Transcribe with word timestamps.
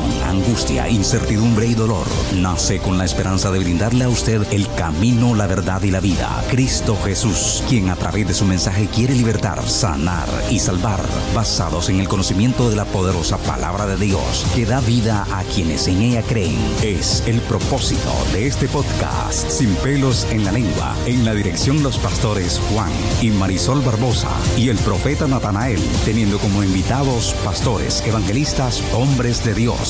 angustia, 0.00 0.88
incertidumbre 0.88 1.66
y 1.66 1.74
dolor, 1.74 2.06
nace 2.36 2.78
con 2.78 2.96
la 2.96 3.04
esperanza 3.04 3.50
de 3.50 3.58
brindarle 3.58 4.04
a 4.04 4.08
usted 4.08 4.42
el 4.50 4.66
camino, 4.74 5.34
la 5.34 5.46
verdad 5.46 5.82
y 5.82 5.90
la 5.90 6.00
vida. 6.00 6.42
Cristo 6.50 6.96
Jesús, 7.04 7.62
quien 7.68 7.90
a 7.90 7.96
través 7.96 8.26
de 8.26 8.34
su 8.34 8.44
mensaje 8.46 8.86
quiere 8.86 9.14
libertar, 9.14 9.68
sanar 9.68 10.28
y 10.50 10.58
salvar, 10.58 11.00
basados 11.34 11.88
en 11.90 12.00
el 12.00 12.08
conocimiento 12.08 12.70
de 12.70 12.76
la 12.76 12.84
poderosa 12.84 13.36
palabra 13.38 13.86
de 13.86 13.96
Dios, 13.96 14.46
que 14.54 14.64
da 14.64 14.80
vida 14.80 15.26
a 15.32 15.42
quienes 15.42 15.86
en 15.88 16.00
ella 16.00 16.22
creen. 16.22 16.56
Es 16.82 17.22
el 17.26 17.40
propósito 17.42 18.12
de 18.32 18.46
este 18.46 18.68
podcast, 18.68 19.50
Sin 19.50 19.74
pelos 19.76 20.26
en 20.30 20.44
la 20.44 20.52
lengua, 20.52 20.94
en 21.06 21.24
la 21.24 21.34
dirección 21.34 21.82
los 21.82 21.98
pastores 21.98 22.60
Juan 22.70 22.92
y 23.20 23.30
Marisol 23.30 23.80
Barbosa 23.80 24.30
y 24.56 24.68
el 24.68 24.78
profeta 24.78 25.26
Natanael, 25.26 25.80
teniendo 26.04 26.38
como 26.38 26.62
invitados 26.62 27.34
pastores, 27.44 28.02
evangelistas, 28.06 28.82
hombres 28.94 29.44
de 29.44 29.54
Dios. 29.54 29.81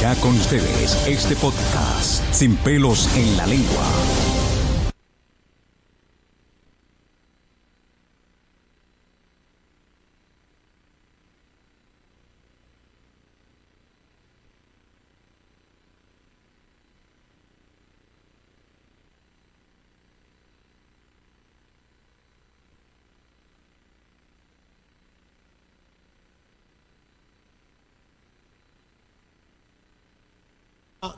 Ya 0.00 0.16
con 0.16 0.34
ustedes, 0.36 0.98
este 1.06 1.36
podcast, 1.36 2.24
Sin 2.32 2.56
pelos 2.56 3.08
en 3.16 3.36
la 3.36 3.46
lengua. 3.46 4.25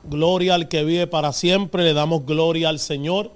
Gloria 0.08 0.54
al 0.54 0.69
que 0.69 0.84
vive 0.84 1.06
para 1.06 1.32
siempre. 1.32 1.84
Le 1.84 1.92
damos 1.92 2.24
gloria 2.24 2.70
al 2.70 2.78
Señor 2.78 3.30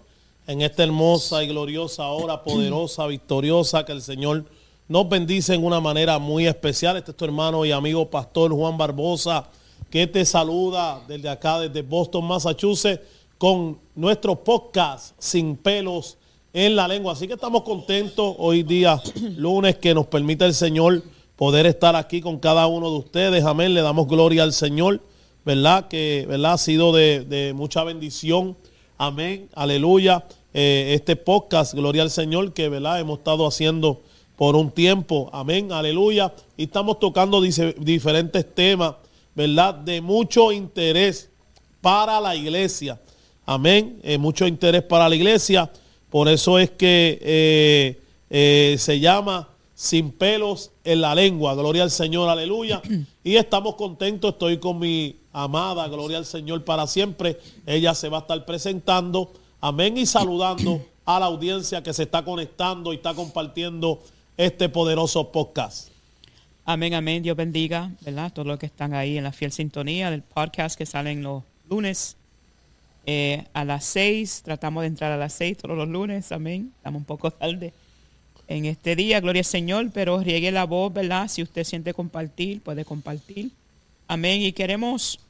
en 0.47 0.62
esta 0.62 0.83
hermosa 0.83 1.44
y 1.44 1.49
gloriosa 1.49 2.06
hora, 2.09 2.43
poderosa, 2.43 3.06
victoriosa, 3.06 3.84
que 3.84 3.93
el 3.93 4.03
Señor 4.03 4.44
nos 4.88 5.09
bendice 5.09 5.55
en 5.55 5.65
una 5.65 5.81
manera 5.81 6.19
muy 6.19 6.47
especial. 6.47 6.97
Este 6.97 7.11
es 7.11 7.16
tu 7.16 7.25
hermano 7.25 7.65
y 7.65 7.72
amigo 7.72 8.09
pastor 8.09 8.53
Juan 8.53 8.77
Barbosa, 8.77 9.47
que 9.91 10.06
te 10.06 10.25
saluda 10.25 11.00
desde 11.06 11.28
acá, 11.28 11.61
desde 11.61 11.82
Boston, 11.82 12.25
Massachusetts, 12.25 13.03
con 13.38 13.78
nuestro 13.94 14.37
podcast 14.37 15.15
Sin 15.19 15.56
pelos 15.56 16.16
en 16.53 16.75
la 16.75 16.88
lengua. 16.88 17.12
Así 17.12 17.27
que 17.27 17.34
estamos 17.34 17.62
contentos 17.62 18.34
hoy 18.38 18.62
día, 18.62 19.00
lunes, 19.37 19.77
que 19.77 19.94
nos 19.94 20.06
permite 20.06 20.44
el 20.44 20.55
Señor 20.55 21.03
poder 21.37 21.66
estar 21.66 21.97
aquí 21.97 22.21
con 22.21 22.38
cada 22.38 22.66
uno 22.66 22.91
de 22.91 22.99
ustedes. 22.99 23.44
Amén. 23.44 23.75
Le 23.75 23.82
damos 23.82 24.09
gloria 24.09 24.43
al 24.43 24.53
Señor. 24.53 25.00
¿Verdad? 25.45 25.89
Que 25.89 26.25
¿verdad? 26.29 26.55
ha 26.55 26.59
sido 26.59 26.93
de, 26.93 27.53
mucha 27.55 27.85
bendición. 27.85 28.57
Amén, 28.99 29.49
aleluya. 29.55 30.25
Eh, 30.55 30.93
este 30.95 31.17
podcast, 31.17 31.75
Gloria 31.75 32.03
al 32.03 32.11
Señor, 32.11 32.53
que 32.53 32.69
¿verdad? 32.69 33.01
hemos 33.01 33.19
estado 33.19 33.47
haciendo 33.47 34.01
por 34.37 34.57
un 34.57 34.71
tiempo. 34.71 35.31
Amén, 35.33 35.73
aleluya. 35.73 36.33
Y 36.57 36.65
estamos 36.65 37.01
tocando 37.01 37.41
diferentes 37.41 38.55
temas, 38.55 38.95
¿verdad? 39.35 39.75
De 39.75 40.01
mucho 40.01 40.53
interés 40.53 41.29
para 41.81 42.21
la 42.21 42.37
iglesia. 42.37 43.01
Amén, 43.45 43.99
eh, 44.03 44.19
mucho 44.19 44.47
interés 44.47 44.83
para 44.83 45.09
la 45.09 45.17
iglesia. 45.17 45.71
Por 46.11 46.29
eso 46.29 46.59
es 46.59 46.71
que 46.71 47.99
eh, 48.31 48.77
se 48.79 49.01
llama 49.01 49.49
sin 49.75 50.13
pelos 50.13 50.71
en 50.85 51.01
la 51.01 51.15
lengua. 51.15 51.55
Gloria 51.55 51.83
al 51.83 51.91
Señor, 51.91 52.29
aleluya. 52.29 52.81
Y 53.25 53.37
estamos 53.37 53.77
contentos, 53.77 54.33
estoy 54.33 54.59
con 54.59 54.81
mi 54.81 55.14
amada, 55.32 55.87
gloria 55.87 56.19
al 56.19 56.26
Señor 56.26 56.64
para 56.64 56.88
siempre. 56.88 57.38
Ella 57.67 57.94
se 57.94 58.08
va 58.08 58.19
a 58.19 58.20
estar 58.23 58.44
presentando, 58.44 59.32
amén, 59.61 59.97
y 59.97 60.06
saludando 60.06 60.85
a 61.05 61.20
la 61.20 61.26
audiencia 61.26 61.85
que 61.85 61.93
se 61.93 62.02
está 62.02 62.25
conectando 62.25 62.93
y 62.93 62.97
está 62.97 63.14
compartiendo 63.14 64.02
este 64.37 64.69
poderoso 64.69 65.31
podcast. 65.31 65.88
Amén, 66.64 66.94
amén, 66.94 67.23
Dios 67.23 67.37
bendiga, 67.37 67.93
¿verdad? 68.00 68.32
Todos 68.32 68.47
los 68.47 68.58
que 68.58 68.67
están 68.67 68.93
ahí 68.93 69.19
en 69.19 69.25
la 69.25 69.32
fiel 69.32 69.52
sintonía 69.52 70.11
del 70.11 70.23
podcast 70.23 70.76
que 70.76 70.87
salen 70.87 71.23
los 71.23 71.44
lunes 71.70 72.17
eh, 73.06 73.44
a 73.52 73.64
las 73.64 73.85
seis. 73.85 74.43
Tratamos 74.44 74.82
de 74.82 74.88
entrar 74.88 75.12
a 75.12 75.17
las 75.17 75.32
seis 75.32 75.58
todos 75.58 75.76
los 75.76 75.88
lunes, 75.88 76.32
amén. 76.32 76.73
Estamos 76.76 77.00
un 77.00 77.05
poco 77.05 77.31
tarde 77.31 77.73
en 78.49 78.67
este 78.67 78.97
día, 78.97 79.21
gloria 79.21 79.41
al 79.41 79.47
Señor, 79.47 79.91
pero 79.93 80.21
riegue 80.21 80.50
la 80.53 80.65
voz, 80.65 80.93
¿verdad? 80.93 81.29
Si 81.29 81.43
usted 81.43 81.65
siente 81.65 81.94
compartir, 81.94 82.61
puede 82.61 82.85
compartir. 82.85 83.50
Amén. 84.09 84.43
Y 84.43 84.53
queremos, 84.53 85.21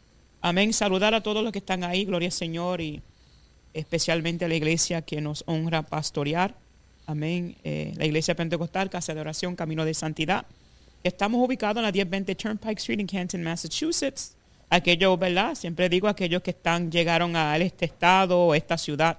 amén, 0.41 0.73
saludar 0.73 1.15
a 1.15 1.23
todos 1.23 1.45
los 1.45 1.53
que 1.53 1.59
están 1.59 1.85
ahí, 1.85 2.05
gloria 2.05 2.29
al 2.29 2.33
Señor, 2.33 2.81
y 2.81 3.01
especialmente 3.75 4.45
a 4.45 4.49
la 4.49 4.55
iglesia 4.55 5.03
que 5.03 5.21
nos 5.21 5.45
honra 5.47 5.83
pastorear. 5.83 6.55
Amén. 7.07 7.57
Eh, 7.65 7.93
la 7.97 8.07
iglesia 8.07 8.35
pentecostal, 8.35 8.91
Casa 8.91 9.15
de 9.15 9.21
Oración, 9.21 9.57
Camino 9.57 9.85
de 9.85 9.95
Santidad. 9.95 10.47
Estamos 11.05 11.45
ubicados 11.45 11.79
en 11.79 11.83
la 11.83 11.93
1020 11.93 12.35
Turnpike 12.35 12.79
Street 12.79 13.01
en 13.01 13.07
Canton, 13.07 13.43
Massachusetts. 13.43 14.35
Aquellos, 14.71 15.19
¿verdad? 15.19 15.55
Siempre 15.55 15.89
digo 15.89 16.09
aquellos 16.09 16.43
que 16.43 16.53
están, 16.53 16.91
llegaron 16.91 17.37
a 17.37 17.57
este 17.59 17.85
estado, 17.85 18.55
esta 18.55 18.79
ciudad, 18.79 19.19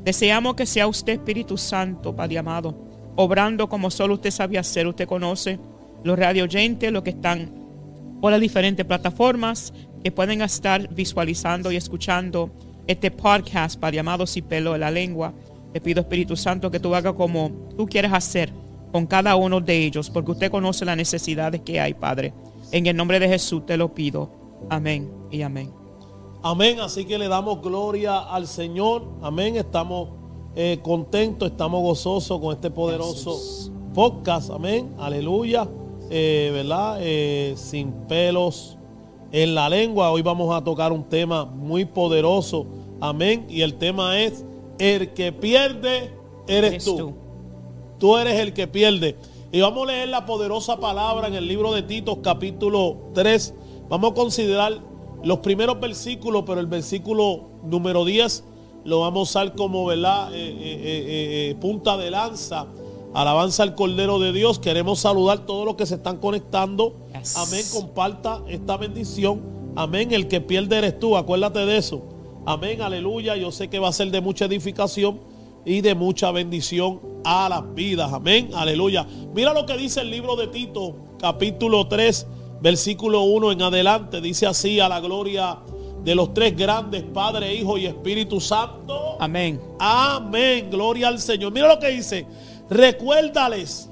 Deseamos 0.03 0.55
que 0.55 0.65
sea 0.65 0.87
usted, 0.87 1.13
Espíritu 1.13 1.55
Santo, 1.55 2.15
Padre 2.15 2.39
amado, 2.39 2.75
obrando 3.15 3.69
como 3.69 3.91
solo 3.91 4.15
usted 4.15 4.31
sabe 4.31 4.57
hacer. 4.57 4.87
Usted 4.87 5.07
conoce 5.07 5.59
los 6.03 6.17
radio 6.17 6.45
oyentes, 6.45 6.91
los 6.91 7.03
que 7.03 7.11
están 7.11 7.51
por 8.19 8.31
las 8.31 8.41
diferentes 8.41 8.83
plataformas, 8.87 9.71
que 10.03 10.11
pueden 10.11 10.41
estar 10.41 10.91
visualizando 10.95 11.71
y 11.71 11.75
escuchando 11.75 12.49
este 12.87 13.11
podcast, 13.11 13.79
para 13.79 13.95
llamados 13.95 14.35
y 14.37 14.41
pelo 14.41 14.73
de 14.73 14.79
la 14.79 14.91
lengua. 14.91 15.33
Te 15.71 15.81
pido, 15.81 16.01
Espíritu 16.01 16.35
Santo, 16.35 16.69
que 16.69 16.79
tú 16.79 16.93
hagas 16.93 17.13
como 17.13 17.51
tú 17.77 17.87
quieres 17.87 18.13
hacer 18.13 18.51
con 18.91 19.07
cada 19.07 19.35
uno 19.35 19.59
de 19.59 19.85
ellos, 19.85 20.09
porque 20.09 20.31
usted 20.31 20.51
conoce 20.51 20.85
las 20.85 20.95
necesidades 20.95 21.61
que 21.61 21.79
hay, 21.79 21.93
Padre. 21.95 22.33
En 22.71 22.85
el 22.85 22.95
nombre 22.95 23.19
de 23.19 23.27
Jesús 23.27 23.65
te 23.65 23.75
lo 23.75 23.93
pido. 23.93 24.29
Amén 24.69 25.09
y 25.31 25.41
amén. 25.41 25.71
Amén. 26.43 26.79
Así 26.79 27.05
que 27.05 27.17
le 27.17 27.27
damos 27.27 27.61
gloria 27.61 28.19
al 28.19 28.47
Señor. 28.47 29.03
Amén. 29.21 29.55
Estamos 29.55 30.09
eh, 30.55 30.79
contentos, 30.83 31.51
estamos 31.51 31.81
gozosos 31.81 32.39
con 32.39 32.53
este 32.53 32.69
poderoso 32.69 33.39
podcast. 33.95 34.51
Amén. 34.51 34.93
Aleluya. 34.99 35.67
Eh, 36.09 36.51
¿Verdad? 36.53 36.97
Eh, 36.99 37.55
sin 37.57 37.91
pelos 38.07 38.77
en 39.33 39.55
la 39.55 39.67
lengua. 39.67 40.11
Hoy 40.11 40.21
vamos 40.21 40.55
a 40.55 40.63
tocar 40.63 40.93
un 40.93 41.03
tema 41.03 41.43
muy 41.43 41.83
poderoso. 41.83 42.65
Amén. 43.01 43.45
Y 43.49 43.61
el 43.61 43.73
tema 43.73 44.21
es, 44.21 44.45
el 44.79 45.09
que 45.13 45.33
pierde 45.33 46.11
eres, 46.47 46.85
tú. 46.85 47.13
tú. 47.99 48.15
eres 48.15 48.39
el 48.39 48.53
que 48.53 48.67
pierde. 48.67 49.17
Y 49.51 49.59
vamos 49.59 49.83
a 49.83 49.91
leer 49.91 50.09
la 50.09 50.25
poderosa 50.25 50.77
palabra 50.77 51.27
en 51.27 51.33
el 51.33 51.47
libro 51.47 51.73
de 51.73 51.81
Tito, 51.81 52.21
capítulo 52.21 52.95
3. 53.15 53.53
Vamos 53.89 54.11
a 54.11 54.15
considerar 54.15 54.77
los 55.23 55.39
primeros 55.39 55.79
versículos, 55.79 56.43
pero 56.45 56.59
el 56.59 56.67
versículo 56.67 57.41
número 57.63 58.05
10 58.05 58.43
lo 58.85 58.99
vamos 58.99 59.35
a 59.35 59.41
usar 59.41 59.55
como 59.55 59.85
¿verdad? 59.85 60.33
Eh, 60.33 60.37
eh, 60.37 61.51
eh, 61.51 61.55
punta 61.59 61.97
de 61.97 62.11
lanza 62.11 62.67
Alabanza 63.13 63.63
al 63.63 63.75
Cordero 63.75 64.19
de 64.19 64.33
Dios. 64.33 64.59
Queremos 64.59 64.99
saludar 64.99 65.39
a 65.39 65.45
todos 65.45 65.65
los 65.65 65.75
que 65.75 65.85
se 65.85 65.95
están 65.95 66.17
conectando. 66.17 66.93
Amén. 67.35 67.65
Comparta 67.71 68.41
esta 68.47 68.77
bendición. 68.77 69.41
Amén. 69.75 70.11
El 70.13 70.27
que 70.27 70.41
pierde 70.41 70.77
eres 70.77 70.99
tú. 70.99 71.15
Acuérdate 71.15 71.59
de 71.65 71.77
eso. 71.77 72.01
Amén. 72.45 72.81
Aleluya. 72.81 73.35
Yo 73.35 73.51
sé 73.51 73.69
que 73.69 73.79
va 73.79 73.89
a 73.89 73.93
ser 73.93 74.09
de 74.11 74.21
mucha 74.21 74.45
edificación. 74.45 75.19
y 75.65 75.81
de 75.81 75.95
mucha 75.95 76.31
bendición 76.31 76.99
a 77.23 77.47
las 77.49 77.73
vidas. 77.73 78.11
Amén, 78.11 78.49
aleluya. 78.53 79.05
Mira 79.33 79.53
lo 79.53 79.65
que 79.65 79.77
dice 79.77 80.01
el 80.01 80.11
libro 80.11 80.35
de 80.35 80.47
Tito, 80.47 80.93
capítulo 81.19 81.87
3, 81.87 82.27
versículo 82.61 83.23
1 83.23 83.51
en 83.53 83.61
adelante. 83.61 84.21
Dice 84.21 84.45
así 84.45 84.79
a 84.79 84.89
la 84.89 84.99
gloria 84.99 85.57
de 86.03 86.15
los 86.15 86.33
tres 86.33 86.55
grandes, 86.57 87.03
Padre, 87.03 87.53
Hijo 87.55 87.77
y 87.77 87.85
Espíritu 87.85 88.41
Santo. 88.41 89.15
Amén. 89.19 89.59
Amén, 89.79 90.67
gloria 90.69 91.07
al 91.07 91.19
Señor. 91.19 91.53
Mira 91.53 91.67
lo 91.67 91.79
que 91.79 91.89
dice. 91.89 92.25
Recuérdales 92.69 93.89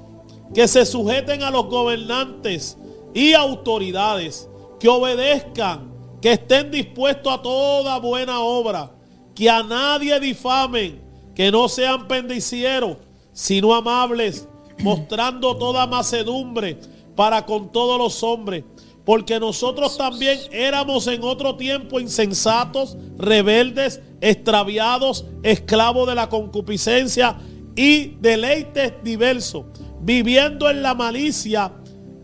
que 0.54 0.68
se 0.68 0.84
sujeten 0.84 1.42
a 1.42 1.50
los 1.50 1.66
gobernantes 1.66 2.76
y 3.14 3.32
autoridades, 3.32 4.48
que 4.78 4.88
obedezcan, 4.88 5.90
que 6.20 6.32
estén 6.32 6.70
dispuestos 6.70 7.32
a 7.32 7.42
toda 7.42 7.98
buena 7.98 8.40
obra, 8.40 8.90
que 9.34 9.48
a 9.48 9.62
nadie 9.62 10.18
difamen, 10.20 11.00
que 11.34 11.50
no 11.50 11.68
sean 11.68 12.06
pendicieros, 12.06 12.96
sino 13.32 13.74
amables, 13.74 14.46
mostrando 14.78 15.56
toda 15.56 15.86
macedumbre 15.86 16.78
para 17.16 17.44
con 17.44 17.70
todos 17.72 17.98
los 17.98 18.22
hombres. 18.22 18.64
Porque 19.04 19.40
nosotros 19.40 19.98
también 19.98 20.38
éramos 20.52 21.08
en 21.08 21.24
otro 21.24 21.56
tiempo 21.56 21.98
insensatos, 21.98 22.96
rebeldes, 23.18 24.00
extraviados, 24.20 25.24
esclavos 25.42 26.06
de 26.06 26.14
la 26.14 26.28
concupiscencia 26.28 27.36
y 27.76 28.16
deleites 28.20 28.92
diversos, 29.02 29.64
viviendo 30.00 30.68
en 30.68 30.82
la 30.82 30.94
malicia 30.94 31.72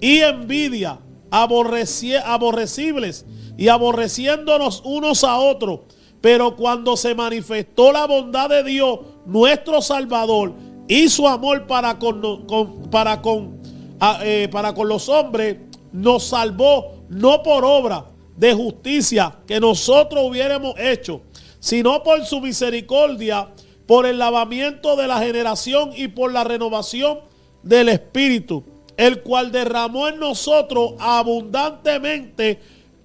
y 0.00 0.18
envidia, 0.18 0.98
aborrecibles 1.30 3.24
y 3.56 3.68
aborreciéndonos 3.68 4.82
unos 4.84 5.24
a 5.24 5.38
otros. 5.38 5.80
Pero 6.20 6.56
cuando 6.56 6.96
se 6.96 7.14
manifestó 7.14 7.92
la 7.92 8.06
bondad 8.06 8.48
de 8.48 8.64
Dios, 8.64 9.00
nuestro 9.26 9.80
Salvador, 9.80 10.52
y 10.88 11.08
su 11.08 11.28
amor 11.28 11.66
para 11.66 11.98
con, 11.98 12.46
para 12.90 13.20
con, 13.20 13.58
eh, 14.22 14.48
para 14.50 14.74
con 14.74 14.88
los 14.88 15.08
hombres, 15.08 15.58
nos 15.92 16.24
salvó 16.24 16.94
no 17.08 17.42
por 17.42 17.64
obra 17.64 18.06
de 18.36 18.54
justicia 18.54 19.34
que 19.46 19.60
nosotros 19.60 20.24
hubiéramos 20.24 20.74
hecho, 20.78 21.20
sino 21.60 22.02
por 22.02 22.24
su 22.24 22.40
misericordia, 22.40 23.48
por 23.88 24.05
el 24.05 24.19
lavamiento 24.19 24.96
de 24.96 25.08
la 25.08 25.19
generación 25.19 25.93
y 25.96 26.08
por 26.08 26.31
la 26.31 26.44
renovación 26.44 27.20
del 27.62 27.88
Espíritu, 27.88 28.62
el 28.99 29.23
cual 29.23 29.50
derramó 29.50 30.08
en 30.08 30.20
nosotros 30.20 30.93
abundantemente 30.99 32.60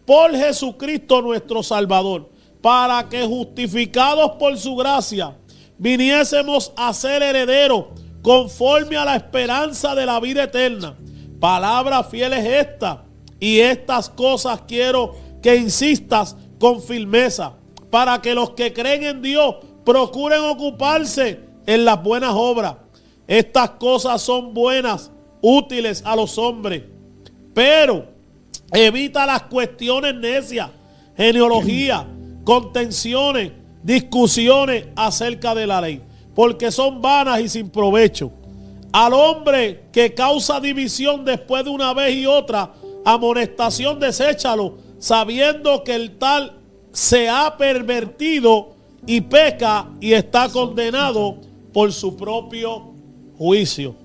por 0.05 0.35
Jesucristo 0.35 1.21
nuestro 1.21 1.63
Salvador, 1.63 2.29
para 2.61 3.07
que 3.07 3.25
justificados 3.25 4.31
por 4.31 4.57
su 4.57 4.75
gracia, 4.75 5.33
viniésemos 5.77 6.73
a 6.75 6.93
ser 6.93 7.23
herederos 7.23 7.85
conforme 8.21 8.97
a 8.97 9.05
la 9.05 9.15
esperanza 9.15 9.95
de 9.95 10.05
la 10.05 10.19
vida 10.19 10.43
eterna. 10.43 10.95
Palabra 11.39 12.03
fiel 12.03 12.33
es 12.33 12.67
esta, 12.67 13.05
y 13.39 13.59
estas 13.59 14.09
cosas 14.09 14.59
quiero 14.67 15.15
que 15.41 15.55
insistas 15.55 16.35
con 16.59 16.83
firmeza, 16.83 17.53
para 17.89 18.21
que 18.21 18.35
los 18.35 18.49
que 18.49 18.73
creen 18.73 19.03
en 19.03 19.21
Dios 19.21 19.55
procuren 19.85 20.41
ocuparse 20.41 21.39
en 21.65 21.85
las 21.85 22.01
buenas 22.01 22.33
obras. 22.33 22.75
Estas 23.27 23.71
cosas 23.71 24.21
son 24.21 24.53
buenas, 24.53 25.11
útiles 25.41 26.01
a 26.05 26.15
los 26.15 26.37
hombres, 26.37 26.83
pero 27.53 28.05
evita 28.71 29.25
las 29.25 29.43
cuestiones 29.43 30.15
necias, 30.15 30.69
genealogía, 31.15 32.05
contenciones, 32.43 33.51
discusiones 33.83 34.85
acerca 34.95 35.53
de 35.53 35.67
la 35.67 35.81
ley, 35.81 36.01
porque 36.35 36.71
son 36.71 37.01
vanas 37.01 37.41
y 37.41 37.49
sin 37.49 37.69
provecho. 37.69 38.31
Al 38.91 39.13
hombre 39.13 39.85
que 39.91 40.13
causa 40.13 40.59
división 40.59 41.25
después 41.25 41.63
de 41.63 41.69
una 41.71 41.93
vez 41.93 42.15
y 42.15 42.25
otra, 42.25 42.71
amonestación 43.05 43.99
deséchalo, 43.99 44.77
sabiendo 44.99 45.83
que 45.83 45.95
el 45.95 46.17
tal 46.17 46.53
se 46.91 47.27
ha 47.27 47.57
pervertido 47.57 48.72
y 49.05 49.21
peca 49.21 49.87
y 49.99 50.13
está 50.13 50.49
condenado 50.49 51.37
por 51.73 51.91
su 51.91 52.15
propio 52.15 52.93
juicio. 53.37 53.95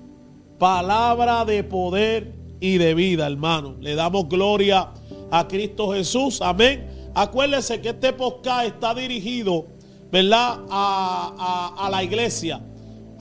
Palabra 0.57 1.45
de 1.45 1.63
poder 1.63 2.33
y 2.59 2.77
de 2.77 2.93
vida, 2.93 3.27
hermano. 3.27 3.75
Le 3.79 3.95
damos 3.95 4.27
gloria 4.27 4.89
a 5.31 5.47
Cristo 5.47 5.93
Jesús. 5.93 6.41
Amén. 6.41 7.11
Acuérdese 7.15 7.81
que 7.81 7.89
este 7.89 8.13
podcast 8.13 8.67
está 8.67 8.93
dirigido, 8.93 9.65
¿verdad? 10.11 10.59
A, 10.69 11.75
a, 11.77 11.89
la 11.89 12.03
iglesia, 12.03 12.59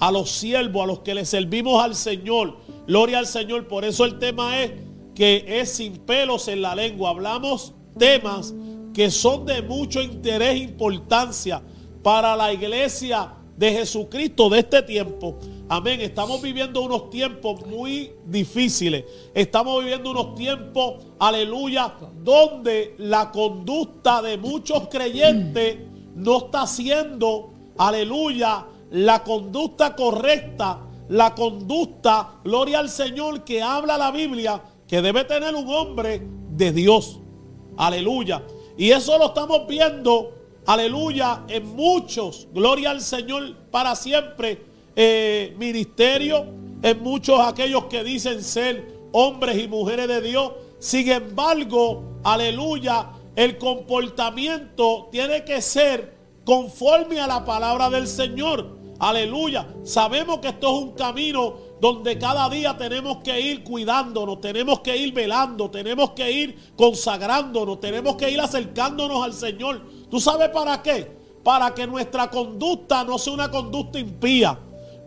a 0.01 0.11
los 0.11 0.31
siervos, 0.31 0.83
a 0.83 0.87
los 0.87 1.01
que 1.01 1.15
le 1.15 1.25
servimos 1.25 1.83
al 1.83 1.95
Señor. 1.95 2.57
Gloria 2.87 3.19
al 3.19 3.27
Señor. 3.27 3.69
Por 3.69 3.85
eso 3.85 4.05
el 4.05 4.19
tema 4.19 4.63
es 4.63 4.73
que 5.15 5.45
es 5.61 5.73
sin 5.73 5.99
pelos 5.99 6.49
en 6.49 6.63
la 6.63 6.75
lengua. 6.75 7.11
Hablamos 7.11 7.73
temas 7.99 8.53
que 8.99 9.13
son 9.13 9.47
de 9.47 9.63
mucho 9.63 10.03
interés 10.03 10.55
e 10.55 10.65
importancia 10.65 11.63
para 12.03 12.35
la 12.35 12.53
iglesia 12.53 13.29
de 13.57 13.71
Jesucristo 13.71 14.51
de 14.51 14.59
este 14.59 14.83
tiempo. 14.83 15.37
Amén. 15.69 16.01
Estamos 16.01 16.43
viviendo 16.43 16.83
unos 16.83 17.09
tiempos 17.09 17.65
muy 17.65 18.11
difíciles. 18.27 19.05
Estamos 19.33 19.85
viviendo 19.85 20.11
unos 20.11 20.35
tiempos, 20.35 20.95
aleluya, 21.21 21.95
donde 22.25 22.97
la 22.99 23.31
conducta 23.31 24.21
de 24.21 24.37
muchos 24.37 24.89
creyentes 24.89 25.77
no 26.17 26.39
está 26.39 26.67
siendo, 26.67 27.51
aleluya, 27.79 28.67
la 28.91 29.23
conducta 29.23 29.95
correcta, 29.95 30.81
la 31.09 31.37
conducta, 31.37 32.31
gloria 32.43 32.81
al 32.81 32.89
Señor, 32.89 33.45
que 33.45 33.63
habla 33.63 33.97
la 33.97 34.11
Biblia, 34.11 34.61
que 34.89 35.01
debe 35.01 35.23
tener 35.23 35.55
un 35.55 35.69
hombre 35.69 36.21
de 36.51 36.73
Dios. 36.73 37.21
Aleluya. 37.77 38.43
Y 38.79 38.93
eso 38.93 39.19
lo 39.19 39.27
estamos 39.27 39.67
viendo, 39.67 40.31
aleluya, 40.65 41.43
en 41.49 41.67
muchos, 41.75 42.47
gloria 42.55 42.91
al 42.91 43.01
Señor 43.01 43.53
para 43.73 43.97
siempre 43.97 44.63
eh, 44.95 45.53
ministerio, 45.59 46.47
en 46.81 47.03
muchos 47.03 47.41
aquellos 47.41 47.87
que 47.87 48.05
dicen 48.05 48.41
ser 48.41 48.87
hombres 49.11 49.59
y 49.59 49.67
mujeres 49.67 50.07
de 50.07 50.21
Dios. 50.21 50.53
Sin 50.79 51.11
embargo, 51.11 52.05
aleluya, 52.23 53.07
el 53.35 53.59
comportamiento 53.59 55.09
tiene 55.11 55.43
que 55.45 55.61
ser 55.61 56.15
conforme 56.45 57.19
a 57.19 57.27
la 57.27 57.45
palabra 57.45 57.91
del 57.91 58.07
Señor. 58.07 58.79
Aleluya. 59.01 59.67
Sabemos 59.83 60.39
que 60.39 60.49
esto 60.49 60.69
es 60.69 60.83
un 60.85 60.93
camino 60.93 61.55
donde 61.81 62.19
cada 62.19 62.49
día 62.49 62.77
tenemos 62.77 63.19
que 63.19 63.41
ir 63.41 63.65
cuidándonos, 63.65 64.41
tenemos 64.41 64.81
que 64.81 64.97
ir 64.97 65.13
velando, 65.13 65.71
tenemos 65.71 66.11
que 66.11 66.31
ir 66.31 66.59
consagrándonos, 66.77 67.81
tenemos 67.81 68.17
que 68.17 68.31
ir 68.31 68.41
acercándonos 68.41 69.23
al 69.23 69.33
Señor. 69.33 69.83
¿Tú 70.11 70.21
sabes 70.21 70.49
para 70.51 70.83
qué? 70.83 71.11
Para 71.45 71.75
que 71.75 71.87
nuestra 71.87 72.29
conducta 72.31 73.05
no 73.05 73.19
sea 73.19 73.33
una 73.33 73.51
conducta 73.51 73.99
impía 73.99 74.59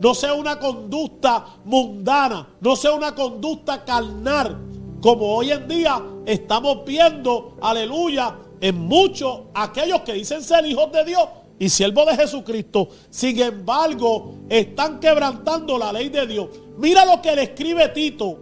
no 0.02 0.16
sea 0.16 0.34
una 0.34 0.58
conducta 0.58 1.46
mundana, 1.64 2.48
no 2.60 2.76
sea 2.76 2.92
una 2.94 3.14
conducta 3.14 3.86
carnal, 3.86 4.58
como 5.00 5.36
hoy 5.36 5.52
en 5.52 5.68
día 5.68 6.02
estamos 6.26 6.84
viendo, 6.86 7.56
aleluya, 7.62 8.36
en 8.62 8.80
muchos 8.80 9.42
aquellos 9.54 10.02
que 10.02 10.14
dicen 10.14 10.42
ser 10.42 10.66
hijos 10.66 10.92
de 10.92 11.06
Dios 11.06 11.22
y 11.62 11.70
siervos 11.70 12.08
de 12.08 12.16
Jesucristo, 12.16 12.90
sin 13.12 13.40
embargo, 13.40 14.34
están 14.50 15.00
quebrantando 15.00 15.78
la 15.78 15.94
ley 15.94 16.10
de 16.10 16.26
Dios. 16.26 16.48
Mira 16.80 17.06
lo 17.06 17.22
que 17.22 17.36
le 17.36 17.44
escribe 17.44 17.88
Tito 17.90 18.40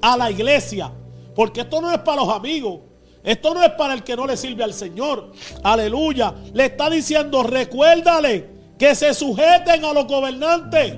a 0.00 0.16
la 0.16 0.30
iglesia, 0.30 0.90
porque 1.36 1.60
esto 1.60 1.82
no 1.82 1.92
es 1.92 1.98
para 1.98 2.22
los 2.22 2.30
amigos, 2.30 2.80
esto 3.22 3.52
no 3.52 3.62
es 3.62 3.72
para 3.72 3.92
el 3.92 4.02
que 4.02 4.16
no 4.16 4.26
le 4.26 4.38
sirve 4.38 4.64
al 4.64 4.72
Señor. 4.72 5.32
Aleluya. 5.62 6.32
Le 6.54 6.64
está 6.64 6.88
diciendo, 6.88 7.42
recuérdale 7.42 8.48
que 8.78 8.94
se 8.94 9.12
sujeten 9.12 9.84
a 9.84 9.92
los 9.92 10.06
gobernantes. 10.06 10.94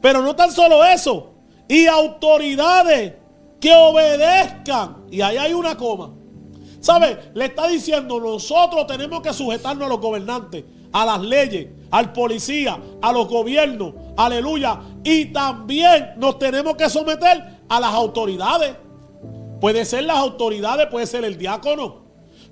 Pero 0.00 0.22
no 0.22 0.34
tan 0.34 0.50
solo 0.50 0.82
eso, 0.82 1.34
y 1.68 1.84
autoridades 1.84 3.12
que 3.60 3.70
obedezcan. 3.74 4.96
Y 5.10 5.20
ahí 5.20 5.36
hay 5.36 5.52
una 5.52 5.76
coma. 5.76 6.23
¿Sabe? 6.84 7.30
Le 7.32 7.46
está 7.46 7.66
diciendo, 7.66 8.20
nosotros 8.20 8.86
tenemos 8.86 9.22
que 9.22 9.32
sujetarnos 9.32 9.86
a 9.86 9.88
los 9.88 10.00
gobernantes, 10.00 10.64
a 10.92 11.06
las 11.06 11.22
leyes, 11.22 11.68
al 11.90 12.12
policía, 12.12 12.78
a 13.00 13.10
los 13.10 13.26
gobiernos. 13.26 13.94
Aleluya. 14.18 14.80
Y 15.02 15.32
también 15.32 16.10
nos 16.18 16.38
tenemos 16.38 16.76
que 16.76 16.90
someter 16.90 17.42
a 17.70 17.80
las 17.80 17.94
autoridades. 17.94 18.74
Puede 19.62 19.86
ser 19.86 20.04
las 20.04 20.18
autoridades, 20.18 20.86
puede 20.88 21.06
ser 21.06 21.24
el 21.24 21.38
diácono, 21.38 22.02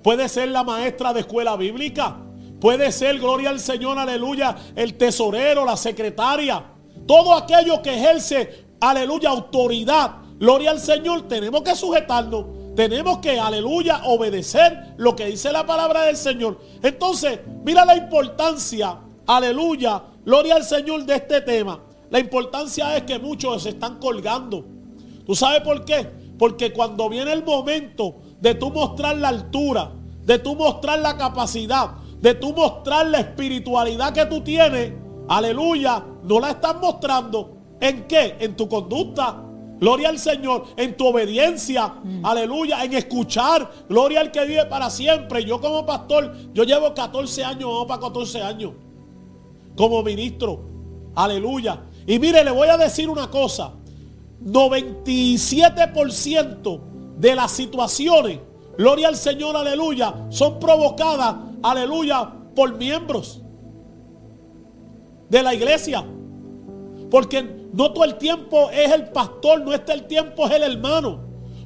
puede 0.01 0.27
ser 0.27 0.49
la 0.49 0.63
maestra 0.63 1.13
de 1.13 1.19
escuela 1.19 1.55
bíblica, 1.55 2.15
Puede 2.59 2.93
ser, 2.93 3.19
gloria 3.19 3.49
al 3.49 3.59
Señor, 3.59 3.99
aleluya, 3.99 4.55
el 4.77 4.93
tesorero, 4.93 5.65
la 5.65 5.75
secretaria. 5.75 6.63
Todo 7.05 7.33
aquello 7.33 7.81
que 7.81 7.93
ejerce, 7.93 8.63
aleluya, 8.79 9.31
autoridad. 9.31 10.11
Gloria 10.39 10.71
al 10.71 10.79
Señor, 10.79 11.27
tenemos 11.27 11.61
que 11.61 11.75
sujetarnos. 11.75 12.62
Tenemos 12.75 13.19
que, 13.19 13.39
aleluya, 13.39 14.01
obedecer 14.05 14.95
lo 14.97 15.15
que 15.15 15.27
dice 15.27 15.51
la 15.51 15.65
palabra 15.65 16.03
del 16.03 16.17
Señor. 16.17 16.59
Entonces, 16.81 17.39
mira 17.63 17.85
la 17.85 17.95
importancia, 17.95 18.97
aleluya, 19.27 20.01
gloria 20.25 20.55
al 20.55 20.63
Señor 20.63 21.05
de 21.05 21.15
este 21.15 21.41
tema. 21.41 21.79
La 22.09 22.19
importancia 22.19 22.97
es 22.97 23.03
que 23.03 23.19
muchos 23.19 23.63
se 23.63 23.69
están 23.69 23.99
colgando. 23.99 24.65
¿Tú 25.25 25.35
sabes 25.35 25.61
por 25.61 25.85
qué? 25.85 26.07
Porque 26.39 26.73
cuando 26.73 27.09
viene 27.09 27.31
el 27.31 27.43
momento 27.43 28.15
de 28.41 28.55
tú 28.55 28.71
mostrar 28.71 29.17
la 29.17 29.29
altura, 29.29 29.91
de 30.25 30.39
tú 30.39 30.55
mostrar 30.55 30.99
la 30.99 31.15
capacidad, 31.15 31.91
de 32.21 32.33
tú 32.33 32.53
mostrar 32.53 33.07
la 33.07 33.19
espiritualidad 33.19 34.13
que 34.13 34.25
tú 34.25 34.41
tienes, 34.41 34.93
aleluya, 35.27 36.03
no 36.23 36.39
la 36.39 36.51
estás 36.51 36.75
mostrando. 36.81 37.51
¿En 37.79 38.07
qué? 38.07 38.35
En 38.39 38.55
tu 38.55 38.67
conducta. 38.67 39.37
Gloria 39.83 40.07
al 40.07 40.17
Señor, 40.17 40.63
en 40.77 40.95
tu 40.95 41.05
obediencia, 41.07 41.95
aleluya, 42.23 42.85
en 42.85 42.93
escuchar, 42.93 43.69
gloria 43.89 44.21
al 44.21 44.31
que 44.31 44.45
vive 44.45 44.65
para 44.67 44.89
siempre. 44.89 45.43
Yo 45.43 45.59
como 45.59 45.85
pastor, 45.85 46.33
yo 46.53 46.63
llevo 46.63 46.93
14 46.93 47.43
años, 47.43 47.69
vamos 47.69 47.87
para 47.87 47.99
14 47.99 48.41
años, 48.41 48.71
como 49.75 50.01
ministro, 50.01 50.61
aleluya. 51.15 51.81
Y 52.07 52.17
mire, 52.17 52.45
le 52.45 52.51
voy 52.51 52.69
a 52.69 52.77
decir 52.77 53.09
una 53.09 53.29
cosa, 53.29 53.73
97% 54.41 56.79
de 57.17 57.35
las 57.35 57.51
situaciones, 57.51 58.39
gloria 58.77 59.09
al 59.09 59.17
Señor, 59.17 59.57
aleluya, 59.57 60.15
son 60.29 60.61
provocadas, 60.61 61.35
aleluya, 61.61 62.31
por 62.55 62.77
miembros 62.77 63.41
de 65.29 65.43
la 65.43 65.53
iglesia. 65.53 66.05
Porque 67.11 67.62
no 67.73 67.91
todo 67.91 68.03
el 68.03 68.15
tiempo 68.17 68.69
es 68.69 68.91
el 68.91 69.09
pastor, 69.09 69.61
no 69.61 69.73
está 69.73 69.93
el 69.93 70.05
tiempo 70.05 70.45
es 70.45 70.53
el 70.53 70.63
hermano. 70.63 71.19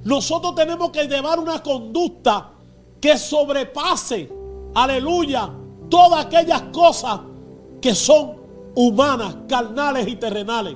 Nosotros 0.05 0.55
tenemos 0.55 0.89
que 0.91 1.05
llevar 1.05 1.37
una 1.37 1.61
conducta 1.61 2.49
que 3.01 3.17
sobrepase, 3.17 4.31
aleluya, 4.73 5.49
todas 5.89 6.25
aquellas 6.25 6.61
cosas 6.71 7.19
que 7.81 7.93
son 7.93 8.37
humanas, 8.73 9.35
carnales 9.49 10.07
y 10.07 10.15
terrenales. 10.15 10.75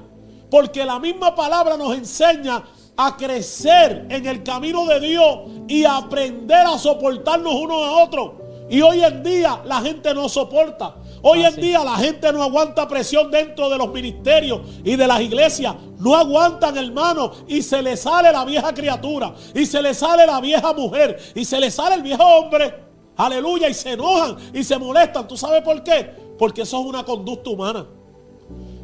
Porque 0.49 0.83
la 0.83 0.99
misma 0.99 1.33
palabra 1.33 1.77
nos 1.77 1.95
enseña 1.95 2.61
a 2.97 3.15
crecer 3.15 4.07
en 4.09 4.25
el 4.25 4.43
camino 4.43 4.85
de 4.85 4.99
Dios 4.99 5.39
y 5.69 5.85
aprender 5.85 6.67
a 6.67 6.77
soportarnos 6.77 7.53
unos 7.53 7.87
a 7.87 8.03
otros. 8.03 8.31
Y 8.69 8.81
hoy 8.81 9.01
en 9.01 9.23
día 9.23 9.61
la 9.65 9.81
gente 9.81 10.13
no 10.13 10.27
soporta. 10.27 10.95
Hoy 11.23 11.43
en 11.43 11.55
día 11.55 11.83
la 11.83 11.97
gente 11.97 12.33
no 12.33 12.41
aguanta 12.41 12.87
presión 12.87 13.29
dentro 13.29 13.69
de 13.69 13.77
los 13.77 13.91
ministerios 13.91 14.61
y 14.83 14.95
de 14.95 15.07
las 15.07 15.21
iglesias. 15.21 15.75
No 15.99 16.15
aguantan, 16.15 16.75
hermano. 16.77 17.31
Y 17.47 17.61
se 17.61 17.81
le 17.81 17.95
sale 17.95 18.31
la 18.31 18.43
vieja 18.43 18.73
criatura. 18.73 19.33
Y 19.53 19.65
se 19.67 19.81
le 19.81 19.93
sale 19.93 20.25
la 20.25 20.41
vieja 20.41 20.73
mujer. 20.73 21.19
Y 21.35 21.45
se 21.45 21.59
le 21.59 21.69
sale 21.69 21.95
el 21.95 22.01
viejo 22.01 22.23
hombre. 22.23 22.73
Aleluya. 23.17 23.69
Y 23.69 23.73
se 23.75 23.91
enojan 23.91 24.35
y 24.51 24.63
se 24.63 24.79
molestan. 24.79 25.27
¿Tú 25.27 25.37
sabes 25.37 25.61
por 25.61 25.83
qué? 25.83 26.09
Porque 26.39 26.63
eso 26.63 26.79
es 26.79 26.85
una 26.87 27.03
conducta 27.03 27.51
humana. 27.51 27.85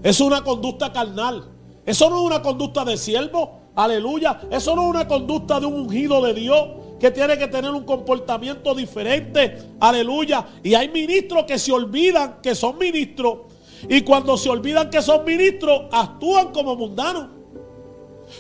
Es 0.04 0.20
una 0.20 0.44
conducta 0.44 0.94
carnal. 0.94 1.44
Eso 1.88 2.08
no 2.10 2.18
es 2.18 2.22
una 2.22 2.42
conducta 2.44 2.86
de 2.86 2.98
siervo. 2.98 3.62
Aleluya. 3.76 4.42
Eso 4.52 4.76
no 4.76 4.84
es 4.84 4.90
una 4.90 5.08
conducta 5.08 5.60
de 5.60 5.66
un 5.66 5.74
ungido 5.74 6.22
de 6.22 6.36
Dios 6.36 6.68
que 7.00 7.12
tiene 7.12 7.38
que 7.38 7.48
tener 7.48 7.72
un 7.72 7.84
comportamiento 7.84 8.74
diferente. 8.74 9.58
Aleluya. 9.80 10.46
Y 10.64 10.74
hay 10.74 10.90
ministros 10.90 11.44
que 11.46 11.60
se 11.60 11.72
olvidan 11.72 12.38
que 12.42 12.56
son 12.56 12.78
ministros. 12.78 13.40
Y 13.88 14.02
cuando 14.02 14.38
se 14.38 14.50
olvidan 14.50 14.90
que 14.90 15.02
son 15.02 15.24
ministros, 15.24 15.84
actúan 15.92 16.52
como 16.52 16.76
mundanos. 16.76 17.28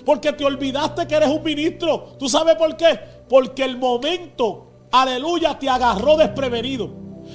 Porque 0.05 0.33
te 0.33 0.43
olvidaste 0.43 1.07
que 1.07 1.15
eres 1.15 1.29
un 1.29 1.43
ministro. 1.43 2.15
¿Tú 2.19 2.27
sabes 2.27 2.55
por 2.55 2.75
qué? 2.75 2.99
Porque 3.29 3.63
el 3.63 3.77
momento, 3.77 4.67
aleluya, 4.91 5.57
te 5.59 5.69
agarró 5.69 6.17
desprevenido. 6.17 6.89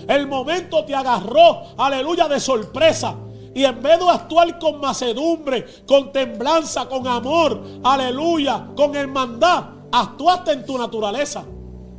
El 0.09 0.27
momento 0.27 0.85
te 0.85 0.95
agarró, 0.95 1.63
aleluya, 1.77 2.27
de 2.29 2.41
sorpresa. 2.41 3.15
Y 3.55 3.65
en 3.65 3.83
vez 3.83 3.99
de 3.99 4.09
actuar 4.09 4.59
con 4.59 4.81
macedumbre, 4.81 5.67
con 5.87 6.11
temblanza, 6.11 6.89
con 6.89 7.07
amor, 7.07 7.63
aleluya, 7.85 8.67
con 8.75 8.97
hermandad, 8.97 9.65
actuaste 9.93 10.53
en 10.53 10.67
tu 10.67 10.77
naturaleza. 10.77 11.45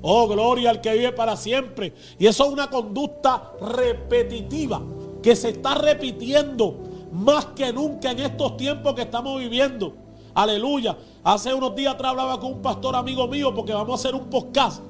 Oh, 0.02 0.28
gloria 0.28 0.70
al 0.72 0.82
que 0.82 0.92
vive 0.94 1.14
para 1.14 1.38
siempre. 1.38 1.94
Y 2.20 2.28
eso 2.28 2.44
es 2.44 2.50
una 2.52 2.70
conducta 2.70 3.54
repetitiva 3.62 4.82
que 5.22 5.36
se 5.36 5.50
está 5.50 5.76
repitiendo 5.76 6.76
más 7.14 7.46
que 7.56 7.72
nunca 7.72 8.12
en 8.12 8.20
estos 8.20 8.58
tiempos 8.58 8.94
que 8.96 9.04
estamos 9.04 9.40
viviendo. 9.40 9.94
Aleluya. 10.34 10.98
Hace 11.24 11.54
unos 11.54 11.74
días 11.76 11.94
atrás 11.94 12.10
hablaba 12.10 12.40
con 12.40 12.54
un 12.54 12.62
pastor 12.62 12.96
amigo 12.96 13.28
mío 13.28 13.56
porque 13.56 13.72
vamos 13.72 13.92
a 13.92 13.96
hacer 13.96 14.20
un 14.20 14.30
podcast. 14.30 14.82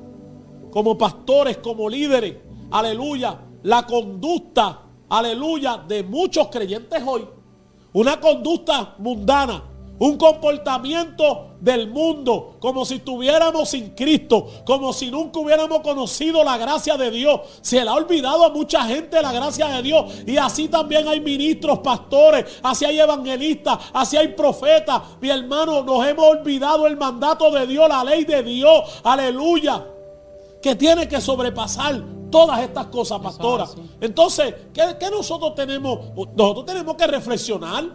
Como 0.72 0.98
pastores, 0.98 1.58
como 1.58 1.88
líderes. 1.88 2.38
Aleluya. 2.72 3.38
La 3.62 3.86
conducta, 3.86 4.80
aleluya, 5.10 5.78
de 5.88 6.02
muchos 6.02 6.48
creyentes 6.48 7.04
hoy. 7.06 7.28
Una 7.94 8.20
conducta 8.20 8.96
mundana 8.98 9.62
un 10.00 10.18
comportamiento 10.18 11.52
del 11.60 11.88
mundo, 11.88 12.56
como 12.60 12.84
si 12.84 12.96
estuviéramos 12.96 13.70
sin 13.70 13.92
Cristo, 13.92 14.48
como 14.66 14.92
si 14.92 15.12
nunca 15.12 15.40
hubiéramos 15.40 15.80
conocido 15.82 16.44
la 16.44 16.58
gracia 16.58 16.98
de 16.98 17.12
Dios. 17.12 17.42
Se 17.62 17.84
le 17.84 17.90
ha 17.90 17.94
olvidado 17.94 18.44
a 18.44 18.50
mucha 18.50 18.84
gente 18.84 19.22
la 19.22 19.32
gracia 19.32 19.68
de 19.68 19.82
Dios. 19.82 20.12
Y 20.26 20.36
así 20.38 20.68
también 20.68 21.08
hay 21.08 21.22
ministros, 21.22 21.80
pastores, 21.80 22.60
así 22.64 22.86
hay 22.86 23.00
evangelistas, 23.00 23.78
así 23.94 24.18
hay 24.18 24.30
profetas. 24.30 25.02
Mi 25.22 25.30
hermano, 25.30 25.84
nos 25.84 26.06
hemos 26.06 26.26
olvidado 26.26 26.88
el 26.88 26.98
mandato 26.98 27.52
de 27.52 27.68
Dios, 27.68 27.88
la 27.88 28.04
ley 28.04 28.26
de 28.26 28.44
Dios. 28.44 29.00
Aleluya. 29.04 29.86
Que 30.62 30.76
tiene 30.76 31.08
que 31.08 31.22
sobrepasar 31.22 32.02
todas 32.32 32.60
estas 32.62 32.88
cosas, 32.88 33.22
pastora. 33.22 33.68
Entonces, 34.02 34.56
¿qué, 34.74 34.98
¿qué, 35.00 35.10
nosotros 35.12 35.54
tenemos? 35.56 36.00
Nosotros 36.36 36.66
tenemos 36.66 36.96
que 36.96 37.08
reflexionar. 37.08 37.86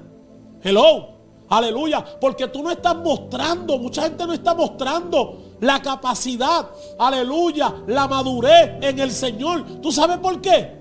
Hello. 0.62 1.17
Aleluya. 1.48 2.04
Porque 2.20 2.48
tú 2.48 2.62
no 2.62 2.70
estás 2.70 2.96
mostrando, 2.96 3.78
mucha 3.78 4.02
gente 4.02 4.26
no 4.26 4.32
está 4.32 4.54
mostrando 4.54 5.48
la 5.60 5.82
capacidad, 5.82 6.68
aleluya, 6.98 7.74
la 7.86 8.06
madurez 8.06 8.76
en 8.80 8.98
el 8.98 9.10
Señor. 9.10 9.64
¿Tú 9.82 9.90
sabes 9.90 10.18
por 10.18 10.40
qué? 10.40 10.78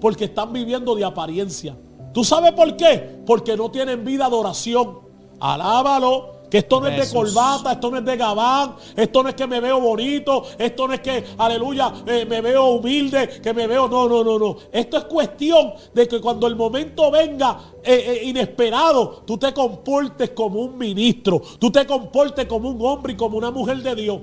Porque 0.00 0.24
están 0.24 0.52
viviendo 0.52 0.94
de 0.94 1.04
apariencia. 1.04 1.76
¿Tú 2.12 2.24
sabes 2.24 2.52
por 2.52 2.76
qué? 2.76 3.22
Porque 3.26 3.56
no 3.56 3.70
tienen 3.70 4.04
vida 4.04 4.28
de 4.28 4.36
oración. 4.36 4.98
Alábalo. 5.40 6.37
Que 6.50 6.58
esto 6.58 6.80
no 6.80 6.86
es 6.86 6.96
de 6.96 7.14
corbata, 7.14 7.72
esto 7.72 7.90
no 7.90 7.98
es 7.98 8.04
de 8.04 8.16
gabán, 8.16 8.74
esto 8.96 9.22
no 9.22 9.28
es 9.28 9.34
que 9.34 9.46
me 9.46 9.60
veo 9.60 9.80
bonito, 9.80 10.44
esto 10.56 10.88
no 10.88 10.94
es 10.94 11.00
que, 11.00 11.24
aleluya, 11.36 11.92
eh, 12.06 12.24
me 12.26 12.40
veo 12.40 12.70
humilde, 12.70 13.40
que 13.42 13.52
me 13.52 13.66
veo, 13.66 13.86
no, 13.86 14.08
no, 14.08 14.24
no, 14.24 14.38
no. 14.38 14.56
Esto 14.72 14.96
es 14.96 15.04
cuestión 15.04 15.74
de 15.92 16.08
que 16.08 16.20
cuando 16.20 16.46
el 16.46 16.56
momento 16.56 17.10
venga 17.10 17.58
eh, 17.84 18.20
eh, 18.22 18.24
inesperado, 18.24 19.22
tú 19.26 19.36
te 19.36 19.52
comportes 19.52 20.30
como 20.30 20.60
un 20.60 20.78
ministro, 20.78 21.42
tú 21.58 21.70
te 21.70 21.86
comportes 21.86 22.46
como 22.46 22.70
un 22.70 22.80
hombre 22.80 23.12
y 23.12 23.16
como 23.16 23.36
una 23.36 23.50
mujer 23.50 23.82
de 23.82 23.94
Dios. 23.94 24.20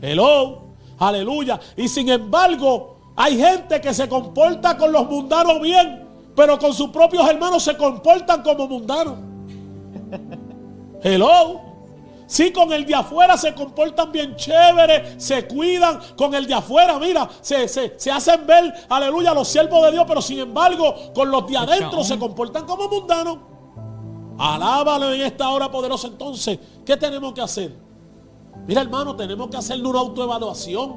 Hello, 0.00 0.62
aleluya. 0.98 1.60
Y 1.76 1.88
sin 1.88 2.08
embargo, 2.08 2.96
hay 3.16 3.36
gente 3.36 3.82
que 3.82 3.92
se 3.92 4.08
comporta 4.08 4.78
con 4.78 4.92
los 4.92 5.06
mundanos 5.10 5.60
bien, 5.60 6.04
pero 6.34 6.58
con 6.58 6.72
sus 6.72 6.88
propios 6.88 7.28
hermanos 7.28 7.62
se 7.62 7.76
comportan 7.76 8.42
como 8.42 8.66
mundanos. 8.66 9.14
Hello. 11.02 11.65
Sí, 12.26 12.52
con 12.52 12.72
el 12.72 12.84
de 12.84 12.94
afuera 12.94 13.36
se 13.36 13.54
comportan 13.54 14.10
bien 14.10 14.34
chévere, 14.34 15.20
se 15.20 15.46
cuidan. 15.46 16.00
Con 16.16 16.34
el 16.34 16.46
de 16.46 16.54
afuera, 16.54 16.98
mira, 16.98 17.28
se, 17.40 17.68
se, 17.68 18.10
hacen 18.10 18.46
ver, 18.46 18.74
aleluya, 18.88 19.32
los 19.32 19.46
siervos 19.46 19.84
de 19.84 19.92
Dios, 19.92 20.04
pero 20.08 20.20
sin 20.20 20.40
embargo, 20.40 21.12
con 21.14 21.30
los 21.30 21.46
de 21.46 21.56
adentro 21.56 22.02
se 22.02 22.18
comportan 22.18 22.66
como 22.66 22.88
mundanos. 22.88 23.38
Alábalo 24.38 25.12
en 25.12 25.22
esta 25.22 25.48
hora 25.48 25.70
poderosa. 25.70 26.08
Entonces, 26.08 26.58
¿qué 26.84 26.96
tenemos 26.96 27.32
que 27.32 27.40
hacer? 27.40 27.72
Mira, 28.66 28.80
hermano, 28.80 29.14
tenemos 29.14 29.48
que 29.48 29.56
hacer 29.56 29.80
una 29.84 30.00
autoevaluación. 30.00 30.96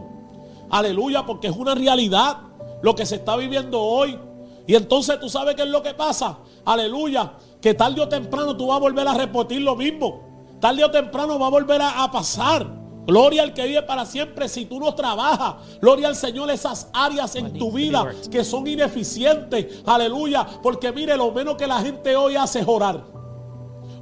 Aleluya, 0.71 1.25
porque 1.25 1.47
es 1.47 1.55
una 1.55 1.75
realidad 1.75 2.37
lo 2.81 2.95
que 2.95 3.05
se 3.05 3.15
está 3.15 3.35
viviendo 3.35 3.79
hoy. 3.79 4.17
Y 4.65 4.75
entonces 4.75 5.19
tú 5.19 5.29
sabes 5.29 5.55
qué 5.55 5.63
es 5.63 5.69
lo 5.69 5.83
que 5.83 5.93
pasa. 5.93 6.39
Aleluya, 6.65 7.33
que 7.61 7.73
tarde 7.73 8.01
o 8.01 8.09
temprano 8.09 8.57
tú 8.57 8.67
vas 8.67 8.77
a 8.77 8.79
volver 8.79 9.07
a 9.07 9.13
repetir 9.13 9.61
lo 9.61 9.75
mismo. 9.75 10.28
Tarde 10.59 10.83
o 10.83 10.91
temprano 10.91 11.39
va 11.39 11.47
a 11.47 11.49
volver 11.49 11.81
a, 11.81 12.09
pasar. 12.11 12.65
Gloria 13.05 13.41
al 13.41 13.53
que 13.53 13.65
vive 13.65 13.81
para 13.81 14.05
siempre 14.05 14.47
si 14.47 14.65
tú 14.65 14.79
no 14.79 14.93
trabajas. 14.93 15.55
Gloria 15.81 16.09
al 16.09 16.15
Señor 16.15 16.51
esas 16.51 16.89
áreas 16.93 17.35
en 17.35 17.53
tu 17.57 17.71
vida 17.71 18.13
que 18.29 18.43
son 18.43 18.67
ineficientes. 18.67 19.81
Aleluya. 19.85 20.45
Porque 20.61 20.91
mire, 20.91 21.17
lo 21.17 21.31
menos 21.31 21.55
que 21.55 21.65
la 21.65 21.79
gente 21.79 22.15
hoy 22.15 22.35
hace 22.35 22.59
es 22.59 22.67
orar. 22.67 23.03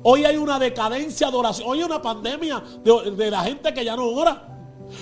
Hoy 0.03 0.25
hay 0.25 0.37
una 0.37 0.59
decadencia 0.59 1.29
de 1.29 1.37
oración. 1.37 1.69
Hoy 1.69 1.79
hay 1.79 1.85
una 1.85 2.01
pandemia 2.01 2.61
de, 2.83 3.11
de 3.11 3.31
la 3.31 3.43
gente 3.43 3.73
que 3.73 3.85
ya 3.85 3.95
no 3.95 4.07
ora. 4.07 4.56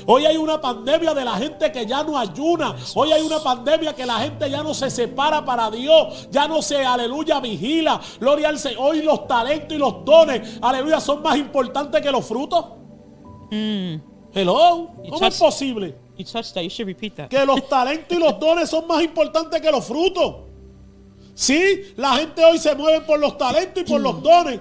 Hoy 0.05 0.25
hay 0.25 0.37
una 0.37 0.59
pandemia 0.59 1.13
de 1.13 1.25
la 1.25 1.35
gente 1.35 1.71
que 1.71 1.85
ya 1.85 2.03
no 2.03 2.17
ayuna. 2.17 2.75
Hoy 2.93 3.11
hay 3.11 3.21
una 3.21 3.39
pandemia 3.39 3.93
que 3.93 4.05
la 4.05 4.19
gente 4.19 4.49
ya 4.49 4.63
no 4.63 4.73
se 4.73 4.89
separa 4.89 5.43
para 5.43 5.69
Dios. 5.71 6.27
Ya 6.31 6.47
no 6.47 6.61
se, 6.61 6.83
aleluya, 6.85 7.39
vigila. 7.39 7.99
Gloria 8.19 8.49
al 8.49 8.59
Señor. 8.59 8.79
Hoy 8.81 9.01
los 9.01 9.27
talentos 9.27 9.75
y 9.75 9.79
los 9.79 10.03
dones, 10.05 10.59
aleluya, 10.61 10.99
son 10.99 11.21
más 11.21 11.37
importantes 11.37 12.01
que 12.01 12.11
los 12.11 12.25
frutos. 12.25 12.65
Mm. 13.51 13.95
Hello. 14.33 14.89
¿Cómo 15.09 15.25
es 15.25 15.37
posible? 15.39 15.95
Que 17.29 17.45
los 17.45 17.67
talentos 17.67 18.17
y 18.17 18.19
los 18.19 18.39
dones 18.39 18.69
son 18.69 18.87
más 18.87 19.03
importantes 19.03 19.61
que 19.61 19.71
los 19.71 19.85
frutos. 19.85 20.35
Sí, 21.33 21.93
la 21.97 22.15
gente 22.15 22.43
hoy 22.45 22.57
se 22.57 22.73
mueve 22.75 23.01
por 23.01 23.19
los 23.19 23.37
talentos 23.37 23.83
y 23.83 23.85
por 23.85 23.99
los 23.99 24.21
dones. 24.21 24.59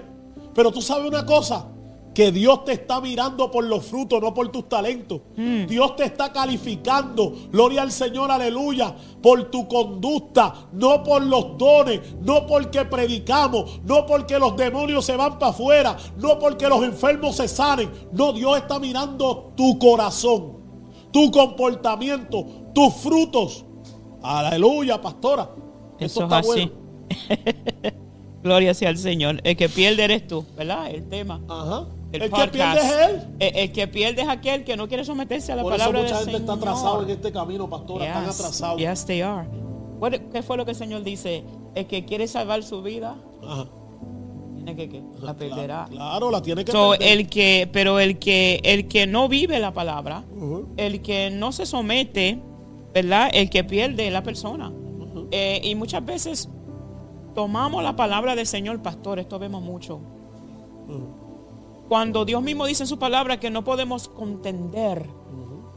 Pero 0.53 0.71
tú 0.71 0.81
sabes 0.81 1.07
una 1.07 1.25
cosa, 1.25 1.65
que 2.15 2.31
Dios 2.31 2.63
te 2.63 2.71
está 2.71 3.01
mirando 3.01 3.51
por 3.51 3.65
los 3.65 3.85
frutos, 3.85 4.21
no 4.21 4.33
por 4.33 4.47
tus 4.47 4.69
talentos. 4.69 5.19
Dios 5.67 5.97
te 5.97 6.05
está 6.05 6.31
calificando, 6.31 7.35
gloria 7.51 7.81
al 7.81 7.91
Señor, 7.91 8.31
aleluya, 8.31 8.95
por 9.21 9.51
tu 9.51 9.67
conducta, 9.67 10.67
no 10.71 11.03
por 11.03 11.21
los 11.21 11.57
dones, 11.57 11.99
no 12.21 12.47
porque 12.47 12.85
predicamos, 12.85 13.81
no 13.83 14.05
porque 14.05 14.39
los 14.39 14.55
demonios 14.55 15.05
se 15.05 15.17
van 15.17 15.37
para 15.37 15.51
afuera, 15.51 15.97
no 16.17 16.39
porque 16.39 16.69
los 16.69 16.83
enfermos 16.85 17.35
se 17.35 17.49
salen. 17.49 17.91
No, 18.13 18.31
Dios 18.31 18.57
está 18.57 18.79
mirando 18.79 19.51
tu 19.57 19.77
corazón, 19.77 20.53
tu 21.11 21.29
comportamiento, 21.31 22.45
tus 22.73 22.93
frutos. 22.93 23.65
Aleluya, 24.23 25.01
pastora. 25.01 25.49
Eso 25.99 26.25
es 26.25 26.31
así. 26.31 26.71
Gloria 28.45 28.75
sea 28.75 28.89
al 28.89 28.97
Señor. 28.99 29.41
El 29.43 29.57
que 29.57 29.69
pierde 29.69 30.03
eres 30.03 30.27
tú, 30.27 30.45
¿verdad? 30.55 30.91
El 30.91 31.03
tema. 31.09 31.41
Ajá. 31.49 31.85
El, 32.11 32.21
que 32.21 32.47
pierde 32.51 32.79
es 32.79 32.91
él. 33.09 33.21
El, 33.39 33.71
que 33.71 33.87
pierde 33.87 34.21
es 34.21 34.27
aquel 34.27 34.63
que 34.63 34.77
no 34.77 34.87
quiere 34.87 35.03
someterse 35.03 35.51
a 35.51 35.55
la 35.55 35.63
palabra 35.63 35.85
eso 35.85 35.91
mucha 36.03 36.03
del 36.03 36.25
gente 36.29 36.37
Señor. 36.37 36.41
está 36.41 36.53
atrasado 36.53 37.01
en 37.03 37.09
este 37.09 37.31
camino, 37.31 37.67
pastora. 37.67 38.05
están 38.05 38.25
atrasados. 38.29 38.79
Yes, 38.79 39.05
they 39.07 39.21
are. 39.21 39.47
¿Qué 40.31 40.43
fue 40.43 40.57
lo 40.57 40.63
que 40.65 40.71
el 40.71 40.77
Señor 40.77 41.01
dice? 41.03 41.43
El 41.73 41.87
que 41.87 42.05
quiere 42.05 42.27
salvar 42.27 42.61
su 42.61 42.83
vida, 42.83 43.15
Ajá. 43.43 43.65
tiene 44.57 44.75
que, 44.75 44.89
que 44.89 45.01
la 45.23 45.33
perderá. 45.33 45.87
Claro, 45.89 45.89
claro, 45.89 46.31
la 46.31 46.41
tiene 46.43 46.63
que 46.63 46.71
So, 46.71 46.91
perder. 46.91 47.17
el 47.17 47.27
que, 47.27 47.67
pero 47.73 47.99
el 47.99 48.19
que, 48.19 48.59
el 48.63 48.87
que 48.87 49.07
no 49.07 49.27
vive 49.27 49.57
la 49.59 49.73
palabra, 49.73 50.23
Ujú. 50.37 50.67
el 50.77 51.01
que 51.01 51.31
no 51.31 51.51
se 51.51 51.65
somete, 51.65 52.37
¿verdad? 52.93 53.29
El 53.33 53.49
que 53.49 53.63
pierde 53.63 54.05
es 54.05 54.13
la 54.13 54.21
persona. 54.21 54.71
Eh, 55.31 55.61
y 55.63 55.73
muchas 55.73 56.05
veces 56.05 56.47
tomamos 57.35 57.83
la 57.83 57.95
palabra 57.95 58.35
del 58.35 58.47
Señor, 58.47 58.81
pastor, 58.81 59.19
esto 59.19 59.37
vemos 59.37 59.61
mucho. 59.61 59.99
Cuando 61.87 62.25
Dios 62.25 62.41
mismo 62.41 62.65
dice 62.65 62.83
en 62.83 62.87
su 62.87 62.97
palabra 62.97 63.39
que 63.39 63.49
no 63.49 63.63
podemos 63.63 64.07
contender 64.07 65.05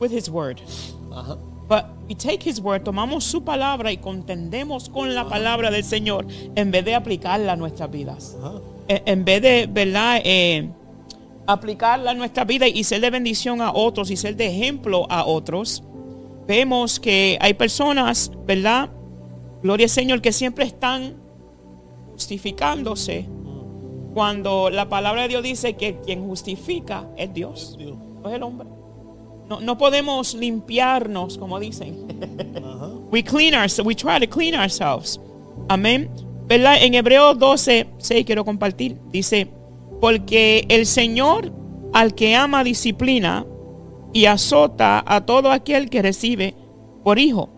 with 0.00 0.12
His 0.12 0.28
word. 0.28 0.58
Ajá. 1.12 1.36
But 1.68 1.84
we 2.08 2.14
take 2.14 2.48
his 2.48 2.60
word, 2.60 2.82
tomamos 2.82 3.24
su 3.24 3.44
palabra 3.44 3.92
y 3.92 3.98
contendemos 3.98 4.88
con 4.88 5.14
la 5.14 5.28
palabra 5.28 5.70
del 5.70 5.84
Señor 5.84 6.26
en 6.54 6.70
vez 6.70 6.82
de 6.86 6.94
aplicarla 6.94 7.52
a 7.52 7.56
nuestras 7.56 7.90
vidas. 7.90 8.34
Ajá. 8.40 8.52
En, 8.88 9.02
en 9.04 9.24
vez 9.26 9.42
de, 9.42 9.68
¿verdad? 9.70 10.22
Eh, 10.24 10.70
aplicarla 11.46 12.12
a 12.12 12.14
nuestra 12.14 12.44
vida 12.44 12.66
y 12.66 12.84
ser 12.84 13.02
de 13.02 13.10
bendición 13.10 13.60
a 13.60 13.72
otros 13.74 14.10
y 14.10 14.16
ser 14.16 14.34
de 14.36 14.46
ejemplo 14.46 15.06
a 15.10 15.26
otros, 15.26 15.82
vemos 16.46 16.98
que 16.98 17.36
hay 17.40 17.52
personas, 17.52 18.30
¿verdad? 18.46 18.88
Gloria 19.62 19.84
al 19.84 19.90
Señor, 19.90 20.22
que 20.22 20.32
siempre 20.32 20.64
están 20.64 21.16
justificándose 22.18 23.26
cuando 24.12 24.70
la 24.70 24.88
palabra 24.88 25.22
de 25.22 25.28
Dios 25.28 25.42
dice 25.44 25.74
que 25.74 25.98
quien 26.04 26.26
justifica 26.26 27.04
es 27.16 27.32
Dios, 27.32 27.76
Dios. 27.78 27.94
no 27.96 28.28
es 28.28 28.34
el 28.34 28.42
hombre. 28.42 28.66
No, 29.48 29.60
no 29.60 29.78
podemos 29.78 30.34
limpiarnos, 30.34 31.38
como 31.38 31.60
dicen. 31.60 31.96
We 33.12 33.22
clean 33.22 33.54
ourselves, 33.54 33.86
we 33.86 33.94
try 33.94 34.18
to 34.18 34.28
clean 34.28 34.60
ourselves. 34.60 35.20
Amén. 35.68 36.10
¿Verdad? 36.48 36.82
En 36.82 36.94
Hebreos 36.94 37.38
12, 37.38 37.86
6 37.98 38.26
quiero 38.26 38.44
compartir. 38.44 38.96
Dice, 39.12 39.46
porque 40.00 40.66
el 40.68 40.86
Señor 40.86 41.52
al 41.92 42.16
que 42.16 42.34
ama 42.34 42.64
disciplina 42.64 43.46
y 44.12 44.26
azota 44.26 45.04
a 45.06 45.24
todo 45.24 45.52
aquel 45.52 45.88
que 45.88 46.02
recibe 46.02 46.54
por 47.04 47.20
hijo. 47.20 47.48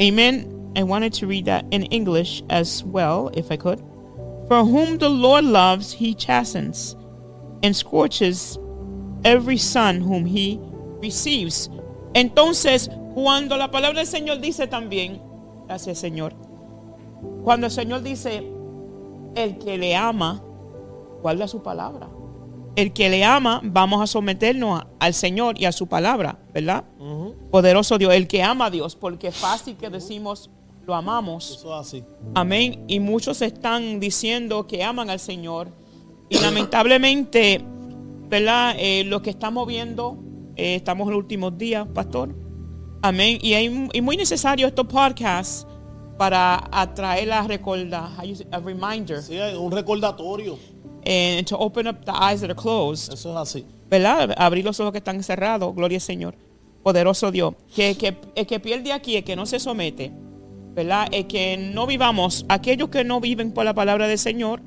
Amen. 0.00 0.53
I 0.76 0.82
wanted 0.82 1.12
to 1.20 1.26
read 1.26 1.46
that 1.46 1.64
in 1.70 1.84
English 1.84 2.42
as 2.50 2.82
well, 2.84 3.30
if 3.34 3.50
I 3.50 3.56
could. 3.56 3.80
For 4.48 4.64
whom 4.64 4.98
the 4.98 5.08
Lord 5.08 5.44
loves, 5.44 5.92
he 5.92 6.14
chastens 6.14 6.96
and 7.62 7.74
scorches 7.74 8.58
every 9.24 9.56
son 9.58 10.00
whom 10.00 10.26
he 10.26 10.58
receives. 11.00 11.70
Entonces, 12.14 12.90
cuando 13.14 13.56
la 13.56 13.70
palabra 13.70 13.98
del 14.00 14.06
Señor 14.06 14.40
dice 14.40 14.66
también, 14.66 15.20
gracias 15.66 15.98
Señor, 15.98 16.34
cuando 17.44 17.66
el 17.66 17.72
Señor 17.72 18.02
dice, 18.02 18.42
el 19.34 19.58
que 19.58 19.78
le 19.78 19.96
ama, 19.96 20.42
guarda 21.22 21.48
su 21.48 21.62
palabra. 21.62 22.08
El 22.76 22.92
que 22.92 23.08
le 23.08 23.24
ama, 23.24 23.60
vamos 23.62 24.02
a 24.02 24.06
someternos 24.06 24.80
a- 24.80 24.86
al 24.98 25.14
Señor 25.14 25.58
y 25.58 25.64
a 25.64 25.72
su 25.72 25.86
palabra, 25.86 26.36
¿verdad? 26.52 26.84
Poderoso 27.50 27.98
Dios, 27.98 28.12
el 28.14 28.26
que 28.26 28.42
ama 28.42 28.66
a 28.66 28.70
Dios, 28.70 28.94
porque 28.96 29.30
fácil 29.30 29.76
que 29.76 29.88
decimos, 29.88 30.50
lo 30.86 30.94
amamos. 30.94 31.50
Eso 31.58 31.74
es 31.80 31.86
así. 31.86 32.04
Amén. 32.34 32.84
Y 32.88 33.00
muchos 33.00 33.42
están 33.42 34.00
diciendo 34.00 34.66
que 34.66 34.82
aman 34.82 35.10
al 35.10 35.20
Señor. 35.20 35.68
Y 36.28 36.38
lamentablemente, 36.38 37.60
¿verdad? 38.28 38.74
Eh, 38.78 39.04
lo 39.04 39.22
que 39.22 39.30
estamos 39.30 39.66
viendo, 39.66 40.16
eh, 40.56 40.76
estamos 40.76 41.06
en 41.06 41.12
los 41.14 41.18
últimos 41.22 41.56
días, 41.58 41.86
pastor. 41.94 42.30
Amén. 43.02 43.38
Y 43.42 43.52
es 43.52 44.02
muy 44.02 44.16
necesario 44.16 44.66
estos 44.66 44.86
podcasts 44.86 45.66
para 46.16 46.68
atraer 46.72 47.28
la 47.28 47.42
recorda, 47.42 48.10
a 48.50 48.58
reminder, 48.60 49.22
Sí, 49.22 49.36
un 49.58 49.72
recordatorio. 49.72 50.56
and 51.06 51.46
to 51.46 51.56
open 51.58 51.86
up 51.86 52.04
the 52.06 52.12
eyes 52.12 52.40
that 52.40 52.48
are 52.50 52.54
closed. 52.54 53.12
Eso 53.12 53.30
es 53.30 53.36
así. 53.36 53.64
¿verdad? 53.90 54.34
Abrir 54.38 54.64
los 54.64 54.80
ojos 54.80 54.92
que 54.92 54.98
están 54.98 55.22
cerrados, 55.22 55.74
gloria 55.74 55.98
al 55.98 56.02
Señor. 56.02 56.34
Poderoso 56.82 57.30
Dios. 57.30 57.54
Que, 57.74 57.94
que, 57.96 58.16
el 58.34 58.46
que 58.46 58.58
pierde 58.60 58.92
aquí, 58.92 59.16
el 59.16 59.24
que 59.24 59.36
no 59.36 59.44
se 59.46 59.60
somete, 59.60 60.10
¿verdad? 60.74 61.08
El 61.12 61.26
que 61.26 61.56
no 61.56 61.86
vivamos, 61.86 62.44
aquellos 62.48 62.88
que 62.88 63.04
no 63.04 63.20
viven 63.20 63.52
por 63.52 63.64
la 63.64 63.74
palabra 63.74 64.08
del 64.08 64.18
Señor, 64.18 64.60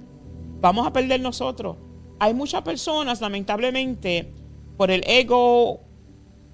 vamos 0.61 0.87
a 0.87 0.93
perder 0.93 1.19
nosotros. 1.21 1.75
Hay 2.19 2.33
muchas 2.33 2.61
personas, 2.63 3.21
lamentablemente, 3.21 4.31
por 4.77 4.89
el 4.89 5.03
ego, 5.05 5.81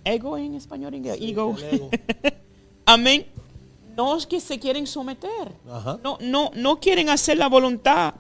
ego 0.03 0.37
en 0.37 0.55
español, 0.55 0.95
inglés, 0.95 1.17
ego. 1.21 1.55
el 1.57 1.75
ego. 1.75 1.89
Amén. 2.85 3.25
No 3.95 4.17
es 4.17 4.25
que 4.25 4.39
se 4.39 4.59
quieren 4.59 4.87
someter. 4.87 5.51
Ajá. 5.71 5.99
No, 6.03 6.17
no, 6.19 6.51
no 6.55 6.79
quieren 6.79 7.09
hacer 7.09 7.37
la 7.37 7.47
voluntad 7.47 8.15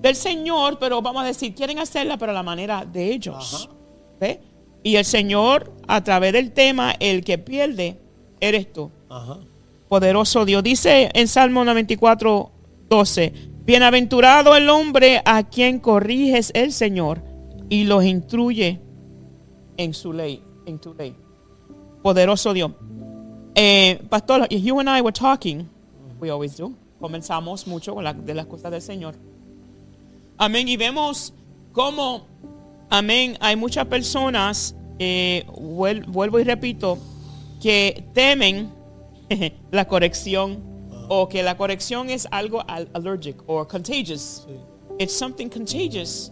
del 0.00 0.14
Señor, 0.14 0.78
pero 0.78 1.02
vamos 1.02 1.24
a 1.24 1.26
decir, 1.26 1.54
quieren 1.54 1.78
hacerla, 1.80 2.16
pero 2.16 2.30
a 2.30 2.34
la 2.34 2.44
manera 2.44 2.84
de 2.84 3.12
ellos. 3.12 3.68
¿Ve? 4.20 4.40
Y 4.84 4.94
el 4.96 5.04
Señor, 5.04 5.72
a 5.88 6.02
través 6.04 6.32
del 6.32 6.52
tema, 6.52 6.94
el 7.00 7.24
que 7.24 7.36
pierde, 7.36 7.98
eres 8.40 8.72
tú. 8.72 8.90
Ajá. 9.08 9.38
Poderoso 9.88 10.44
Dios. 10.44 10.62
Dice 10.62 11.10
en 11.14 11.28
Salmo 11.28 11.64
94, 11.64 12.50
12, 12.88 13.32
Bienaventurado 13.64 14.56
el 14.56 14.68
hombre 14.70 15.20
a 15.24 15.42
quien 15.42 15.78
corriges 15.78 16.50
el 16.54 16.72
Señor 16.72 17.20
y 17.68 17.84
los 17.84 18.04
instruye 18.04 18.80
en 19.76 19.92
su 19.94 20.12
ley, 20.12 20.42
en 20.66 20.78
tu 20.78 20.94
ley. 20.94 21.14
Poderoso 22.02 22.52
Dios. 22.54 22.72
Eh, 23.54 24.00
pastor, 24.08 24.48
you 24.48 24.78
and 24.80 24.88
I 24.88 25.00
were 25.02 25.12
talking, 25.12 25.66
we 26.20 26.30
always 26.30 26.56
do. 26.56 26.72
Comenzamos 27.00 27.66
mucho 27.66 27.94
con 27.94 28.04
la- 28.04 28.12
de 28.14 28.34
las 28.34 28.46
cosas 28.46 28.70
del 28.70 28.80
Señor. 28.82 29.14
Amén. 30.38 30.66
Y 30.68 30.76
vemos 30.76 31.32
cómo, 31.72 32.22
amén, 32.88 33.36
hay 33.40 33.56
muchas 33.56 33.86
personas, 33.86 34.74
eh, 34.98 35.44
vuel- 35.48 36.06
vuelvo 36.06 36.40
y 36.40 36.44
repito, 36.44 36.98
que 37.60 38.04
temen 38.14 38.70
la 39.72 39.86
corrección 39.86 40.58
o 41.08 41.28
que 41.28 41.42
la 41.42 41.56
corrección 41.56 42.10
es 42.10 42.26
algo 42.30 42.62
al- 42.68 42.88
allergic 42.94 43.36
or 43.46 43.66
contagious. 43.66 44.44
Sí. 44.46 44.54
It's 44.98 45.12
something 45.16 45.48
contagious. 45.48 46.30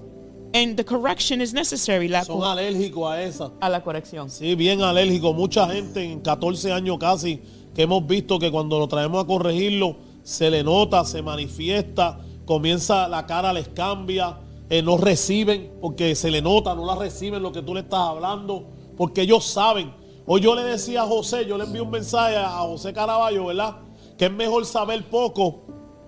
And 0.54 0.76
the 0.76 0.84
correction 0.84 1.40
is 1.40 1.52
necessary. 1.52 2.08
La, 2.08 2.24
Son 2.24 2.42
alérgicos 2.42 3.10
a 3.10 3.22
esa. 3.22 3.50
a 3.60 3.68
la 3.68 3.82
corrección. 3.82 4.30
Sí, 4.30 4.54
bien 4.54 4.80
alérgicos. 4.82 5.34
Mucha 5.34 5.68
gente 5.68 6.02
en 6.02 6.20
14 6.20 6.72
años 6.72 6.98
casi 6.98 7.40
que 7.74 7.82
hemos 7.82 8.06
visto 8.06 8.38
que 8.38 8.50
cuando 8.50 8.78
lo 8.78 8.88
traemos 8.88 9.22
a 9.22 9.26
corregirlo 9.26 9.96
se 10.24 10.50
le 10.50 10.62
nota, 10.64 11.04
se 11.04 11.20
manifiesta, 11.22 12.18
comienza 12.46 13.06
la 13.08 13.26
cara 13.26 13.52
les 13.52 13.68
cambia, 13.68 14.38
eh, 14.70 14.82
no 14.82 14.96
reciben 14.96 15.70
porque 15.80 16.14
se 16.14 16.30
le 16.30 16.40
nota, 16.42 16.74
no 16.74 16.86
la 16.86 16.94
reciben 16.96 17.42
lo 17.42 17.52
que 17.52 17.60
tú 17.62 17.74
le 17.74 17.80
estás 17.80 18.00
hablando, 18.00 18.64
porque 18.96 19.22
ellos 19.22 19.44
saben. 19.44 19.90
Hoy 20.26 20.40
yo 20.40 20.54
le 20.56 20.62
decía 20.64 21.02
a 21.02 21.06
José, 21.06 21.46
yo 21.46 21.56
le 21.56 21.64
envié 21.64 21.80
un 21.80 21.90
mensaje 21.90 22.36
a 22.36 22.58
José 22.60 22.92
Caraballo, 22.92 23.46
¿verdad? 23.46 23.76
Que 24.18 24.26
es 24.26 24.32
mejor 24.32 24.66
saber 24.66 25.04
poco, 25.08 25.60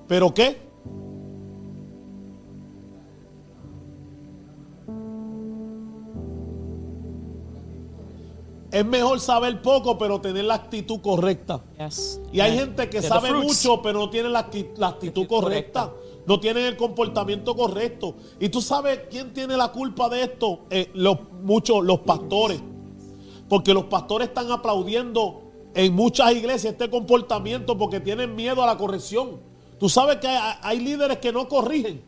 pero 0.09 0.35
¿qué? 0.35 0.57
Es 8.71 8.85
mejor 8.85 9.19
saber 9.21 9.63
poco, 9.63 9.97
pero 9.97 10.21
tener 10.21 10.45
la 10.45 10.55
actitud 10.55 11.01
correcta. 11.01 11.61
Yes. 11.79 12.21
Y 12.33 12.41
hay 12.41 12.59
gente 12.59 12.91
que 12.91 13.01
sabe 13.01 13.33
mucho, 13.33 13.81
pero 13.81 13.99
no 13.99 14.11
tiene 14.11 14.29
la, 14.29 14.51
acti- 14.51 14.69
la 14.77 14.89
actitud 14.89 15.27
correcta. 15.27 15.87
correcta. 15.91 16.05
No 16.27 16.39
tienen 16.39 16.67
el 16.67 16.77
comportamiento 16.77 17.57
correcto. 17.57 18.15
Y 18.39 18.51
tú 18.51 18.61
sabes 18.61 19.01
quién 19.11 19.33
tiene 19.33 19.57
la 19.57 19.69
culpa 19.73 20.11
de 20.11 20.25
esto? 20.25 20.61
Eh, 20.69 20.91
los, 20.93 21.17
muchos, 21.43 21.83
los 21.83 22.01
pastores. 22.01 22.61
Porque 23.49 23.73
los 23.73 23.85
pastores 23.85 24.29
están 24.29 24.51
aplaudiendo 24.51 25.43
en 25.75 25.95
muchas 25.95 26.33
iglesias 26.33 26.73
este 26.73 26.91
comportamiento 26.91 27.77
porque 27.79 28.01
tienen 28.01 28.35
miedo 28.35 28.63
a 28.63 28.67
la 28.67 28.77
corrección. 28.77 29.37
Tú 29.79 29.89
sabes 29.89 30.17
que 30.17 30.27
hay, 30.27 30.59
hay 30.63 30.81
líderes 30.81 31.19
que 31.19 31.33
no 31.33 31.49
corrigen. 31.49 32.03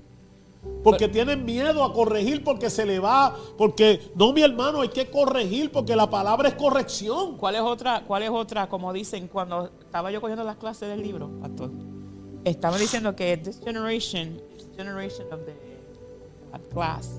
Porque 0.85 1.09
tienen 1.09 1.44
miedo 1.44 1.85
a 1.85 1.92
corregir 1.92 2.44
porque 2.44 2.68
se 2.68 2.85
le 2.85 2.98
va, 2.98 3.35
porque 3.57 4.00
no 4.14 4.33
mi 4.33 4.42
hermano, 4.42 4.83
hay 4.83 4.88
que 4.88 5.11
corregir 5.11 5.72
porque 5.72 5.96
la 5.96 6.09
palabra 6.09 6.48
es 6.48 6.55
corrección. 6.55 7.37
¿Cuál 7.38 7.55
es 7.55 7.62
otra, 7.62 8.03
cuál 8.07 8.22
es 8.22 8.31
otra, 8.31 8.68
como 8.68 8.92
dicen 8.92 9.29
cuando 9.29 9.70
estaba 9.81 10.11
yo 10.11 10.20
cogiendo 10.20 10.44
las 10.44 10.57
clases 10.57 10.88
del 10.88 11.03
libro, 11.03 11.31
pastor? 11.40 11.70
Estaba 12.44 12.76
diciendo 12.79 13.16
que 13.16 13.37
this 13.38 13.59
generation, 13.62 14.38
this 14.57 14.66
generation 14.76 15.26
of 15.33 15.40
the 15.46 15.55
class, 16.72 17.11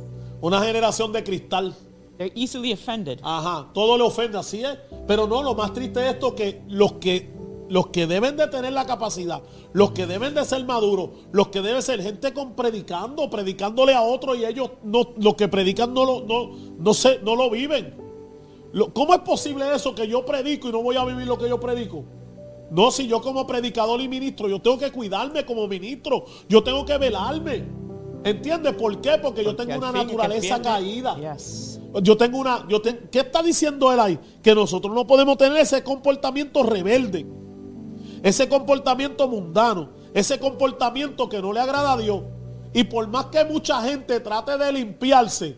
Una 0.41 0.61
generación 0.63 1.11
de 1.11 1.23
cristal. 1.23 1.75
They're 2.21 2.31
easily 2.35 2.71
offended. 2.73 3.19
Ajá, 3.23 3.67
todo 3.73 3.97
le 3.97 4.03
ofende, 4.03 4.37
así 4.37 4.63
es. 4.63 4.77
Pero 5.07 5.27
no, 5.27 5.41
lo 5.43 5.55
más 5.55 5.73
triste 5.73 6.05
es 6.05 6.13
esto 6.13 6.35
que 6.35 6.61
los 6.69 6.93
que 6.93 7.29
los 7.69 7.87
que 7.87 8.05
deben 8.05 8.35
de 8.35 8.47
tener 8.47 8.73
la 8.73 8.85
capacidad, 8.85 9.41
los 9.71 9.91
que 9.91 10.05
deben 10.05 10.33
de 10.35 10.43
ser 10.43 10.65
maduros, 10.65 11.11
los 11.31 11.47
que 11.47 11.61
deben 11.61 11.81
ser 11.81 12.01
gente 12.03 12.33
con 12.33 12.51
predicando, 12.53 13.29
predicándole 13.29 13.93
a 13.93 14.01
otros 14.01 14.37
y 14.37 14.43
ellos 14.45 14.71
no, 14.83 15.07
lo 15.17 15.37
que 15.37 15.47
predican 15.47 15.93
no 15.93 16.03
lo, 16.03 16.19
no, 16.25 16.49
no, 16.77 16.93
sé, 16.93 17.19
no 17.23 17.37
lo 17.37 17.49
viven. 17.49 17.93
Lo- 18.73 18.93
¿Cómo 18.93 19.13
es 19.13 19.21
posible 19.21 19.73
eso 19.73 19.95
que 19.95 20.05
yo 20.05 20.25
predico 20.25 20.67
y 20.67 20.73
no 20.73 20.81
voy 20.83 20.97
a 20.97 21.05
vivir 21.05 21.25
lo 21.25 21.37
que 21.37 21.47
yo 21.47 21.61
predico? 21.61 22.03
No, 22.71 22.91
si 22.91 23.07
yo 23.07 23.21
como 23.21 23.47
predicador 23.47 24.01
y 24.01 24.09
ministro, 24.09 24.49
yo 24.49 24.59
tengo 24.61 24.77
que 24.77 24.91
cuidarme 24.91 25.45
como 25.45 25.65
ministro, 25.65 26.25
yo 26.49 26.61
tengo 26.61 26.85
que 26.85 26.97
velarme. 26.97 27.63
¿Entiendes 28.25 28.73
por 28.75 28.99
qué? 28.99 29.17
Porque 29.21 29.45
yo 29.45 29.55
Porque 29.55 29.65
tengo 29.71 29.85
al 29.85 29.91
una 29.93 30.03
naturaleza 30.03 30.61
caída. 30.61 31.15
Yes. 31.35 31.70
Yo 32.01 32.15
tengo 32.17 32.37
una. 32.39 32.65
Yo 32.69 32.81
te- 32.81 32.97
¿Qué 33.11 33.19
está 33.19 33.41
diciendo 33.43 33.91
él 33.91 33.99
ahí? 33.99 34.19
Que 34.41 34.55
nosotros 34.55 34.93
no 34.93 35.05
podemos 35.05 35.37
tener 35.37 35.57
ese 35.57 35.83
comportamiento 35.83 36.63
rebelde, 36.63 37.25
ese 38.23 38.47
comportamiento 38.47 39.27
mundano, 39.27 39.89
ese 40.13 40.39
comportamiento 40.39 41.27
que 41.27 41.41
no 41.41 41.51
le 41.51 41.59
agrada 41.59 41.93
a 41.93 41.97
Dios. 41.97 42.21
Y 42.73 42.85
por 42.85 43.07
más 43.07 43.25
que 43.25 43.43
mucha 43.43 43.81
gente 43.81 44.19
trate 44.21 44.57
de 44.57 44.71
limpiarse, 44.71 45.57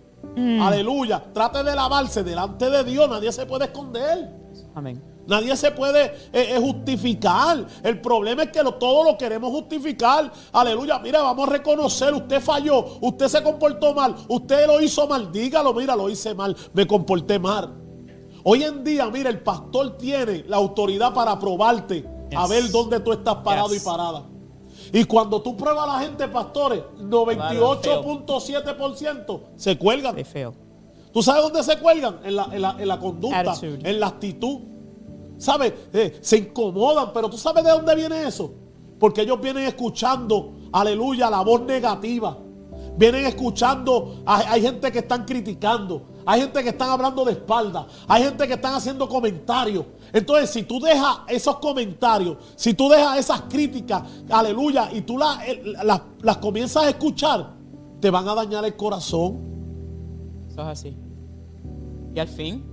aleluya, 0.62 1.24
trate 1.34 1.63
de 1.63 1.76
lavarse 1.76 2.24
delante 2.24 2.69
de 2.69 2.84
Dios, 2.84 3.08
nadie 3.10 3.32
se 3.32 3.46
puede 3.46 3.65
esconder. 3.65 4.30
Amén. 4.74 5.00
Nadie 5.25 5.55
se 5.55 5.71
puede 5.71 6.03
eh, 6.05 6.55
eh, 6.55 6.59
justificar. 6.59 7.65
El 7.81 8.01
problema 8.01 8.43
es 8.43 8.51
que 8.51 8.62
lo- 8.62 8.73
todo 8.73 9.05
lo 9.05 9.17
queremos 9.17 9.51
justificar. 9.51 10.29
Aleluya. 10.51 10.99
Mira, 10.99 11.21
vamos 11.21 11.47
a 11.47 11.51
reconocer. 11.51 12.13
Usted 12.13 12.41
falló. 12.41 12.97
Usted 13.01 13.29
se 13.29 13.41
comportó 13.41 13.93
mal. 13.93 14.13
Usted 14.27 14.67
lo 14.67 14.81
hizo 14.81 15.07
mal. 15.07 15.31
Dígalo. 15.31 15.73
Mira, 15.73 15.95
lo 15.95 16.09
hice 16.09 16.33
mal. 16.33 16.53
Me 16.73 16.86
comporté 16.86 17.39
mal. 17.39 17.69
Hoy 18.43 18.63
en 18.63 18.83
día, 18.83 19.05
mira, 19.09 19.29
el 19.29 19.39
pastor 19.39 19.97
tiene 19.97 20.43
la 20.49 20.57
autoridad 20.57 21.13
para 21.13 21.39
probarte 21.39 22.03
a 22.36 22.45
ver 22.47 22.69
dónde 22.69 22.99
tú 22.99 23.13
estás 23.13 23.36
parado 23.36 23.69
Yes. 23.69 23.81
y 23.81 23.86
parada. 23.86 24.23
Y 24.91 25.05
cuando 25.05 25.41
tú 25.41 25.55
pruebas 25.55 25.88
a 25.89 25.93
la 25.93 25.99
gente, 26.01 26.27
pastores, 26.27 26.81
98.7% 26.99 29.39
se 29.57 29.77
cuelgan. 29.77 30.15
They 30.15 30.23
fail. 30.23 30.49
¿Tú 31.13 31.21
sabes 31.23 31.43
dónde 31.43 31.63
se 31.63 31.77
cuelgan? 31.77 32.19
En 32.23 32.36
la, 32.36 32.47
en 32.51 32.62
la- 32.62 32.75
en 32.79 32.88
la 32.88 32.99
conducta, 32.99 33.39
Attitude. 33.39 33.89
en 33.89 33.99
la 33.99 34.07
actitud. 34.07 34.57
¿Sabes? 35.43 35.73
Eh, 35.91 36.19
se 36.21 36.38
incomodan, 36.38 37.12
pero 37.13 37.29
¿tú 37.29 37.38
sabes 37.38 37.65
de 37.65 37.69
dónde 37.71 37.93
viene 37.95 38.25
eso? 38.25 38.49
Porque 38.97 39.21
ellos 39.23 39.41
vienen 39.41 39.65
escuchando, 39.65 40.53
aleluya, 40.71 41.29
la 41.29 41.41
voz 41.41 41.62
negativa. 41.63 42.38
Vienen 42.97 43.25
escuchando, 43.25 44.21
hay, 44.25 44.45
hay 44.47 44.62
gente 44.62 44.89
que 44.89 44.99
están 44.99 45.25
criticando, 45.25 46.03
hay 46.25 46.41
gente 46.41 46.63
que 46.63 46.69
están 46.69 46.91
hablando 46.91 47.25
de 47.25 47.34
espalda, 47.34 47.88
hay 48.08 48.23
gente 48.23 48.47
que 48.47 48.53
están 48.53 48.73
haciendo 48.75 49.10
comentarios. 49.10 49.84
Entonces, 50.13 50.49
si 50.51 50.63
tú 50.63 50.79
dejas 50.79 51.17
esos 51.27 51.58
comentarios, 51.58 52.38
si 52.56 52.73
tú 52.73 52.88
dejas 52.88 53.17
esas 53.17 53.41
críticas, 53.49 54.03
aleluya, 54.29 54.89
y 54.93 55.01
tú 55.01 55.17
la- 55.17 55.41
las 55.84 56.01
las 56.21 56.38
comienzas 56.38 56.84
a 56.86 56.89
escuchar, 56.89 57.49
te 57.99 58.10
van 58.10 58.25
a 58.29 58.36
dañar 58.36 58.63
el 58.63 58.75
corazón. 58.77 59.39
Eso 60.51 60.62
es 60.62 60.67
así. 60.67 60.95
Y 62.15 62.19
al 62.19 62.27
fin, 62.29 62.63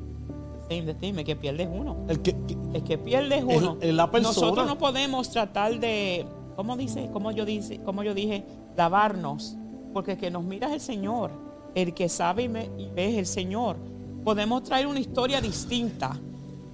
same 0.70 0.82
the 0.82 0.94
thing, 0.94 1.14
es 1.18 1.24
que 1.24 1.34
pierdes 1.36 1.68
uno. 1.70 1.96
El 2.08 2.20
que, 2.20 2.32
que- 2.32 2.56
Es 2.74 2.82
que 2.84 2.96
pierdes 2.98 3.44
Es- 3.48 3.56
uno. 3.56 3.76
es 3.80 3.92
la. 3.92 4.06
Nosotros 4.06 4.66
no 4.66 4.78
podemos 4.78 5.30
tratar 5.30 5.80
de, 5.80 6.24
¿cómo 6.54 6.76
dice? 6.76 7.08
¿Cómo 7.12 7.32
yo 7.32 7.44
dice? 7.44 7.80
¿Cómo 7.84 8.02
yo 8.04 8.14
dije? 8.14 8.44
Lavarnos, 8.76 9.56
porque 9.92 10.12
el 10.12 10.18
que 10.18 10.30
nos 10.30 10.44
mira 10.44 10.68
es 10.68 10.74
el 10.74 10.80
Señor, 10.80 11.32
el 11.74 11.92
que 11.94 12.08
sabe 12.08 12.44
y, 12.44 12.48
me- 12.48 12.68
y 12.78 12.88
ve 12.94 13.08
es 13.10 13.18
el 13.18 13.26
Señor. 13.26 13.76
Podemos 14.24 14.62
traer 14.62 14.86
una 14.86 15.00
historia 15.00 15.40
distinta, 15.40 16.16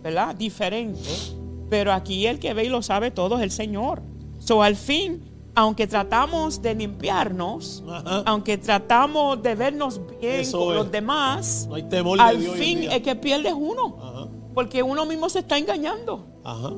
¿verdad? 0.02 0.35
Diferente, 0.35 1.09
pero 1.70 1.92
aquí 1.92 2.26
el 2.26 2.38
que 2.38 2.52
ve 2.52 2.64
y 2.64 2.68
lo 2.68 2.82
sabe 2.82 3.11
todo 3.11 3.37
es 3.38 3.42
el 3.42 3.50
Señor. 3.50 4.02
So 4.38 4.62
al 4.62 4.76
fin, 4.76 5.22
aunque 5.56 5.86
tratamos 5.86 6.60
de 6.62 6.74
limpiarnos, 6.74 7.82
Ajá. 7.90 8.22
aunque 8.26 8.58
tratamos 8.58 9.42
de 9.42 9.54
vernos 9.54 10.00
bien 10.20 10.40
Eso 10.40 10.58
con 10.60 10.68
es. 10.70 10.74
los 10.76 10.90
demás, 10.92 11.66
No 11.68 11.74
hay 11.76 11.82
temor 11.84 12.18
de 12.18 12.24
al 12.24 12.38
fin 12.38 12.84
es 12.84 13.00
que 13.02 13.16
pierdes 13.16 13.54
uno. 13.56 13.96
Ajá, 14.00 14.26
Porque 14.54 14.82
uno 14.82 15.04
mismo 15.06 15.28
se 15.28 15.40
está 15.40 15.56
engañando. 15.58 16.24
ajá. 16.44 16.70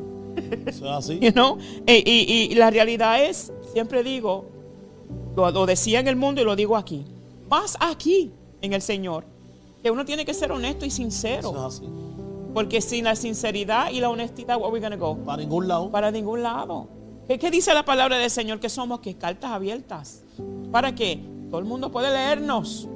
Eso 0.66 0.84
es 0.86 0.90
así. 0.92 1.18
You 1.20 1.32
know? 1.32 1.58
Y, 1.86 2.48
y 2.50 2.54
la 2.54 2.70
realidad 2.70 3.22
es, 3.24 3.52
siempre 3.72 4.04
digo, 4.04 4.44
lo, 5.36 5.50
lo 5.50 5.66
decía 5.66 5.98
en 5.98 6.06
el 6.06 6.14
mundo 6.16 6.40
y 6.40 6.44
lo 6.44 6.54
digo 6.54 6.76
aquí, 6.76 7.04
más 7.50 7.76
aquí 7.80 8.30
en 8.62 8.72
el 8.74 8.80
Señor, 8.82 9.24
que 9.82 9.90
uno 9.90 10.04
tiene 10.04 10.24
que 10.24 10.34
ser 10.34 10.52
honesto 10.52 10.84
y 10.84 10.88
Eso 10.88 10.96
sincero. 10.98 11.50
es 11.50 11.74
así. 11.76 11.88
Porque 12.54 12.80
sin 12.80 13.04
la 13.04 13.16
sinceridad 13.16 13.90
y 13.90 14.00
la 14.00 14.08
honestidad, 14.10 14.56
where 14.56 14.72
we 14.72 14.80
gonna 14.80 14.96
go? 14.96 15.16
Para 15.18 15.42
ningún 15.42 15.66
lado. 15.68 15.90
Para 15.90 16.10
ningún 16.12 16.42
lado. 16.44 16.86
¿Qué, 17.28 17.38
qué 17.38 17.50
dice 17.50 17.72
la 17.74 17.84
palabra 17.84 18.16
del 18.18 18.30
Señor? 18.30 18.58
Que 18.58 18.68
somos 18.68 19.00
que 19.00 19.14
cartas 19.16 19.50
abiertas. 19.52 20.22
¿Para 20.72 20.94
qué? 20.94 21.20
Todo 21.50 21.60
el 21.60 21.66
mundo 21.66 21.92
puede 21.92 22.10
leernos. 22.10 22.88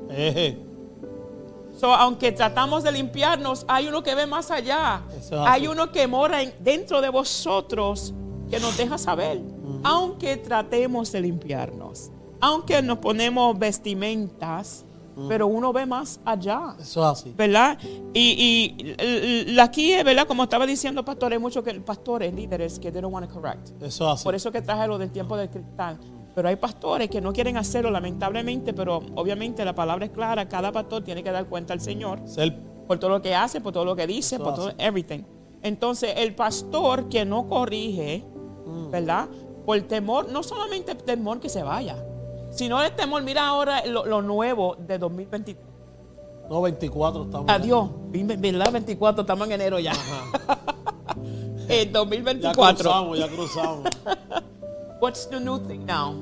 So, 1.78 1.92
aunque 1.94 2.32
tratamos 2.32 2.82
de 2.84 2.92
limpiarnos, 2.92 3.64
hay 3.68 3.88
uno 3.88 4.02
que 4.02 4.14
ve 4.14 4.26
más 4.26 4.50
allá. 4.50 5.02
Hay 5.46 5.66
uno 5.66 5.90
que 5.92 6.06
mora 6.06 6.42
en- 6.42 6.54
dentro 6.60 7.00
de 7.00 7.08
vosotros 7.08 8.12
que 8.50 8.60
nos 8.60 8.76
deja 8.76 8.98
saber. 8.98 9.40
Aunque 9.82 10.36
tratemos 10.36 11.10
de 11.12 11.20
limpiarnos, 11.22 12.10
aunque 12.40 12.80
nos 12.82 12.98
ponemos 12.98 13.58
vestimentas, 13.58 14.84
pero 15.28 15.46
uno 15.46 15.72
ve 15.72 15.86
más 15.86 16.20
allá. 16.24 16.74
Eso 16.80 17.00
es 17.02 17.20
así. 17.20 17.34
¿Verdad? 17.36 17.78
Y, 18.14 18.74
y 19.48 19.58
aquí, 19.58 19.92
es, 19.92 20.04
¿verdad? 20.04 20.26
Como 20.26 20.44
estaba 20.44 20.66
diciendo 20.66 21.04
pastor, 21.04 21.32
hay 21.32 21.38
muchos 21.38 21.62
que, 21.64 21.74
pastores, 21.80 22.32
líderes 22.32 22.78
que 22.78 22.90
they 22.90 23.00
don't 23.00 23.12
want 23.12 23.28
to 23.28 23.34
correct. 23.34 23.70
Eso 23.82 24.06
es 24.06 24.14
así. 24.14 24.24
Por 24.24 24.34
eso 24.34 24.50
que 24.50 24.62
traje 24.62 24.86
lo 24.86 24.98
del 24.98 25.10
tiempo 25.10 25.36
del 25.36 25.48
cristal. 25.50 25.98
Pero 26.34 26.48
hay 26.48 26.56
pastores 26.56 27.10
que 27.10 27.20
no 27.20 27.32
quieren 27.32 27.58
hacerlo, 27.58 27.90
lamentablemente, 27.90 28.72
pero 28.72 29.02
obviamente 29.16 29.64
la 29.64 29.74
palabra 29.74 30.06
es 30.06 30.12
clara. 30.12 30.48
Cada 30.48 30.72
pastor 30.72 31.04
tiene 31.04 31.22
que 31.22 31.30
dar 31.30 31.46
cuenta 31.46 31.74
al 31.74 31.80
Señor 31.80 32.20
por 32.86 32.98
todo 32.98 33.10
lo 33.10 33.22
que 33.22 33.34
hace, 33.34 33.60
por 33.60 33.72
todo 33.72 33.84
lo 33.84 33.94
que 33.94 34.06
dice, 34.06 34.38
por 34.38 34.54
todo, 34.54 34.72
everything. 34.78 35.20
Entonces, 35.62 36.14
el 36.16 36.34
pastor 36.34 37.08
que 37.08 37.24
no 37.24 37.48
corrige, 37.48 38.24
Mm. 38.66 38.90
¿verdad? 38.90 39.28
Por 39.66 39.80
temor, 39.82 40.30
no 40.30 40.42
solamente 40.42 40.94
temor 40.94 41.40
que 41.40 41.48
se 41.48 41.62
vaya, 41.62 41.96
sino 42.52 42.80
el 42.82 42.92
temor, 42.92 43.22
mira 43.22 43.46
ahora 43.48 43.84
lo, 43.86 44.04
lo 44.06 44.22
nuevo 44.22 44.76
de 44.78 44.98
2023. 44.98 45.66
no 46.48 46.60
24 46.62 47.24
estamos. 47.24 47.48
Adiós, 47.48 47.88
¿verdad? 48.10 48.72
24, 48.72 49.22
estamos 49.22 49.46
en 49.46 49.52
enero 49.54 49.78
ya. 49.78 49.92
en 51.68 51.86
Ya 51.86 51.92
2024. 51.92 52.74
cruzamos, 52.76 53.18
ya 53.18 53.28
cruzamos. 53.28 53.88
What's 55.00 55.26
the 55.28 55.40
new 55.40 55.58
thing 55.58 55.84
now? 55.86 56.12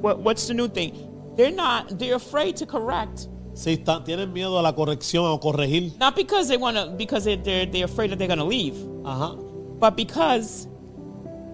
What, 0.00 0.18
what's 0.20 0.46
the 0.46 0.54
new 0.54 0.68
thing? 0.68 0.92
They're 1.36 1.50
not, 1.54 1.98
they're 1.98 2.14
afraid 2.16 2.56
to 2.56 2.66
correct. 2.66 3.26
Sí, 3.54 3.72
están, 3.74 4.04
tienen 4.04 4.32
miedo 4.32 4.58
a 4.58 4.62
la 4.62 4.72
corrección 4.74 5.24
o 5.26 5.38
corregir. 5.38 5.92
Not 5.98 6.14
because 6.16 6.48
they 6.48 6.56
want 6.56 6.76
to, 6.76 6.86
because 6.96 7.24
they- 7.24 7.36
they're, 7.36 7.66
they're 7.66 7.84
afraid 7.84 8.10
that 8.10 8.18
they're 8.18 8.28
going 8.28 8.38
to 8.38 8.44
leave, 8.44 8.74
Ajá. 9.04 9.36
but 9.78 9.96
because 9.96 10.66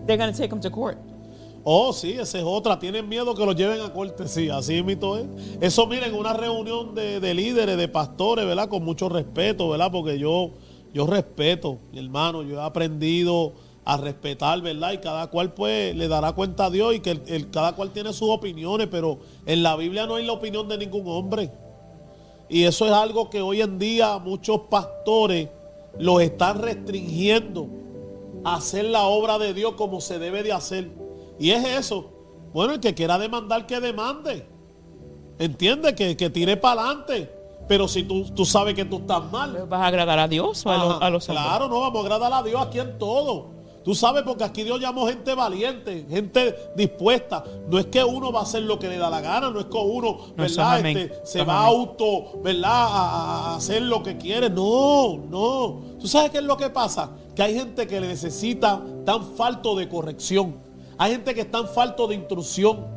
they're 0.06 0.16
going 0.18 0.30
to 0.32 0.36
take 0.36 0.50
them 0.50 0.60
to 0.60 0.70
court. 0.70 0.98
Oh, 1.68 1.92
sí, 1.92 2.12
esa 2.12 2.38
es 2.38 2.44
otra. 2.46 2.78
Tienen 2.78 3.08
miedo 3.08 3.34
que 3.34 3.44
los 3.44 3.56
lleven 3.56 3.80
a 3.80 3.92
corte. 3.92 4.28
Sí, 4.28 4.48
así 4.48 4.84
mito 4.84 5.18
es. 5.18 5.24
Eso, 5.60 5.88
miren, 5.88 6.14
una 6.14 6.32
reunión 6.32 6.94
de, 6.94 7.18
de 7.18 7.34
líderes, 7.34 7.76
de 7.76 7.88
pastores, 7.88 8.46
¿verdad? 8.46 8.68
Con 8.68 8.84
mucho 8.84 9.08
respeto, 9.08 9.68
¿verdad? 9.68 9.90
Porque 9.90 10.16
yo, 10.16 10.50
yo 10.94 11.06
respeto, 11.08 11.78
mi 11.92 11.98
hermano. 11.98 12.44
Yo 12.44 12.60
he 12.60 12.62
aprendido 12.62 13.52
a 13.84 13.96
respetar, 13.96 14.60
¿verdad? 14.60 14.92
Y 14.92 14.98
cada 14.98 15.26
cual, 15.26 15.54
pues, 15.54 15.96
le 15.96 16.06
dará 16.06 16.32
cuenta 16.34 16.66
a 16.66 16.70
Dios 16.70 16.94
y 16.94 17.00
que 17.00 17.18
el- 17.26 17.50
cada 17.50 17.72
cual 17.74 17.90
tiene 17.90 18.12
sus 18.12 18.30
opiniones, 18.30 18.86
pero 18.88 19.18
en 19.44 19.64
la 19.64 19.74
Biblia 19.74 20.06
no 20.06 20.14
hay 20.14 20.24
la 20.24 20.34
opinión 20.34 20.68
de 20.68 20.78
ningún 20.78 21.02
hombre. 21.08 21.50
Y 22.48 22.62
eso 22.62 22.86
es 22.86 22.92
algo 22.92 23.28
que 23.28 23.42
hoy 23.42 23.60
en 23.60 23.80
día 23.80 24.18
muchos 24.18 24.60
pastores 24.70 25.48
los 25.98 26.22
están 26.22 26.62
restringiendo 26.62 27.66
a 28.44 28.54
hacer 28.54 28.84
la 28.84 29.06
obra 29.06 29.36
de 29.40 29.52
Dios 29.52 29.72
como 29.72 30.00
se 30.00 30.20
debe 30.20 30.44
de 30.44 30.52
hacer. 30.52 30.88
Y 31.38 31.50
es 31.50 31.64
eso. 31.64 32.10
Bueno, 32.52 32.74
el 32.74 32.80
que 32.80 32.94
quiera 32.94 33.18
demandar, 33.18 33.66
que 33.66 33.80
demande. 33.80 34.46
Entiende 35.38 35.94
que, 35.94 36.16
que 36.16 36.30
tire 36.30 36.56
para 36.56 36.80
adelante. 36.82 37.30
Pero 37.68 37.88
si 37.88 38.04
tú, 38.04 38.24
tú 38.34 38.44
sabes 38.46 38.74
que 38.74 38.84
tú 38.84 38.98
estás 38.98 39.30
mal. 39.30 39.66
¿Vas 39.68 39.80
a 39.80 39.86
agradar 39.88 40.18
a 40.20 40.28
Dios 40.28 40.64
o 40.64 40.70
a, 40.70 40.76
los- 40.78 41.02
a 41.02 41.10
los? 41.10 41.26
Claro, 41.26 41.68
no 41.68 41.80
vamos 41.80 41.98
a 42.00 42.02
agradar 42.04 42.32
a 42.32 42.42
Dios 42.42 42.60
aquí 42.62 42.78
en 42.78 42.96
todo. 42.98 43.54
Tú 43.84 43.94
sabes, 43.94 44.22
porque 44.24 44.42
aquí 44.42 44.64
Dios 44.64 44.80
llamó 44.80 45.06
gente 45.06 45.32
valiente, 45.34 46.06
gente 46.10 46.56
dispuesta. 46.76 47.44
No 47.68 47.78
es 47.78 47.86
que 47.86 48.02
uno 48.02 48.32
va 48.32 48.40
a 48.40 48.42
hacer 48.42 48.62
lo 48.62 48.78
que 48.80 48.88
le 48.88 48.98
da 48.98 49.08
la 49.10 49.20
gana, 49.20 49.50
no 49.50 49.60
es 49.60 49.66
que 49.66 49.76
uno, 49.78 50.18
No, 50.36 50.42
¿verdad? 50.42 50.84
Este, 50.86 51.14
se 51.24 51.44
va 51.44 51.60
a 51.60 51.66
auto, 51.66 52.40
¿verdad? 52.42 52.70
A, 52.72 53.52
a 53.52 53.56
hacer 53.56 53.82
lo 53.82 54.02
que 54.02 54.16
quiere. 54.16 54.48
No, 54.50 55.18
no. 55.30 55.80
¿Tú 56.00 56.08
sabes 56.08 56.30
qué 56.32 56.38
es 56.38 56.44
lo 56.44 56.56
que 56.56 56.68
pasa? 56.70 57.10
Que 57.36 57.42
hay 57.44 57.54
gente 57.54 57.86
que 57.86 58.00
le 58.00 58.08
necesita 58.08 58.80
tan 59.04 59.24
falto 59.36 59.76
de 59.76 59.88
corrección. 59.88 60.56
Hay 60.98 61.12
gente 61.12 61.34
que 61.34 61.42
están 61.42 61.68
falto 61.68 62.06
de 62.06 62.14
instrucción. 62.14 62.96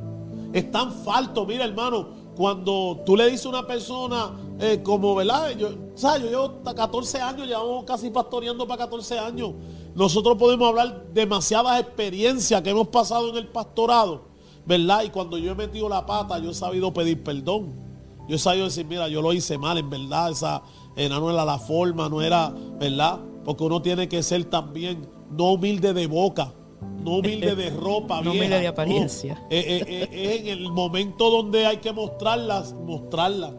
Están 0.53 0.91
falto, 1.03 1.45
mira 1.45 1.63
hermano, 1.63 2.07
cuando 2.35 3.01
tú 3.05 3.15
le 3.15 3.29
dices 3.29 3.45
a 3.45 3.49
una 3.49 3.67
persona 3.67 4.31
eh, 4.59 4.81
como, 4.81 5.13
¿verdad? 5.13 5.51
Yo, 5.51 5.69
¿sabes? 5.95 6.23
yo 6.23 6.29
llevo 6.29 6.45
hasta 6.57 6.73
14 6.73 7.21
años, 7.21 7.47
llevamos 7.47 7.83
casi 7.85 8.09
pastoreando 8.09 8.67
para 8.67 8.85
14 8.85 9.19
años. 9.19 9.51
Nosotros 9.93 10.37
podemos 10.37 10.69
hablar 10.69 11.03
demasiadas 11.13 11.79
experiencias 11.81 12.61
que 12.61 12.69
hemos 12.69 12.87
pasado 12.87 13.29
en 13.29 13.37
el 13.37 13.47
pastorado, 13.47 14.21
¿verdad? 14.65 15.03
Y 15.03 15.09
cuando 15.09 15.37
yo 15.37 15.51
he 15.51 15.55
metido 15.55 15.89
la 15.89 16.05
pata, 16.05 16.39
yo 16.39 16.51
he 16.51 16.53
sabido 16.53 16.93
pedir 16.93 17.23
perdón. 17.23 17.73
Yo 18.27 18.35
he 18.35 18.39
sabido 18.39 18.65
decir, 18.65 18.85
mira, 18.85 19.07
yo 19.07 19.21
lo 19.21 19.33
hice 19.33 19.57
mal, 19.57 19.77
en 19.77 19.89
verdad, 19.89 20.31
esa 20.31 20.61
eh, 20.95 21.09
no 21.09 21.29
era 21.29 21.43
la 21.43 21.57
forma, 21.57 22.07
no 22.09 22.21
era, 22.21 22.53
¿verdad? 22.79 23.19
Porque 23.43 23.63
uno 23.63 23.81
tiene 23.81 24.07
que 24.07 24.21
ser 24.23 24.45
también 24.45 25.05
no 25.31 25.53
humilde 25.53 25.93
de 25.93 26.07
boca, 26.07 26.53
no 27.03 27.17
humilde 27.17 27.55
de 27.55 27.69
ropa, 27.69 28.21
No 28.23 28.31
humilde 28.31 28.59
de 28.59 28.67
apariencia. 28.67 29.35
no. 29.35 29.41
Eh, 29.49 29.83
eh, 29.89 30.07
eh, 30.11 30.33
es 30.35 30.41
en 30.41 30.47
el 30.47 30.71
momento 30.71 31.29
donde 31.29 31.65
hay 31.65 31.77
que 31.77 31.91
mostrarlas, 31.91 32.73
mostrarlas. 32.73 33.51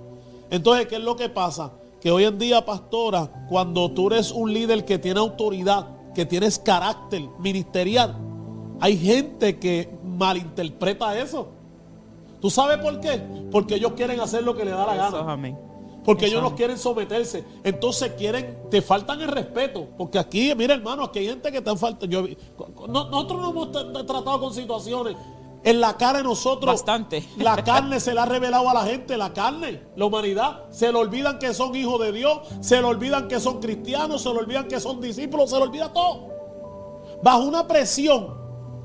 Entonces, 0.50 0.87
¿qué 0.87 0.96
es 0.96 1.02
lo 1.02 1.16
que 1.16 1.28
pasa? 1.28 1.72
Que 2.00 2.11
hoy 2.11 2.24
en 2.24 2.38
día, 2.38 2.64
pastora, 2.64 3.28
cuando 3.48 3.90
tú 3.90 4.09
eres 4.09 4.30
un 4.30 4.52
líder 4.52 4.85
que 4.85 4.98
tiene 4.98 5.20
autoridad, 5.20 5.87
que 6.14 6.24
tienes 6.26 6.59
carácter 6.59 7.22
ministerial, 7.38 8.16
hay 8.80 8.96
gente 8.96 9.59
que 9.59 9.88
malinterpreta 10.04 11.18
eso. 11.18 11.48
¿Tú 12.40 12.50
sabes 12.50 12.78
por 12.78 13.00
qué? 13.00 13.20
Porque 13.52 13.74
ellos 13.74 13.92
quieren 13.92 14.18
hacer 14.20 14.42
lo 14.42 14.56
que 14.56 14.64
les 14.64 14.72
da 14.74 14.87
la 14.87 15.09
Eso 15.09 15.18
gana. 15.18 15.33
amén. 15.33 15.59
Porque 16.11 16.27
ellos 16.27 16.42
no 16.42 16.55
quieren 16.57 16.77
someterse. 16.79 17.44
Entonces 17.64 18.12
quieren, 18.18 18.57
te 18.70 18.83
faltan 18.83 19.20
el 19.20 19.29
respeto. 19.29 19.87
Porque 19.96 20.18
aquí, 20.18 20.53
mira 20.57 20.75
hermano, 20.75 21.05
aquí 21.05 21.20
hay 21.20 21.27
gente 21.29 21.51
que 21.53 21.61
te 21.61 21.77
falta. 21.77 22.07
Yo, 22.07 22.25
nosotros 22.88 23.40
no 23.40 23.51
hemos 23.51 23.68
tra- 23.68 23.92
tratado 24.07 24.40
con 24.40 24.53
situaciones. 24.55 25.16
En 25.62 25.79
la 25.79 25.96
cara 25.96 26.18
de 26.18 26.25
nosotros. 26.25 26.64
Bastante. 26.73 27.23
La 27.37 27.62
carne 27.62 28.01
se 28.01 28.14
le 28.14 28.20
ha 28.20 28.25
revelado 28.25 28.70
a 28.70 28.73
la 28.73 28.85
gente. 28.85 29.16
La 29.18 29.33
carne, 29.35 29.81
la 29.94 30.07
humanidad. 30.07 30.62
Se 30.70 30.90
le 30.90 30.96
olvidan 30.96 31.38
que 31.38 31.53
son 31.53 31.77
hijos 31.77 32.01
de 32.01 32.12
Dios. 32.12 32.38
Se 32.62 32.79
le 32.79 32.85
olvidan 32.85 33.29
que 33.29 33.38
son 33.38 33.61
cristianos. 33.61 34.23
Se 34.23 34.31
le 34.33 34.38
olvidan 34.38 34.68
que 34.68 34.81
son 34.81 35.03
discípulos. 35.03 35.51
Se 35.51 35.57
le 35.57 35.62
olvida 35.64 35.92
todo. 35.92 36.29
Bajo 37.23 37.42
una 37.42 37.68
presión 37.68 38.29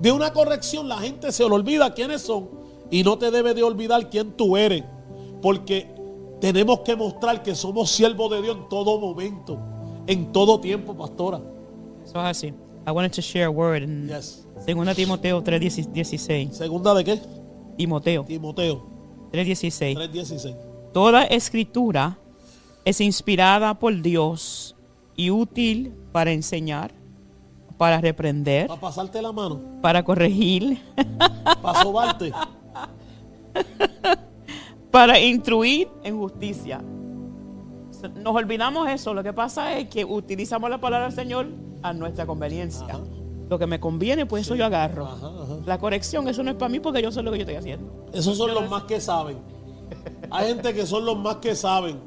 de 0.01 0.11
una 0.11 0.33
corrección, 0.33 0.89
la 0.89 0.97
gente 0.97 1.31
se 1.31 1.45
le 1.47 1.55
olvida 1.55 1.93
quiénes 1.93 2.21
son 2.23 2.49
y 2.91 3.03
no 3.03 3.17
te 3.17 3.31
debe 3.31 3.53
de 3.53 3.63
olvidar 3.63 4.09
quién 4.09 4.33
tú 4.33 4.57
eres. 4.57 4.83
Porque 5.41 5.94
tenemos 6.41 6.79
que 6.79 6.95
mostrar 6.95 7.41
que 7.43 7.55
somos 7.55 7.91
siervos 7.91 8.29
de 8.31 8.41
Dios 8.41 8.57
en 8.57 8.69
todo 8.69 8.99
momento, 8.99 9.57
en 10.07 10.31
todo 10.31 10.59
tiempo, 10.59 10.93
pastora. 10.93 11.39
Eso 12.05 12.19
es 12.19 12.25
así. 12.25 12.53
I 12.87 12.91
wanted 12.91 13.11
to 13.13 13.21
share 13.21 13.45
a 13.45 13.49
word 13.49 13.83
in 13.83 14.07
Yes. 14.07 14.43
2 14.67 14.95
Timoteo 14.95 15.43
3:16. 15.43 16.51
Segunda 16.53 16.93
de 16.93 17.03
qué? 17.03 17.19
Timoteo 17.77 18.23
Timoteo 18.23 18.83
3:16. 19.31 19.95
3:16. 19.95 20.55
Toda 20.93 21.23
escritura 21.25 22.17
es 22.85 23.01
inspirada 23.01 23.73
por 23.73 24.01
Dios 24.01 24.75
y 25.15 25.31
útil 25.31 25.93
para 26.11 26.31
enseñar, 26.31 26.91
para 27.77 27.99
reprender, 27.99 28.67
Para 28.67 28.79
pasarte 28.79 29.21
la 29.21 29.31
mano, 29.31 29.59
para 29.81 30.03
corregir, 30.03 30.79
para 31.61 31.81
sobarte. 31.81 32.31
para 34.95 35.19
instruir 35.19 35.89
en 36.05 36.17
justicia. 36.17 36.81
Nos 38.15 38.33
olvidamos 38.33 38.87
eso. 38.89 39.13
Lo 39.13 39.23
que 39.23 39.33
pasa 39.33 39.77
es 39.77 39.89
que 39.89 40.05
utilizamos 40.05 40.69
la 40.69 40.77
palabra 40.77 41.07
del 41.07 41.13
Señor 41.13 41.47
a 41.83 41.91
nuestra 41.91 42.25
conveniencia. 42.25 42.85
Ajá. 42.87 43.01
Lo 43.49 43.59
que 43.59 43.67
me 43.67 43.81
conviene, 43.81 44.25
pues 44.25 44.45
eso 44.45 44.55
yo 44.55 44.63
agarro. 44.63 45.07
Ajá, 45.07 45.27
ajá. 45.27 45.55
La 45.65 45.79
corrección, 45.79 46.29
eso 46.29 46.43
no 46.43 46.51
es 46.51 46.55
para 46.55 46.69
mí 46.69 46.79
porque 46.79 47.01
yo 47.01 47.11
sé 47.11 47.21
lo 47.23 47.31
que 47.31 47.39
yo 47.39 47.41
estoy 47.41 47.57
haciendo. 47.57 48.07
Esos 48.13 48.37
son 48.37 48.53
los 48.53 48.69
más 48.69 48.83
que 48.83 49.01
saben. 49.01 49.37
Hay 50.31 50.47
gente 50.47 50.73
que 50.73 50.85
son 50.85 51.03
los 51.03 51.17
más 51.17 51.35
que 51.35 51.55
saben. 51.55 51.97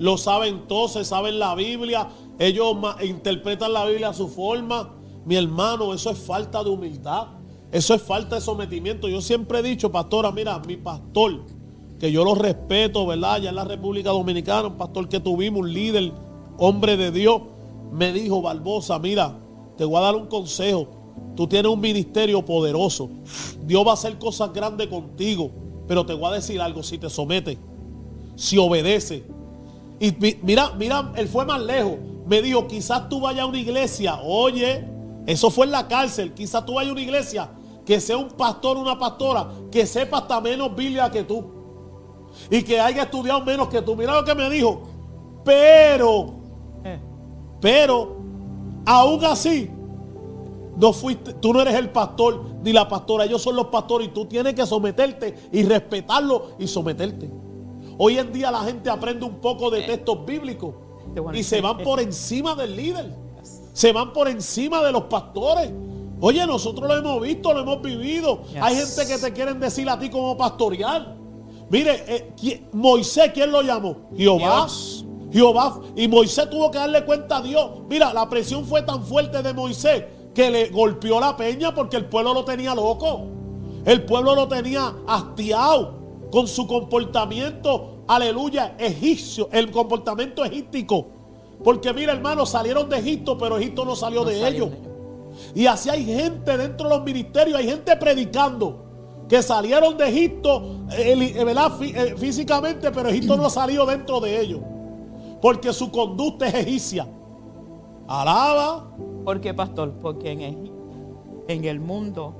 Lo 0.00 0.18
saben 0.18 0.66
todos, 0.66 0.94
se 0.94 1.04
saben 1.04 1.38
la 1.38 1.54
Biblia. 1.54 2.08
Ellos 2.40 2.76
interpretan 3.00 3.72
la 3.72 3.84
Biblia 3.86 4.08
a 4.08 4.14
su 4.14 4.26
forma. 4.26 4.90
Mi 5.24 5.36
hermano, 5.36 5.94
eso 5.94 6.10
es 6.10 6.18
falta 6.18 6.64
de 6.64 6.70
humildad. 6.70 7.28
Eso 7.70 7.94
es 7.94 8.02
falta 8.02 8.34
de 8.34 8.40
sometimiento. 8.40 9.08
Yo 9.08 9.20
siempre 9.20 9.60
he 9.60 9.62
dicho, 9.62 9.92
pastora, 9.92 10.32
mira, 10.32 10.58
mi 10.58 10.76
pastor, 10.76 11.42
que 11.98 12.12
yo 12.12 12.24
lo 12.24 12.34
respeto, 12.34 13.06
¿verdad? 13.06 13.34
Allá 13.34 13.48
en 13.50 13.56
la 13.56 13.64
República 13.64 14.10
Dominicana, 14.10 14.68
un 14.68 14.74
pastor 14.76 15.08
que 15.08 15.20
tuvimos, 15.20 15.60
un 15.60 15.72
líder, 15.72 16.12
hombre 16.58 16.96
de 16.96 17.10
Dios, 17.10 17.42
me 17.92 18.12
dijo, 18.12 18.40
Barbosa, 18.42 18.98
mira, 18.98 19.32
te 19.76 19.84
voy 19.84 19.96
a 19.96 20.00
dar 20.00 20.16
un 20.16 20.26
consejo. 20.26 20.86
Tú 21.36 21.46
tienes 21.46 21.70
un 21.70 21.80
ministerio 21.80 22.44
poderoso. 22.44 23.08
Dios 23.64 23.86
va 23.86 23.92
a 23.92 23.94
hacer 23.94 24.18
cosas 24.18 24.52
grandes 24.52 24.88
contigo. 24.88 25.50
Pero 25.86 26.04
te 26.04 26.12
voy 26.14 26.30
a 26.30 26.34
decir 26.34 26.60
algo, 26.60 26.82
si 26.82 26.98
te 26.98 27.08
sometes, 27.08 27.56
si 28.36 28.58
obedeces. 28.58 29.22
Y 30.00 30.12
mi- 30.12 30.36
mira, 30.42 30.72
mira, 30.78 31.12
él 31.16 31.28
fue 31.28 31.44
más 31.44 31.60
lejos. 31.62 31.94
Me 32.26 32.42
dijo, 32.42 32.66
quizás 32.68 33.08
tú 33.08 33.20
vayas 33.20 33.42
a 33.42 33.46
una 33.46 33.58
iglesia. 33.58 34.20
Oye, 34.22 34.84
eso 35.26 35.50
fue 35.50 35.66
en 35.66 35.72
la 35.72 35.88
cárcel. 35.88 36.34
Quizás 36.34 36.64
tú 36.66 36.74
vayas 36.74 36.90
a 36.90 36.92
una 36.92 37.02
iglesia 37.02 37.48
que 37.86 38.00
sea 38.00 38.18
un 38.18 38.28
pastor 38.28 38.76
una 38.76 38.98
pastora 38.98 39.48
que 39.72 39.86
sepa 39.86 40.18
hasta 40.18 40.40
menos 40.42 40.76
Biblia 40.76 41.10
que 41.10 41.24
tú. 41.24 41.42
Y 42.50 42.62
que 42.62 42.80
haya 42.80 43.02
estudiado 43.02 43.40
menos 43.44 43.68
que 43.68 43.82
tú. 43.82 43.96
Mira 43.96 44.14
lo 44.14 44.24
que 44.24 44.34
me 44.34 44.48
dijo. 44.50 44.82
Pero, 45.44 46.34
Eh, 46.84 46.98
pero, 47.60 48.16
aún 48.86 49.24
así, 49.24 49.70
no 50.76 50.92
fuiste, 50.92 51.34
tú 51.34 51.52
no 51.52 51.60
eres 51.62 51.74
el 51.74 51.90
pastor 51.90 52.44
ni 52.62 52.72
la 52.72 52.88
pastora, 52.88 53.24
ellos 53.24 53.42
son 53.42 53.56
los 53.56 53.66
pastores 53.66 54.08
y 54.08 54.10
tú 54.10 54.26
tienes 54.26 54.54
que 54.54 54.64
someterte 54.66 55.36
y 55.52 55.62
respetarlo 55.64 56.50
y 56.58 56.66
someterte. 56.68 57.28
Hoy 57.96 58.18
en 58.18 58.32
día 58.32 58.50
la 58.50 58.60
gente 58.60 58.88
aprende 58.90 59.24
un 59.24 59.36
poco 59.36 59.70
de 59.70 59.82
textos 59.82 60.24
bíblicos 60.24 60.74
y 61.34 61.42
se 61.42 61.60
van 61.60 61.80
eh, 61.80 61.84
por 61.84 61.98
encima 62.00 62.54
del 62.54 62.76
líder, 62.76 63.12
se 63.72 63.92
van 63.92 64.12
por 64.12 64.28
encima 64.28 64.82
de 64.82 64.92
los 64.92 65.04
pastores. 65.04 65.70
Oye, 66.20 66.46
nosotros 66.46 66.88
lo 66.88 66.96
hemos 66.96 67.20
visto, 67.22 67.52
lo 67.52 67.60
hemos 67.60 67.80
vivido. 67.80 68.42
Hay 68.60 68.76
gente 68.76 69.06
que 69.06 69.18
te 69.18 69.32
quieren 69.32 69.58
decir 69.60 69.88
a 69.88 69.98
ti 69.98 70.10
cómo 70.10 70.36
pastorear. 70.36 71.17
Mire, 71.70 72.04
eh, 72.06 72.32
¿quién- 72.38 72.66
Moisés, 72.72 73.30
¿quién 73.34 73.50
lo 73.52 73.62
llamó? 73.62 73.96
Jehová. 74.16 74.38
Dios. 74.66 75.04
Jehová. 75.32 75.80
Y 75.96 76.08
Moisés 76.08 76.48
tuvo 76.48 76.70
que 76.70 76.78
darle 76.78 77.04
cuenta 77.04 77.38
a 77.38 77.42
Dios. 77.42 77.70
Mira, 77.88 78.12
la 78.14 78.28
presión 78.28 78.64
fue 78.64 78.82
tan 78.82 79.04
fuerte 79.04 79.42
de 79.42 79.52
Moisés 79.52 80.04
que 80.34 80.50
le 80.50 80.68
golpeó 80.70 81.20
la 81.20 81.36
peña 81.36 81.74
porque 81.74 81.96
el 81.96 82.06
pueblo 82.06 82.32
lo 82.32 82.44
tenía 82.44 82.74
loco. 82.74 83.22
El 83.84 84.04
pueblo 84.04 84.34
lo 84.34 84.48
tenía 84.48 84.92
hastiado 85.06 85.94
con 86.30 86.46
su 86.46 86.66
comportamiento, 86.66 87.98
aleluya, 88.06 88.74
egipcio, 88.78 89.48
el 89.52 89.70
comportamiento 89.70 90.44
egíptico. 90.44 91.06
Porque 91.64 91.92
mira, 91.92 92.12
hermano, 92.12 92.46
salieron 92.46 92.88
de 92.88 92.98
Egipto, 92.98 93.36
pero 93.36 93.58
Egipto 93.58 93.84
no 93.84 93.96
salió 93.96 94.20
No 94.22 94.28
de 94.30 94.40
salió 94.40 94.64
ellos. 94.66 94.70
de 94.70 94.76
ellos. 94.76 94.88
Y 95.54 95.66
así 95.66 95.90
hay 95.90 96.04
gente 96.04 96.56
dentro 96.56 96.88
de 96.88 96.96
los 96.96 97.04
ministerios, 97.04 97.58
hay 97.58 97.66
gente 97.68 97.96
predicando 97.96 98.84
que 99.28 99.42
salieron 99.42 99.96
de 99.98 100.08
Egipto, 100.08 100.86
eh, 100.92 101.34
eh, 101.36 101.44
¿verdad? 101.44 101.72
Eh, 101.82 102.14
físicamente, 102.16 102.90
pero 102.90 103.08
Egipto 103.10 103.36
no 103.36 103.46
ha 103.46 103.50
salido 103.50 103.84
dentro 103.86 104.20
de 104.20 104.40
ellos. 104.40 104.60
Porque 105.42 105.72
su 105.72 105.90
conducta 105.92 106.46
es 106.48 106.54
egipcia. 106.54 107.06
Alaba. 108.06 108.84
¿Por 109.24 109.40
qué, 109.40 109.52
pastor? 109.52 109.92
Porque 110.00 110.32
en, 110.32 110.40
Egipto, 110.40 110.72
en 111.48 111.64
el 111.64 111.78
mundo 111.80 112.34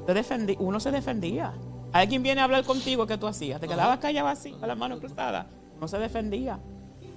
usted 0.00 0.16
defendi- 0.16 0.56
uno 0.60 0.78
se 0.80 0.90
defendía. 0.90 1.52
Alguien 1.92 2.22
viene 2.22 2.40
a 2.40 2.44
hablar 2.44 2.64
contigo, 2.64 3.06
¿qué 3.06 3.18
tú 3.18 3.26
hacías? 3.26 3.60
Te 3.60 3.68
quedabas 3.68 3.98
callado 3.98 4.28
así, 4.28 4.52
con 4.52 4.68
las 4.68 4.78
manos 4.78 5.00
cruzadas. 5.00 5.46
No 5.80 5.88
se 5.88 5.98
defendía. 5.98 6.58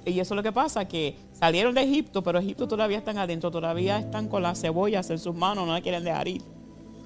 Y 0.03 0.19
eso 0.19 0.33
es 0.33 0.35
lo 0.35 0.43
que 0.43 0.51
pasa, 0.51 0.85
que 0.85 1.15
salieron 1.33 1.73
de 1.73 1.81
Egipto, 1.83 2.21
pero 2.23 2.39
Egipto 2.39 2.67
todavía 2.67 2.97
están 2.97 3.17
adentro, 3.17 3.49
todavía 3.51 3.99
están 3.99 4.27
con 4.27 4.43
las 4.43 4.59
cebollas 4.59 5.09
en 5.09 5.17
sus 5.19 5.33
manos, 5.33 5.65
no 5.65 5.73
la 5.73 5.81
quieren 5.81 6.03
dejar 6.03 6.27
ir. 6.27 6.41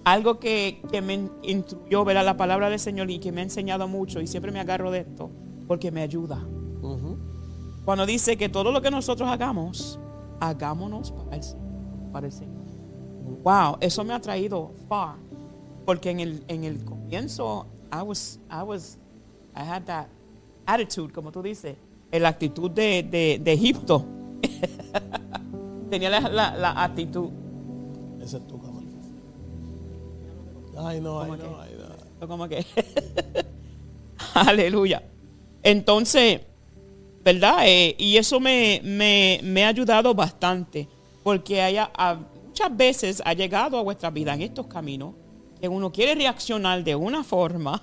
Algo 0.03 0.39
que, 0.39 0.81
que 0.91 1.01
me 1.01 1.29
instruyó, 1.43 2.03
¿verdad? 2.05 2.25
La 2.25 2.37
palabra 2.37 2.69
del 2.69 2.79
Señor 2.79 3.11
y 3.11 3.19
que 3.19 3.31
me 3.31 3.41
ha 3.41 3.43
enseñado 3.43 3.87
mucho, 3.87 4.21
y 4.21 4.27
siempre 4.27 4.51
me 4.51 4.59
agarro 4.59 4.91
de 4.91 4.99
esto, 4.99 5.29
porque 5.67 5.91
me 5.91 6.01
ayuda. 6.01 6.39
Cuando 7.85 8.05
dice 8.05 8.37
que 8.37 8.49
todo 8.49 8.71
lo 8.71 8.81
que 8.81 8.91
nosotros 8.91 9.27
hagamos, 9.29 9.97
hagámonos 10.39 11.11
para 11.11 11.37
el, 11.37 11.43
para 12.11 12.27
el 12.27 12.33
Señor. 12.33 12.59
Wow, 13.43 13.77
eso 13.79 14.03
me 14.03 14.13
ha 14.13 14.19
traído 14.19 14.71
far. 14.87 15.15
Porque 15.85 16.11
en 16.11 16.19
el, 16.19 16.43
en 16.47 16.63
el 16.65 16.83
comienzo, 16.83 17.65
I 17.91 18.01
was, 18.03 18.39
I 18.51 18.63
was, 18.63 18.97
I 19.55 19.61
had 19.61 19.83
that 19.85 20.05
attitude, 20.65 21.11
como 21.11 21.31
tú 21.31 21.41
dices, 21.41 21.75
la 22.11 22.29
actitud 22.29 22.69
de, 22.69 23.01
de, 23.03 23.41
de 23.43 23.53
Egipto. 23.53 24.03
Tenía 25.89 26.09
la, 26.11 26.19
la- 26.29 26.55
la 26.55 26.83
actitud. 26.83 27.29
Es 28.21 28.31
tu. 28.31 28.59
Ay, 30.81 31.01
no, 31.01 31.21
ay, 31.21 31.29
¿Cómo 31.31 31.37
no, 31.37 31.43
que? 31.57 31.61
ay, 31.61 31.75
no. 32.21 32.27
Como 32.27 32.47
que. 32.47 32.65
Aleluya. 34.33 35.01
Entonces, 35.63 36.41
¿verdad? 37.23 37.59
Eh, 37.65 37.95
y 37.97 38.17
eso 38.17 38.39
me, 38.39 38.81
me, 38.83 39.39
me 39.43 39.65
ha 39.65 39.69
ayudado 39.69 40.13
bastante. 40.13 40.87
Porque 41.23 41.61
haya, 41.61 41.89
a- 41.95 42.17
muchas 42.47 42.75
veces 42.75 43.21
ha 43.25 43.33
llegado 43.33 43.77
a 43.77 43.83
vuestra 43.83 44.09
vida 44.09 44.33
en 44.33 44.41
estos 44.41 44.67
caminos 44.67 45.13
que 45.59 45.67
uno 45.67 45.91
quiere 45.91 46.15
reaccionar 46.15 46.83
de 46.83 46.95
una 46.95 47.23
forma. 47.23 47.81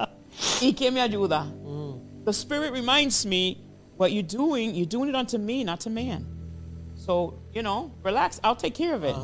¿Y 0.60 0.72
qué 0.72 0.90
me 0.90 1.00
ayuda? 1.00 1.46
The 2.24 2.30
Spirit 2.32 2.72
reminds 2.72 3.24
me, 3.26 3.56
what 3.96 4.08
you're 4.10 4.22
doing, 4.22 4.74
you're 4.74 4.86
doing 4.88 5.08
it 5.08 5.14
unto 5.16 5.38
me, 5.38 5.64
not 5.64 5.80
to 5.80 5.90
man. 5.90 6.24
So, 7.04 7.34
you 7.54 7.62
know, 7.62 7.90
relax, 8.04 8.38
I'll 8.44 8.54
take 8.56 8.74
care 8.74 8.94
of 8.94 9.02
it. 9.04 9.16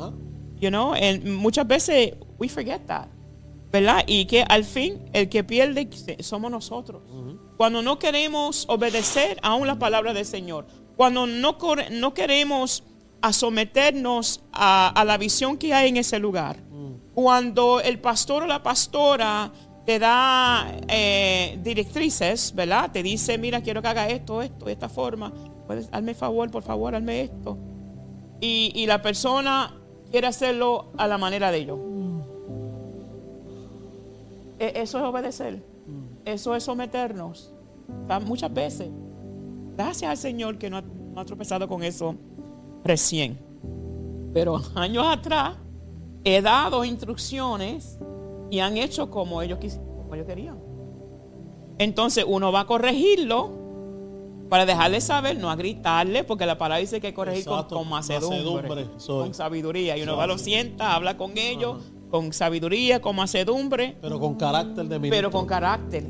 You 0.59 0.71
know, 0.71 0.93
and 0.93 1.23
muchas 1.37 1.67
veces 1.67 2.13
we 2.39 2.47
forget 2.49 2.85
that. 2.87 3.07
¿Verdad? 3.71 4.03
Y 4.07 4.25
que 4.25 4.43
al 4.47 4.63
fin 4.63 4.99
el 5.11 5.27
que 5.27 5.43
pierde 5.43 5.89
somos 6.21 6.49
nosotros. 6.49 7.01
Cuando 7.57 7.81
no 7.81 7.99
queremos 7.99 8.65
obedecer 8.69 9.37
aún 9.41 9.67
la 9.67 9.77
palabra 9.77 10.13
del 10.13 10.25
Señor. 10.25 10.65
Cuando 10.95 11.27
no, 11.27 11.57
no 11.91 12.13
queremos 12.13 12.83
a 13.21 13.33
someternos 13.33 14.41
a, 14.53 14.89
a 14.89 15.03
la 15.03 15.17
visión 15.17 15.57
que 15.57 15.73
hay 15.73 15.89
en 15.89 15.97
ese 15.97 16.19
lugar. 16.19 16.57
Cuando 17.13 17.81
el 17.81 17.99
pastor 17.99 18.43
o 18.43 18.47
la 18.47 18.61
pastora 18.61 19.51
te 19.85 19.99
da 19.99 20.71
eh, 20.87 21.57
directrices, 21.63 22.53
¿verdad? 22.53 22.91
Te 22.91 23.03
dice, 23.03 23.37
mira, 23.37 23.61
quiero 23.61 23.81
que 23.81 23.87
haga 23.87 24.09
esto, 24.09 24.41
esto, 24.41 24.65
de 24.65 24.73
esta 24.73 24.89
forma. 24.89 25.31
Puedes, 25.67 25.87
hazme 25.91 26.13
favor, 26.13 26.49
por 26.51 26.63
favor, 26.63 26.95
hazme 26.95 27.21
esto. 27.21 27.57
Y, 28.41 28.71
y 28.75 28.85
la 28.85 29.01
persona 29.01 29.73
quiere 30.11 30.27
hacerlo 30.27 30.91
a 30.97 31.07
la 31.07 31.17
manera 31.17 31.51
de 31.51 31.57
ellos. 31.59 31.79
E- 34.59 34.73
Eso 34.81 34.97
es 34.97 35.03
obedecer. 35.03 35.61
Eso 36.25 36.55
es 36.55 36.63
someternos. 36.63 37.51
Muchas 38.25 38.53
veces. 38.53 38.89
Gracias 39.77 40.09
al 40.09 40.17
Señor 40.17 40.57
que 40.57 40.69
no 40.69 40.77
ha, 40.77 40.81
no 40.81 41.19
ha 41.21 41.25
tropezado 41.25 41.67
con 41.67 41.83
eso 41.83 42.15
recién. 42.83 43.37
Pero 44.33 44.61
años 44.75 45.05
atrás 45.07 45.55
he 46.23 46.41
dado 46.41 46.83
instrucciones 46.85 47.97
y 48.49 48.59
han 48.59 48.77
hecho 48.77 49.09
como 49.09 49.41
ellos, 49.41 49.59
como 49.59 50.15
ellos 50.15 50.27
querían. 50.27 50.57
Entonces 51.77 52.25
uno 52.27 52.51
va 52.51 52.61
a 52.61 52.65
corregirlo 52.65 53.49
para 54.49 54.65
dejarle 54.65 55.01
saber, 55.01 55.37
no 55.37 55.49
a 55.49 55.55
gritarle, 55.55 56.23
porque 56.23 56.45
la 56.45 56.57
palabra 56.57 56.79
dice 56.79 57.01
que 57.01 57.07
hay 57.07 57.13
que 57.13 57.15
corregir 57.15 57.45
con, 57.45 57.53
Exacto, 57.55 57.75
con 57.77 57.89
macedumbre, 57.89 58.69
con 59.05 59.33
sabiduría. 59.33 59.97
Y 59.97 60.03
uno 60.03 60.15
va, 60.15 60.27
lo 60.27 60.37
sienta, 60.37 60.93
habla 60.95 61.17
con 61.17 61.37
ellos, 61.37 61.77
con 62.09 62.33
sabiduría, 62.33 63.01
con 63.01 63.15
macedumbre, 63.15 63.97
Pero 64.01 64.19
con 64.19 64.35
carácter 64.35 64.85
de 64.85 64.99
ministro. 64.99 65.17
pero 65.17 65.31
con 65.31 65.45
carácter. 65.45 66.05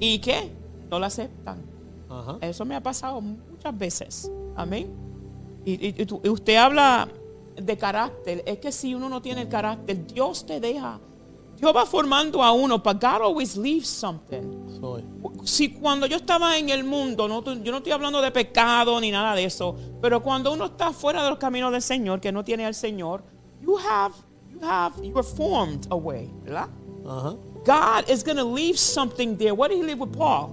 ¿Y 0.00 0.18
qué? 0.18 0.50
No 0.90 0.98
lo 0.98 1.06
aceptan. 1.06 1.58
Ajá. 2.10 2.38
Eso 2.40 2.64
me 2.64 2.74
ha 2.74 2.80
pasado 2.80 3.20
muchas 3.20 3.78
veces. 3.78 4.30
Amén. 4.56 4.88
Y, 5.64 6.28
usted 6.28 6.56
habla 6.56 7.08
de 7.56 7.76
carácter. 7.76 8.42
Es 8.46 8.58
que 8.58 8.72
si 8.72 8.94
uno 8.94 9.08
no 9.08 9.22
tiene 9.22 9.42
el 9.42 9.48
carácter, 9.48 10.06
Dios 10.06 10.44
te 10.44 10.60
deja. 10.60 10.98
Dios 11.58 11.76
va 11.76 11.86
formando 11.86 12.42
a 12.42 12.50
uno, 12.50 12.78
but 12.78 13.00
God 13.00 13.22
always 13.22 13.56
leaves 13.56 13.88
something. 13.88 14.80
Soy. 14.80 15.04
Si 15.44 15.70
cuando 15.70 16.06
yo 16.06 16.16
estaba 16.16 16.58
en 16.58 16.70
el 16.70 16.82
mundo, 16.82 17.28
no, 17.28 17.44
yo 17.44 17.70
no 17.70 17.78
estoy 17.78 17.92
hablando 17.92 18.20
de 18.20 18.32
pecado 18.32 19.00
ni 19.00 19.12
nada 19.12 19.36
de 19.36 19.44
eso, 19.44 19.76
pero 20.00 20.22
cuando 20.22 20.52
uno 20.52 20.66
está 20.66 20.92
fuera 20.92 21.22
de 21.22 21.30
los 21.30 21.38
caminos 21.38 21.70
del 21.70 21.82
Señor, 21.82 22.20
que 22.20 22.32
no 22.32 22.44
tiene 22.44 22.66
al 22.66 22.74
Señor, 22.74 23.22
you 23.60 23.78
have, 23.78 24.12
have, 24.62 24.92
you 25.02 25.16
are 25.16 25.22
formed 25.22 25.86
away, 25.90 26.28
¿verdad? 26.44 26.68
Ajá. 27.04 27.36
God 27.64 28.08
is 28.10 28.22
going 28.22 28.36
to 28.38 28.44
leave 28.44 28.78
something 28.78 29.36
there. 29.36 29.54
What 29.54 29.70
did 29.70 29.76
he 29.78 29.82
leave 29.84 29.98
with 29.98 30.12
Paul? 30.16 30.48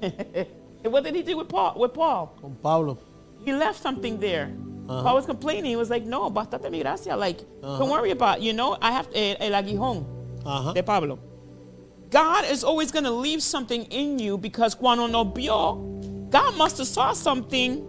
what 0.84 1.04
did 1.04 1.14
he 1.14 1.22
do 1.22 1.36
with 1.36 1.48
Paul? 1.48 1.74
With 1.78 1.94
Paul, 1.94 2.34
Con 2.40 2.56
Pablo. 2.62 2.98
he 3.44 3.52
left 3.52 3.80
something 3.82 4.18
there. 4.20 4.50
Uh-huh. 4.88 5.02
Paul 5.02 5.14
was 5.16 5.26
complaining. 5.26 5.66
He 5.66 5.76
was 5.76 5.90
like, 5.90 6.04
"No, 6.04 6.30
bastate 6.30 6.70
mi 6.70 6.80
gracia. 6.80 7.14
Like, 7.16 7.40
Uh-huh. 7.62 7.78
don't 7.78 7.90
worry 7.90 8.10
about. 8.10 8.40
You 8.40 8.52
know, 8.54 8.76
I 8.80 8.92
have 8.92 9.08
el, 9.14 9.36
el 9.40 9.52
aguijón 9.52 10.04
Ajá. 10.44 10.72
de 10.74 10.82
Pablo. 10.82 11.18
God 12.10 12.46
is 12.50 12.64
always 12.64 12.90
going 12.90 13.04
to 13.04 13.10
leave 13.10 13.42
something 13.42 13.84
in 13.90 14.18
you 14.18 14.38
because 14.38 14.74
cuando 14.74 15.06
nos 15.06 15.26
vio, 15.34 15.74
God 16.30 16.56
must 16.56 16.78
have 16.78 16.86
saw 16.86 17.12
something. 17.12 17.84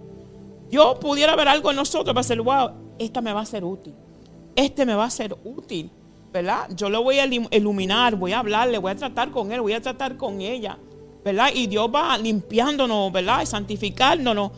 Yo 0.70 0.96
pudiera 0.96 1.36
ver 1.38 1.48
algo 1.48 1.70
en 1.70 1.78
nosotros 1.78 2.14
para 2.14 2.22
decir, 2.24 2.42
wow, 2.44 2.72
esta 3.00 3.22
me 3.22 3.32
va 3.32 3.42
a 3.42 3.46
ser 3.46 3.62
útil. 3.64 3.94
Este 4.60 4.86
me 4.86 4.94
va 4.96 5.06
a 5.06 5.10
ser 5.10 5.36
útil, 5.46 5.90
¿verdad? 6.34 6.68
Yo 6.76 6.90
lo 6.90 7.02
voy 7.04 7.20
a 7.20 7.26
ilu- 7.26 7.48
iluminar, 7.52 8.16
voy 8.16 8.34
a 8.34 8.40
hablarle, 8.40 8.78
voy 8.78 8.92
a 8.92 8.96
tratar 8.96 9.32
con 9.32 9.52
él, 9.52 9.62
voy 9.62 9.74
a 9.74 9.82
tratar 9.82 10.18
con 10.18 10.42
ella, 10.42 10.78
¿verdad? 11.24 11.50
Y 11.54 11.68
Dios 11.68 11.90
va 11.94 12.18
limpiándonos, 12.18 13.12
¿verdad? 13.12 13.42
Y 13.42 13.46
santificándonos. 13.46 14.52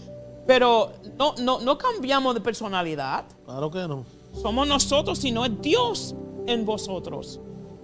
Pero 0.48 0.92
no, 1.20 1.36
no, 1.40 1.60
no 1.62 1.78
cambiamos 1.78 2.34
de 2.34 2.42
personalidad 2.42 3.26
Claro 3.46 3.70
que 3.70 3.88
no. 3.88 4.04
somos 4.42 4.68
nosotros, 4.68 5.20
sino 5.20 5.46
es 5.46 5.52
Dios 5.62 6.16
en 6.48 6.66
vosotros. 6.66 7.40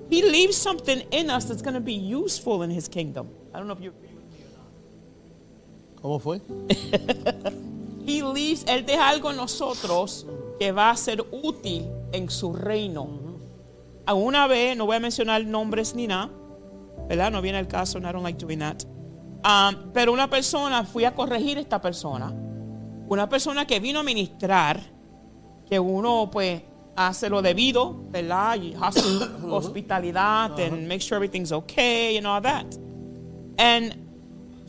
He 0.09 0.23
leaves 0.23 0.55
something 0.55 1.03
in 1.11 1.29
us 1.29 1.45
that's 1.45 1.61
going 1.61 1.75
to 1.75 1.79
be 1.81 1.93
useful 1.93 2.63
in 2.63 2.71
His 2.71 2.89
kingdom. 2.89 3.27
I 3.53 3.57
don't 3.57 3.67
know 3.67 3.75
if 3.75 3.81
you 3.81 3.91
agree 3.91 4.09
with 4.15 4.25
me 4.31 4.39
or 4.43 4.51
not. 4.57 6.01
¿Cómo 6.01 6.19
fue? 6.19 6.41
He 8.07 8.21
leaves, 8.23 8.63
Él 8.67 8.85
deja 8.85 9.07
algo 9.09 9.29
en 9.29 9.35
nosotros 9.37 10.25
que 10.57 10.71
va 10.71 10.89
a 10.91 10.97
ser 10.97 11.23
útil 11.31 11.85
en 12.11 12.29
su 12.29 12.53
reino. 12.53 13.07
Alguna 14.05 14.47
vez, 14.47 14.77
no 14.77 14.85
voy 14.85 14.95
a 14.95 14.99
mencionar 14.99 15.45
nombres 15.45 15.93
ni 15.95 16.07
nada, 16.07 16.29
¿verdad? 17.09 17.31
No 17.31 17.41
viene 17.41 17.59
el 17.59 17.67
caso, 17.67 17.99
I 17.99 18.01
don't 18.01 18.23
like 18.23 18.43
doing 18.43 18.59
that. 18.59 18.83
Um, 19.43 19.91
pero 19.93 20.11
una 20.13 20.29
persona, 20.29 20.83
fui 20.83 21.05
a 21.05 21.13
corregir 21.13 21.57
a 21.57 21.61
esta 21.61 21.81
persona. 21.81 22.33
Una 23.09 23.29
persona 23.29 23.65
que 23.65 23.79
vino 23.79 23.99
a 23.99 24.03
ministrar, 24.03 24.81
que 25.69 25.79
uno 25.79 26.29
pues 26.31 26.61
hace 26.95 27.29
lo 27.29 27.41
debido, 27.41 27.95
¿verdad? 28.09 28.55
Y 28.61 28.73
hosp- 28.73 29.43
hospitalidad, 29.51 30.59
and 30.59 30.87
make 30.87 30.99
sure 30.99 31.17
everything's 31.17 31.51
okay 31.51 32.17
and 32.17 32.25
all 32.25 32.41
that. 32.41 32.65
And 33.57 33.93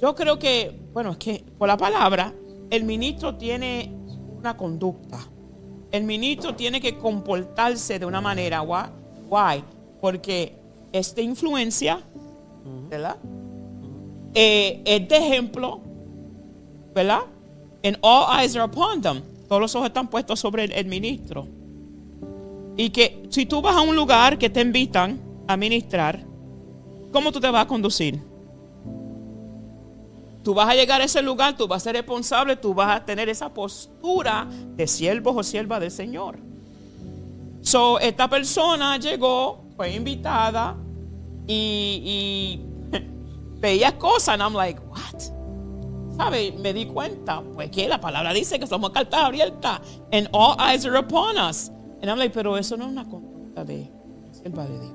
yo 0.00 0.14
creo 0.14 0.38
que, 0.38 0.78
bueno, 0.92 1.12
es 1.12 1.16
que 1.16 1.44
por 1.58 1.68
la 1.68 1.76
palabra, 1.76 2.32
el 2.70 2.84
ministro 2.84 3.36
tiene 3.36 3.90
una 4.38 4.56
conducta. 4.56 5.18
El 5.90 6.04
ministro 6.04 6.54
tiene 6.54 6.80
que 6.80 6.96
comportarse 6.96 7.98
de 7.98 8.06
una 8.06 8.20
manera. 8.20 8.62
Why? 8.62 8.90
Why? 9.28 9.64
Porque 10.00 10.54
esta 10.92 11.20
influencia, 11.20 12.00
¿verdad? 12.90 13.16
Eh, 14.34 14.82
es 14.84 15.08
de 15.08 15.16
ejemplo, 15.16 15.80
¿verdad? 16.94 17.20
And 17.82 17.96
all 18.02 18.26
eyes 18.38 18.54
are 18.54 18.64
upon 18.64 19.00
them. 19.00 19.22
Todos 19.48 19.62
los 19.62 19.74
ojos 19.74 19.88
están 19.88 20.08
puestos 20.08 20.38
sobre 20.38 20.64
el, 20.64 20.72
el 20.72 20.86
ministro. 20.86 21.46
Y 22.76 22.90
que 22.90 23.26
si 23.30 23.46
tú 23.46 23.62
vas 23.62 23.74
a 23.74 23.80
un 23.80 23.96
lugar 23.96 24.38
que 24.38 24.50
te 24.50 24.60
invitan 24.60 25.18
a 25.46 25.56
ministrar, 25.56 26.20
¿cómo 27.12 27.32
tú 27.32 27.40
te 27.40 27.50
vas 27.50 27.64
a 27.64 27.68
conducir? 27.68 28.27
Tú 30.42 30.54
vas 30.54 30.68
a 30.68 30.74
llegar 30.74 31.00
a 31.00 31.04
ese 31.04 31.20
lugar, 31.20 31.56
tú 31.56 31.66
vas 31.66 31.82
a 31.82 31.84
ser 31.84 31.96
responsable, 31.96 32.56
tú 32.56 32.74
vas 32.74 32.96
a 32.96 33.04
tener 33.04 33.28
esa 33.28 33.52
postura 33.52 34.46
de 34.76 34.86
siervo 34.86 35.32
o 35.32 35.42
sierva 35.42 35.80
del 35.80 35.90
Señor. 35.90 36.38
So, 37.62 37.98
esta 37.98 38.28
persona 38.28 38.96
llegó, 38.98 39.62
fue 39.76 39.94
invitada 39.94 40.76
y, 41.46 42.02
y 42.04 42.60
veía 43.60 43.98
cosas, 43.98 44.40
and 44.40 44.42
I'm 44.42 44.54
like, 44.54 44.80
what? 44.88 45.20
¿Sabe? 46.16 46.52
Me 46.52 46.72
di 46.72 46.86
cuenta, 46.86 47.42
pues 47.54 47.70
que 47.70 47.88
la 47.88 48.00
palabra 48.00 48.32
dice 48.32 48.58
que 48.58 48.66
somos 48.66 48.90
cartas 48.90 49.22
abiertas, 49.22 49.80
and 50.12 50.28
all 50.32 50.56
eyes 50.58 50.84
are 50.86 50.96
upon 50.98 51.36
us. 51.36 51.70
And 52.00 52.08
I'm 52.10 52.18
like, 52.18 52.32
pero 52.32 52.56
eso 52.56 52.76
no 52.76 52.86
es 52.86 52.92
una 52.92 53.04
conducta 53.04 53.64
de 53.64 53.88
sierva 54.32 54.64
de 54.64 54.78
Dios. 54.78 54.92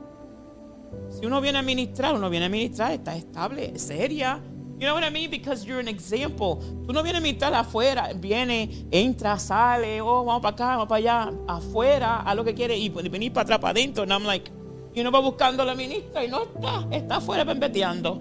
Si 1.20 1.26
uno 1.26 1.42
viene 1.42 1.60
a 1.60 1.62
ministrar, 1.62 2.14
uno 2.14 2.30
viene 2.30 2.48
a 2.48 2.50
ministrar, 2.50 2.92
está 2.92 3.16
estable, 3.16 3.78
seria. 3.78 4.40
You 4.84 4.90
know 4.90 4.96
what 4.96 5.06
I 5.06 5.12
mean? 5.12 5.30
Because 5.30 5.66
you're 5.66 5.80
an 5.80 5.88
example. 5.88 6.62
Tú 6.86 6.92
no 6.92 7.02
vienes 7.02 7.20
a 7.20 7.24
ministrar 7.24 7.54
afuera, 7.54 8.12
viene, 8.14 8.86
entra, 8.92 9.40
sale, 9.40 10.02
oh, 10.02 10.26
vamos 10.26 10.42
para 10.42 10.54
acá, 10.54 10.66
vamos 10.76 10.90
para 10.90 10.98
allá, 10.98 11.34
afuera, 11.48 12.20
a 12.20 12.36
lo 12.36 12.44
que 12.44 12.54
quiere 12.54 12.78
y 12.78 12.90
venir 12.90 13.32
para 13.32 13.44
atrás, 13.44 13.60
para 13.60 13.72
adentro. 13.72 14.04
And 14.04 14.12
I'm 14.12 14.26
like, 14.26 14.52
y 14.94 15.00
uno 15.00 15.10
va 15.10 15.22
buscando 15.22 15.64
a 15.64 15.66
la 15.66 15.74
ministra 15.74 16.26
y 16.26 16.28
no 16.28 16.44
está, 16.44 16.86
está 16.92 17.16
afuera 17.16 17.46
pembeteando. 17.46 18.20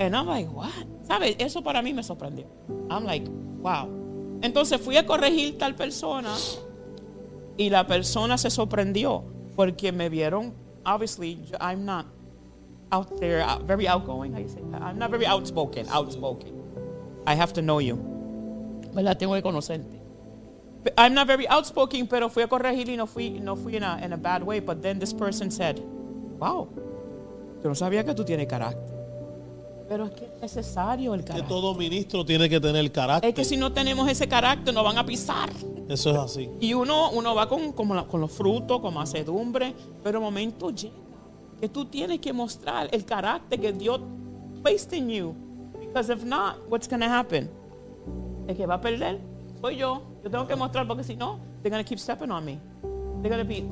And 0.00 0.16
I'm 0.16 0.26
like, 0.26 0.48
what? 0.48 0.72
¿Sabes? 1.06 1.36
Eso 1.38 1.62
para 1.62 1.82
mí 1.82 1.94
me 1.94 2.02
sorprendió. 2.02 2.46
I'm 2.90 3.04
like, 3.04 3.24
wow. 3.60 4.40
Entonces 4.42 4.80
fui 4.80 4.96
a 4.96 5.06
corregir 5.06 5.56
tal 5.56 5.76
persona 5.76 6.34
y 7.56 7.70
la 7.70 7.86
persona 7.86 8.38
se 8.38 8.50
sorprendió 8.50 9.22
porque 9.54 9.92
me 9.92 10.08
vieron, 10.08 10.52
obviously, 10.84 11.38
I'm 11.60 11.84
not 11.84 12.06
out 12.92 13.08
there, 13.20 13.42
uh, 13.42 13.58
very 13.64 13.86
outgoing, 13.88 14.32
how 14.32 14.38
you 14.40 14.48
say 14.48 14.60
that? 14.70 14.82
I'm 14.82 14.98
not 14.98 15.10
very 15.10 15.26
outspoken, 15.26 15.86
outspoken. 15.88 16.52
I 17.26 17.34
have 17.34 17.52
to 17.54 17.62
know 17.62 17.78
you. 17.80 17.96
¿Verdad? 18.94 19.18
Tengo 19.18 19.34
que 19.34 19.42
conocerte. 19.42 20.00
I'm 20.98 21.14
not 21.14 21.26
very 21.26 21.46
outspoken, 21.48 22.06
pero 22.06 22.28
fui 22.28 22.42
a 22.42 22.46
corregir 22.48 22.88
y 22.90 22.96
no 22.96 23.06
fui, 23.06 23.30
no 23.40 23.56
fui 23.56 23.76
in 23.76 23.82
a, 23.82 23.98
in 24.04 24.12
a 24.12 24.16
bad 24.16 24.42
way. 24.42 24.60
But 24.60 24.82
then 24.82 24.98
this 24.98 25.12
person 25.14 25.50
said, 25.50 25.80
wow, 26.38 26.68
yo 27.62 27.68
no 27.70 27.74
sabía 27.74 28.04
que 28.04 28.14
tú 28.14 28.24
tienes 28.24 28.46
carácter. 28.46 28.92
Pero 29.88 30.06
es 30.06 30.12
que 30.12 30.24
es 30.24 30.40
necesario 30.56 31.14
el 31.14 31.20
Que 31.22 31.28
carácter. 31.28 31.48
todo 31.48 31.74
ministro 31.74 32.24
tiene 32.24 32.48
que 32.48 32.60
tener 32.60 32.90
carácter. 32.92 33.28
Es 33.30 33.34
que 33.34 33.44
si 33.44 33.56
no 33.56 33.72
tenemos 33.72 34.08
ese 34.08 34.28
carácter, 34.28 34.72
nos 34.74 34.84
van 34.84 34.96
a 34.98 35.04
pisar. 35.04 35.50
Eso 35.88 36.10
es 36.10 36.16
así. 36.16 36.48
Y 36.60 36.72
uno, 36.74 37.10
uno 37.10 37.34
va 37.34 37.48
con, 37.48 37.72
como 37.72 37.94
la- 37.94 38.04
con 38.04 38.20
los 38.20 38.30
frutos, 38.32 38.80
con 38.80 38.94
macedumbre, 38.94 39.74
pero 40.02 40.18
el 40.18 40.24
momento 40.24 40.70
llega 40.70 40.94
tú 41.68 41.84
tienes 41.86 42.20
que 42.20 42.32
mostrar 42.32 42.88
el 42.92 43.04
carácter 43.04 43.60
que 43.60 43.72
Dios 43.72 44.00
placed 44.62 44.92
in 44.92 45.08
you. 45.08 45.34
Because 45.80 46.10
if 46.10 46.24
not, 46.24 46.56
what's 46.68 46.88
going 46.88 47.00
to 47.00 47.08
happen? 47.08 47.48
El 48.48 48.56
que 48.56 48.66
va 48.66 48.74
a 48.74 48.80
perder 48.80 49.18
soy 49.60 49.76
yo. 49.76 50.02
Yo 50.22 50.30
tengo 50.30 50.46
que 50.46 50.56
mostrar 50.56 50.86
porque 50.86 51.04
si 51.04 51.16
no, 51.16 51.38
they're 51.62 51.70
going 51.70 51.82
to 51.82 51.88
keep 51.88 51.98
stepping 51.98 52.30
on 52.30 52.44
me. 52.44 52.58
They're 53.22 53.30
going 53.30 53.38
to 53.38 53.48
be, 53.48 53.64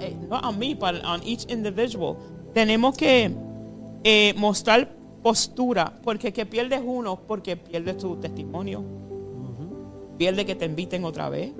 eh, 0.00 0.14
not 0.28 0.44
on 0.44 0.58
me, 0.58 0.74
but 0.74 1.04
on 1.04 1.22
each 1.24 1.44
individual. 1.50 2.16
Tenemos 2.54 2.96
que 2.96 3.32
eh, 4.04 4.34
mostrar 4.36 4.88
postura, 5.22 5.92
porque 6.04 6.32
que 6.32 6.46
pierdes 6.46 6.80
uno, 6.84 7.16
porque 7.16 7.56
pierdes 7.56 7.98
tu 7.98 8.16
testimonio. 8.16 8.84
Pierde 10.18 10.46
que 10.46 10.54
te 10.54 10.66
inviten 10.66 11.04
otra 11.04 11.28
vez. 11.28 11.50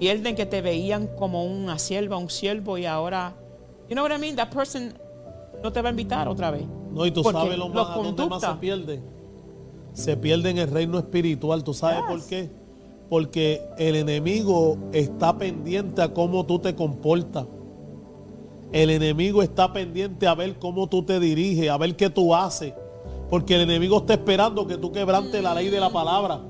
Pierden 0.00 0.34
que 0.34 0.44
te 0.44 0.60
veían 0.60 1.06
como 1.06 1.44
una 1.44 1.78
sierva, 1.78 2.16
un 2.16 2.30
siervo 2.30 2.76
y 2.78 2.86
ahora, 2.86 3.32
you 3.88 3.94
know 3.94 4.02
what 4.02 4.12
I 4.12 4.18
mean? 4.18 4.36
That 4.36 4.50
person 4.50 4.94
no 5.62 5.72
te 5.72 5.80
va 5.80 5.88
a 5.88 5.90
invitar 5.90 6.28
otra 6.28 6.50
vez. 6.50 6.64
No, 6.92 7.04
y 7.06 7.10
tú 7.10 7.22
sabes 7.24 7.58
lo 7.58 7.68
más, 7.68 7.90
a 7.90 7.94
dónde 7.94 8.26
más 8.26 8.40
se 8.42 8.54
pierde. 8.60 9.00
Se 9.94 10.16
pierde 10.16 10.50
en 10.50 10.58
el 10.58 10.70
reino 10.70 10.98
espiritual. 10.98 11.62
¿Tú 11.64 11.72
sabes 11.74 11.98
Yes. 11.98 12.06
por 12.08 12.28
qué? 12.28 12.50
Porque 13.08 13.62
el 13.78 13.96
enemigo 13.96 14.76
está 14.92 15.36
pendiente 15.36 16.02
a 16.02 16.12
cómo 16.12 16.44
tú 16.46 16.58
te 16.58 16.74
comportas. 16.74 17.46
El 18.72 18.90
enemigo 18.90 19.42
está 19.42 19.72
pendiente 19.72 20.26
a 20.26 20.34
ver 20.34 20.54
cómo 20.58 20.88
tú 20.88 21.04
te 21.04 21.20
diriges, 21.20 21.70
a 21.70 21.76
ver 21.76 21.94
qué 21.94 22.10
tú 22.10 22.34
haces. 22.34 22.72
Porque 23.30 23.54
el 23.54 23.62
enemigo 23.62 23.98
está 23.98 24.14
esperando 24.14 24.66
que 24.66 24.76
tú 24.76 24.90
quebrantes 24.90 25.40
la 25.42 25.54
ley 25.54 25.68
de 25.68 25.78
la 25.80 25.90
palabra. 25.90 26.40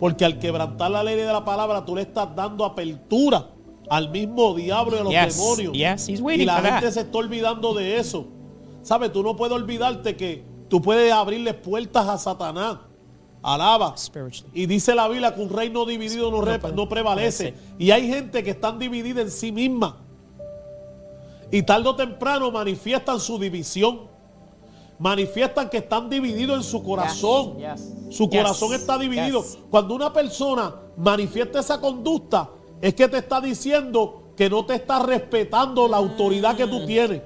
Porque 0.00 0.24
al 0.24 0.38
quebrantar 0.38 0.90
la 0.90 1.02
ley 1.02 1.16
de 1.16 1.26
la 1.26 1.44
palabra, 1.44 1.84
tú 1.84 1.94
le 1.94 2.02
estás 2.02 2.34
dando 2.34 2.64
apertura 2.64 3.44
al 3.90 4.10
mismo 4.10 4.54
diablo 4.54 4.96
y 4.96 4.98
a 5.00 5.02
los 5.04 5.12
Yes, 5.12 5.36
demonios. 5.36 5.72
yes, 5.72 6.08
he's 6.08 6.20
y 6.20 6.44
la 6.44 6.56
for 6.56 6.64
gente 6.64 6.86
that. 6.86 6.92
se 6.92 7.00
está 7.00 7.18
olvidando 7.18 7.74
de 7.74 7.98
eso. 7.98 8.24
¿Sabes? 8.82 9.12
Tú 9.12 9.22
no 9.22 9.36
puedes 9.36 9.54
olvidarte 9.54 10.16
que 10.16 10.42
tú 10.68 10.80
puedes 10.82 11.12
abrirle 11.12 11.54
puertas 11.54 12.06
a 12.08 12.18
Satanás. 12.18 12.78
Alaba. 13.42 13.94
Y 14.52 14.66
dice 14.66 14.94
la 14.94 15.06
Biblia 15.08 15.34
que 15.34 15.40
un 15.40 15.48
reino 15.50 15.84
dividido 15.86 16.30
no, 16.30 16.40
re- 16.40 16.58
no 16.74 16.88
prevalece. 16.88 17.54
Y 17.78 17.90
hay 17.92 18.08
gente 18.08 18.42
que 18.42 18.50
están 18.50 18.78
dividida 18.78 19.20
en 19.22 19.30
sí 19.30 19.52
misma. 19.52 19.96
Y 21.50 21.62
tarde 21.62 21.88
o 21.88 21.94
temprano 21.96 22.50
manifiestan 22.50 23.20
su 23.20 23.38
división. 23.38 24.00
Manifiestan 24.98 25.70
que 25.70 25.78
están 25.78 26.10
divididos 26.10 26.56
en 26.56 26.62
su 26.64 26.82
corazón. 26.82 27.56
Yes, 27.58 27.80
yes. 28.08 28.16
Su 28.16 28.28
Yes, 28.28 28.40
corazón 28.42 28.74
está 28.74 28.98
dividido. 28.98 29.42
yes. 29.42 29.56
Cuando 29.70 29.94
una 29.94 30.12
persona 30.12 30.74
manifiesta 30.96 31.60
esa 31.60 31.80
conducta, 31.80 32.48
es 32.80 32.94
que 32.94 33.08
te 33.08 33.18
está 33.18 33.40
diciendo 33.40 34.22
que 34.36 34.48
no 34.48 34.64
te 34.64 34.74
está 34.74 35.00
respetando 35.00 35.88
la 35.88 35.96
autoridad 35.96 36.56
que 36.56 36.66
Mm. 36.66 36.70
tú 36.70 36.86
tienes. 36.86 37.22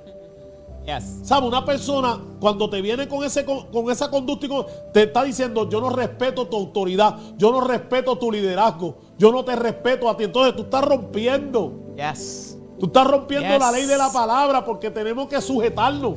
Yes. 0.86 1.20
¿Sabe? 1.22 1.46
Una 1.46 1.64
persona 1.64 2.18
cuando 2.40 2.68
te 2.68 2.80
viene 2.82 3.06
con, 3.06 3.22
ese, 3.22 3.44
con, 3.44 3.66
con 3.68 3.88
esa 3.90 4.10
conducta 4.10 4.46
y 4.46 4.48
con- 4.48 4.66
te 4.92 5.04
está 5.04 5.22
diciendo, 5.22 5.68
yo 5.68 5.80
no 5.80 5.90
respeto 5.90 6.46
tu 6.48 6.56
autoridad, 6.56 7.16
yo 7.38 7.52
no 7.52 7.60
respeto 7.60 8.16
tu 8.18 8.32
liderazgo, 8.32 8.96
yo 9.18 9.30
no 9.30 9.44
te 9.44 9.54
respeto 9.54 10.08
a 10.08 10.16
ti. 10.16 10.24
Entonces 10.24 10.56
tú 10.56 10.62
estás 10.62 10.84
rompiendo, 10.84 11.72
Yes. 11.96 12.56
tú 12.80 12.86
estás 12.86 13.06
rompiendo 13.06 13.48
Yes. 13.48 13.58
la 13.60 13.70
ley 13.70 13.86
de 13.86 13.96
la 13.96 14.10
palabra 14.10 14.64
porque 14.64 14.90
tenemos 14.90 15.28
que 15.28 15.40
sujetarnos. 15.40 16.14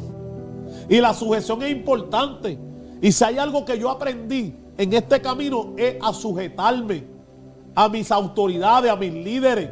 Y 0.89 0.99
la 0.99 1.13
sujeción 1.13 1.61
es 1.61 1.71
importante. 1.71 2.57
Y 3.01 3.11
si 3.11 3.23
hay 3.23 3.38
algo 3.38 3.65
que 3.65 3.77
yo 3.77 3.89
aprendí 3.91 4.51
en 4.77 4.93
este 4.93 5.21
camino 5.21 5.73
es 5.77 5.97
a 6.01 6.11
sujetarme 6.11 7.03
a 7.76 7.89
mis 7.89 8.09
autoridades, 8.11 8.89
a 8.91 8.95
mis 8.95 9.13
líderes. 9.13 9.69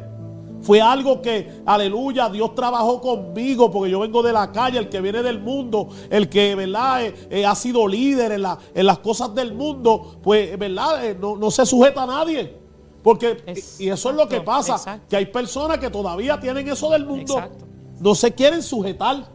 Fue 0.62 0.80
algo 0.80 1.20
que, 1.20 1.60
aleluya, 1.66 2.28
Dios 2.30 2.54
trabajó 2.54 3.00
conmigo 3.00 3.70
porque 3.70 3.90
yo 3.90 4.00
vengo 4.00 4.22
de 4.22 4.32
la 4.32 4.50
calle, 4.50 4.78
el 4.78 4.88
que 4.88 5.00
viene 5.02 5.22
del 5.22 5.38
mundo, 5.40 5.88
el 6.08 6.28
que, 6.30 6.54
¿verdad? 6.54 7.04
Eh, 7.04 7.14
eh, 7.30 7.44
ha 7.46 7.54
sido 7.54 7.86
líder 7.86 8.32
en, 8.32 8.42
la- 8.42 8.58
en 8.74 8.86
las 8.86 8.98
cosas 9.00 9.34
del 9.34 9.52
mundo, 9.52 10.16
pues, 10.22 10.58
¿verdad? 10.58 11.04
Eh, 11.04 11.18
no, 11.20 11.36
no 11.36 11.50
se 11.50 11.66
sujeta 11.66 12.04
a 12.04 12.06
nadie. 12.06 12.54
Porque, 13.02 13.44
y 13.78 13.90
eso 13.90 14.08
es 14.08 14.16
lo 14.16 14.26
que 14.26 14.40
pasa, 14.40 14.76
exacto. 14.76 15.04
que 15.10 15.16
hay 15.16 15.26
personas 15.26 15.76
que 15.76 15.90
todavía 15.90 16.40
tienen 16.40 16.66
eso 16.66 16.88
del 16.88 17.04
mundo, 17.04 17.34
Exacto. 17.34 17.66
no 18.00 18.14
se 18.14 18.32
quieren 18.32 18.62
sujetar. 18.62 19.26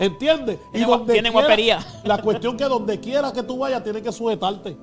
¿Entiendes? 0.00 0.58
Y 0.72 0.80
donde 0.80 1.12
tienen 1.12 1.30
quiera- 1.30 1.46
guapería. 1.46 1.86
la 2.04 2.22
cuestión 2.22 2.56
que 2.56 2.64
donde 2.64 2.98
quiera 2.98 3.30
que 3.34 3.42
tú 3.42 3.58
vayas, 3.58 3.84
tienes 3.84 4.00
que 4.02 4.10
sujetarte. 4.10 4.74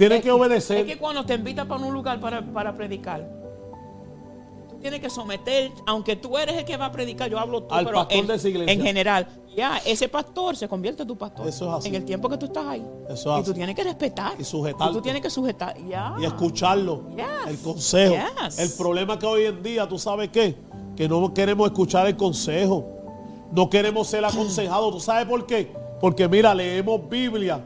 Tienes 0.00 0.22
que 0.22 0.30
obedecer. 0.30 0.78
Es 0.78 0.86
que 0.86 0.96
cuando 0.96 1.26
te 1.26 1.34
invitan 1.34 1.68
para 1.68 1.84
un 1.84 1.92
lugar 1.92 2.18
para, 2.20 2.40
para 2.40 2.74
predicar, 2.74 3.20
tú 4.70 4.78
tienes 4.80 4.98
que 4.98 5.10
someter, 5.10 5.70
aunque 5.86 6.16
tú 6.16 6.38
eres 6.38 6.56
el 6.56 6.64
que 6.64 6.78
va 6.78 6.86
a 6.86 6.92
predicar, 6.92 7.28
yo 7.30 7.38
hablo 7.38 7.64
tú, 7.64 7.74
Al 7.74 7.84
pero 7.84 7.98
pastor 7.98 8.16
en, 8.16 8.26
de 8.26 8.34
esa 8.34 8.48
iglesia. 8.48 8.72
en 8.72 8.80
general, 8.80 9.28
ya, 9.54 9.76
ese 9.84 10.08
pastor 10.08 10.56
se 10.56 10.68
convierte 10.68 11.02
en 11.02 11.08
tu 11.08 11.18
pastor. 11.18 11.46
Eso 11.46 11.68
es 11.68 11.74
así. 11.80 11.88
En 11.88 11.96
el 11.96 12.04
tiempo 12.06 12.30
que 12.30 12.38
tú 12.38 12.46
estás 12.46 12.64
ahí. 12.66 12.82
Eso 13.10 13.34
es 13.34 13.40
y 13.42 13.44
tú 13.44 13.50
así. 13.50 13.52
tienes 13.52 13.76
que 13.76 13.84
respetar. 13.84 14.32
Y 14.40 14.44
sujetarte. 14.44 14.90
Y 14.90 14.96
tú 14.96 15.02
tienes 15.02 15.20
que 15.20 15.28
sujetar. 15.28 15.76
Ya. 15.86 16.14
y 16.18 16.24
escucharlo. 16.24 17.02
Yes. 17.14 17.26
El 17.48 17.58
consejo. 17.58 18.14
Yes. 18.46 18.58
El 18.58 18.70
problema 18.72 19.18
que 19.18 19.26
hoy 19.26 19.44
en 19.44 19.62
día, 19.62 19.86
¿tú 19.86 19.98
sabes 19.98 20.30
qué? 20.30 20.54
Que 20.96 21.06
no 21.08 21.34
queremos 21.34 21.66
escuchar 21.68 22.06
el 22.06 22.16
consejo. 22.16 22.86
No 23.52 23.68
queremos 23.68 24.06
ser 24.08 24.24
aconsejados. 24.24 24.94
¿Tú 24.94 25.00
sabes 25.00 25.26
por 25.26 25.44
qué? 25.44 25.70
Porque 26.00 26.26
mira, 26.26 26.54
leemos 26.54 27.06
Biblia 27.10 27.60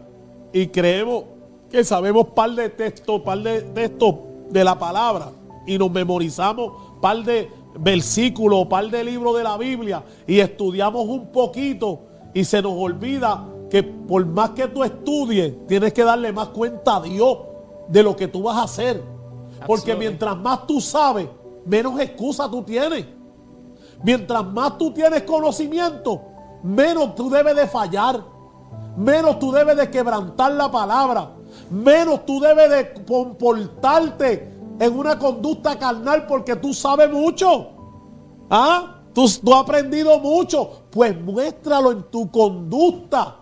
y 0.52 0.66
creemos 0.66 1.22
que 1.70 1.84
sabemos 1.84 2.28
par 2.28 2.50
de 2.50 2.68
textos, 2.68 3.20
par 3.22 3.38
de 3.38 3.62
textos 3.62 4.14
de 4.50 4.64
la 4.64 4.78
palabra 4.78 5.30
y 5.66 5.78
nos 5.78 5.90
memorizamos 5.90 6.72
par 7.00 7.22
de 7.24 7.50
versículos, 7.76 8.66
par 8.66 8.88
de 8.88 9.04
libros 9.04 9.36
de 9.36 9.42
la 9.42 9.56
Biblia 9.56 10.02
y 10.26 10.40
estudiamos 10.40 11.06
un 11.06 11.32
poquito 11.32 12.00
y 12.32 12.44
se 12.44 12.62
nos 12.62 12.72
olvida 12.72 13.44
que 13.70 13.82
por 13.82 14.24
más 14.24 14.50
que 14.50 14.68
tú 14.68 14.84
estudies, 14.84 15.66
tienes 15.66 15.92
que 15.92 16.04
darle 16.04 16.32
más 16.32 16.48
cuenta 16.48 16.96
a 16.96 17.00
Dios 17.00 17.38
de 17.88 18.02
lo 18.02 18.14
que 18.14 18.28
tú 18.28 18.42
vas 18.42 18.56
a 18.56 18.62
hacer. 18.64 19.02
Porque 19.66 19.94
mientras 19.96 20.36
más 20.36 20.66
tú 20.66 20.80
sabes, 20.80 21.26
menos 21.66 21.98
excusa 21.98 22.48
tú 22.50 22.62
tienes. 22.62 23.04
Mientras 24.02 24.44
más 24.44 24.78
tú 24.78 24.92
tienes 24.92 25.22
conocimiento, 25.22 26.20
menos 26.62 27.14
tú 27.14 27.30
debes 27.30 27.56
de 27.56 27.66
fallar. 27.66 28.20
Menos 28.96 29.38
tú 29.38 29.50
debes 29.50 29.76
de 29.76 29.90
quebrantar 29.90 30.52
la 30.52 30.70
palabra. 30.70 31.30
Menos 31.74 32.24
tú 32.24 32.38
debes 32.38 32.70
de 32.70 33.04
comportarte 33.04 34.48
en 34.78 34.96
una 34.96 35.18
conducta 35.18 35.76
carnal 35.76 36.24
porque 36.24 36.54
tú 36.54 36.72
sabes 36.72 37.10
mucho. 37.10 37.70
¿Ah? 38.48 38.94
Tú, 39.12 39.28
tú 39.44 39.52
has 39.52 39.62
aprendido 39.62 40.20
mucho. 40.20 40.82
Pues 40.92 41.20
muéstralo 41.20 41.90
en 41.90 42.04
tu 42.04 42.30
conducta. 42.30 43.38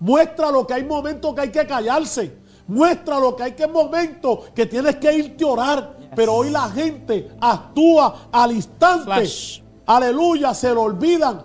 Muéstralo 0.00 0.66
que 0.66 0.74
hay 0.74 0.84
momentos 0.84 1.32
que 1.36 1.40
hay 1.40 1.52
que 1.52 1.64
callarse. 1.68 2.36
Muéstralo 2.66 3.36
que 3.36 3.44
hay 3.44 3.52
que 3.52 3.68
momentos 3.68 4.50
que 4.56 4.66
tienes 4.66 4.96
que 4.96 5.16
irte 5.16 5.44
a 5.44 5.46
orar. 5.46 5.96
Pero 6.16 6.34
hoy 6.34 6.50
la 6.50 6.68
gente 6.70 7.30
actúa 7.40 8.28
al 8.32 8.52
instante. 8.52 9.04
Flash. 9.04 9.60
Aleluya, 9.86 10.52
se 10.52 10.68
le 10.68 10.80
olvidan 10.80 11.42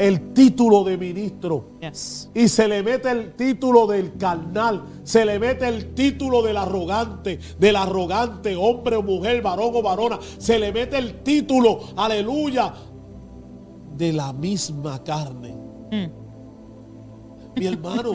el 0.00 0.32
título 0.32 0.82
de 0.82 0.96
ministro. 0.96 1.64
Yes. 1.78 2.30
Y 2.34 2.48
se 2.48 2.66
le 2.66 2.82
mete 2.82 3.10
el 3.10 3.34
título 3.34 3.86
del 3.86 4.16
carnal, 4.16 4.82
se 5.04 5.26
le 5.26 5.38
mete 5.38 5.68
el 5.68 5.92
título 5.92 6.40
del 6.40 6.56
arrogante, 6.56 7.38
del 7.58 7.76
arrogante, 7.76 8.56
hombre 8.56 8.96
o 8.96 9.02
mujer, 9.02 9.42
varón 9.42 9.72
o 9.74 9.82
varona, 9.82 10.18
se 10.38 10.58
le 10.58 10.72
mete 10.72 10.96
el 10.96 11.22
título, 11.22 11.80
aleluya, 11.96 12.72
de 13.98 14.12
la 14.14 14.32
misma 14.32 15.04
carne. 15.04 15.54
Mi 17.54 17.66
hermano, 17.66 18.14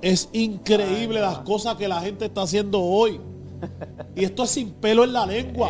es 0.00 0.28
increíble 0.32 1.20
las 1.20 1.38
cosas 1.38 1.74
que 1.74 1.88
la 1.88 2.00
gente 2.02 2.26
está 2.26 2.42
haciendo 2.42 2.80
hoy. 2.80 3.20
Y 4.16 4.24
esto 4.24 4.44
es 4.44 4.50
sin 4.50 4.70
pelo 4.72 5.04
en 5.04 5.12
la 5.12 5.26
lengua. 5.26 5.68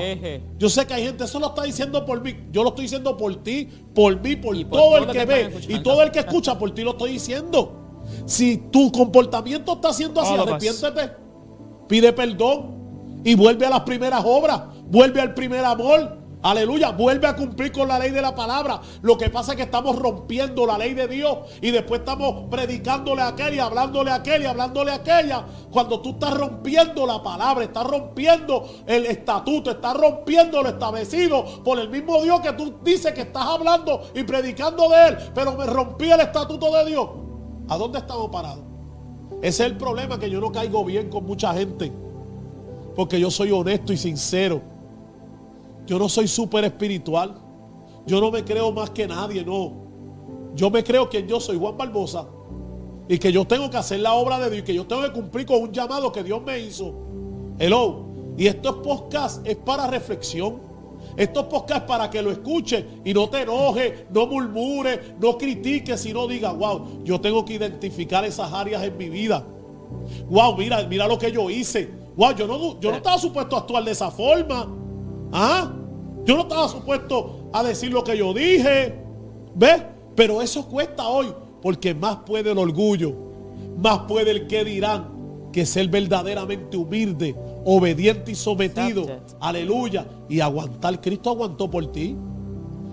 Yo 0.58 0.68
sé 0.68 0.86
que 0.86 0.94
hay 0.94 1.04
gente, 1.04 1.24
eso 1.24 1.38
lo 1.38 1.48
está 1.48 1.62
diciendo 1.62 2.04
por 2.04 2.22
mí. 2.22 2.34
Yo 2.50 2.62
lo 2.62 2.70
estoy 2.70 2.84
diciendo 2.84 3.16
por 3.16 3.42
ti, 3.42 3.68
por 3.94 4.20
mí, 4.20 4.36
por 4.36 4.56
todo 4.64 4.98
el 4.98 5.06
que 5.06 5.12
que 5.12 5.24
ve. 5.24 5.54
Y 5.68 5.80
todo 5.80 6.02
el 6.02 6.10
que 6.10 6.20
escucha, 6.20 6.58
por 6.58 6.74
ti 6.74 6.82
lo 6.82 6.92
estoy 6.92 7.12
diciendo. 7.12 7.76
Si 8.26 8.56
tu 8.70 8.90
comportamiento 8.90 9.74
está 9.74 9.92
siendo 9.92 10.20
así, 10.20 10.34
arrepiéntete. 10.34 11.12
Pide 11.88 12.12
perdón. 12.12 12.80
Y 13.24 13.34
vuelve 13.34 13.66
a 13.66 13.70
las 13.70 13.80
primeras 13.80 14.22
obras. 14.24 14.62
Vuelve 14.86 15.20
al 15.20 15.34
primer 15.34 15.64
amor. 15.64 16.19
Aleluya, 16.42 16.90
vuelve 16.92 17.26
a 17.26 17.36
cumplir 17.36 17.70
con 17.70 17.86
la 17.86 17.98
ley 17.98 18.12
de 18.12 18.22
la 18.22 18.34
palabra. 18.34 18.80
Lo 19.02 19.18
que 19.18 19.28
pasa 19.28 19.52
es 19.52 19.56
que 19.56 19.64
estamos 19.64 19.94
rompiendo 19.96 20.64
la 20.64 20.78
ley 20.78 20.94
de 20.94 21.06
Dios 21.06 21.38
y 21.60 21.70
después 21.70 22.00
estamos 22.00 22.48
predicándole 22.50 23.20
a 23.20 23.28
aquel 23.28 23.54
y 23.54 23.58
hablándole 23.58 24.10
a 24.10 24.16
aquel 24.16 24.42
y 24.42 24.46
hablándole 24.46 24.90
a 24.90 24.94
aquella. 24.94 25.44
Cuando 25.70 26.00
tú 26.00 26.10
estás 26.10 26.32
rompiendo 26.32 27.06
la 27.06 27.22
palabra, 27.22 27.64
estás 27.64 27.86
rompiendo 27.86 28.66
el 28.86 29.04
estatuto, 29.04 29.70
estás 29.70 29.94
rompiendo 29.94 30.62
lo 30.62 30.70
establecido 30.70 31.62
por 31.62 31.78
el 31.78 31.90
mismo 31.90 32.22
Dios 32.22 32.40
que 32.40 32.54
tú 32.54 32.74
dices 32.82 33.12
que 33.12 33.22
estás 33.22 33.44
hablando 33.44 34.08
y 34.14 34.22
predicando 34.22 34.88
de 34.88 35.08
él, 35.08 35.18
pero 35.34 35.52
me 35.56 35.66
rompí 35.66 36.10
el 36.10 36.20
estatuto 36.20 36.74
de 36.74 36.86
Dios. 36.86 37.06
¿A 37.68 37.76
dónde 37.76 37.98
estamos 37.98 38.30
parados? 38.30 38.64
Ese 39.42 39.64
es 39.64 39.70
el 39.70 39.76
problema 39.76 40.18
que 40.18 40.30
yo 40.30 40.40
no 40.40 40.50
caigo 40.50 40.84
bien 40.86 41.10
con 41.10 41.24
mucha 41.24 41.52
gente. 41.52 41.92
Porque 42.96 43.20
yo 43.20 43.30
soy 43.30 43.50
honesto 43.50 43.92
y 43.92 43.98
sincero. 43.98 44.79
Yo 45.86 45.98
no 45.98 46.08
soy 46.08 46.28
súper 46.28 46.64
espiritual. 46.64 47.34
Yo 48.06 48.20
no 48.20 48.30
me 48.30 48.44
creo 48.44 48.72
más 48.72 48.90
que 48.90 49.06
nadie, 49.06 49.44
no. 49.44 49.72
Yo 50.54 50.70
me 50.70 50.82
creo 50.82 51.08
que 51.08 51.26
yo 51.26 51.40
soy 51.40 51.58
Juan 51.58 51.76
Barbosa. 51.76 52.26
Y 53.08 53.18
que 53.18 53.32
yo 53.32 53.44
tengo 53.44 53.68
que 53.70 53.76
hacer 53.76 54.00
la 54.00 54.14
obra 54.14 54.38
de 54.38 54.50
Dios. 54.50 54.62
Y 54.62 54.64
que 54.64 54.74
yo 54.74 54.86
tengo 54.86 55.02
que 55.02 55.12
cumplir 55.12 55.46
con 55.46 55.62
un 55.62 55.72
llamado 55.72 56.12
que 56.12 56.22
Dios 56.22 56.42
me 56.42 56.58
hizo. 56.58 56.92
Hello. 57.58 58.04
Y 58.36 58.46
estos 58.46 58.76
podcasts 58.76 59.40
es 59.44 59.56
para 59.56 59.86
reflexión. 59.86 60.70
Estos 61.16 61.44
podcasts 61.46 61.86
para 61.86 62.08
que 62.08 62.22
lo 62.22 62.30
escuches 62.30 62.84
y 63.04 63.12
no 63.12 63.28
te 63.28 63.42
enojes, 63.42 63.92
no 64.10 64.26
murmures, 64.26 65.00
no 65.18 65.36
critiques, 65.36 66.00
sino 66.00 66.26
diga, 66.26 66.52
wow, 66.52 67.04
yo 67.04 67.20
tengo 67.20 67.44
que 67.44 67.54
identificar 67.54 68.24
esas 68.24 68.52
áreas 68.52 68.82
en 68.84 68.96
mi 68.96 69.08
vida. 69.08 69.44
Wow, 70.28 70.56
mira, 70.56 70.82
mira 70.84 71.08
lo 71.08 71.18
que 71.18 71.32
yo 71.32 71.50
hice. 71.50 71.90
Wow, 72.16 72.32
yo 72.36 72.46
no, 72.46 72.80
yo 72.80 72.90
no 72.90 72.96
estaba 72.96 73.18
supuesto 73.18 73.56
a 73.56 73.60
actuar 73.60 73.84
de 73.84 73.90
esa 73.90 74.10
forma. 74.10 74.66
¿Ah? 75.32 75.70
Yo 76.24 76.36
no 76.36 76.42
estaba 76.42 76.68
supuesto 76.68 77.50
a 77.52 77.62
decir 77.62 77.92
lo 77.92 78.04
que 78.04 78.16
yo 78.16 78.32
dije. 78.32 78.94
¿Ves? 79.54 79.82
Pero 80.14 80.42
eso 80.42 80.66
cuesta 80.66 81.08
hoy. 81.08 81.32
Porque 81.62 81.94
más 81.94 82.18
puede 82.26 82.52
el 82.52 82.58
orgullo. 82.58 83.12
Más 83.78 84.00
puede 84.00 84.30
el 84.30 84.46
que 84.46 84.64
dirán 84.64 85.08
que 85.52 85.66
ser 85.66 85.88
verdaderamente 85.88 86.76
humilde, 86.76 87.34
obediente 87.64 88.32
y 88.32 88.34
sometido. 88.34 89.06
Aleluya. 89.40 90.06
Y 90.28 90.40
aguantar. 90.40 91.00
Cristo 91.00 91.30
aguantó 91.30 91.70
por 91.70 91.90
ti. 91.92 92.16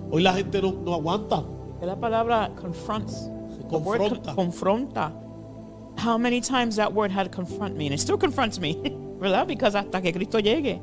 Hoy 0.09 0.21
la 0.21 0.33
gente 0.33 0.61
no, 0.61 0.71
no 0.71 0.93
aguanta. 0.93 1.43
La 1.81 1.95
palabra 1.95 2.51
confronts. 2.59 3.29
Confronta. 3.69 4.33
confronta. 4.33 5.11
How 5.97 6.17
many 6.17 6.39
times 6.41 6.75
that 6.77 6.93
word 6.93 7.11
had 7.11 7.31
confront 7.31 7.75
me? 7.75 7.85
And 7.87 7.93
it 7.93 7.99
still 7.99 8.17
confronts 8.17 8.59
me. 8.59 8.75
¿Verdad? 9.19 9.47
Because 9.47 9.75
hasta 9.75 10.01
que 10.01 10.13
Cristo 10.13 10.39
llegue. 10.39 10.79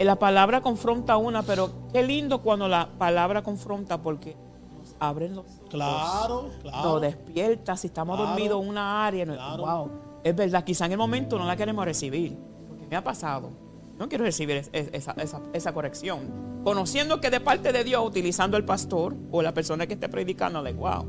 La 0.00 0.16
palabra 0.16 0.62
confronta 0.62 1.16
una, 1.18 1.42
pero 1.42 1.70
qué 1.92 2.02
lindo 2.02 2.40
cuando 2.40 2.66
la 2.68 2.88
palabra 2.98 3.42
confronta 3.42 3.98
porque 3.98 4.34
nos 4.78 4.94
abren 4.98 5.36
los 5.36 5.44
ojos. 5.44 5.68
Claro, 5.68 6.50
claro. 6.62 6.82
Nos 6.92 7.00
despierta. 7.02 7.76
Si 7.76 7.88
estamos 7.88 8.16
Claro. 8.16 8.30
dormidos 8.30 8.62
en 8.62 8.68
una 8.70 9.06
área. 9.06 9.24
Claro. 9.26 9.62
Wow. 9.62 9.90
Es 10.24 10.34
verdad, 10.34 10.64
quizá 10.64 10.86
en 10.86 10.92
el 10.92 10.98
momento 10.98 11.38
no 11.38 11.44
la 11.44 11.54
queremos 11.54 11.84
recibir. 11.84 12.34
Porque 12.68 12.86
me 12.88 12.96
ha 12.96 13.04
pasado. 13.04 13.50
No 13.98 14.08
quiero 14.08 14.24
recibir 14.24 14.56
es- 14.56 14.70
es- 14.72 14.88
esa, 14.94 15.12
esa- 15.12 15.40
esa 15.52 15.72
corrección. 15.74 16.20
Conociendo 16.64 17.20
que 17.20 17.28
de 17.28 17.40
parte 17.40 17.70
de 17.70 17.84
Dios, 17.84 18.02
utilizando 18.04 18.56
el 18.56 18.64
pastor 18.64 19.14
o 19.30 19.42
la 19.42 19.52
persona 19.52 19.86
que 19.86 19.94
esté 19.94 20.08
predicando, 20.08 20.62
like, 20.62 20.78
wow. 20.78 21.04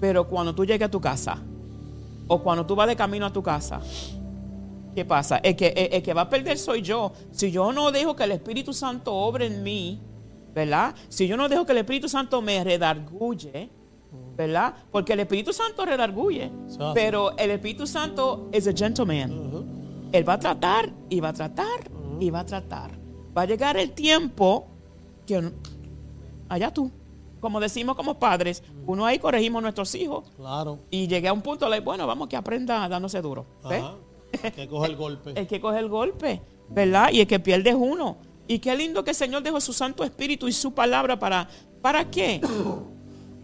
Pero 0.00 0.26
cuando 0.28 0.52
tú 0.56 0.64
llegues 0.64 0.86
a 0.88 0.90
tu 0.90 1.00
casa, 1.00 1.38
o 2.26 2.42
cuando 2.42 2.66
tú 2.66 2.74
vas 2.74 2.88
de 2.88 2.96
camino 2.96 3.26
a 3.26 3.32
tu 3.32 3.42
casa, 3.44 3.80
¿qué 4.98 5.04
pasa? 5.04 5.36
El 5.38 5.54
que, 5.54 5.68
el, 5.68 5.94
el 5.94 6.02
que 6.02 6.12
va 6.12 6.22
a 6.22 6.28
perder 6.28 6.58
soy 6.58 6.82
yo. 6.82 7.12
Si 7.30 7.52
yo 7.52 7.72
no 7.72 7.92
dejo 7.92 8.16
que 8.16 8.24
el 8.24 8.32
Espíritu 8.32 8.72
Santo 8.72 9.14
obre 9.14 9.46
en 9.46 9.62
mí, 9.62 9.96
¿verdad? 10.52 10.92
Si 11.08 11.28
yo 11.28 11.36
no 11.36 11.48
dejo 11.48 11.64
que 11.64 11.70
el 11.70 11.78
Espíritu 11.78 12.08
Santo 12.08 12.42
me 12.42 12.64
redarguye, 12.64 13.68
¿verdad? 14.36 14.74
Porque 14.90 15.12
el 15.12 15.20
Espíritu 15.20 15.52
Santo 15.52 15.84
redarguye, 15.84 16.50
pero 16.94 17.36
el 17.38 17.52
Espíritu 17.52 17.86
Santo 17.86 18.48
es 18.50 18.66
a 18.66 18.72
gentleman. 18.72 19.30
Él 20.10 20.28
va 20.28 20.32
a 20.32 20.40
tratar 20.40 20.90
y 21.08 21.20
va 21.20 21.28
a 21.28 21.32
tratar 21.32 21.88
y 22.18 22.30
va 22.30 22.40
a 22.40 22.44
tratar. 22.44 22.90
Va 23.36 23.42
a 23.42 23.46
llegar 23.46 23.76
el 23.76 23.92
tiempo 23.92 24.66
que 25.28 25.48
allá 26.48 26.74
tú, 26.74 26.90
como 27.40 27.60
decimos 27.60 27.94
como 27.94 28.14
padres, 28.18 28.64
uno 28.84 29.06
ahí 29.06 29.20
corregimos 29.20 29.60
a 29.60 29.62
nuestros 29.62 29.94
hijos 29.94 30.24
Claro. 30.36 30.80
y 30.90 31.06
llegué 31.06 31.28
a 31.28 31.32
un 31.32 31.42
punto, 31.42 31.68
like, 31.68 31.84
bueno, 31.84 32.04
vamos 32.04 32.26
que 32.28 32.34
aprenda 32.36 32.88
dándose 32.88 33.22
duro. 33.22 33.44
¿ves? 33.68 33.84
Ajá. 34.34 34.50
Que 34.50 34.68
coge 34.68 34.88
el 34.90 34.96
golpe. 34.96 35.32
El 35.38 35.46
que 35.46 35.60
coge 35.60 35.78
el 35.78 35.88
golpe, 35.88 36.40
¿verdad? 36.70 37.10
Y 37.12 37.20
el 37.20 37.26
que 37.26 37.38
pierde 37.40 37.70
es 37.70 37.76
uno. 37.76 38.16
Y 38.46 38.58
qué 38.60 38.74
lindo 38.76 39.04
que 39.04 39.10
el 39.10 39.16
Señor 39.16 39.42
dejó 39.42 39.60
su 39.60 39.72
Santo 39.72 40.04
Espíritu 40.04 40.48
y 40.48 40.52
su 40.52 40.72
palabra 40.72 41.18
para, 41.18 41.48
¿para 41.82 42.04
qué? 42.10 42.40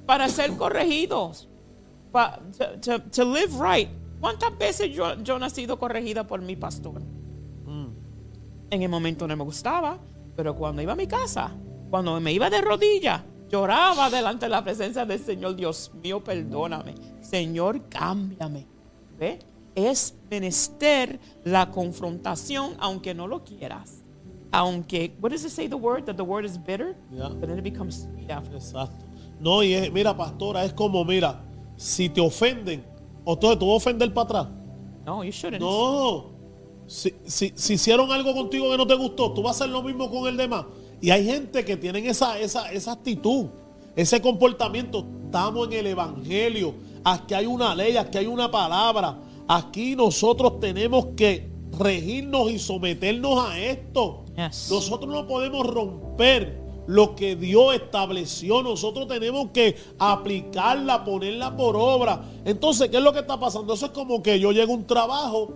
Para 0.06 0.28
ser 0.28 0.56
corregidos. 0.56 1.48
Pa- 2.12 2.38
to, 2.58 2.80
to- 2.80 3.02
to 3.10 3.24
live 3.24 3.52
right. 3.60 3.88
¿Cuántas 4.20 4.56
veces 4.56 4.94
yo, 4.94 5.20
yo 5.22 5.38
no 5.38 5.46
he 5.46 5.50
sido 5.50 5.78
corregida 5.78 6.26
por 6.26 6.40
mi 6.40 6.56
pastor? 6.56 7.00
En 8.70 8.82
el 8.82 8.88
momento 8.88 9.26
no 9.28 9.36
me 9.36 9.44
gustaba, 9.44 9.98
pero 10.36 10.54
cuando 10.56 10.82
iba 10.82 10.94
a 10.94 10.96
mi 10.96 11.06
casa, 11.06 11.50
cuando 11.90 12.18
me 12.20 12.32
iba 12.32 12.50
de 12.50 12.60
rodillas, 12.60 13.20
lloraba 13.50 14.10
delante 14.10 14.46
de 14.46 14.50
la 14.50 14.64
presencia 14.64 15.04
del 15.04 15.20
Señor. 15.20 15.54
Dios 15.54 15.90
mío, 16.02 16.24
perdóname. 16.24 16.94
Señor, 17.22 17.88
cámbiame. 17.88 18.66
¿Ve? 19.18 19.38
Es 19.74 20.14
menester 20.30 21.18
la 21.44 21.70
confrontación, 21.70 22.74
aunque 22.78 23.14
no 23.14 23.26
lo 23.26 23.42
quieras. 23.44 24.00
Aunque, 24.52 25.12
what 25.20 25.30
does 25.32 25.44
it 25.44 25.50
say 25.50 25.68
the 25.68 25.74
word? 25.76 26.04
That 26.04 26.14
the 26.16 26.22
word 26.22 26.44
is 26.44 26.56
bitter, 26.56 26.94
Yeah. 27.12 27.28
but 27.28 27.48
then 27.48 27.58
it 27.58 27.64
becomes 27.64 28.02
sweet 28.02 28.30
after. 28.30 28.54
Exacto. 28.56 28.94
No, 29.40 29.62
y 29.64 29.74
es, 29.74 29.92
mira, 29.92 30.16
pastora, 30.16 30.64
es 30.64 30.72
como, 30.72 31.04
mira, 31.04 31.40
si 31.76 32.08
te 32.08 32.20
ofenden, 32.20 32.84
o 33.24 33.36
tú, 33.36 33.48
tú 33.56 33.66
vas 33.66 33.72
a 33.74 33.76
ofender 33.76 34.14
para 34.14 34.24
atrás. 34.24 34.46
No, 35.04 35.24
you 35.24 35.32
shouldn't. 35.32 35.60
No. 35.60 36.26
Si, 36.86 37.12
si, 37.26 37.52
si 37.56 37.72
hicieron 37.74 38.12
algo 38.12 38.32
contigo 38.32 38.70
que 38.70 38.76
no 38.76 38.86
te 38.86 38.94
gustó, 38.94 39.32
tú 39.32 39.42
vas 39.42 39.60
a 39.60 39.64
hacer 39.64 39.72
lo 39.72 39.82
mismo 39.82 40.08
con 40.10 40.28
el 40.28 40.36
demás. 40.36 40.66
Y 41.00 41.10
hay 41.10 41.26
gente 41.26 41.64
que 41.64 41.76
tienen 41.76 42.06
esa, 42.06 42.38
esa, 42.38 42.70
esa 42.70 42.92
actitud, 42.92 43.46
ese 43.96 44.20
comportamiento. 44.20 45.04
Estamos 45.24 45.66
en 45.66 45.72
el 45.74 45.86
Evangelio. 45.88 46.74
Aquí 47.02 47.34
hay 47.34 47.46
una 47.46 47.74
ley, 47.74 47.96
aquí 47.96 48.18
hay 48.18 48.26
una 48.26 48.50
palabra. 48.50 49.16
Aquí 49.48 49.94
nosotros 49.96 50.60
tenemos 50.60 51.06
que 51.16 51.46
regirnos 51.78 52.50
y 52.50 52.58
someternos 52.58 53.46
a 53.46 53.58
esto. 53.58 54.24
Yes. 54.36 54.68
Nosotros 54.70 55.12
no 55.12 55.26
podemos 55.26 55.66
romper 55.66 56.64
lo 56.86 57.14
que 57.14 57.36
Dios 57.36 57.74
estableció. 57.74 58.62
Nosotros 58.62 59.08
tenemos 59.08 59.50
que 59.50 59.76
aplicarla, 59.98 61.04
ponerla 61.04 61.56
por 61.56 61.76
obra. 61.76 62.22
Entonces, 62.44 62.88
¿qué 62.88 62.98
es 62.98 63.02
lo 63.02 63.12
que 63.12 63.20
está 63.20 63.38
pasando? 63.38 63.74
Eso 63.74 63.86
es 63.86 63.92
como 63.92 64.22
que 64.22 64.38
yo 64.38 64.52
llego 64.52 64.72
a 64.72 64.76
un 64.76 64.86
trabajo 64.86 65.52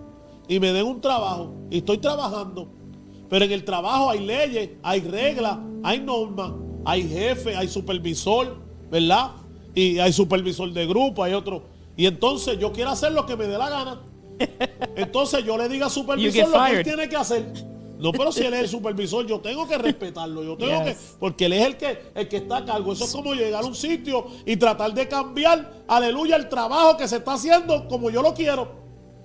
y 0.49 0.59
me 0.61 0.73
den 0.73 0.87
un 0.87 1.01
trabajo 1.01 1.53
y 1.71 1.79
estoy 1.79 1.99
trabajando. 1.99 2.67
Pero 3.29 3.45
en 3.45 3.53
el 3.53 3.65
trabajo 3.65 4.11
hay 4.11 4.21
leyes, 4.21 4.71
hay 4.83 5.01
reglas, 5.01 5.59
hay 5.83 6.01
normas, 6.01 6.53
hay 6.85 7.07
jefe, 7.07 7.55
hay 7.55 7.69
supervisor, 7.69 8.57
¿verdad? 8.91 9.33
Y 9.75 9.99
hay 9.99 10.13
supervisor 10.13 10.73
de 10.73 10.87
grupo, 10.87 11.23
hay 11.23 11.35
otro. 11.35 11.63
Y 11.99 12.07
entonces 12.07 12.59
yo 12.59 12.73
quiero 12.73 12.91
hacer 12.91 13.13
lo 13.13 13.27
que 13.27 13.37
me 13.37 13.47
dé 13.47 13.59
la 13.59 13.69
gana. 13.69 14.01
Entonces 14.97 15.45
yo 15.45 15.59
le 15.59 15.69
diga 15.69 15.87
al 15.87 15.91
supervisor 15.91 16.49
lo 16.49 16.65
que 16.65 16.77
él 16.77 16.85
tiene 16.85 17.09
que 17.09 17.17
hacer. 17.17 17.45
No, 17.99 18.13
pero 18.13 18.31
si 18.31 18.43
él 18.43 18.55
es 18.55 18.61
el 18.61 18.69
supervisor, 18.69 19.27
yo 19.27 19.41
tengo 19.41 19.67
que 19.67 19.77
respetarlo. 19.77 20.45
Yo 20.45 20.57
tengo 20.57 20.85
que, 20.85 20.97
porque 21.19 21.47
él 21.47 21.55
es 21.55 21.67
el 21.67 21.77
que, 21.77 21.99
el 22.15 22.29
que 22.29 22.37
está 22.37 22.59
a 22.59 22.65
cargo. 22.65 22.93
Eso 22.93 23.05
es 23.05 23.11
como 23.11 23.35
llegar 23.35 23.65
a 23.65 23.67
un 23.67 23.75
sitio 23.75 24.29
y 24.47 24.57
tratar 24.57 24.95
de 24.95 25.09
cambiar, 25.09 25.73
aleluya, 25.89 26.37
el 26.37 26.49
trabajo 26.49 26.97
que 26.97 27.09
se 27.09 27.17
está 27.17 27.33
haciendo 27.33 27.89
como 27.89 28.11
yo 28.11 28.23
lo 28.23 28.33
quiero. 28.33 28.69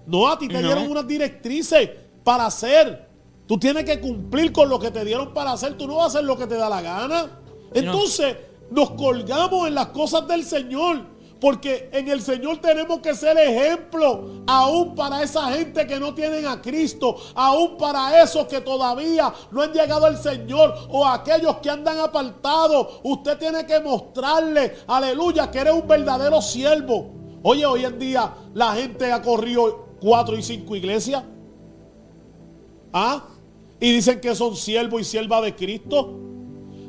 No, 0.08 0.28
a 0.28 0.40
ti 0.40 0.48
te 0.48 0.56
No. 0.56 0.62
dieron 0.62 0.90
unas 0.90 1.08
directrices 1.08 1.92
para 2.24 2.48
hacer. 2.48 3.08
Tú 3.48 3.60
tienes 3.60 3.84
que 3.84 4.00
cumplir 4.00 4.52
con 4.52 4.68
lo 4.68 4.80
que 4.80 4.90
te 4.90 5.06
dieron 5.06 5.32
para 5.32 5.52
hacer. 5.52 5.78
Tú 5.78 5.86
no 5.86 5.98
vas 5.98 6.06
a 6.06 6.08
hacer 6.08 6.24
lo 6.24 6.36
que 6.36 6.48
te 6.48 6.56
da 6.56 6.70
la 6.70 6.82
gana. 6.82 7.30
Entonces, 7.72 8.36
nos 8.72 8.90
colgamos 8.92 9.68
en 9.68 9.76
las 9.76 9.90
cosas 9.90 10.28
del 10.28 10.44
Señor. 10.44 11.13
Porque 11.44 11.90
en 11.92 12.08
el 12.08 12.22
Señor 12.22 12.60
tenemos 12.62 13.02
que 13.02 13.14
ser 13.14 13.38
ejemplo, 13.38 14.44
aún 14.48 14.96
para 14.96 15.22
esa 15.22 15.52
gente 15.52 15.86
que 15.86 16.00
no 16.00 16.16
tienen 16.16 16.48
a 16.48 16.62
Cristo, 16.62 17.18
aún 17.36 17.76
para 17.76 18.24
esos 18.24 18.48
que 18.48 18.62
todavía 18.62 19.34
no 19.52 19.62
han 19.62 19.74
llegado 19.74 20.06
al 20.06 20.18
Señor 20.18 20.74
o 20.88 21.06
aquellos 21.06 21.58
que 21.58 21.70
andan 21.70 22.00
apartados. 22.00 23.02
Usted 23.04 23.38
tiene 23.38 23.66
que 23.66 23.78
mostrarle, 23.82 24.74
aleluya, 24.88 25.52
que 25.52 25.60
eres 25.60 25.74
un 25.74 25.86
verdadero 25.86 26.42
siervo. 26.42 27.10
Oye, 27.44 27.66
hoy 27.66 27.84
en 27.84 28.00
día 28.00 28.34
la 28.54 28.76
gente 28.76 29.12
ha 29.12 29.22
corrido 29.22 29.88
cuatro 30.00 30.38
y 30.38 30.44
cinco 30.44 30.78
iglesias. 30.78 31.24
¿Ah? 32.94 33.22
Y 33.82 33.92
dicen 33.92 34.22
que 34.22 34.34
son 34.34 34.56
siervos 34.56 35.02
y 35.02 35.04
siervas 35.04 35.44
de 35.44 35.54
Cristo. 35.54 36.10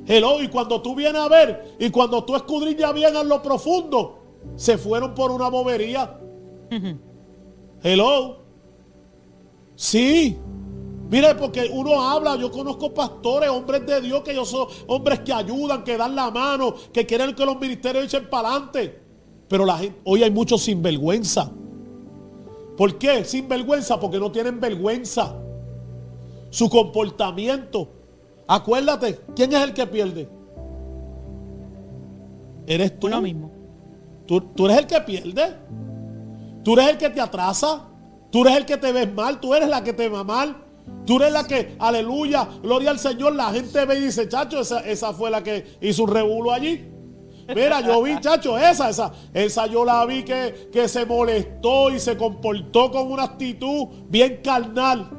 Hello, 0.06 0.40
y 0.40 0.46
cuando 0.46 0.80
tú 0.80 0.94
vienes 0.94 1.20
a 1.20 1.28
ver, 1.28 1.74
y 1.80 1.90
cuando 1.90 2.22
tú 2.22 2.36
escudriñas 2.36 2.94
bien 2.94 3.16
en 3.16 3.28
lo 3.28 3.42
profundo, 3.42 4.20
se 4.56 4.78
fueron 4.78 5.14
por 5.14 5.30
una 5.30 5.48
bobería. 5.48 6.18
Hello. 7.82 8.38
Sí. 9.76 10.36
Mire, 11.10 11.34
porque 11.34 11.70
uno 11.72 12.02
habla, 12.02 12.36
yo 12.36 12.50
conozco 12.50 12.92
pastores, 12.92 13.50
hombres 13.50 13.86
de 13.86 14.00
Dios, 14.00 14.22
que 14.22 14.32
ellos 14.32 14.48
son 14.48 14.66
hombres 14.86 15.20
que 15.20 15.32
ayudan, 15.32 15.84
que 15.84 15.96
dan 15.96 16.16
la 16.16 16.30
mano, 16.30 16.74
que 16.92 17.04
quieren 17.06 17.34
que 17.34 17.44
los 17.44 17.60
ministerios 17.60 18.04
echen 18.06 18.28
para 18.28 18.48
adelante. 18.48 18.98
Pero 19.48 19.66
la 19.66 19.78
gente, 19.78 20.00
hoy 20.04 20.22
hay 20.22 20.30
muchos 20.30 20.62
sinvergüenza. 20.62 21.50
¿Por 22.76 22.98
qué? 22.98 23.24
Sinvergüenza, 23.24 24.00
porque 24.00 24.18
no 24.18 24.32
tienen 24.32 24.58
vergüenza. 24.58 25.34
Su 26.50 26.68
comportamiento. 26.68 27.88
Acuérdate, 28.46 29.20
¿quién 29.36 29.52
es 29.52 29.62
el 29.62 29.74
que 29.74 29.86
pierde? 29.86 30.28
Eres 32.66 32.98
tú. 32.98 33.06
Uno 33.06 33.20
mismo. 33.20 33.53
Tú, 34.26 34.40
tú 34.40 34.66
eres 34.66 34.78
el 34.78 34.86
que 34.86 35.00
pierde. 35.00 35.54
Tú 36.62 36.74
eres 36.74 36.90
el 36.90 36.98
que 36.98 37.10
te 37.10 37.20
atrasa. 37.20 37.82
Tú 38.30 38.42
eres 38.42 38.56
el 38.56 38.66
que 38.66 38.76
te 38.76 38.92
ves 38.92 39.12
mal. 39.12 39.40
Tú 39.40 39.54
eres 39.54 39.68
la 39.68 39.84
que 39.84 39.92
te 39.92 40.08
va 40.08 40.24
mal. 40.24 40.56
Tú 41.06 41.16
eres 41.16 41.32
la 41.32 41.44
que, 41.44 41.76
aleluya, 41.78 42.48
gloria 42.62 42.90
al 42.90 42.98
Señor. 42.98 43.34
La 43.34 43.52
gente 43.52 43.84
ve 43.84 43.98
y 43.98 44.00
dice, 44.02 44.28
chacho, 44.28 44.60
esa, 44.60 44.80
esa 44.80 45.12
fue 45.12 45.30
la 45.30 45.42
que 45.42 45.76
hizo 45.80 46.04
un 46.04 46.10
rebulo 46.10 46.52
allí. 46.52 46.90
Mira, 47.48 47.80
yo 47.82 48.02
vi, 48.02 48.18
chacho, 48.20 48.56
esa, 48.58 48.88
esa, 48.88 49.12
esa 49.34 49.66
yo 49.66 49.84
la 49.84 50.04
vi 50.06 50.22
que, 50.24 50.70
que 50.72 50.88
se 50.88 51.04
molestó 51.04 51.90
y 51.90 52.00
se 52.00 52.16
comportó 52.16 52.90
con 52.90 53.12
una 53.12 53.24
actitud 53.24 53.86
bien 54.08 54.40
carnal. 54.42 55.10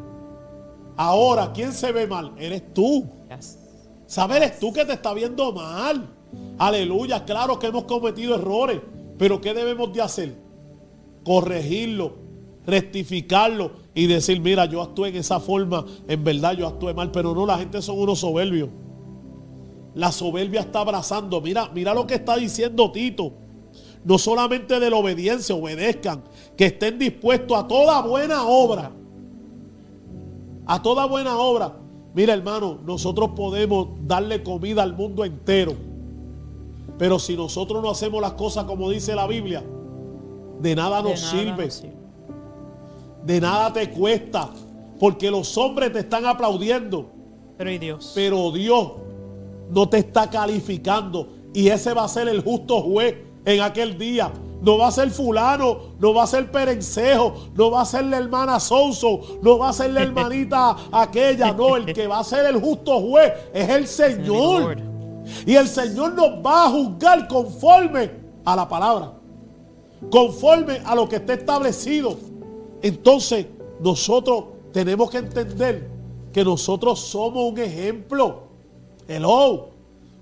Ahora, 0.98 1.52
¿quién 1.54 1.72
se 1.72 1.92
ve 1.92 2.08
mal? 2.08 2.32
Eres 2.38 2.74
tú. 2.74 3.06
¿Sabes? 4.08 4.38
Eres 4.38 4.60
tú 4.60 4.74
que 4.74 4.86
te 4.86 4.94
está 4.94 5.14
viendo 5.14 5.52
mal. 5.52 6.08
Aleluya, 6.58 7.26
claro 7.26 7.60
que 7.60 7.68
hemos 7.68 7.84
cometido 7.84 8.36
errores, 8.36 8.80
pero 9.18 9.42
¿qué 9.42 9.54
debemos 9.54 9.92
de 9.94 10.02
hacer? 10.02 10.36
Corregirlo, 11.24 12.14
rectificarlo 12.66 13.72
y 13.94 14.08
decir, 14.08 14.40
mira, 14.40 14.66
yo 14.66 14.82
actué 14.82 15.10
en 15.10 15.18
esa 15.18 15.40
forma, 15.40 15.86
en 16.08 16.24
verdad 16.24 16.54
yo 16.54 16.68
actué 16.68 16.94
mal, 16.94 17.12
pero 17.12 17.34
no, 17.34 17.46
la 17.46 17.58
gente 17.58 17.82
son 17.82 18.00
unos 18.00 18.20
soberbios. 18.20 18.70
La 19.96 20.12
soberbia 20.12 20.60
está 20.60 20.82
abrazando. 20.82 21.40
Mira, 21.40 21.72
mira 21.74 21.94
lo 21.94 22.06
que 22.06 22.16
está 22.16 22.36
diciendo 22.36 22.92
Tito. 22.92 23.32
No 24.04 24.18
solamente 24.18 24.80
de 24.80 24.90
la 24.90 24.98
obediencia, 24.98 25.56
obedezcan, 25.56 26.22
que 26.58 26.66
estén 26.66 27.00
dispuestos 27.00 27.58
a 27.58 27.66
toda 27.66 28.02
buena 28.02 28.46
obra. 28.46 28.92
A 30.68 30.82
toda 30.82 31.06
buena 31.06 31.38
obra. 31.38 31.74
Mira, 32.14 32.34
hermano, 32.34 32.78
nosotros 32.86 33.32
podemos 33.36 33.88
darle 34.06 34.44
comida 34.44 34.84
al 34.84 34.94
mundo 34.94 35.24
entero. 35.24 35.76
Pero 36.98 37.20
si 37.20 37.36
nosotros 37.36 37.84
no 37.84 37.90
hacemos 37.90 38.22
las 38.22 38.34
cosas 38.34 38.64
como 38.66 38.90
dice 38.90 39.16
la 39.16 39.28
Biblia, 39.28 39.64
de 40.60 40.76
nada 40.76 41.02
De 41.02 41.10
nos 41.10 41.22
nada 41.22 41.32
sirve. 41.32 41.70
De 43.24 43.42
nada 43.42 43.74
te 43.74 43.90
cuesta. 43.90 44.50
Porque 45.00 45.30
los 45.30 45.58
hombres 45.58 45.92
te 45.92 46.00
están 46.00 46.26
aplaudiendo. 46.26 47.08
Pero 47.58 47.72
y 47.72 47.78
Dios. 47.78 48.12
Pero 48.16 48.52
Dios 48.52 48.92
no 49.72 49.90
te 49.90 49.98
está 49.98 50.30
calificando. 50.30 51.28
Y 51.54 51.68
ese 51.70 51.94
va 51.94 52.06
a 52.06 52.08
ser 52.08 52.28
el 52.28 52.42
justo 52.42 52.82
juez 52.82 53.16
en 53.46 53.62
aquel 53.62 53.98
día. 53.98 54.32
No 54.62 54.78
va 54.78 54.88
a 54.88 54.92
ser 54.92 55.12
fulano, 55.12 55.78
no 56.00 56.14
va 56.14 56.24
a 56.24 56.28
ser 56.28 56.50
perencejo, 56.50 57.50
no 57.56 57.70
va 57.70 57.82
a 57.82 57.86
ser 57.86 58.06
la 58.06 58.18
hermana 58.18 58.60
Souso, 58.60 59.40
no 59.42 59.60
va 59.60 59.70
a 59.70 59.74
ser 59.74 59.92
la 59.92 60.02
hermanita 60.04 60.76
aquella. 60.92 61.52
No, 61.54 61.76
el 61.76 61.94
que 61.94 62.08
va 62.08 62.20
a 62.20 62.24
ser 62.24 62.46
el 62.46 62.60
justo 62.60 63.00
juez 63.02 63.34
es 63.54 63.70
el 63.70 63.88
Señor. 63.88 64.95
Y 65.46 65.56
el 65.56 65.68
Señor 65.68 66.14
nos 66.14 66.46
va 66.46 66.66
a 66.66 66.70
juzgar 66.70 67.28
conforme 67.28 68.12
a 68.44 68.56
la 68.56 68.68
palabra. 68.68 69.12
Conforme 70.10 70.82
a 70.86 70.96
lo 70.96 71.08
que 71.08 71.18
está 71.18 71.34
establecido. 71.34 72.18
Entonces, 72.82 73.46
nosotros 73.80 74.46
tenemos 74.72 75.10
que 75.10 75.18
entender 75.18 75.90
que 76.34 76.44
nosotros 76.44 77.00
somos 77.00 77.52
un 77.52 77.60
ejemplo. 77.60 78.44
Hello. 79.08 79.70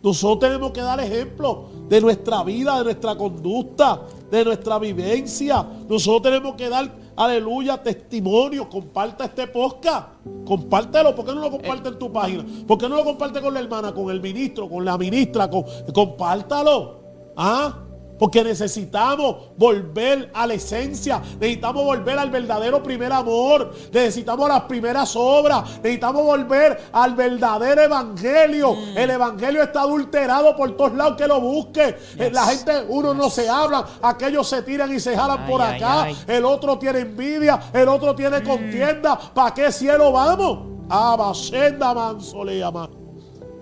Nosotros 0.04 0.40
tenemos 0.40 0.72
que 0.72 0.82
dar 0.82 1.00
ejemplo 1.00 1.66
de 1.88 2.02
nuestra 2.02 2.44
vida, 2.44 2.78
de 2.78 2.84
nuestra 2.84 3.16
conducta, 3.16 4.02
de 4.30 4.44
nuestra 4.44 4.78
vivencia. 4.78 5.66
Nosotros 5.88 6.24
tenemos 6.24 6.56
que 6.56 6.68
dar, 6.68 6.92
aleluya, 7.16 7.82
testimonio. 7.82 8.70
Comparta 8.70 9.26
este 9.26 9.48
podcast. 9.48 10.10
Compártelo. 10.46 11.16
¿Por 11.16 11.26
qué 11.26 11.34
no 11.34 11.42
lo 11.42 11.52
comparte 11.52 11.90
en 11.90 12.00
tu 12.00 12.12
página? 12.12 12.46
¿Por 12.68 12.78
qué 12.78 12.90
no 12.90 12.96
lo 12.96 13.04
comparte 13.04 13.42
con 13.42 13.54
la 13.54 13.60
hermana, 13.60 13.94
con 13.94 14.10
el 14.10 14.22
ministro, 14.22 14.70
con 14.70 14.84
la 14.84 14.98
ministra? 14.98 15.50
Compártalo. 15.94 16.96
¿Ah? 17.36 17.83
Porque 18.20 18.44
necesitamos 18.44 19.36
volver 19.58 20.32
a 20.34 20.46
la 20.48 20.54
esencia. 20.54 21.22
Necesitamos 21.40 21.84
volver 21.84 22.18
al 22.18 22.30
verdadero 22.30 22.82
primer 22.82 23.12
amor. 23.12 23.74
Necesitamos 23.92 24.48
las 24.48 24.62
primeras 24.64 25.14
obras. 25.16 25.78
Necesitamos 25.78 26.24
volver 26.24 26.80
al 26.94 27.16
verdadero 27.16 27.82
evangelio. 27.82 28.78
El 28.96 29.10
evangelio 29.10 29.64
está 29.64 29.82
adulterado 29.82 30.56
por 30.56 30.78
todos 30.78 30.94
lados 30.94 31.18
que 31.18 31.28
lo 31.28 31.42
busque. 31.42 31.98
Eh, 32.18 32.30
La 32.32 32.46
gente, 32.46 32.86
uno 32.88 33.14
no 33.14 33.30
se 33.30 33.50
habla. 33.50 33.86
Aquellos 34.02 34.48
se 34.48 34.62
tiran 34.62 34.94
y 34.94 35.00
se 35.00 35.16
jalan 35.18 35.40
Ay, 35.44 35.52
por 35.52 35.62
ay, 35.62 35.76
acá. 35.76 36.04
ay. 36.04 36.18
El 36.28 36.46
otro 36.46 36.78
tiene 36.80 37.00
envidia. 37.00 37.60
El 37.74 37.88
otro 37.90 38.16
tiene 38.16 38.42
contienda. 38.44 39.20
¿Para 39.34 39.54
qué 39.54 39.72
cielo 39.72 40.12
vamos? 40.12 40.60
Abasenda 40.88 41.94
manso 41.94 42.44
le 42.46 42.60
llama. 42.60 42.90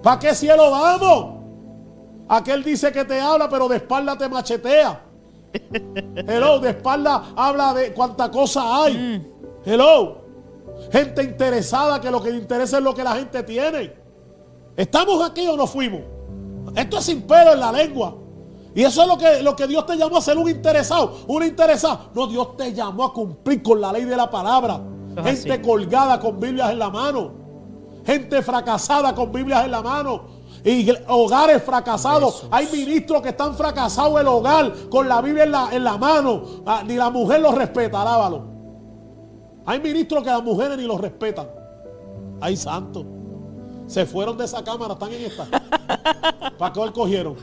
¿Para 0.04 0.20
qué 0.20 0.36
cielo 0.36 0.70
vamos? 0.72 1.41
Aquel 2.32 2.64
dice 2.64 2.94
que 2.94 3.04
te 3.04 3.20
habla, 3.20 3.50
pero 3.50 3.68
de 3.68 3.76
espalda 3.76 4.18
te 4.18 4.30
machetea. 4.30 5.02
Hello, 6.16 6.60
de 6.60 6.70
espalda 6.70 7.34
habla 7.36 7.74
de 7.74 7.92
cuánta 7.92 8.32
cosa 8.32 8.84
hay. 8.84 9.22
Hello. 9.66 10.22
Gente 10.94 11.24
interesada 11.24 12.00
que 12.00 12.10
lo 12.10 12.24
que 12.24 12.32
le 12.32 12.38
interesa 12.38 12.78
es 12.78 12.84
lo 12.84 12.96
que 12.96 13.04
la 13.04 13.16
gente 13.16 13.44
tiene. 13.44 13.92
¿Estamos 14.78 15.22
aquí 15.30 15.46
o 15.46 15.58
no 15.58 15.68
fuimos? 15.68 16.04
Esto 16.74 17.00
es 17.00 17.04
sin 17.04 17.24
pelo 17.24 17.52
en 17.52 17.60
la 17.60 17.70
lengua. 17.74 18.16
Y 18.74 18.84
eso 18.84 19.02
es 19.02 19.08
lo 19.10 19.18
que, 19.18 19.44
lo 19.44 19.54
que 19.54 19.68
Dios 19.68 19.86
te 19.86 19.98
llamó 19.98 20.16
a 20.16 20.22
ser 20.22 20.38
un 20.38 20.50
interesado. 20.50 21.18
Un 21.28 21.44
interesado. 21.44 22.12
No, 22.16 22.28
Dios 22.28 22.56
te 22.56 22.72
llamó 22.74 23.04
a 23.04 23.14
cumplir 23.14 23.62
con 23.62 23.82
la 23.82 23.92
ley 23.92 24.06
de 24.06 24.16
la 24.16 24.32
palabra. 24.32 24.80
Eso 25.18 25.24
Gente 25.24 25.52
así. 25.52 25.62
colgada 25.62 26.18
con 26.18 26.40
Biblias 26.40 26.72
en 26.72 26.80
la 26.80 26.90
mano. 26.90 27.32
Gente 28.06 28.42
fracasada 28.42 29.14
con 29.14 29.34
Biblias 29.34 29.66
en 29.66 29.72
la 29.72 29.82
mano. 29.82 30.40
Y 30.64 30.92
hogares 31.08 31.64
fracasados. 31.64 32.36
Jesús. 32.36 32.50
Hay 32.52 32.68
ministros 32.72 33.22
que 33.22 33.30
están 33.30 33.56
fracasados 33.56 34.20
el 34.22 34.28
hogar 34.28 34.72
con 34.90 35.08
la 35.10 35.22
Biblia 35.22 35.44
en 35.46 35.52
la, 35.52 35.70
en 35.72 35.84
la 35.84 35.98
mano. 35.98 36.44
Ah, 36.66 36.84
ni 36.86 36.96
la 36.96 37.10
mujer 37.10 37.42
los 37.42 37.56
respeta, 37.56 38.02
alábalo. 38.02 38.44
Hay 39.66 39.80
ministros 39.80 40.24
que 40.24 40.30
las 40.30 40.44
mujeres 40.44 40.78
ni 40.78 40.84
los 40.84 41.00
respetan. 41.00 41.48
Ay, 42.40 42.56
santo. 42.58 43.06
Se 43.88 44.06
fueron 44.06 44.38
de 44.38 44.46
esa 44.46 44.64
cámara, 44.64 44.94
están 44.94 45.12
en 45.14 45.26
esta. 45.26 45.48
¿Para 46.58 46.74
qué 46.74 46.92
cogieron? 46.94 47.36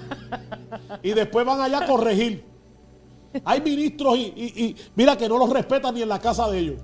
Y 1.03 1.11
después 1.11 1.45
van 1.45 1.61
allá 1.61 1.79
a 1.81 1.87
corregir. 1.87 2.45
Hay 3.45 3.61
ministros 3.61 4.17
y, 4.17 4.33
y- 4.37 4.65
y 4.65 4.77
mira 4.97 5.17
que 5.17 5.29
no 5.29 5.39
los 5.39 5.51
respetan 5.51 5.95
ni 5.95 6.03
en 6.03 6.09
la 6.09 6.19
casa 6.19 6.49
de 6.49 6.59
ellos. 6.59 6.81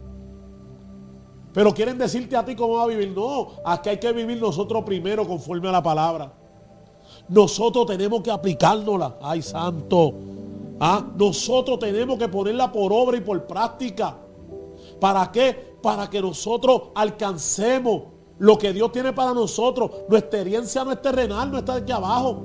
Pero 1.54 1.72
quieren 1.72 1.96
decirte 1.96 2.36
a 2.36 2.44
ti 2.44 2.56
cómo 2.56 2.74
va 2.74 2.82
a 2.82 2.86
vivir. 2.88 3.12
No, 3.14 3.52
aquí 3.64 3.88
hay 3.88 3.98
que 3.98 4.12
vivir 4.12 4.40
nosotros 4.40 4.82
primero 4.84 5.24
conforme 5.24 5.68
a 5.68 5.72
la 5.72 5.82
palabra. 5.82 6.32
Nosotros 7.28 7.86
tenemos 7.86 8.22
que 8.22 8.30
aplicárnosla. 8.32 9.14
Ay, 9.22 9.40
santo. 9.40 10.14
Ah, 10.80 11.02
nosotros 11.16 11.78
tenemos 11.78 12.18
que 12.18 12.28
ponerla 12.28 12.72
por 12.72 12.92
obra 12.92 13.16
y 13.16 13.20
por 13.20 13.40
práctica. 13.44 14.16
¿Para 15.00 15.30
qué? 15.30 15.76
Para 15.80 16.10
que 16.10 16.20
nosotros 16.20 16.82
alcancemos 16.92 18.02
lo 18.40 18.58
que 18.58 18.72
Dios 18.72 18.90
tiene 18.90 19.12
para 19.12 19.32
nosotros. 19.32 19.92
Nuestra 20.08 20.40
herencia 20.40 20.82
no 20.82 20.90
es 20.90 21.00
terrenal, 21.00 21.52
no 21.52 21.58
está 21.58 21.76
de 21.76 21.82
aquí 21.82 21.92
abajo. 21.92 22.42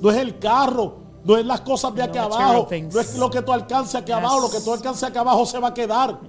No 0.00 0.10
es 0.12 0.16
el 0.16 0.38
carro, 0.38 0.94
no 1.24 1.36
es 1.36 1.44
las 1.44 1.62
cosas 1.62 1.92
de 1.92 2.04
aquí 2.04 2.18
abajo. 2.18 2.68
No 2.70 3.00
es 3.00 3.18
lo 3.18 3.28
que 3.28 3.42
tú 3.42 3.52
alcances 3.52 3.96
aquí 3.96 4.12
abajo. 4.12 4.42
Lo 4.42 4.50
que 4.50 4.60
tú 4.60 4.72
alcances 4.72 5.02
aquí 5.02 5.18
abajo 5.18 5.44
se 5.44 5.58
va 5.58 5.68
a 5.68 5.74
quedar. 5.74 6.20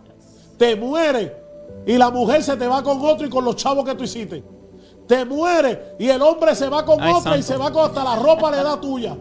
Te 0.58 0.76
muere 0.76 1.45
y 1.86 1.98
la 1.98 2.10
mujer 2.10 2.44
se 2.44 2.56
te 2.58 2.68
va 2.68 2.84
con 2.84 3.04
otro 3.06 3.26
y 3.26 3.30
con 3.30 3.46
los 3.46 3.56
chavos 3.56 3.86
que 3.86 3.96
tú 3.96 4.04
hiciste. 4.04 4.44
Te 5.08 5.24
muere 5.24 5.96
y 6.00 6.08
el 6.08 6.22
hombre 6.22 6.56
se 6.56 6.68
va 6.68 6.84
con 6.84 7.00
Ay, 7.02 7.14
otra 7.14 7.38
y 7.38 7.44
se 7.44 7.58
va 7.58 7.72
con 7.72 7.86
hasta 7.86 8.04
la 8.04 8.16
ropa 8.16 8.50
le 8.52 8.58
da 8.58 8.80
tuya. 8.80 9.16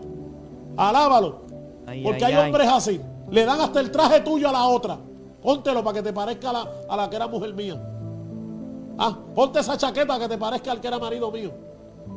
Alábalo. 0.77 1.43
Ay, 1.87 2.03
Porque 2.03 2.25
ay, 2.25 2.33
hay 2.33 2.39
ay. 2.39 2.47
hombres 2.47 2.69
así. 2.69 3.01
Le 3.31 3.45
dan 3.45 3.61
hasta 3.61 3.81
el 3.81 3.91
traje 3.91 4.21
tuyo 4.21 4.49
a 4.49 4.53
la 4.53 4.67
otra. 4.67 4.97
Póntelo 5.43 5.85
para 5.85 5.99
que 5.99 6.03
te 6.03 6.13
parezca 6.13 6.51
a 6.51 6.53
la, 6.55 6.69
a 6.89 6.97
la 6.97 7.11
que 7.11 7.17
era 7.17 7.27
mujer 7.27 7.53
mía. 7.53 7.79
Ah, 8.97 9.17
ponte 9.35 9.61
esa 9.61 9.77
chaqueta 9.77 10.19
que 10.19 10.29
te 10.29 10.39
parezca 10.39 10.73
al 10.73 10.81
que 10.81 10.87
era 10.89 10.99
marido 10.99 11.31
mío. 11.31 11.51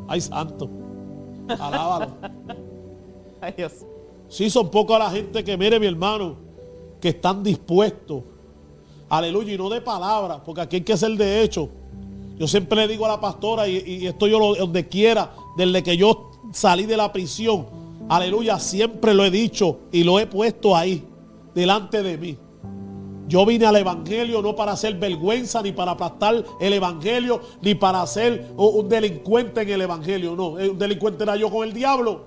Ay, 0.07 0.21
santo. 0.21 0.69
Alábalo. 1.59 2.07
Ay, 3.41 3.53
Dios. 3.57 3.73
Sí, 4.29 4.49
son 4.49 4.69
pocas 4.69 4.99
la 4.99 5.09
gente 5.09 5.43
que, 5.43 5.57
mire 5.57 5.79
mi 5.79 5.87
hermano, 5.87 6.35
que 7.01 7.09
están 7.09 7.43
dispuestos. 7.43 8.23
Aleluya, 9.09 9.53
y 9.53 9.57
no 9.57 9.69
de 9.69 9.79
palabras, 9.79 10.39
porque 10.45 10.61
aquí 10.61 10.75
hay 10.77 10.81
que 10.81 10.97
ser 10.97 11.11
de 11.11 11.41
hecho. 11.41 11.69
Yo 12.37 12.47
siempre 12.47 12.81
le 12.81 12.87
digo 12.87 13.05
a 13.05 13.09
la 13.09 13.21
pastora, 13.21 13.67
y, 13.67 14.05
esto 14.05 14.27
yo 14.27 14.39
lo, 14.39 14.55
donde 14.55 14.87
quiera, 14.87 15.31
desde 15.55 15.81
que 15.81 15.95
yo 15.95 16.31
salí 16.53 16.85
de 16.85 16.97
la 16.97 17.11
prisión, 17.11 17.65
aleluya, 18.09 18.59
siempre 18.59 19.13
lo 19.13 19.23
he 19.23 19.31
dicho 19.31 19.79
y 19.91 20.03
lo 20.03 20.19
he 20.19 20.27
puesto 20.27 20.75
ahí, 20.75 21.03
delante 21.55 22.03
de 22.03 22.17
mí. 22.17 22.37
Yo 23.27 23.45
vine 23.45 23.65
al 23.65 23.75
Evangelio 23.75 24.41
no 24.41 24.55
para 24.55 24.73
hacer 24.73 24.95
vergüenza, 24.95 25.61
ni 25.61 25.71
para 25.71 25.91
aplastar 25.91 26.45
el 26.61 26.73
Evangelio, 26.73 27.41
ni 27.61 27.75
para 27.75 28.05
ser 28.07 28.51
un 28.55 28.87
delincuente 28.87 29.61
en 29.61 29.69
el 29.69 29.81
Evangelio. 29.81 30.35
No, 30.35 30.49
un 30.51 30.77
delincuente 30.77 31.23
era 31.23 31.35
yo 31.35 31.49
con 31.49 31.67
el 31.67 31.73
diablo. 31.73 32.21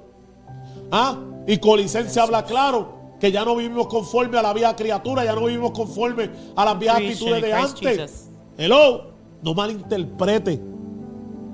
¿Ah? 0.90 1.16
Y 1.46 1.56
Colicense 1.56 2.20
habla 2.20 2.44
claro 2.44 2.99
que 3.20 3.30
ya 3.30 3.44
no 3.44 3.54
vivimos 3.54 3.86
conforme 3.86 4.38
a 4.38 4.42
la 4.42 4.52
vieja 4.52 4.74
criatura, 4.74 5.24
ya 5.24 5.34
no 5.34 5.44
vivimos 5.44 5.72
conforme 5.72 6.30
a 6.56 6.64
las 6.64 6.78
viejas 6.78 6.98
actitudes 6.98 7.42
de 7.42 7.52
antes. 7.52 8.28
Hello, 8.56 9.02
no 9.42 9.54
malinterprete 9.54 10.60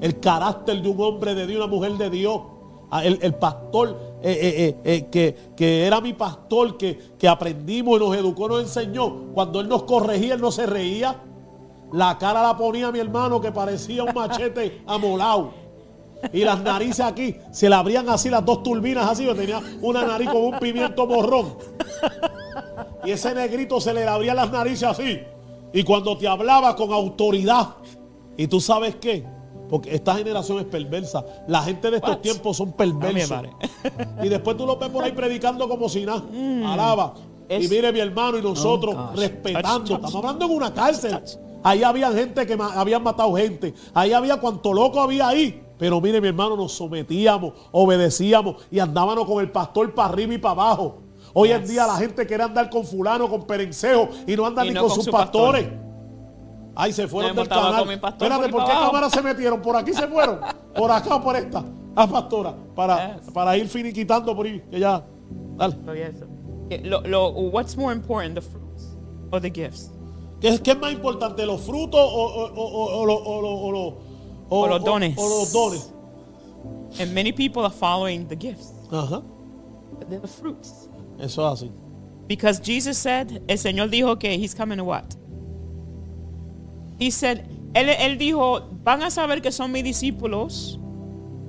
el 0.00 0.20
carácter 0.20 0.80
de 0.80 0.88
un 0.88 1.00
hombre 1.00 1.34
de 1.34 1.46
Dios, 1.46 1.58
una 1.58 1.66
mujer 1.66 1.92
de 1.92 2.10
Dios. 2.10 2.40
Ah, 2.88 3.04
el, 3.04 3.34
pastor 3.34 3.98
eh, 4.22 4.76
eh, 4.84 5.06
eh, 5.10 5.34
que, 5.56 5.86
era 5.86 6.00
mi 6.00 6.12
pastor, 6.12 6.76
que, 6.76 6.96
que 7.18 7.26
aprendimos 7.26 7.96
y 7.96 8.04
nos 8.04 8.16
educó, 8.16 8.48
nos 8.48 8.62
enseñó. 8.62 9.32
Cuando 9.34 9.60
él 9.60 9.68
nos 9.68 9.82
corregía, 9.82 10.34
él 10.34 10.40
no 10.40 10.52
se 10.52 10.66
reía. 10.66 11.16
La 11.92 12.16
cara 12.18 12.42
la 12.42 12.56
ponía 12.56 12.92
mi 12.92 13.00
hermano 13.00 13.40
que 13.40 13.50
parecía 13.50 14.04
un 14.04 14.14
machete 14.14 14.82
amolado. 14.86 15.65
Y 16.32 16.44
las 16.44 16.60
narices 16.62 17.00
aquí 17.00 17.36
se 17.52 17.68
le 17.68 17.74
abrían 17.74 18.08
así 18.08 18.30
las 18.30 18.44
dos 18.44 18.62
turbinas 18.62 19.10
así. 19.10 19.24
Yo 19.24 19.34
tenía 19.34 19.60
una 19.82 20.04
nariz 20.04 20.30
con 20.30 20.42
un 20.42 20.58
pimiento 20.58 21.06
morrón. 21.06 21.54
Y 23.04 23.12
ese 23.12 23.34
negrito 23.34 23.80
se 23.80 23.94
le 23.94 24.06
abría 24.06 24.34
las 24.34 24.50
narices 24.50 24.84
así. 24.84 25.20
Y 25.72 25.84
cuando 25.84 26.16
te 26.16 26.26
hablaba 26.26 26.74
con 26.74 26.92
autoridad. 26.92 27.68
¿Y 28.36 28.46
tú 28.48 28.60
sabes 28.60 28.96
qué? 28.96 29.24
Porque 29.70 29.94
esta 29.94 30.14
generación 30.14 30.58
es 30.58 30.64
perversa. 30.64 31.24
La 31.48 31.62
gente 31.62 31.90
de 31.90 31.96
estos 31.96 32.22
tiempos 32.22 32.56
son 32.56 32.72
perversos. 32.72 33.42
y 34.22 34.28
después 34.28 34.56
tú 34.56 34.66
lo 34.66 34.76
ves 34.76 34.88
por 34.90 35.04
ahí 35.04 35.12
predicando 35.12 35.68
como 35.68 35.88
si 35.88 36.04
nada. 36.04 36.22
Mm. 36.30 36.64
Alaba. 36.64 37.14
y 37.48 37.68
mire 37.68 37.92
mi 37.92 38.00
hermano 38.00 38.38
y 38.38 38.42
nosotros 38.42 38.94
oh, 38.96 39.16
respetando. 39.16 39.94
Estamos 39.94 40.14
hablando 40.14 40.46
en 40.46 40.50
una 40.52 40.72
cárcel. 40.72 41.20
Ahí 41.62 41.82
había 41.82 42.12
gente 42.12 42.46
que 42.46 42.56
habían 42.60 43.02
matado 43.02 43.34
gente. 43.34 43.74
Ahí 43.92 44.12
había 44.12 44.38
cuanto 44.38 44.72
loco 44.72 45.00
había 45.00 45.28
ahí. 45.28 45.62
Pero 45.78 46.00
mire 46.00 46.20
mi 46.20 46.28
hermano, 46.28 46.56
nos 46.56 46.72
sometíamos, 46.72 47.52
obedecíamos 47.72 48.56
y 48.70 48.78
andábamos 48.78 49.26
con 49.26 49.42
el 49.42 49.50
pastor 49.50 49.92
para 49.94 50.08
arriba 50.08 50.34
y 50.34 50.38
para 50.38 50.52
abajo. 50.52 50.98
Hoy 51.34 51.50
en 51.50 51.66
día 51.66 51.86
la 51.86 51.96
gente 51.96 52.26
quiere 52.26 52.44
andar 52.44 52.70
con 52.70 52.84
fulano, 52.84 53.28
con 53.28 53.46
perencejo 53.46 54.08
y 54.26 54.34
no 54.36 54.46
anda 54.46 54.64
ni 54.64 54.74
con, 54.74 54.90
sus 54.90 55.08
pastores. 55.08 55.68
Ay, 56.74 56.92
se 56.92 57.06
fueron 57.06 57.36
del 57.36 57.48
canal. 57.48 57.90
Espérate, 57.90 58.48
¿por, 58.48 58.64
qué 58.64 58.72
cámaras 58.72 59.12
se 59.12 59.22
metieron? 59.22 59.60
¿Por 59.60 59.76
aquí 59.76 59.92
se 59.92 60.06
fueron? 60.06 60.40
¿Por 60.74 60.90
acá 60.90 61.16
o 61.16 61.22
por 61.22 61.36
esta? 61.36 61.62
Ah, 61.94 62.06
pastora. 62.06 62.54
Para, 62.74 63.18
para 63.32 63.56
ir 63.56 63.68
finiquitando 63.68 64.34
por 64.34 64.46
ahí. 64.46 64.62
Que 64.70 64.80
ya. 64.80 65.02
Dale. 65.56 65.76
Lo, 66.84 67.30
what's 67.30 67.76
more 67.76 67.94
important, 67.94 68.34
the 68.34 68.40
fruits 68.40 68.94
or 69.30 69.40
the 69.40 69.50
gifts? 69.50 69.90
¿Qué, 70.40 70.48
es 70.48 70.78
más 70.78 70.92
importante, 70.92 71.46
los 71.46 71.62
frutos 71.62 72.00
o, 72.00 72.50
o, 72.54 73.06
los 73.06 73.24
dones? 73.24 73.92
O, 73.92 74.05
los 74.50 74.84
dones. 74.84 75.90
And 76.98 77.14
many 77.14 77.32
people 77.32 77.62
are 77.62 77.70
following 77.70 78.26
the 78.28 78.36
gifts. 78.36 78.72
Ajá. 78.90 79.22
they're 80.08 80.20
the 80.20 80.28
fruits. 80.28 80.88
Eso 81.20 81.42
es 81.52 81.62
así. 81.62 81.70
Because 82.26 82.58
Jesus 82.60 82.98
said, 82.98 83.42
el 83.48 83.58
Señor 83.58 83.90
dijo 83.90 84.18
que 84.18 84.36
he's 84.36 84.54
coming 84.54 84.78
to 84.78 84.84
what? 84.84 85.14
He 86.98 87.10
said, 87.10 87.44
él, 87.74 87.88
él 87.88 88.18
dijo, 88.18 88.62
van 88.82 89.02
a 89.02 89.10
saber 89.10 89.40
que 89.40 89.52
son 89.52 89.70
mis 89.72 89.84
discípulos 89.84 90.78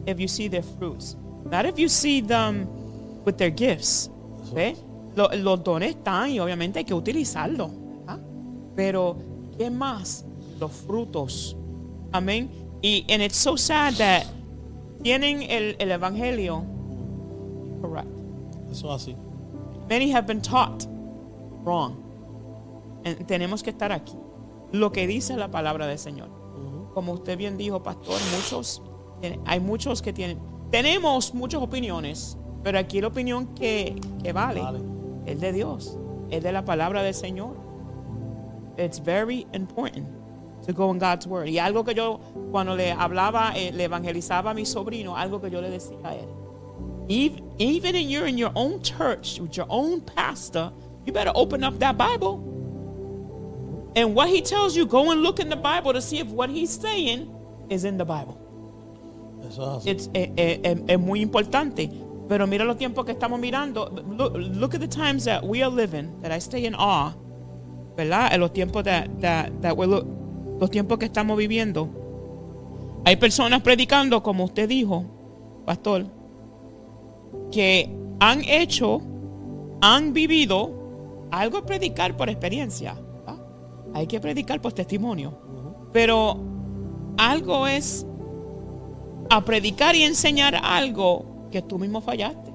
if 0.06 0.20
you 0.20 0.28
see 0.28 0.48
their 0.48 0.64
fruits. 0.64 1.16
Not 1.50 1.66
if 1.66 1.80
you 1.80 1.90
see 1.90 2.22
them 2.22 2.68
with 3.24 3.38
their 3.38 3.50
gifts. 3.50 4.10
Los, 5.16 5.64
dones 5.64 5.96
están 5.96 6.30
y 6.30 6.40
obviamente 6.40 6.80
hay 6.80 6.86
que 6.86 6.94
utilizarlos. 6.94 7.72
Pero, 8.76 9.18
¿qué 9.58 9.72
más? 9.72 10.24
Los 10.60 10.72
frutos. 10.72 11.56
Amén. 12.12 12.50
Y 12.82 13.06
and 13.10 13.22
it's 13.22 13.38
so 13.38 13.56
sad 13.56 13.96
that 13.96 14.26
tienen 15.02 15.44
el, 15.44 15.76
el 15.80 15.92
evangelio 15.92 16.64
correct. 17.82 18.08
Eso 18.72 18.92
así. 18.92 19.16
Many 19.90 20.12
have 20.12 20.28
been 20.28 20.42
taught 20.42 20.86
wrong. 21.64 21.96
And 23.06 23.26
tenemos 23.28 23.64
que 23.64 23.72
estar 23.72 23.92
aquí 23.92 24.16
lo 24.72 24.92
que 24.92 25.08
dice 25.08 25.36
la 25.38 25.50
palabra 25.50 25.88
del 25.88 25.98
Señor. 25.98 26.28
Como 26.94 27.14
usted 27.14 27.38
bien 27.38 27.58
dijo, 27.58 27.82
pastor, 27.84 28.20
muchos, 28.36 28.82
hay 29.46 29.60
muchos 29.60 30.02
que 30.02 30.14
tienen, 30.14 30.40
tenemos 30.72 31.34
muchas 31.34 31.62
opiniones, 31.62 32.36
pero 32.64 32.80
aquí 32.80 33.00
la 33.02 33.08
opinión 33.08 33.54
que, 33.56 33.96
vale, 34.34 34.62
es 35.26 35.40
de 35.40 35.54
Dios, 35.54 35.96
es 36.32 36.44
de 36.44 36.52
la 36.52 36.66
palabra 36.66 37.04
del 37.04 37.14
Señor. 37.14 37.56
It's 38.78 39.00
very 39.00 39.48
important 39.54 40.08
to 40.68 40.74
go 40.74 40.92
in 40.92 41.00
God's 41.00 41.26
word. 41.26 41.48
Y 41.48 41.58
algo 41.58 41.84
que 41.84 41.96
yo, 41.96 42.20
cuando 42.52 42.76
le 42.76 42.92
hablaba, 42.92 43.54
eh, 43.56 43.72
le 43.72 43.86
evangelizaba 43.86 44.52
a 44.52 44.54
mi 44.54 44.66
sobrino, 44.66 45.16
algo 45.16 45.42
que 45.42 45.50
yo 45.50 45.62
le 45.62 45.70
decía 45.70 45.98
a 46.04 46.14
él. 46.14 46.28
Even, 47.10 47.44
even 47.58 47.96
in 47.96 48.10
you're 48.10 48.28
in 48.28 48.38
your 48.38 48.52
own 48.54 48.82
church 48.82 49.40
with 49.40 49.56
your 49.56 49.66
own 49.70 50.02
pastor, 50.02 50.72
you 51.06 51.14
better 51.14 51.32
open 51.34 51.64
up 51.64 51.80
that 51.80 51.98
Bible. 51.98 52.56
And 53.96 54.14
what 54.14 54.30
he 54.30 54.42
tells 54.42 54.76
you, 54.76 54.86
go 54.86 55.12
and 55.12 55.24
look 55.24 55.40
in 55.40 55.50
the 55.50 55.56
Bible 55.56 55.94
to 55.94 56.02
see 56.02 56.20
if 56.20 56.28
what 56.28 56.50
he's 56.50 56.70
saying 56.70 57.34
is 57.70 57.86
in 57.86 57.98
the 57.98 58.06
Bible. 58.06 58.38
Eso 59.48 59.78
es, 59.78 59.86
It's, 59.86 60.10
eh, 60.14 60.32
eh, 60.38 60.60
eh, 60.64 60.76
es 60.88 61.00
muy 61.00 61.22
importante. 61.22 61.90
Pero 62.28 62.46
mira 62.46 62.66
los 62.66 62.78
tiempos 62.78 63.06
que 63.06 63.14
estamos 63.14 63.40
mirando. 63.40 63.90
Look, 63.90 64.34
look, 64.36 64.76
at 64.76 64.82
the 64.82 64.88
times 64.88 65.24
that 65.24 65.44
we 65.44 65.64
are 65.64 65.72
living, 65.72 66.22
that 66.22 66.32
I 66.32 66.40
stay 66.40 66.66
in 66.66 66.76
awe. 66.76 67.14
¿Verdad? 67.96 68.34
En 68.34 68.42
los 68.42 68.52
tiempos 68.52 68.84
that, 68.84 69.22
that, 69.22 69.62
that 69.62 69.76
we're, 69.76 70.04
los 70.60 70.70
tiempos 70.72 70.98
que 70.98 71.06
estamos 71.06 71.38
viviendo. 71.38 71.90
Hay 73.06 73.16
personas 73.16 73.62
predicando, 73.62 74.22
como 74.24 74.46
usted 74.46 74.68
dijo, 74.68 75.06
pastor, 75.66 76.06
que 77.52 77.90
han 78.20 78.44
hecho, 78.44 79.02
han 79.82 80.14
vivido 80.14 80.72
algo 81.32 81.66
predicar 81.66 82.16
por 82.18 82.30
experiencia 82.30 82.96
hay 83.98 84.06
que 84.06 84.20
predicar 84.20 84.62
por 84.62 84.74
testimonio. 84.74 85.34
Pero 85.92 86.38
algo 87.18 87.66
es 87.66 88.06
a 89.30 89.44
predicar 89.44 89.96
y 89.96 90.04
enseñar 90.04 90.56
algo 90.56 91.26
que 91.52 91.64
tú 91.64 91.80
mismo 91.80 92.02
fallaste. 92.02 92.52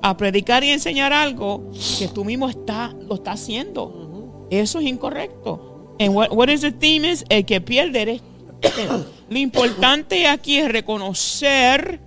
A 0.00 0.16
predicar 0.16 0.64
y 0.64 0.70
enseñar 0.70 1.12
algo 1.12 1.70
que 1.98 2.08
tú 2.08 2.24
mismo 2.24 2.48
está, 2.48 2.94
lo 3.08 3.16
estás 3.16 3.42
haciendo. 3.42 4.46
Eso 4.50 4.78
es 4.78 4.86
incorrecto. 4.86 5.73
And 5.98 6.14
what, 6.14 6.30
what 6.32 6.48
is 6.48 6.62
the 6.62 6.72
theme 6.72 7.04
is, 7.08 7.24
el 7.28 7.44
que 7.44 7.60
pierde 7.60 8.02
eres 8.02 8.20
Lo 9.30 9.38
importante 9.38 10.26
aquí 10.26 10.58
es 10.58 10.70
reconocer, 10.70 12.00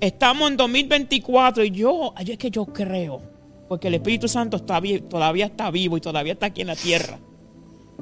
estamos 0.00 0.50
en 0.50 0.56
2024 0.56 1.64
y 1.64 1.70
yo, 1.70 2.14
es 2.18 2.38
que 2.38 2.50
yo 2.50 2.66
creo, 2.66 3.20
porque 3.68 3.88
el 3.88 3.94
Espíritu 3.94 4.28
Santo 4.28 4.56
está, 4.56 4.80
todavía 5.08 5.46
está 5.46 5.70
vivo 5.70 5.96
y 5.96 6.00
todavía 6.00 6.34
está 6.34 6.46
aquí 6.46 6.60
en 6.60 6.68
la 6.68 6.76
tierra 6.76 7.18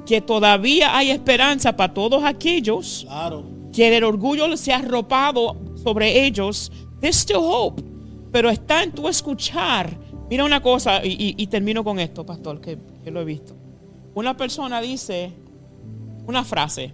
que 0.05 0.21
todavía 0.21 0.97
hay 0.97 1.11
esperanza 1.11 1.75
para 1.75 1.93
todos 1.93 2.23
aquellos 2.23 3.07
que 3.73 3.95
el 3.95 4.03
orgullo 4.03 4.55
se 4.57 4.73
ha 4.73 4.77
arropado 4.77 5.55
sobre 5.83 6.25
ellos. 6.25 6.71
There's 6.99 7.17
still 7.17 7.41
hope. 7.41 7.81
Pero 8.31 8.49
está 8.49 8.83
en 8.83 8.91
tu 8.91 9.07
escuchar. 9.07 9.95
Mira 10.29 10.43
una 10.43 10.61
cosa, 10.61 11.01
y, 11.03 11.47
termino 11.47 11.83
con 11.83 11.99
esto, 11.99 12.25
pastor, 12.25 12.61
que, 12.61 12.77
lo 13.09 13.21
he 13.21 13.25
visto. 13.25 13.55
Una 14.15 14.35
persona 14.35 14.81
dice 14.81 15.31
una 16.25 16.43
frase. 16.43 16.93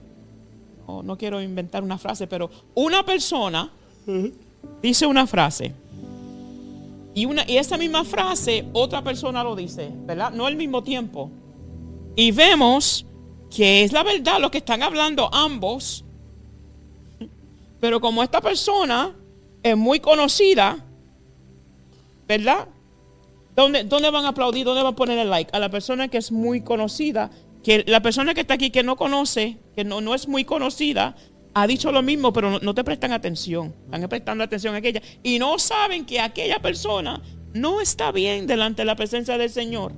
no 0.87 1.17
quiero 1.17 1.41
inventar 1.41 1.83
una 1.83 1.97
frase, 1.97 2.27
pero 2.27 2.49
una 2.73 3.03
persona 3.03 3.69
dice 4.81 5.05
una 5.05 5.27
frase. 5.27 5.73
Y, 7.13 7.25
una, 7.25 7.49
y 7.49 7.57
esa 7.57 7.77
misma 7.77 8.03
frase, 8.03 8.65
otra 8.73 9.01
persona 9.01 9.43
lo 9.43 9.55
dice, 9.55 9.89
¿verdad? 10.05 10.31
No 10.31 10.45
al 10.45 10.55
mismo 10.57 10.83
tiempo. 10.83 11.31
Y 12.15 12.31
vemos 12.31 13.05
que 13.55 13.83
es 13.83 13.93
la 13.93 14.03
verdad 14.03 14.39
lo 14.39 14.51
que 14.51 14.57
están 14.57 14.83
hablando 14.83 15.33
ambos. 15.33 16.03
Pero 17.79 18.01
como 18.01 18.21
esta 18.21 18.41
persona 18.41 19.13
es 19.63 19.77
muy 19.77 19.99
conocida, 19.99 20.77
¿verdad? 22.27 22.67
¿Dónde, 23.55 23.83
¿Dónde, 23.83 24.09
van 24.09 24.25
a 24.25 24.29
aplaudir? 24.29 24.65
¿Dónde 24.65 24.83
van 24.83 24.93
a 24.93 24.95
poner 24.95 25.17
el 25.17 25.29
like? 25.29 25.49
A 25.55 25.59
la 25.59 25.69
persona 25.69 26.07
que 26.09 26.17
es 26.17 26.31
muy 26.31 26.61
conocida, 26.61 27.31
que 27.63 27.83
la 27.87 28.01
persona 28.01 28.33
que 28.33 28.41
está 28.41 28.55
aquí 28.55 28.69
que 28.69 28.83
no 28.83 28.95
conoce, 28.95 29.57
que 29.75 29.83
no, 29.83 30.01
no 30.01 30.13
es 30.13 30.27
muy 30.27 30.43
conocida, 30.43 31.15
ha 31.53 31.67
dicho 31.67 31.91
lo 31.91 32.01
mismo, 32.01 32.33
pero 32.33 32.51
no, 32.51 32.59
no 32.59 32.75
te 32.75 32.83
prestan 32.83 33.13
atención. 33.13 33.73
Están 33.85 34.09
prestando 34.09 34.43
atención 34.43 34.75
a 34.75 34.79
aquella. 34.79 35.01
Y 35.23 35.39
no 35.39 35.57
saben 35.57 36.05
que 36.05 36.19
aquella 36.19 36.59
persona 36.59 37.21
no 37.53 37.79
está 37.79 38.11
bien 38.11 38.45
delante 38.45 38.81
de 38.81 38.85
la 38.85 38.95
presencia 38.95 39.37
del 39.37 39.49
Señor. 39.49 39.93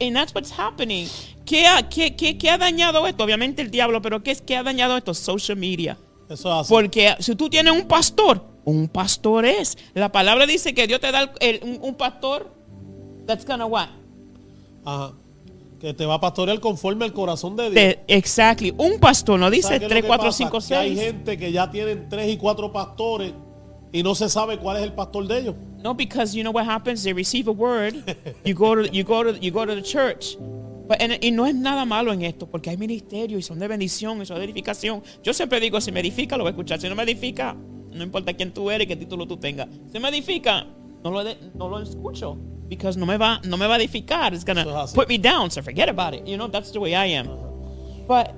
And 0.00 0.14
that's 0.14 0.34
what's 0.34 0.52
happening. 0.52 1.08
¿Qué 1.46 1.66
ha, 1.66 1.88
qué, 1.88 2.14
qué, 2.14 2.38
qué 2.38 2.50
ha 2.50 2.58
dañado 2.58 3.06
esto? 3.06 3.24
Obviamente 3.24 3.62
el 3.62 3.70
diablo, 3.70 4.00
pero 4.02 4.22
¿qué, 4.22 4.30
es, 4.30 4.42
qué 4.42 4.56
ha 4.56 4.62
dañado 4.62 4.96
esto? 4.96 5.14
Social 5.14 5.56
media. 5.58 5.96
Eso 6.28 6.52
hace. 6.52 6.68
Porque 6.68 7.14
si 7.20 7.34
tú 7.34 7.48
tienes 7.48 7.72
un 7.72 7.86
pastor, 7.86 8.53
un 8.64 8.88
pastor 8.88 9.44
es. 9.44 9.76
La 9.94 10.10
palabra 10.10 10.46
dice 10.46 10.74
que 10.74 10.86
Dios 10.86 11.00
te 11.00 11.12
da 11.12 11.32
el, 11.40 11.60
un, 11.62 11.78
un, 11.82 11.94
pastor 11.94 12.50
that's 13.26 13.44
gonna 13.46 13.66
what? 13.66 13.88
Ajá. 14.84 15.12
Que 15.80 15.92
te 15.92 16.06
va 16.06 16.14
a 16.14 16.20
pastorear 16.20 16.60
conforme 16.60 17.04
al 17.04 17.12
corazón 17.12 17.56
de 17.56 17.64
Dios. 17.64 17.74
De- 17.74 17.98
exactly. 18.08 18.72
Un 18.78 18.98
pastor 18.98 19.38
no 19.38 19.46
¿Sabes 19.46 19.58
dice 19.58 19.68
qué 19.70 19.76
es 19.76 19.82
lo 19.82 19.88
3, 19.88 20.02
que 20.02 20.08
4, 20.08 20.26
pasa? 20.26 20.38
5, 20.38 20.58
Que 20.68 20.74
Hay 20.74 20.96
6. 20.96 21.00
gente 21.00 21.38
que 21.38 21.52
ya 21.52 21.70
tienen 21.70 22.08
tres 22.08 22.32
y 22.32 22.36
cuatro 22.38 22.72
pastores 22.72 23.32
y 23.92 24.02
no 24.02 24.14
se 24.14 24.28
sabe 24.28 24.58
cuál 24.58 24.78
es 24.78 24.82
el 24.82 24.92
pastor 24.92 25.26
de 25.26 25.38
ellos. 25.40 25.54
No, 25.82 25.94
because 25.94 26.34
you 26.34 26.42
know 26.42 26.52
what 26.52 26.64
happens? 26.66 27.02
They 27.02 27.12
receive 27.12 27.48
a 27.48 27.52
word. 27.52 27.94
You 28.44 28.54
go 28.54 28.74
to 28.74 28.86
you 28.90 29.04
go 29.04 29.22
to 29.24 29.38
you 29.38 29.52
go 29.52 29.66
to 29.66 29.74
the 29.74 29.82
church. 29.82 30.36
But, 30.88 31.00
and- 31.00 31.22
y 31.22 31.30
no 31.30 31.46
es 31.46 31.54
nada 31.54 31.84
malo 31.84 32.12
en 32.12 32.22
esto, 32.22 32.46
porque 32.46 32.70
hay 32.70 32.76
ministerio 32.78 33.38
y 33.38 33.42
son 33.42 33.58
de 33.58 33.68
bendición 33.68 34.20
y 34.22 34.26
son 34.26 34.38
de 34.38 34.44
edificación. 34.44 35.02
Yo 35.22 35.32
siempre 35.34 35.60
digo, 35.60 35.80
si 35.80 35.92
me 35.92 36.00
edifica, 36.00 36.36
lo 36.38 36.44
voy 36.44 36.48
a 36.48 36.52
escuchar. 36.52 36.80
Si 36.80 36.88
no 36.88 36.94
me 36.94 37.02
edifica, 37.02 37.54
no 37.94 38.02
importa 38.04 38.32
quién 38.34 38.52
tú 38.52 38.70
eres 38.70 38.84
y 38.84 38.88
qué 38.88 38.96
título 38.96 39.26
tú 39.26 39.36
tengas. 39.36 39.68
Si 39.92 39.98
me 39.98 40.08
edifica, 40.08 40.66
no 41.02 41.10
lo, 41.10 41.24
de- 41.24 41.36
no 41.54 41.68
lo 41.68 41.78
escucho. 41.80 42.36
Because 42.68 42.98
no 42.98 43.06
me 43.06 43.16
va, 43.18 43.40
no 43.44 43.56
me 43.56 43.66
va 43.66 43.74
a 43.74 43.78
edificar. 43.78 44.32
It's 44.34 44.44
gonna 44.44 44.62
así. 44.82 44.94
put 44.94 45.08
me 45.08 45.18
down, 45.18 45.50
so 45.50 45.62
forget 45.62 45.88
about 45.88 46.14
it. 46.14 46.26
You 46.26 46.36
know, 46.36 46.48
that's 46.48 46.72
the 46.72 46.78
way 46.78 46.94
I 46.94 47.14
am. 47.16 47.28
But 48.08 48.32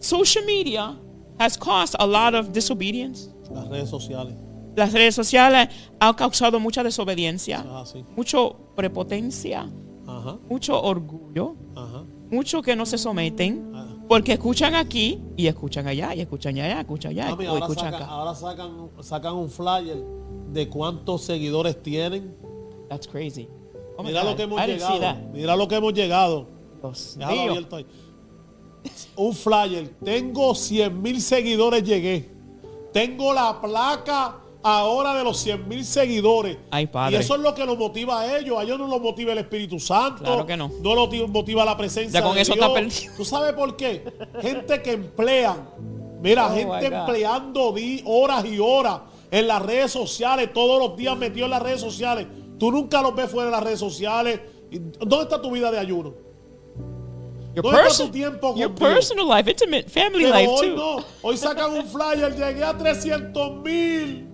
social 0.00 0.44
media 0.44 0.96
has 1.38 1.56
caused 1.56 1.94
a 1.98 2.06
lot 2.06 2.34
of 2.34 2.52
disobedience. 2.52 3.28
Las 3.52 3.68
redes 3.68 3.88
sociales. 3.90 4.34
Las 4.76 4.92
redes 4.92 5.14
sociales 5.16 5.68
han 6.00 6.14
causado 6.14 6.60
mucha 6.60 6.82
desobediencia, 6.84 7.64
así. 7.80 8.04
mucho 8.16 8.56
prepotencia, 8.76 9.68
Ajá. 10.06 10.36
mucho 10.48 10.80
orgullo, 10.80 11.56
Ajá. 11.74 12.04
mucho 12.30 12.62
que 12.62 12.76
no 12.76 12.86
se 12.86 12.96
someten, 12.96 13.72
Ah. 13.74 13.89
Porque 14.10 14.32
escuchan 14.32 14.74
aquí 14.74 15.20
y 15.36 15.46
escuchan 15.46 15.86
allá, 15.86 16.12
y 16.16 16.20
escuchan 16.20 16.58
allá, 16.58 16.80
escuchan 16.80 17.12
allá, 17.12 17.30
Mami, 17.30 17.46
o 17.46 17.50
ahora, 17.50 17.60
escuchan 17.60 17.92
sacan, 17.92 18.02
acá. 18.02 18.12
ahora 18.12 18.34
sacan, 18.34 18.90
sacan 19.02 19.34
un 19.36 19.48
flyer 19.48 19.98
de 20.52 20.68
cuántos 20.68 21.22
seguidores 21.22 21.80
tienen. 21.80 22.34
That's 22.88 23.06
crazy. 23.06 23.46
Oh 23.96 24.02
Mira 24.02 24.24
lo 24.24 24.34
que 24.34 24.42
hemos 24.42 24.66
llegado. 24.66 25.16
Mira 25.32 25.54
lo 25.54 25.68
que 25.68 25.76
hemos 25.76 25.94
llegado. 25.94 26.46
Abierto 27.22 27.76
ahí. 27.76 27.86
Un 29.14 29.32
flyer. 29.32 29.88
Tengo 30.04 30.56
100 30.56 31.00
mil 31.00 31.22
seguidores, 31.22 31.84
llegué. 31.84 32.28
Tengo 32.92 33.32
la 33.32 33.60
placa 33.60 34.39
ahora 34.62 35.14
de 35.14 35.24
los 35.24 35.38
100 35.40 35.68
mil 35.68 35.84
seguidores. 35.84 36.56
Ay, 36.70 36.86
padre. 36.86 37.16
Y 37.16 37.20
eso 37.20 37.34
es 37.34 37.40
lo 37.40 37.54
que 37.54 37.64
los 37.64 37.78
motiva 37.78 38.20
a 38.20 38.38
ellos. 38.38 38.58
A 38.58 38.62
ellos 38.62 38.78
no 38.78 38.86
los 38.86 39.00
motiva 39.00 39.32
el 39.32 39.38
Espíritu 39.38 39.78
Santo. 39.80 40.22
Claro 40.24 40.46
que 40.46 40.56
no. 40.56 40.70
No 40.82 40.94
los 40.94 41.08
motiva 41.28 41.64
la 41.64 41.76
presencia 41.76 42.20
Ya 42.20 42.26
con 42.26 42.34
de 42.34 42.42
eso 42.42 42.54
Dios. 42.54 42.66
está 42.66 42.74
perdido. 42.80 43.12
¿Tú 43.16 43.24
sabes 43.24 43.52
por 43.54 43.76
qué? 43.76 44.04
Gente 44.42 44.82
que 44.82 44.92
emplean. 44.92 45.68
Mira, 46.22 46.48
Oh, 46.48 46.54
gente 46.54 46.86
empleando 46.86 47.72
di- 47.72 48.02
horas 48.04 48.44
y 48.44 48.58
horas 48.58 49.00
en 49.30 49.46
las 49.46 49.62
redes 49.62 49.90
sociales, 49.92 50.52
todos 50.52 50.78
los 50.78 50.96
días 50.96 51.16
metidos 51.16 51.46
en 51.46 51.50
las 51.52 51.62
redes 51.62 51.80
sociales. 51.80 52.26
Tú 52.58 52.70
nunca 52.70 53.00
los 53.00 53.14
ves 53.14 53.30
fuera 53.30 53.46
de 53.46 53.52
las 53.52 53.62
redes 53.62 53.78
sociales. 53.78 54.38
¿Y 54.70 54.78
¿Dónde 54.78 55.22
está 55.22 55.40
tu 55.40 55.50
vida 55.50 55.70
de 55.70 55.78
ayuno? 55.78 56.12
Your, 57.54 57.64
¿Dónde 57.64 57.78
está 57.80 57.88
person- 57.88 58.06
tu 58.06 58.12
tiempo 58.12 58.54
your 58.56 58.72
personal 58.74 59.26
life, 59.28 59.50
intimate, 59.50 59.84
family 59.88 60.24
Pero 60.24 60.36
life 60.36 60.48
hoy 60.52 60.68
too. 60.70 60.76
no. 60.76 61.04
Hoy 61.22 61.36
sacan 61.36 61.72
un 61.72 61.86
flyer. 61.86 62.36
Llegué 62.36 62.62
a 62.62 62.76
300 62.76 63.52
mil. 63.62 64.28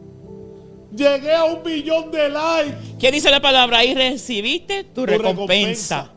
Llegué 0.94 1.34
a 1.34 1.44
un 1.44 1.62
millón 1.62 2.10
de 2.10 2.28
likes. 2.28 2.76
¿Qué 2.98 3.10
dice 3.10 3.30
la 3.30 3.40
palabra? 3.40 3.78
Ahí 3.78 3.94
recibiste 3.94 4.84
tu, 4.84 5.02
Tu 5.02 5.06
recompensa. 5.06 6.10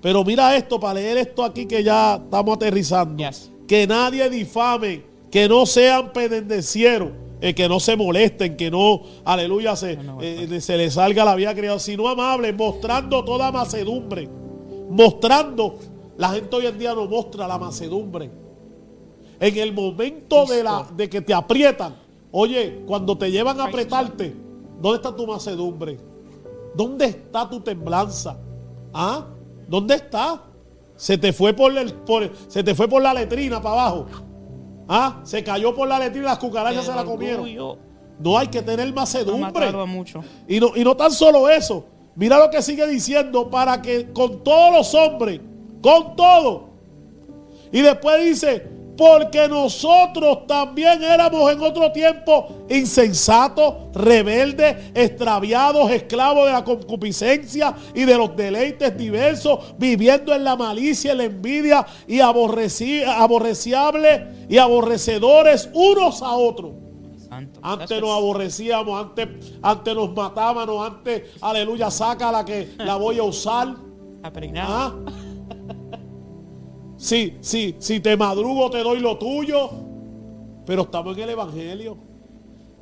Pero 0.00 0.24
mira 0.24 0.56
esto, 0.56 0.80
para 0.80 0.94
leer 0.94 1.18
esto 1.18 1.44
aquí 1.44 1.66
que 1.66 1.82
ya 1.82 2.16
estamos 2.16 2.56
aterrizando. 2.56 3.22
Yes. 3.22 3.50
Que 3.68 3.86
nadie 3.86 4.28
difame, 4.30 5.02
que 5.30 5.48
no 5.48 5.66
sean 5.66 6.12
pendencieros, 6.12 7.10
eh, 7.40 7.54
que 7.54 7.68
no 7.68 7.78
se 7.78 7.96
molesten, 7.96 8.56
que 8.56 8.70
no, 8.70 9.02
aleluya, 9.24 9.76
se, 9.76 9.96
No, 9.96 10.14
no, 10.14 10.22
eh, 10.22 10.60
se 10.60 10.76
le 10.76 10.90
salga 10.90 11.24
la 11.24 11.36
vida 11.36 11.54
criada, 11.54 11.78
sino 11.78 12.08
amables, 12.08 12.54
mostrando 12.56 13.24
toda 13.24 13.52
macedumbre. 13.52 14.28
Mostrando, 14.88 15.78
la 16.16 16.30
gente 16.30 16.56
hoy 16.56 16.66
en 16.66 16.78
día 16.78 16.94
no 16.94 17.06
muestra 17.06 17.46
la 17.46 17.58
macedumbre. 17.58 18.30
En 19.38 19.56
el 19.56 19.72
momento 19.72 20.46
de, 20.46 20.62
la, 20.62 20.86
de 20.96 21.08
que 21.08 21.20
te 21.20 21.32
aprietan, 21.32 21.94
oye, 22.32 22.82
cuando 22.86 23.16
te 23.16 23.30
llevan 23.30 23.60
a 23.60 23.64
apretarte, 23.64 24.34
¿dónde 24.80 24.96
está 24.96 25.14
tu 25.14 25.26
macedumbre? 25.26 25.98
¿Dónde 26.74 27.06
está 27.06 27.48
tu 27.48 27.60
temblanza? 27.60 28.36
¿Ah? 28.94 29.24
¿Dónde 29.68 29.94
está? 29.96 30.40
Se 30.96 31.16
te 31.18 31.32
fue 31.32 31.52
por, 31.54 31.76
el, 31.76 31.92
por- 31.92 32.30
se 32.48 32.62
te 32.62 32.74
fue 32.74 32.86
por 32.88 33.02
la 33.02 33.14
letrina 33.14 33.60
para 33.62 33.82
abajo. 33.82 34.06
¿Ah? 34.88 35.20
Se 35.24 35.42
cayó 35.42 35.74
por 35.74 35.88
la 35.88 35.98
letrina 35.98 36.26
y 36.26 36.28
las 36.28 36.38
cucarachas 36.38 36.84
se 36.84 36.94
la 36.94 37.04
comieron. 37.04 37.40
Orgullo 37.40 37.76
No 38.18 38.36
hay 38.36 38.48
que 38.48 38.60
tener 38.62 38.92
macedumbre. 38.92 39.66
Y 40.48 40.60
no, 40.60 40.76
y 40.76 40.84
no 40.84 40.96
tan 40.96 41.10
solo 41.12 41.48
eso. 41.48 41.84
Mira 42.16 42.38
lo 42.38 42.50
que 42.50 42.60
sigue 42.60 42.86
diciendo 42.88 43.48
para 43.48 43.80
que 43.80 44.12
con 44.12 44.42
todos 44.44 44.72
los 44.74 44.94
hombres, 44.94 45.40
con 45.80 46.16
todo. 46.16 46.64
Y 47.72 47.80
después 47.82 48.22
dice, 48.24 48.66
porque 49.00 49.48
nosotros 49.48 50.46
también 50.46 51.02
éramos 51.02 51.50
en 51.50 51.58
otro 51.62 51.90
tiempo 51.90 52.66
insensatos, 52.68 53.74
rebeldes, 53.94 54.76
extraviados, 54.94 55.90
esclavos 55.90 56.44
de 56.44 56.52
la 56.52 56.62
concupiscencia 56.62 57.74
y 57.94 58.04
de 58.04 58.18
los 58.18 58.36
deleites 58.36 58.94
diversos, 58.98 59.72
viviendo 59.78 60.34
en 60.34 60.44
la 60.44 60.54
malicia, 60.54 61.12
en 61.12 61.18
la 61.18 61.24
envidia 61.24 61.86
y 62.06 62.18
aborreci- 62.18 63.02
aborreciables 63.06 64.20
y 64.50 64.58
aborrecedores 64.58 65.70
unos 65.72 66.20
a 66.20 66.32
otros. 66.34 66.72
Santo. 67.26 67.58
Antes 67.62 68.00
nos 68.02 68.10
aborrecíamos, 68.10 69.00
antes, 69.00 69.28
antes 69.62 69.94
nos 69.94 70.12
matábamos, 70.12 70.86
antes, 70.86 71.22
aleluya, 71.40 71.90
saca 71.90 72.30
la 72.30 72.44
que 72.44 72.68
la 72.76 72.96
voy 72.96 73.18
a 73.18 73.22
usar. 73.22 73.68
¿Ah? 74.68 74.92
Si, 77.00 77.38
si, 77.40 77.76
si 77.78 77.98
te 78.00 78.14
madrugo 78.14 78.70
te 78.70 78.82
doy 78.82 79.00
lo 79.00 79.16
tuyo. 79.16 79.70
Pero 80.66 80.82
estamos 80.82 81.16
en 81.16 81.22
el 81.22 81.30
Evangelio. 81.30 81.96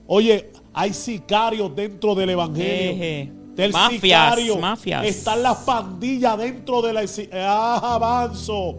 Oye, 0.08 0.50
hay 0.74 0.92
sicarios 0.92 1.74
dentro 1.74 2.16
del 2.16 2.30
Evangelio. 2.30 2.90
Eje. 2.90 3.32
Está 3.50 3.64
el 3.64 3.72
Mafias, 3.72 4.00
sicario. 4.00 4.56
mafias. 4.58 5.06
Están 5.06 5.42
las 5.42 5.58
pandillas 5.58 6.36
dentro 6.36 6.82
de 6.82 6.92
la... 6.92 7.04
Ah, 7.32 7.94
avanzo. 7.94 8.76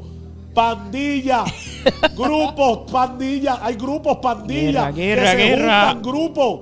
Pandilla. 0.54 1.46
grupos, 2.18 2.92
pandillas. 2.92 3.60
Hay 3.62 3.76
grupos, 3.76 4.18
pandillas. 4.18 4.94
Guerra, 4.94 5.22
guerra, 5.24 5.38
que 5.38 5.38
se 5.44 5.50
guerra. 5.50 5.86
juntan 5.86 6.02
grupos. 6.02 6.60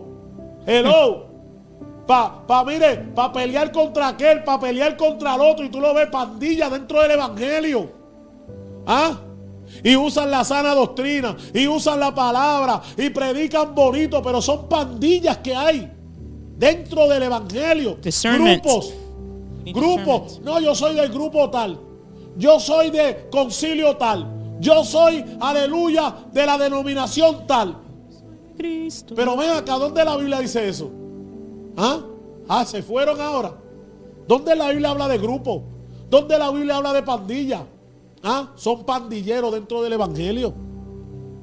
Hello. 0.68 1.26
Pa, 2.06 2.46
pa, 2.46 2.64
mire, 2.64 2.96
para 3.16 3.34
pelear 3.34 3.72
contra 3.72 4.10
aquel, 4.10 4.44
para 4.44 4.60
pelear 4.60 4.96
contra 4.96 5.34
el 5.34 5.42
otro. 5.42 5.66
Y 5.66 5.70
tú 5.70 5.80
lo 5.82 5.96
ves, 5.96 6.10
pandilla 6.12 6.70
dentro 6.70 7.02
del 7.02 7.12
Evangelio. 7.12 7.97
¿Ah? 8.88 9.20
Y 9.84 9.96
usan 9.96 10.32
la 10.32 10.44
sana 10.44 10.74
doctrina, 10.74 11.36
y 11.54 11.68
usan 11.68 12.00
la 12.00 12.16
palabra, 12.16 12.82
y 12.98 13.10
predican 13.10 13.76
bonito, 13.76 14.24
pero 14.24 14.42
son 14.42 14.68
pandillas 14.68 15.38
que 15.40 15.54
hay 15.54 15.92
dentro 16.58 17.08
del 17.08 17.24
Evangelio. 17.24 17.98
Grupos, 18.24 18.94
grupos. 19.66 20.40
No, 20.42 20.60
yo 20.60 20.74
soy 20.74 20.96
del 20.96 21.10
grupo 21.10 21.50
tal. 21.50 21.78
Yo 22.38 22.60
soy 22.60 22.90
de 22.90 23.28
concilio 23.30 23.98
tal. 23.98 24.26
Yo 24.60 24.84
soy, 24.84 25.24
aleluya, 25.40 26.16
de 26.32 26.46
la 26.46 26.58
denominación 26.58 27.46
tal. 27.46 27.76
Cristo. 28.58 29.14
Pero 29.16 29.36
ven 29.36 29.52
acá, 29.52 29.74
¿dónde 29.74 30.04
la 30.04 30.16
Biblia 30.18 30.40
dice 30.40 30.68
eso? 30.68 30.90
¿Ah? 31.76 32.00
Ah, 32.48 32.66
se 32.66 32.82
fueron 32.82 33.20
ahora. 33.22 33.54
¿Dónde 34.28 34.56
la 34.56 34.70
Biblia 34.70 34.90
habla 34.90 35.08
de 35.08 35.18
grupo? 35.18 35.62
¿Dónde 36.10 36.38
la 36.40 36.50
Biblia 36.50 36.78
habla 36.78 36.94
de 36.94 37.04
pandilla? 37.04 37.64
¿Ah? 38.24 38.50
Son 38.56 38.84
pandilleros 38.84 39.52
dentro 39.54 39.82
del 39.82 39.94
Evangelio. 39.94 40.54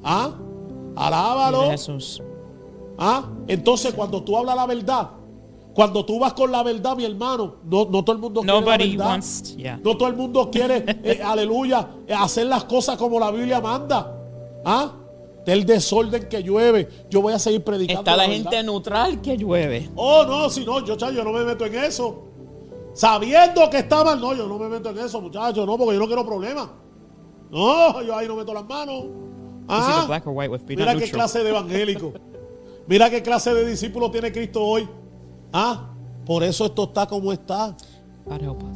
¿Ah? 0.03 0.31
Alábalo. 0.95 1.69
Jesús. 1.71 2.21
¿Ah? 2.97 3.25
Entonces, 3.47 3.93
cuando 3.93 4.23
tú 4.23 4.37
hablas 4.37 4.55
la 4.55 4.65
verdad, 4.65 5.09
cuando 5.73 6.05
tú 6.05 6.19
vas 6.19 6.33
con 6.33 6.51
la 6.51 6.63
verdad, 6.63 6.95
mi 6.95 7.03
hermano, 7.03 7.55
no, 7.65 7.85
no 7.85 8.03
todo 8.03 8.15
el 8.15 8.21
mundo 8.21 8.41
quiere 8.41 8.87
la 8.95 9.07
wants, 9.07 9.57
yeah. 9.57 9.77
No 9.83 9.97
todo 9.97 10.07
el 10.07 10.15
mundo 10.15 10.49
quiere, 10.49 10.85
eh, 11.03 11.21
aleluya, 11.25 11.85
eh, 12.07 12.13
hacer 12.13 12.47
las 12.47 12.63
cosas 12.63 12.97
como 12.97 13.19
la 13.19 13.29
Biblia 13.29 13.59
manda. 13.59 14.09
¿Ah? 14.63 14.93
Del 15.45 15.65
desorden 15.65 16.27
que 16.29 16.41
llueve. 16.41 16.89
Yo 17.09 17.21
voy 17.21 17.33
a 17.33 17.39
seguir 17.39 17.61
predicando. 17.63 17.99
Está 17.99 18.15
la 18.15 18.23
gente 18.23 18.63
neutral 18.63 19.21
que 19.21 19.37
llueve. 19.37 19.89
Oh, 19.95 20.23
no, 20.23 20.49
si 20.49 20.65
no, 20.65 20.83
yo, 20.83 20.95
yo 20.95 21.23
no 21.23 21.31
me 21.33 21.43
meto 21.43 21.65
en 21.65 21.75
eso. 21.75 22.23
Sabiendo 22.95 23.69
que 23.69 23.79
está 23.79 24.03
mal, 24.03 24.19
no, 24.19 24.33
yo 24.33 24.47
no 24.47 24.57
me 24.57 24.67
meto 24.69 24.89
en 24.89 24.97
eso, 24.99 25.19
muchachos, 25.21 25.65
no, 25.65 25.77
porque 25.77 25.93
yo 25.93 25.99
no 25.99 26.07
quiero 26.07 26.25
problemas. 26.25 26.67
No, 27.51 28.01
yo 28.01 28.15
ahí 28.17 28.27
no 28.27 28.35
meto 28.35 28.53
las 28.53 28.65
manos. 28.65 29.03
Ah, 29.67 30.07
mira 30.67 30.95
qué 30.95 31.09
clase 31.11 31.43
de 31.43 31.49
evangélico. 31.49 32.13
Mira 32.87 33.09
qué 33.09 33.21
clase 33.21 33.53
de 33.53 33.65
discípulo 33.65 34.09
tiene 34.11 34.31
Cristo 34.31 34.63
hoy. 34.63 34.87
Ah, 35.51 35.87
por 36.25 36.43
eso 36.43 36.65
esto 36.65 36.83
está 36.85 37.05
como 37.07 37.31
está. 37.33 37.75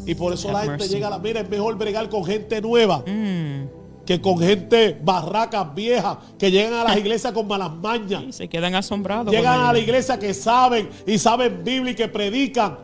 Y 0.05 0.15
por 0.15 0.33
eso 0.33 0.51
la 0.51 0.61
gente 0.61 0.87
llega 0.87 1.07
a 1.07 1.11
la. 1.11 1.19
Mira, 1.19 1.41
es 1.41 1.49
mejor 1.49 1.75
bregar 1.77 2.09
con 2.09 2.23
gente 2.25 2.61
nueva 2.61 3.03
Mm. 3.05 3.67
que 4.05 4.19
con 4.21 4.37
gente 4.39 4.97
barracas 5.01 5.73
viejas 5.75 6.17
que 6.37 6.49
llegan 6.51 6.73
a 6.73 6.83
las 6.83 6.97
iglesias 6.97 7.31
con 7.33 7.47
malas 7.47 7.71
mañas. 7.71 8.23
Sí, 8.25 8.31
se 8.33 8.47
quedan 8.49 8.75
asombrados. 8.75 9.31
Llegan 9.33 9.59
a 9.61 9.73
la 9.73 9.79
iglesia 9.79 10.17
que 10.19 10.33
saben 10.33 10.89
y 11.05 11.17
saben 11.17 11.63
Biblia 11.63 11.91
y 11.91 11.95
que 11.95 12.07
predican, 12.07 12.77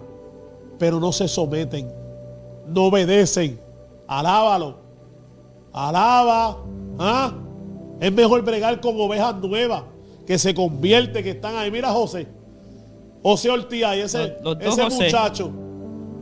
pero 0.79 0.99
no 0.99 1.11
se 1.11 1.27
someten. 1.27 1.89
no 2.67 2.85
obedecen. 2.85 3.59
Alábalo. 4.07 4.75
Alaba. 5.73 6.57
¿Ah? 6.99 7.33
Es 7.99 8.11
mejor 8.11 8.41
bregar 8.43 8.79
con 8.81 8.99
ovejas 8.99 9.35
nuevas 9.35 9.83
que 10.25 10.37
se 10.39 10.53
convierte, 10.53 11.23
que 11.23 11.31
están 11.31 11.55
ahí. 11.55 11.69
Mira, 11.71 11.91
José. 11.91 12.27
José 13.21 13.49
Ortiz, 13.49 13.83
ese, 13.95 14.37
Los- 14.41 14.57
los 14.57 14.59
dos 14.59 14.73
ese 14.73 14.83
José. 14.83 15.03
muchacho 15.05 15.51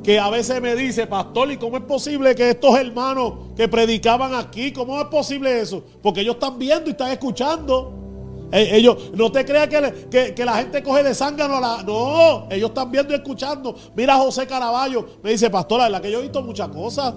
que 0.04 0.20
a 0.20 0.30
veces 0.30 0.62
me 0.62 0.76
dice, 0.76 1.08
pastor, 1.08 1.50
¿y 1.52 1.58
cómo 1.58 1.78
es 1.78 1.84
posible 1.84 2.36
que 2.36 2.50
estos 2.50 2.76
hermanos 2.78 3.34
que 3.56 3.68
predicaban 3.70 4.36
aquí, 4.36 4.74
cómo 4.74 5.00
es 5.00 5.08
posible 5.08 5.62
eso? 5.62 5.82
Porque 6.02 6.22
ellos 6.22 6.36
están 6.36 6.60
viendo 6.60 6.90
y 6.90 6.92
están 6.92 7.12
escuchando. 7.12 7.94
Eh, 8.56 8.70
Ellos, 8.78 9.12
no 9.16 9.32
te 9.32 9.44
creas 9.44 9.68
que, 9.68 9.82
le- 9.82 9.94
que- 10.10 10.36
que 10.36 10.46
la 10.46 10.58
gente 10.58 10.84
coge 10.84 11.02
de 11.04 11.16
zángano 11.16 11.58
a 11.58 11.60
la. 11.60 11.84
No, 11.84 12.48
ellos 12.52 12.70
están 12.70 12.92
viendo 12.92 13.12
y 13.12 13.16
escuchando. 13.16 13.76
Mira 13.96 14.14
a 14.14 14.20
José 14.20 14.46
Caraballo, 14.46 15.08
me 15.24 15.32
dice, 15.32 15.50
pastor, 15.50 15.80
la 15.80 15.86
verdad 15.86 16.02
que 16.04 16.12
yo 16.12 16.20
he 16.20 16.22
visto 16.22 16.42
muchas 16.44 16.68
cosas. 16.70 17.16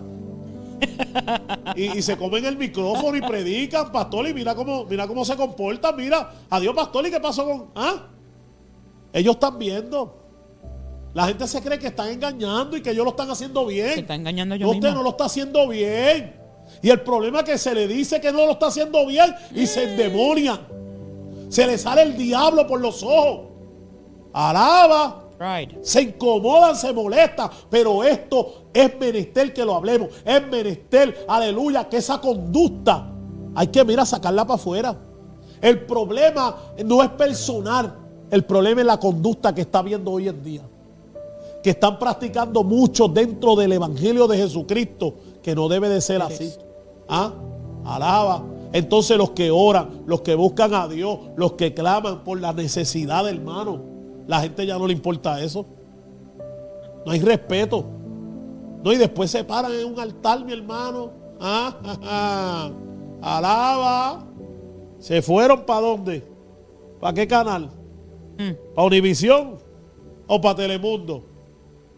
Y, 1.75 1.99
y 1.99 2.03
se 2.03 2.17
comen 2.17 2.45
el 2.45 2.57
micrófono 2.57 3.17
y 3.17 3.21
predican, 3.23 3.91
pastor, 3.93 4.29
y 4.29 4.35
mira 4.35 4.55
cómo, 4.55 4.85
mira 4.85 5.07
cómo 5.07 5.25
se 5.25 5.37
comportan, 5.37 5.95
mira, 5.97 6.31
adiós, 6.51 6.75
pastor, 6.75 7.07
¿y 7.07 7.11
qué 7.11 7.21
pasó 7.21 7.45
con.? 7.45 7.67
¿Ah? 7.75 8.03
Ellos 9.13 9.35
están 9.35 9.59
viendo. 9.59 10.15
La 11.15 11.27
gente 11.27 11.47
se 11.49 11.63
cree 11.63 11.79
que 11.79 11.87
están 11.87 12.09
engañando 12.09 12.77
y 12.77 12.83
que 12.83 12.91
ellos 12.91 13.05
lo 13.05 13.11
están 13.11 13.31
haciendo 13.31 13.65
bien. 13.67 13.95
Se 13.95 14.01
está 14.01 14.15
engañando 14.15 14.55
yo 14.57 14.67
No, 14.67 14.73
usted 14.73 14.93
no 14.93 15.03
lo 15.03 15.11
está 15.11 15.25
haciendo 15.27 15.67
bien. 15.69 16.35
Y 16.83 16.91
el 16.91 17.01
problema 17.01 17.39
es 17.41 17.45
que 17.45 17.59
se 17.59 17.75
le 17.75 17.87
dice 17.89 18.21
que 18.21 18.31
no 18.33 18.45
lo 18.45 18.53
está 18.53 18.67
haciendo 18.67 19.07
bien 19.07 19.35
y 19.55 19.67
se 19.67 19.85
endemonia. 19.85 20.61
Se 21.49 21.67
le 21.67 21.79
sale 21.79 22.03
el 22.03 22.17
diablo 22.17 22.67
por 22.67 22.81
los 22.81 23.03
ojos. 23.03 23.47
Alaba. 24.33 25.23
Pride. 25.39 25.79
Se 25.83 26.03
incomodan, 26.03 26.75
se 26.75 26.93
molestan, 26.93 27.51
pero 27.69 28.03
esto 28.03 28.63
es 28.73 28.99
menester 28.99 29.53
que 29.53 29.65
lo 29.65 29.75
hablemos. 29.75 30.09
Es 30.25 30.47
menester, 30.47 31.27
aleluya, 31.29 31.89
que 31.89 31.99
esa 31.99 32.21
conducta 32.21 33.07
hay 33.55 33.69
que, 33.69 33.85
mira, 33.85 34.05
sacarla 34.05 34.47
para 34.47 34.57
afuera. 34.57 34.97
El 35.61 35.87
problema 35.87 36.57
no 36.85 37.03
es 37.03 37.11
personal, 37.11 37.95
el 38.31 38.45
problema 38.45 38.83
es 38.83 38.87
la 38.87 39.01
conducta 39.01 39.55
que 39.55 39.63
está 39.63 39.83
viendo 39.83 40.11
hoy 40.11 40.29
en 40.29 40.45
día. 40.45 40.63
Que 41.63 41.71
están 41.71 41.99
practicando 41.99 42.63
mucho 42.63 43.09
dentro 43.09 43.57
del 43.57 43.73
Evangelio 43.73 44.27
de 44.27 44.37
Jesucristo, 44.37 45.15
que 45.43 45.55
no 45.55 45.69
debe 45.69 45.89
de 45.89 46.01
ser 46.01 46.23
así. 46.23 46.53
¿Ah? 47.09 47.33
Alaba. 47.85 48.43
Entonces 48.77 49.17
los 49.17 49.31
que 49.31 49.51
oran, 49.51 50.03
los 50.05 50.21
que 50.21 50.35
buscan 50.35 50.75
a 50.75 50.87
Dios, 50.87 51.19
los 51.35 51.53
que 51.53 51.73
claman 51.73 52.25
por 52.25 52.39
la 52.39 52.53
necesidad, 52.53 53.27
hermano, 53.27 53.81
la 54.27 54.43
gente 54.43 54.67
ya 54.67 54.77
no 54.77 54.87
le 54.87 54.93
importa 54.93 55.41
eso. 55.41 55.65
No 57.07 57.11
hay 57.11 57.21
respeto. 57.21 57.83
No, 58.85 58.93
y 58.93 58.99
después 58.99 59.31
se 59.31 59.45
paran 59.45 59.73
en 59.73 59.87
un 59.87 59.99
altar, 59.99 60.45
mi 60.45 60.53
hermano. 60.53 61.09
Ah, 61.41 61.75
ah, 61.85 62.71
ah. 63.23 63.39
Alaba. 63.39 64.23
¿Se 65.01 65.23
fueron 65.23 65.65
para 65.65 65.81
dónde? 65.81 66.23
¿Para 67.01 67.15
qué 67.15 67.27
canal? 67.27 67.71
¿Para 68.75 68.87
Univisión? 68.87 69.55
¿O 70.27 70.39
para 70.39 70.55
Telemundo? 70.55 71.25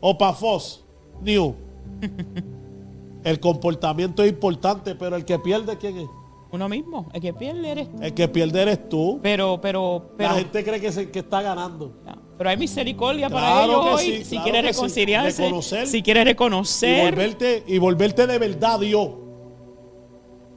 ¿O 0.00 0.16
para 0.16 0.32
Fox 0.32 0.78
News? 1.22 1.54
El 3.24 3.40
comportamiento 3.40 4.22
es 4.22 4.30
importante, 4.30 4.94
pero 4.94 5.16
el 5.16 5.24
que 5.24 5.40
pierde, 5.40 5.76
¿quién 5.76 5.98
es? 5.98 6.08
Uno 6.50 6.68
mismo. 6.68 7.08
El 7.12 7.20
que 7.20 7.32
pierde 7.34 7.70
eres 7.70 7.88
tú. 7.92 7.98
El 8.02 8.14
que 8.14 8.28
pierde 8.28 8.62
eres 8.62 8.88
tú. 8.88 9.18
Pero, 9.22 9.58
pero, 9.60 10.02
pero. 10.16 10.30
La 10.30 10.38
gente 10.38 10.64
cree 10.64 10.80
que, 10.80 10.90
se- 10.92 11.10
que 11.10 11.18
está 11.18 11.42
ganando. 11.42 11.92
Pero 12.38 12.50
hay 12.50 12.56
misericordia 12.56 13.28
para 13.28 13.64
ellos 13.64 13.84
hoy. 13.84 14.04
sí, 14.04 14.24
si 14.24 14.30
claro 14.30 14.44
quieres 14.44 14.62
sí. 14.62 14.72
reconciliarse, 14.72 15.42
Reconocer. 15.42 15.86
si 15.88 16.02
quieres 16.02 16.22
Y 16.22 16.24
reconocer, 16.24 17.04
volverte, 17.10 17.64
y 17.66 17.78
volverte 17.78 18.26
de 18.26 18.38
verdad 18.38 18.78
Dios. 18.80 19.08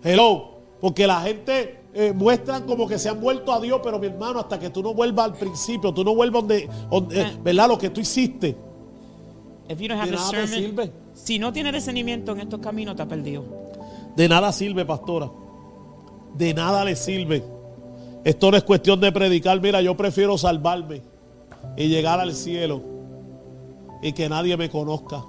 Hello. 0.04 0.50
Porque 0.80 1.06
la 1.06 1.22
gente 1.22 1.80
eh, 1.94 2.12
muestran 2.14 2.64
como 2.66 2.88
que 2.88 2.98
se 2.98 3.10
han 3.10 3.20
vuelto 3.22 3.52
a 3.52 3.60
Dios, 3.60 3.82
pero 3.84 4.00
mi 4.00 4.08
hermano, 4.08 4.40
hasta 4.40 4.60
que 4.60 4.70
tú 4.70 4.82
no 4.82 4.94
vuelvas 4.94 5.26
al 5.26 5.34
principio, 5.38 5.94
tú 5.94 6.04
no 6.04 6.16
vuelvas 6.16 6.42
donde, 6.48 6.70
donde, 6.90 7.22
Ah. 7.22 7.32
¿verdad? 7.44 7.68
Lo 7.68 7.78
que 7.78 7.90
tú 7.90 8.00
hiciste. 8.02 8.56
if 9.70 9.80
you 9.80 9.88
don't 9.88 10.02
have 10.02 10.10
de 10.10 10.18
nada 10.18 10.32
te 10.32 10.48
sirve. 10.48 10.92
si 11.16 11.38
no 11.40 11.54
tienes 11.54 11.74
discernimiento 11.74 12.32
en 12.34 12.42
estos 12.42 12.60
caminos, 12.60 12.94
está 12.94 13.06
perdido. 13.06 13.44
De 14.16 14.28
nada 14.28 14.52
sirve, 14.52 14.86
pastora. 14.86 15.30
De 16.36 16.54
nada 16.54 16.84
le 16.86 16.96
sirve. 16.96 17.44
Esto 18.24 18.52
no 18.52 18.58
es 18.58 18.64
cuestión 18.64 19.00
de 19.00 19.12
predicar. 19.12 19.60
Mira, 19.62 19.82
yo 19.82 19.96
prefiero 19.98 20.38
salvarme 20.38 21.02
y 21.76 21.88
llegar 21.88 22.20
al 22.20 22.34
cielo 22.34 22.82
y 24.02 24.14
que 24.14 24.30
nadie 24.30 24.56
me 24.58 24.70
conozca. 24.70 25.24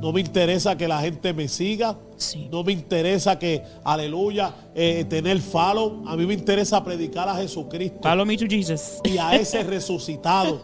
No 0.00 0.12
me 0.12 0.20
interesa 0.20 0.76
que 0.76 0.88
la 0.88 1.00
gente 1.00 1.32
me 1.32 1.48
siga. 1.48 1.96
Sí. 2.16 2.48
No 2.50 2.62
me 2.62 2.72
interesa 2.72 3.38
que, 3.38 3.62
aleluya, 3.84 4.54
eh, 4.74 5.04
tener 5.08 5.40
falo. 5.40 6.02
A 6.06 6.16
mí 6.16 6.26
me 6.26 6.34
interesa 6.34 6.82
predicar 6.84 7.28
a 7.28 7.36
Jesucristo 7.36 7.98
Follow 8.02 8.24
me 8.24 8.36
to 8.36 8.46
Jesus. 8.48 9.00
y 9.04 9.18
a 9.18 9.34
ese 9.34 9.62
resucitado. 9.64 10.60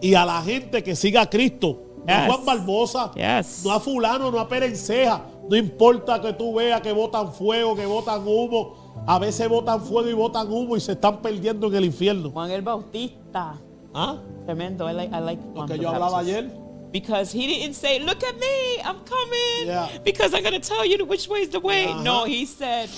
Y 0.00 0.14
a 0.14 0.24
la 0.24 0.42
gente 0.42 0.82
que 0.82 0.94
siga 0.94 1.22
a 1.22 1.30
Cristo. 1.30 1.82
No 2.06 2.12
a. 2.14 2.26
Juan 2.26 2.44
Barbosa. 2.44 3.12
Yes. 3.14 3.62
No 3.64 3.72
a 3.72 3.80
fulano, 3.80 4.30
no 4.30 4.38
a 4.38 4.48
Perenceja. 4.48 5.22
No 5.48 5.56
importa 5.56 6.20
que 6.20 6.32
tú 6.32 6.54
veas 6.54 6.80
que 6.80 6.92
botan 6.92 7.32
fuego, 7.32 7.74
que 7.76 7.86
botan 7.86 8.26
humo. 8.26 9.04
A 9.06 9.18
veces 9.18 9.48
botan 9.48 9.80
fuego 9.82 10.08
y 10.08 10.12
botan 10.14 10.50
humo 10.50 10.76
y 10.76 10.80
se 10.80 10.92
están 10.92 11.22
perdiendo 11.22 11.68
en 11.68 11.74
el 11.76 11.84
infierno. 11.84 12.30
Juan 12.30 12.50
el 12.50 12.62
Bautista. 12.62 13.54
¿Ah? 13.94 14.16
Tremendo. 14.44 14.88
I 14.90 14.92
like, 14.94 15.14
I 15.16 15.20
like 15.20 15.42
Lo 15.48 15.52
Juan 15.54 15.68
que 15.68 15.74
the 15.76 15.82
yo 15.82 15.88
hablaba 15.90 16.18
ayer. 16.18 16.50
Because 16.92 17.32
he 17.32 17.46
didn't 17.46 17.74
say, 17.74 17.98
look 18.00 18.22
at 18.24 18.34
me, 18.36 18.82
I'm 18.84 18.96
coming. 19.04 19.66
Yeah. 19.66 19.88
Because 20.04 20.32
I'm 20.34 20.42
going 20.42 20.60
to 20.60 20.66
tell 20.66 20.84
you 20.86 21.04
which 21.04 21.28
way 21.28 21.42
is 21.42 21.50
the 21.50 21.58
way. 21.60 21.86
Ajá. 21.86 22.02
No, 22.02 22.24
he 22.24 22.46
said, 22.46 22.88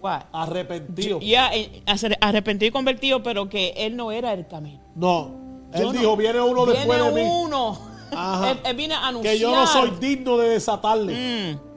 what? 0.00 0.24
Arrepentido. 0.32 1.20
Ya, 1.20 1.50
eh, 1.52 1.82
arrepentido 2.20 2.68
y 2.68 2.70
convertido, 2.72 3.22
pero 3.22 3.48
que 3.48 3.74
él 3.76 3.96
no 3.96 4.10
era 4.10 4.32
el 4.32 4.46
camino. 4.46 4.80
No. 4.96 5.30
Él 5.74 5.80
Yo 5.82 5.92
no- 5.92 5.98
dijo, 6.00 6.16
viene 6.16 6.40
uno 6.40 6.66
después 6.66 6.98
de 6.98 7.10
Viene 7.10 7.24
mí. 7.28 7.30
uno. 7.44 7.78
Ajá. 8.12 8.52
Él, 8.52 8.58
él 8.64 8.76
viene 8.76 8.94
a 8.94 9.08
anunciar. 9.08 9.34
Que 9.34 9.40
yo 9.40 9.50
no 9.54 9.66
soy 9.66 9.90
digno 10.00 10.36
de 10.38 10.50
desatarle. 10.50 11.12
Mm. 11.12 11.70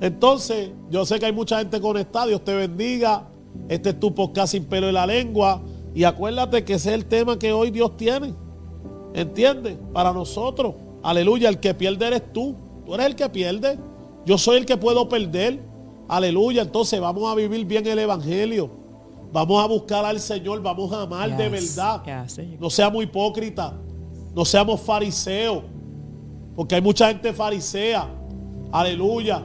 Entonces, 0.00 0.70
yo 0.90 1.04
sé 1.04 1.18
que 1.18 1.26
hay 1.26 1.32
mucha 1.32 1.58
gente 1.58 1.80
conectada. 1.80 2.26
Dios 2.26 2.44
te 2.44 2.54
bendiga. 2.54 3.24
Este 3.68 3.90
es 3.90 4.00
tu 4.00 4.14
podcast 4.14 4.52
sin 4.52 4.64
pelo 4.64 4.88
en 4.88 4.94
la 4.94 5.06
lengua. 5.06 5.60
Y 5.94 6.04
acuérdate 6.04 6.64
que 6.64 6.74
ese 6.74 6.90
es 6.90 6.94
el 6.94 7.06
tema 7.06 7.38
que 7.38 7.52
hoy 7.52 7.70
Dios 7.70 7.96
tiene. 7.96 8.32
¿Entiendes? 9.14 9.76
Para 9.92 10.12
nosotros. 10.12 10.74
Aleluya. 11.02 11.48
El 11.48 11.58
que 11.58 11.74
pierde 11.74 12.06
eres 12.06 12.32
tú. 12.32 12.54
Tú 12.86 12.94
eres 12.94 13.06
el 13.06 13.16
que 13.16 13.28
pierde. 13.28 13.78
Yo 14.24 14.38
soy 14.38 14.58
el 14.58 14.66
que 14.66 14.76
puedo 14.76 15.08
perder. 15.08 15.58
Aleluya. 16.06 16.62
Entonces 16.62 17.00
vamos 17.00 17.30
a 17.30 17.34
vivir 17.34 17.64
bien 17.64 17.86
el 17.86 17.98
Evangelio. 17.98 18.70
Vamos 19.32 19.62
a 19.62 19.66
buscar 19.66 20.04
al 20.04 20.20
Señor. 20.20 20.62
Vamos 20.62 20.92
a 20.92 21.02
amar 21.02 21.36
de 21.36 21.48
verdad. 21.48 22.02
you 22.36 22.52
go. 22.52 22.56
No 22.60 22.70
seamos 22.70 23.02
hipócritas. 23.02 23.72
No 24.38 24.44
seamos 24.44 24.80
fariseos. 24.80 25.64
Porque 26.54 26.76
hay 26.76 26.80
mucha 26.80 27.08
gente 27.08 27.32
farisea. 27.32 28.06
Aleluya. 28.70 29.42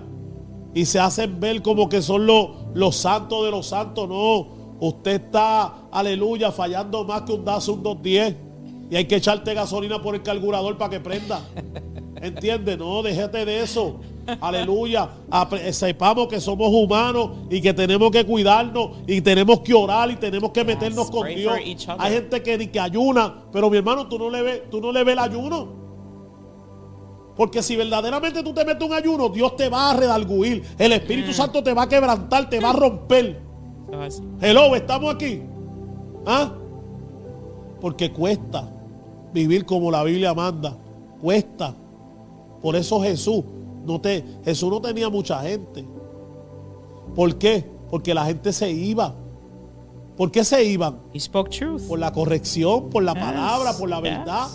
Y 0.76 0.86
se 0.86 1.00
hacen 1.00 1.40
ver 1.40 1.64
como 1.64 1.90
que 1.90 2.00
son 2.00 2.28
los, 2.28 2.50
los 2.76 2.96
santos 2.98 3.44
de 3.44 3.50
los 3.50 3.66
santos. 3.66 4.08
No. 4.08 4.46
Usted 4.80 5.14
está, 5.14 5.74
aleluya, 5.92 6.52
fallando 6.52 7.06
más 7.06 7.24
que 7.24 7.32
un 7.32 7.44
DAS, 7.44 7.68
un 7.70 7.82
210. 7.82 8.36
Y 8.92 8.96
hay 8.96 9.06
que 9.06 9.16
echarte 9.16 9.56
gasolina 9.56 10.00
por 10.00 10.14
el 10.14 10.22
carburador 10.22 10.78
para 10.78 10.92
que 10.92 11.00
prenda. 11.00 11.42
¿Entiende? 12.22 12.78
No, 12.78 13.02
déjate 13.02 13.46
de 13.46 13.64
eso. 13.64 13.96
Aleluya. 14.42 15.10
Apre- 15.30 15.72
Sepamos 15.74 16.28
que 16.28 16.40
somos 16.40 16.70
humanos 16.70 17.32
y 17.50 17.62
que 17.62 17.74
tenemos 17.74 18.10
que 18.12 18.26
cuidarnos 18.26 18.92
y 19.08 19.22
tenemos 19.22 19.60
que 19.60 19.74
orar 19.74 20.10
y 20.12 20.16
tenemos 20.16 20.52
que 20.52 20.64
meternos 20.64 21.10
con 21.12 21.28
Dios. 21.36 21.54
Hay 22.00 22.14
gente 22.14 22.42
que 22.42 22.58
ni 22.58 22.68
que 22.68 22.80
ayuna, 22.80 23.34
pero 23.52 23.70
mi 23.70 23.78
hermano, 23.78 24.08
tú 24.08 24.18
no 24.18 24.30
le 24.30 24.42
ves, 24.42 24.62
tú 24.70 24.80
no 24.80 24.92
le 24.92 25.04
ves 25.04 25.14
el 25.14 25.20
ayuno. 25.20 25.68
Porque 27.36 27.64
si 27.64 27.76
verdaderamente 27.76 28.44
tú 28.44 28.54
te 28.54 28.64
metes 28.64 28.88
un 28.88 28.94
ayuno, 28.94 29.28
Dios 29.30 29.56
te 29.56 29.68
va 29.68 29.90
a 29.92 29.96
redarguir. 29.96 30.64
El 30.78 30.92
Espíritu 30.94 31.32
Mm. 31.32 31.34
Santo 31.34 31.64
te 31.64 31.74
va 31.74 31.84
a 31.84 31.90
quebrantar, 31.90 32.48
te 32.50 32.60
va 32.60 32.70
a 32.70 32.74
romper. 32.74 33.40
Hello, 34.42 34.76
estamos 34.76 35.14
aquí. 35.16 35.42
¿Ah? 36.26 36.52
Porque 37.82 38.12
cuesta 38.12 38.70
vivir 39.34 39.66
como 39.66 39.90
la 39.92 40.04
Biblia 40.04 40.34
manda. 40.34 40.76
Cuesta. 41.22 41.74
Por 42.62 42.76
eso 42.76 43.02
Jesús 43.02 43.44
no 43.86 44.00
te 44.02 44.24
Jesús 44.46 44.70
no 44.70 44.82
tenía 44.82 45.10
mucha 45.10 45.42
gente. 45.42 45.86
¿Por 47.16 47.36
qué? 47.36 47.64
Porque 47.90 48.14
la 48.14 48.26
gente 48.26 48.52
se 48.54 48.72
iba. 48.72 49.14
¿Por 50.18 50.32
qué 50.32 50.44
se 50.44 50.64
iban? 50.64 50.98
He 51.14 51.20
spoke 51.20 51.50
truth. 51.50 51.82
Por 51.88 52.00
la 52.00 52.12
corrección, 52.12 52.90
por 52.90 53.04
la 53.04 53.14
Yes, 53.14 53.24
palabra, 53.24 53.74
por 53.78 53.90
la 53.90 53.96
yes. 54.02 54.04
verdad. 54.04 54.48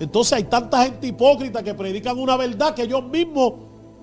Entonces 0.00 0.32
hay 0.32 0.44
tanta 0.44 0.82
gente 0.84 1.06
hipócrita 1.06 1.62
que 1.62 1.74
predican 1.74 2.18
una 2.18 2.36
verdad 2.36 2.74
que 2.74 2.82
ellos 2.82 3.04
mismos 3.04 3.52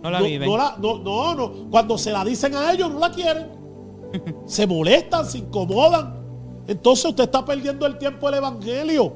No 0.02 0.10
la 0.10 0.22
viven. 0.22 0.50
la- 0.58 0.76
no, 0.80 1.00
no, 1.00 1.36
no. 1.36 1.52
Cuando 1.70 1.98
se 1.98 2.12
la 2.12 2.24
dicen 2.24 2.56
a 2.56 2.72
ellos 2.72 2.92
no 2.92 3.00
la 3.00 3.12
quieren. 3.12 3.48
se 4.46 4.66
molestan, 4.66 5.26
se 5.26 5.40
incomodan. 5.40 6.16
Entonces 6.68 7.06
usted 7.06 7.26
está 7.26 7.44
perdiendo 7.44 7.86
el 7.86 7.98
tiempo 7.98 8.28
del 8.28 8.36
evangelio. 8.40 9.12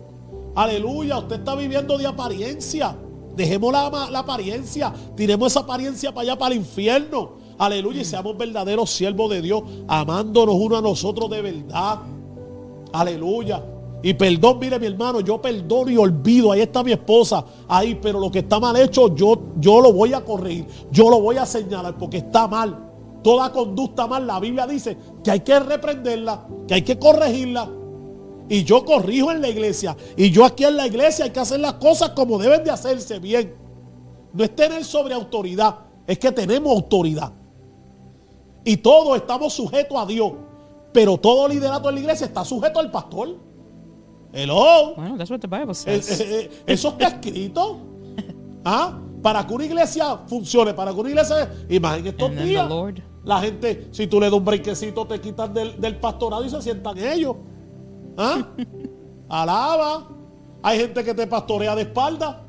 Aleluya, 0.55 1.17
usted 1.17 1.37
está 1.37 1.55
viviendo 1.55 1.97
de 1.97 2.05
apariencia. 2.07 2.95
Dejemos 3.35 3.71
la, 3.71 4.09
la 4.11 4.19
apariencia. 4.19 4.93
Tiremos 5.15 5.51
esa 5.51 5.61
apariencia 5.61 6.11
para 6.13 6.31
allá, 6.31 6.37
para 6.37 6.53
el 6.53 6.61
infierno. 6.61 7.31
Aleluya. 7.57 8.01
Y 8.01 8.05
seamos 8.05 8.37
verdaderos 8.37 8.89
siervos 8.89 9.29
de 9.29 9.41
Dios. 9.41 9.63
Amándonos 9.87 10.55
uno 10.55 10.77
a 10.77 10.81
nosotros 10.81 11.29
de 11.29 11.41
verdad. 11.41 11.99
Aleluya. 12.91 13.63
Y 14.05 14.13
perdón, 14.13 14.59
mire 14.59 14.77
mi 14.79 14.87
hermano, 14.87 15.21
yo 15.21 15.41
perdono 15.41 15.89
y 15.89 15.95
olvido. 15.95 16.51
Ahí 16.51 16.59
está 16.59 16.83
mi 16.83 16.91
esposa. 16.91 17.45
Ahí, 17.69 17.97
pero 18.01 18.19
lo 18.19 18.29
que 18.29 18.39
está 18.39 18.59
mal 18.59 18.75
hecho, 18.75 19.15
yo, 19.15 19.39
yo 19.59 19.79
lo 19.79 19.93
voy 19.93 20.13
a 20.13 20.21
corregir. 20.25 20.65
Yo 20.91 21.09
lo 21.09 21.21
voy 21.21 21.37
a 21.37 21.45
señalar 21.45 21.97
porque 21.97 22.17
está 22.17 22.47
mal. 22.47 22.77
Toda 23.23 23.53
conducta 23.53 24.05
mal, 24.05 24.27
la 24.27 24.41
Biblia 24.41 24.67
dice 24.67 24.97
que 25.23 25.31
hay 25.31 25.39
que 25.39 25.57
reprenderla, 25.57 26.41
que 26.67 26.73
hay 26.73 26.81
que 26.81 26.99
corregirla. 26.99 27.69
Y 28.49 28.63
yo 28.63 28.83
corrijo 28.85 29.31
en 29.31 29.41
la 29.41 29.49
iglesia. 29.49 29.95
Y 30.17 30.29
yo 30.31 30.45
aquí 30.45 30.63
en 30.65 30.75
la 30.77 30.85
iglesia 30.87 31.25
hay 31.25 31.31
que 31.31 31.39
hacer 31.39 31.59
las 31.59 31.73
cosas 31.73 32.09
como 32.09 32.37
deben 32.37 32.63
de 32.63 32.71
hacerse 32.71 33.19
bien. 33.19 33.53
No 34.33 34.43
es 34.43 34.55
tener 34.55 34.83
sobre 34.83 35.13
autoridad, 35.13 35.75
es 36.07 36.17
que 36.19 36.31
tenemos 36.31 36.73
autoridad. 36.75 37.31
Y 38.65 38.77
todos 38.77 39.15
estamos 39.17 39.53
sujetos 39.53 39.97
a 39.97 40.05
Dios. 40.05 40.31
Pero 40.91 41.17
todo 41.17 41.47
liderato 41.47 41.89
en 41.89 41.95
la 41.95 42.01
iglesia 42.01 42.27
está 42.27 42.45
sujeto 42.45 42.79
al 42.79 42.91
pastor. 42.91 43.35
Hello. 44.31 44.93
Bueno, 44.95 45.17
that's 45.17 45.29
what 45.29 45.39
the 45.39 45.47
Bible 45.47 45.71
Eh, 45.71 46.01
says. 46.01 46.19
eh, 46.21 46.25
eh, 46.41 46.51
Eso 46.67 46.89
está 46.89 47.07
escrito. 47.07 47.77
¿Ah? 48.65 48.97
Para 49.21 49.45
que 49.47 49.53
una 49.53 49.65
iglesia 49.65 50.17
funcione, 50.27 50.73
para 50.73 50.93
que 50.93 50.99
una 50.99 51.09
iglesia. 51.09 51.51
Imaginen 51.69 52.07
estos 52.07 52.31
the 52.35 52.43
días. 52.43 52.67
Lord. 52.69 53.01
La 53.23 53.39
gente, 53.41 53.87
si 53.91 54.07
tú 54.07 54.19
le 54.19 54.25
das 54.27 54.33
un 54.35 54.43
brequecito, 54.43 55.05
te 55.07 55.19
quitan 55.21 55.53
del, 55.53 55.79
del 55.79 55.95
pastorado 55.97 56.43
y 56.45 56.49
se 56.49 56.61
sientan 56.61 56.97
ellos. 56.97 57.35
¿Ah? 58.17 58.45
Alaba. 59.29 60.07
Hay 60.61 60.79
gente 60.79 61.03
que 61.03 61.13
te 61.13 61.27
pastorea 61.27 61.75
de 61.75 61.81
espalda. 61.83 62.39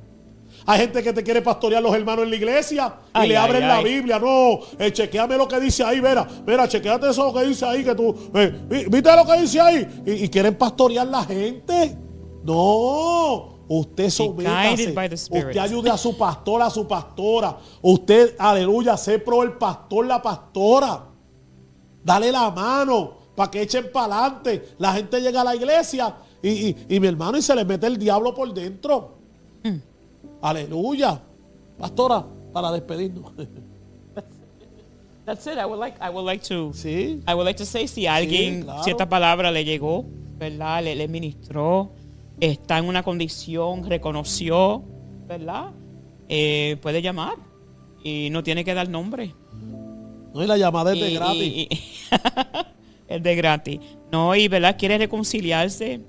Hay 0.66 0.80
gente 0.80 1.02
que 1.02 1.12
te 1.12 1.22
quiere 1.22 1.42
pastorear 1.42 1.82
los 1.82 1.94
hermanos 1.94 2.24
en 2.24 2.30
la 2.30 2.36
iglesia 2.36 2.94
y 3.06 3.10
Ay, 3.12 3.28
le 3.28 3.36
ay, 3.36 3.44
abren 3.44 3.68
la 3.68 3.76
ay. 3.78 3.84
Biblia. 3.84 4.18
No, 4.18 4.60
eh, 4.78 4.90
chequeame 4.92 5.36
lo 5.36 5.46
que 5.46 5.60
dice 5.60 5.84
ahí, 5.84 5.96
mira, 6.00 6.26
mira, 6.46 6.66
chequeate 6.66 7.10
eso 7.10 7.34
que 7.34 7.44
dice 7.44 7.66
ahí, 7.66 7.84
que 7.84 7.94
tú, 7.94 8.14
eh, 8.34 8.60
vi- 8.68 8.84
¿viste 8.86 9.14
lo 9.14 9.26
que 9.26 9.40
dice 9.42 9.60
ahí? 9.60 10.02
Y, 10.06 10.12
y 10.24 10.28
quieren 10.30 10.54
pastorear 10.56 11.06
la 11.06 11.22
gente. 11.24 11.94
No, 12.44 13.56
usted 13.68 14.08
sométase. 14.08 14.94
Usted 15.48 15.58
ayude 15.58 15.90
a 15.90 15.98
su 15.98 16.16
pastor, 16.16 16.62
a 16.62 16.70
su 16.70 16.86
pastora. 16.88 17.58
Usted, 17.82 18.34
aleluya, 18.38 18.96
sé 18.96 19.18
pro 19.18 19.42
el 19.42 19.52
pastor, 19.54 20.06
la 20.06 20.22
pastora. 20.22 21.00
Dale 22.02 22.32
la 22.32 22.50
mano 22.50 23.23
para 23.34 23.50
que 23.50 23.62
echen 23.62 23.90
para 23.92 24.18
adelante. 24.26 24.68
La 24.78 24.92
gente 24.94 25.20
llega 25.20 25.40
a 25.40 25.44
la 25.44 25.56
iglesia 25.56 26.14
y, 26.42 26.48
y- 26.68 26.76
y 26.88 27.00
mi 27.00 27.06
hermano 27.08 27.36
y 27.38 27.42
se 27.42 27.54
le 27.54 27.64
mete 27.64 27.86
el 27.86 27.98
diablo 27.98 28.34
por 28.34 28.52
dentro. 28.54 29.14
Aleluya. 30.42 31.20
Pastora, 31.78 32.24
para 32.52 32.70
despedirnos. 32.72 33.32
That's 35.24 35.46
it. 35.46 35.54
I 35.58 35.64
would 35.64 35.78
like, 35.80 35.96
I 36.02 36.10
would 36.10 36.26
like 36.26 36.44
to, 36.48 36.72
sí. 36.74 37.22
I 37.26 37.32
would 37.32 37.46
like 37.46 37.56
to 37.58 37.64
say 37.64 37.88
si 37.88 38.06
alguien 38.06 38.62
claro. 38.64 38.84
cierta 38.84 39.08
palabra 39.08 39.50
le 39.50 39.64
llegó, 39.64 40.04
¿verdad? 40.38 40.84
Le, 40.84 40.94
le 40.94 41.08
ministró, 41.08 41.90
está 42.40 42.76
en 42.78 42.84
una 42.84 43.02
condición, 43.02 43.88
reconoció, 43.88 44.82
¿verdad? 45.26 45.70
Eh, 46.28 46.76
puede 46.82 47.00
llamar 47.00 47.36
y 48.02 48.28
no 48.30 48.42
tiene 48.42 48.66
que 48.66 48.74
dar 48.74 48.86
nombre. 48.90 49.34
No, 50.34 50.42
y 50.44 50.46
la 50.46 50.58
llamada 50.58 50.92
es 50.92 51.00
de 51.00 51.14
gratis. 51.14 51.42
y- 51.42 51.68
y- 51.70 51.80
es 53.16 53.22
de 53.22 53.36
gratis. 53.36 53.80
No, 54.12 54.34
y 54.34 54.48
verdad, 54.48 54.76
quiere 54.78 54.98
reconciliarse, 54.98 56.00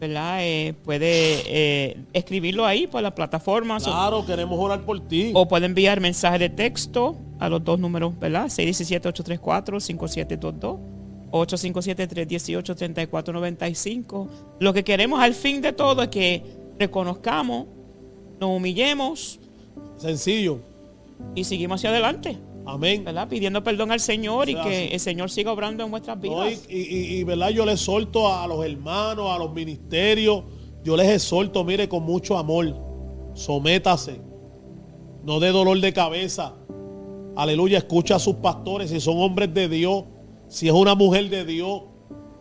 ¿verdad? 0.00 0.38
Eh, 0.42 0.74
puede 0.84 1.42
eh, 1.46 1.96
escribirlo 2.12 2.64
ahí 2.66 2.86
por 2.86 3.02
las 3.02 3.12
plataformas 3.12 3.86
o- 3.86 3.90
claro, 3.90 4.24
queremos 4.26 4.58
orar 4.58 4.80
por 4.82 5.00
ti. 5.00 5.30
o, 5.34 5.46
puede 5.46 5.66
enviar 5.66 6.00
mensaje 6.00 6.38
de 6.38 6.48
texto 6.48 7.16
a 7.38 7.48
los 7.48 7.62
dos 7.64 7.78
números, 7.78 8.18
¿verdad? 8.18 8.46
617-834-5722 8.46 10.78
o 11.30 11.46
857-318-3495. 11.46 14.28
Lo 14.60 14.72
que 14.72 14.84
queremos 14.84 15.20
al 15.20 15.34
fin 15.34 15.60
de 15.62 15.72
todo 15.72 16.02
es 16.02 16.08
que 16.08 16.42
reconozcamos, 16.78 17.66
nos 18.40 18.50
humillemos 18.56 19.38
Sencillo. 19.98 20.58
y 21.34 21.44
seguimos 21.44 21.80
hacia 21.80 21.90
adelante. 21.90 22.36
Amén. 22.64 23.04
¿verdad? 23.04 23.28
Pidiendo 23.28 23.62
perdón 23.64 23.90
al 23.92 24.00
Señor 24.00 24.48
y 24.48 24.54
que 24.54 24.88
el 24.88 25.00
Señor 25.00 25.30
siga 25.30 25.52
obrando 25.52 25.84
en 25.84 25.90
nuestras 25.90 26.16
No, 26.18 26.24
y, 26.46 26.50
vidas. 26.50 26.66
y- 26.68 26.76
y- 26.76 27.14
y, 27.18 27.24
verdad, 27.24 27.50
yo 27.50 27.64
les 27.66 27.80
exhorto 27.80 28.32
a 28.32 28.46
los 28.46 28.64
hermanos, 28.64 29.30
a 29.30 29.38
los 29.38 29.52
ministerios, 29.52 30.44
yo 30.84 30.96
les 30.96 31.08
exhorto, 31.08 31.64
mire, 31.64 31.88
con 31.88 32.02
mucho 32.04 32.36
amor, 32.38 32.74
sométase, 33.34 34.16
no 35.24 35.40
dé 35.40 35.48
dolor 35.50 35.80
de 35.80 35.92
cabeza. 35.92 36.52
Aleluya, 37.36 37.78
escucha 37.78 38.16
a 38.16 38.18
sus 38.18 38.36
pastores, 38.36 38.90
si 38.90 39.00
son 39.00 39.18
hombres 39.20 39.52
de 39.54 39.68
Dios, 39.68 40.04
si 40.48 40.68
es 40.68 40.74
una 40.74 40.94
mujer 40.94 41.30
de 41.30 41.44
Dios, 41.44 41.82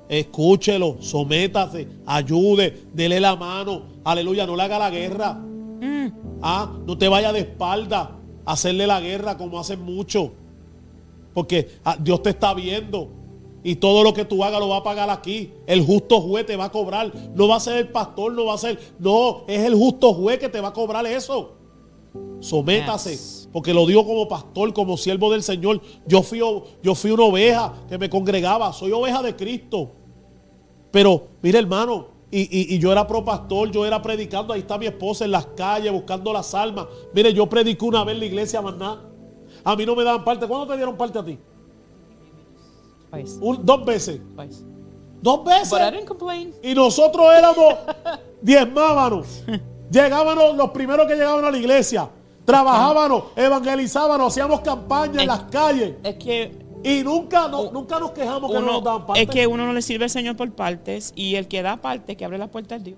escúchelo, 0.10 0.98
sométase, 1.02 1.88
ayude, 2.06 2.78
dele 2.94 3.20
la 3.20 3.36
mano. 3.36 3.84
Aleluya, 4.04 4.46
no 4.46 4.56
le 4.56 4.64
haga 4.64 4.78
la 4.80 4.90
guerra. 4.90 5.40
Ah, 6.42 6.72
no 6.86 6.98
te 6.98 7.08
vaya 7.08 7.32
de 7.32 7.40
espalda 7.42 8.12
hacerle 8.52 8.88
la 8.88 9.00
guerra 9.00 9.38
como 9.38 9.60
hacen 9.60 9.82
muchos. 9.82 10.30
Porque 11.34 11.70
ah, 11.86 11.98
Dios 12.00 12.22
te 12.24 12.32
está 12.32 12.54
viendo. 12.54 13.08
Y 13.64 13.76
todo 13.76 14.04
lo 14.04 14.14
que 14.14 14.26
tú 14.26 14.44
hagas 14.44 14.60
lo 14.60 14.70
va 14.70 14.78
a 14.78 14.84
pagar 14.84 15.10
aquí. 15.10 15.52
El 15.68 15.86
justo 15.86 16.20
juez 16.22 16.46
te 16.46 16.56
va 16.56 16.66
a 16.66 16.72
cobrar. 16.72 17.12
No 17.36 17.48
va 17.48 17.58
a 17.58 17.60
ser 17.60 17.78
el 17.78 17.90
pastor, 17.90 18.34
no 18.34 18.46
va 18.46 18.56
a 18.56 18.58
ser. 18.58 18.80
No, 19.00 19.44
es 19.48 19.62
el 19.62 19.76
justo 19.76 20.14
juez 20.14 20.40
que 20.40 20.50
te 20.50 20.60
va 20.60 20.70
a 20.70 20.74
cobrar 20.74 21.06
eso. 21.06 21.54
Sométase. 22.40 23.12
Yes. 23.12 23.50
Porque 23.54 23.74
lo 23.74 23.86
digo 23.86 24.06
como 24.06 24.28
pastor, 24.28 24.74
como 24.74 24.98
siervo 24.98 25.32
del 25.32 25.44
Señor. 25.44 25.82
Yo 26.08 26.24
fui, 26.24 26.40
yo 26.40 26.96
fui 26.96 27.12
una 27.12 27.26
oveja 27.26 27.74
que 27.88 27.98
me 27.98 28.10
congregaba. 28.10 28.74
Soy 28.74 28.92
oveja 28.92 29.22
de 29.22 29.36
Cristo. 29.36 29.92
Pero, 30.92 31.24
mire 31.42 31.60
hermano, 31.60 32.08
y, 32.32 32.42
y- 32.42 32.76
y 32.76 32.80
yo 32.80 32.92
era 32.92 33.06
pro 33.06 33.24
pastor, 33.26 33.70
yo 33.72 33.86
era 33.86 34.02
predicando, 34.02 34.54
ahí 34.54 34.62
está 34.62 34.78
mi 34.78 34.86
esposa 34.88 35.26
en 35.26 35.32
las 35.32 35.46
calles 35.48 35.92
buscando 35.92 36.32
las 36.32 36.54
almas. 36.54 36.88
Mire, 37.14 37.34
yo 37.34 37.48
prediqué 37.48 37.84
una 37.86 38.04
vez 38.06 38.14
en 38.14 38.20
la 38.20 38.26
iglesia, 38.26 38.62
más 38.62 38.76
nada. 38.78 39.02
A 39.64 39.76
mí 39.76 39.86
no 39.86 39.96
me 39.96 40.04
daban 40.04 40.24
parte. 40.24 40.48
¿Cuándo 40.48 40.66
te 40.68 40.76
dieron 40.78 40.96
parte 40.98 41.20
a 41.20 41.24
ti? 41.26 41.38
Twice. 43.12 43.38
Un- 43.42 43.66
dos 43.66 43.86
veces. 43.86 44.20
Twice. 44.36 44.62
Dos 45.22 45.44
veces. 45.44 45.70
But 45.72 45.82
I 45.82 45.92
didn't 45.92 46.08
complain. 46.08 46.54
Y 46.64 46.74
nosotros 46.74 47.26
éramos 47.38 47.76
diezmábanos. 48.42 49.28
Llegábamos 49.92 50.56
los 50.56 50.70
primeros 50.72 51.06
que 51.08 51.16
llegaban 51.16 51.44
a 51.46 51.52
la 51.52 51.58
iglesia. 51.58 52.10
Trabajábamos, 52.46 53.26
evangelizábamos, 53.36 54.32
hacíamos 54.32 54.62
campaña 54.62 55.14
en 55.16 55.20
Es- 55.22 55.28
las 55.28 55.44
calles. 55.44 55.96
Es 56.04 56.16
que 56.16 56.61
Y 56.84 57.04
nunca, 57.04 57.48
no- 57.48 57.72
nunca 57.72 58.00
nos 58.00 58.12
quejamos 58.12 58.52
que 58.52 58.60
no 58.60 58.66
nos 58.66 58.84
daban 58.84 58.98
uno, 59.02 59.08
parte. 59.08 59.22
es 59.22 59.30
que 59.30 59.46
uno 59.48 59.66
no 59.66 59.74
le 59.74 59.82
sirve 59.82 60.06
al 60.06 60.10
Señor 60.10 60.36
por 60.36 60.52
partes 60.52 61.14
y 61.16 61.36
el 61.36 61.48
que 61.48 61.62
da 61.62 61.78
parte, 61.78 62.16
que 62.18 62.26
abre 62.26 62.38
la 62.38 62.48
puerta 62.48 62.76
es 62.76 62.84
Dios. 62.84 62.98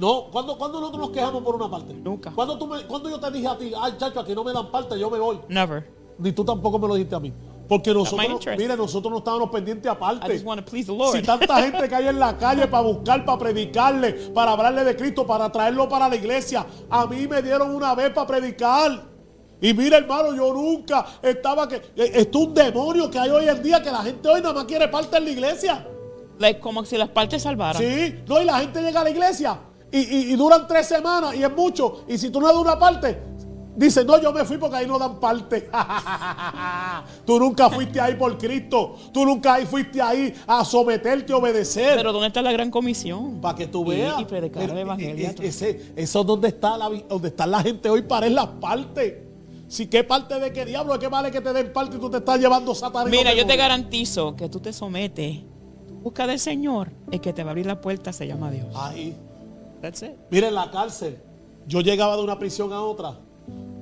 No, 0.00 0.24
¿cuándo, 0.30 0.56
cuándo 0.56 0.80
nosotros 0.80 1.06
nos 1.08 1.10
quejamos 1.10 1.42
por 1.42 1.56
una 1.56 1.68
parte? 1.70 1.92
Nunca. 1.92 2.30
¿Cuándo, 2.32 2.56
tú 2.58 2.66
me- 2.66 2.82
cuándo 2.86 3.10
yo 3.10 3.18
te 3.18 3.30
dije 3.32 3.48
a 3.48 3.58
ti, 3.58 3.72
ay, 3.80 3.94
chacho, 3.98 4.20
aquí 4.20 4.34
no 4.34 4.44
me 4.44 4.52
dan 4.52 4.70
parte, 4.70 4.98
yo 4.98 5.10
me 5.10 5.18
voy? 5.18 5.38
Never. 5.48 5.88
Ni 6.18 6.32
tú 6.32 6.44
tampoco 6.44 6.78
me 6.78 6.86
lo 6.88 6.94
dijiste 6.94 7.14
a 7.16 7.20
mí. 7.20 7.32
Porque 7.68 7.92
nosotros, 7.92 8.46
mire, 8.56 8.74
nosotros 8.76 9.10
no 9.12 9.18
estábamos 9.18 9.50
pendientes 9.50 9.84
I 9.84 9.88
aparte. 9.90 10.32
just 10.32 10.46
want 10.46 10.64
to 10.64 10.70
please 10.70 10.86
the 10.90 10.96
Lord. 10.96 11.14
Si 11.16 11.22
tanta 11.22 11.56
gente 11.62 11.86
que 11.86 11.94
hay 11.94 12.08
en 12.08 12.18
la 12.18 12.36
calle 12.38 12.66
para 12.66 12.82
buscar, 12.82 13.24
para 13.26 13.38
predicarle, 13.38 14.12
para 14.32 14.52
hablarle 14.52 14.84
de 14.84 14.96
Cristo, 14.96 15.26
para 15.26 15.52
traerlo 15.52 15.86
para 15.88 16.08
la 16.08 16.16
iglesia, 16.16 16.64
a 16.88 17.06
mí 17.06 17.26
me 17.26 17.42
dieron 17.42 17.74
una 17.74 17.94
vez 17.94 18.10
para 18.10 18.26
predicar. 18.26 19.02
Y 19.60 19.74
mira, 19.74 19.96
hermano, 19.98 20.34
yo 20.36 20.52
nunca 20.54 21.04
estaba 21.22 21.68
que. 21.68 21.76
Esto 21.96 22.38
es 22.40 22.46
un 22.48 22.54
demonio 22.54 23.10
que 23.10 23.18
hay 23.18 23.30
hoy 23.30 23.48
en 23.48 23.62
día 23.62 23.82
que 23.82 23.90
la 23.90 24.02
gente 24.02 24.28
hoy 24.28 24.40
nada 24.40 24.54
más 24.54 24.64
quiere 24.64 24.86
parte 24.88 25.16
en 25.16 25.24
la 25.24 25.30
iglesia. 25.30 25.86
Como 26.60 26.84
si 26.84 26.96
las 26.96 27.08
partes 27.08 27.42
salvaran. 27.42 27.82
Sí, 27.82 28.14
no, 28.28 28.40
y 28.40 28.44
la 28.44 28.60
gente 28.60 28.80
llega 28.80 29.00
a 29.00 29.04
la 29.04 29.10
iglesia 29.10 29.58
y, 29.90 29.98
y- 29.98 30.32
y 30.32 30.36
duran 30.36 30.68
tres 30.68 30.86
semanas 30.86 31.34
y 31.34 31.42
es 31.42 31.50
mucho. 31.56 32.04
Y 32.06 32.16
si 32.18 32.30
tú 32.30 32.40
no 32.40 32.46
das 32.46 32.56
una 32.56 32.78
parte, 32.78 33.18
dice, 33.74 34.04
no, 34.04 34.20
yo 34.22 34.32
me 34.32 34.44
fui 34.44 34.56
porque 34.58 34.76
ahí 34.76 34.86
no 34.86 34.98
dan 35.00 35.18
parte. 35.18 35.68
tú 37.26 37.38
nunca 37.40 37.68
fuiste 37.70 38.00
ahí 38.00 38.14
por 38.14 38.38
Cristo. 38.38 38.96
Tú 39.12 39.24
nunca 39.24 39.54
ahí 39.54 39.66
fuiste 39.66 40.00
ahí 40.00 40.32
a 40.46 40.64
someterte, 40.64 41.32
a 41.32 41.36
obedecer. 41.36 41.96
Pero 41.96 42.12
¿dónde 42.12 42.28
está 42.28 42.42
la 42.42 42.52
gran 42.52 42.70
comisión? 42.70 43.40
para 43.40 43.56
que 43.56 43.66
tú 43.66 43.84
veas. 43.84 44.20
y 44.20 44.24
predicar 44.24 44.62
el 44.70 44.78
evangelio 44.78 45.28
a 45.30 45.32
todos. 45.32 45.48
ese- 45.48 45.92
eso 45.96 46.20
es 46.20 46.26
donde 46.26 46.48
está, 46.48 46.76
la, 46.78 46.88
donde 47.08 47.28
está 47.28 47.46
la 47.46 47.60
gente 47.62 47.90
hoy 47.90 48.02
para 48.02 48.26
es 48.26 48.32
la 48.32 48.48
parte. 48.48 49.27
Si 49.68 49.86
qué 49.86 50.02
parte 50.02 50.40
de 50.40 50.52
qué 50.52 50.64
diablo, 50.64 50.94
¿de 50.94 50.98
qué 50.98 51.08
vale 51.08 51.30
que 51.30 51.42
te 51.42 51.52
den 51.52 51.72
parte 51.72 51.96
y 51.96 52.00
tú 52.00 52.10
te 52.10 52.18
estás 52.18 52.40
llevando 52.40 52.74
satánico? 52.74 53.10
Mira, 53.10 53.34
yo 53.34 53.46
te 53.46 53.56
garantizo 53.56 54.34
que 54.34 54.48
tú 54.48 54.60
te 54.60 54.72
sometes, 54.72 55.40
tú 55.86 55.94
buscas 56.02 56.26
del 56.26 56.38
Señor, 56.38 56.90
el 57.10 57.20
que 57.20 57.34
te 57.34 57.44
va 57.44 57.50
a 57.50 57.52
abrir 57.52 57.66
la 57.66 57.80
puerta 57.80 58.12
se 58.12 58.26
llama 58.26 58.50
Dios. 58.50 58.66
Ahí. 58.74 59.14
That's 59.82 60.02
it. 60.02 60.12
Mira, 60.30 60.48
en 60.48 60.54
la 60.54 60.70
cárcel, 60.70 61.18
yo 61.66 61.82
llegaba 61.82 62.16
de 62.16 62.22
una 62.22 62.38
prisión 62.38 62.72
a 62.72 62.80
otra. 62.80 63.18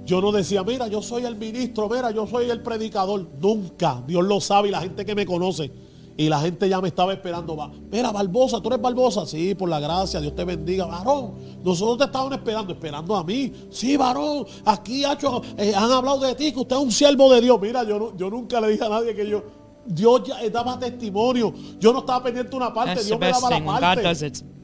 Yo 0.04 0.20
no 0.20 0.32
decía, 0.32 0.62
mira, 0.62 0.88
yo 0.88 1.02
soy 1.02 1.24
el 1.24 1.36
ministro, 1.36 1.88
mira, 1.88 2.10
yo 2.10 2.26
soy 2.26 2.50
el 2.50 2.62
predicador. 2.62 3.26
Nunca, 3.40 4.02
Dios 4.06 4.24
lo 4.24 4.40
sabe 4.40 4.68
y 4.68 4.70
la 4.72 4.80
gente 4.80 5.04
que 5.04 5.14
me 5.14 5.24
conoce. 5.24 5.70
Y 6.18 6.28
la 6.30 6.40
gente 6.40 6.66
ya 6.68 6.80
me 6.80 6.88
estaba 6.88 7.12
esperando. 7.12 7.54
Va, 7.56 7.70
Mira, 7.92 8.10
Barbosa, 8.10 8.60
tú 8.60 8.68
eres 8.68 8.80
Barbosa. 8.80 9.26
Sí, 9.26 9.54
por 9.54 9.68
la 9.68 9.78
gracia, 9.80 10.18
Dios 10.20 10.34
te 10.34 10.44
bendiga. 10.44 10.86
Varón, 10.86 11.32
nosotros 11.62 11.98
te 11.98 12.04
estábamos 12.04 12.32
esperando, 12.32 12.72
esperando 12.72 13.14
a 13.16 13.22
mí. 13.22 13.52
Sí, 13.70 13.96
varón, 13.98 14.46
aquí 14.64 15.04
hacho, 15.04 15.42
eh, 15.58 15.74
han 15.74 15.90
hablado 15.90 16.20
de 16.20 16.34
ti, 16.34 16.52
que 16.52 16.60
usted 16.60 16.74
es 16.76 16.82
un 16.82 16.90
siervo 16.92 17.30
de 17.32 17.40
Dios. 17.42 17.60
Mira, 17.60 17.84
yo, 17.84 17.98
no- 17.98 18.16
yo 18.16 18.30
nunca 18.30 18.60
le 18.62 18.68
dije 18.68 18.84
a 18.84 18.88
nadie 18.88 19.14
que 19.14 19.28
yo. 19.28 19.42
Dios 19.84 20.22
ya 20.26 20.40
eh, 20.42 20.50
daba 20.50 20.78
testimonio. 20.78 21.52
Yo 21.78 21.92
no 21.92 21.98
estaba 22.00 22.22
pendiente 22.24 22.50
de 22.50 22.56
una 22.56 22.72
parte, 22.72 22.94
That's 22.94 23.06
Dios 23.06 23.20
me 23.20 23.26
daba 23.30 23.50
la 23.50 23.56
parte. 23.80 24.02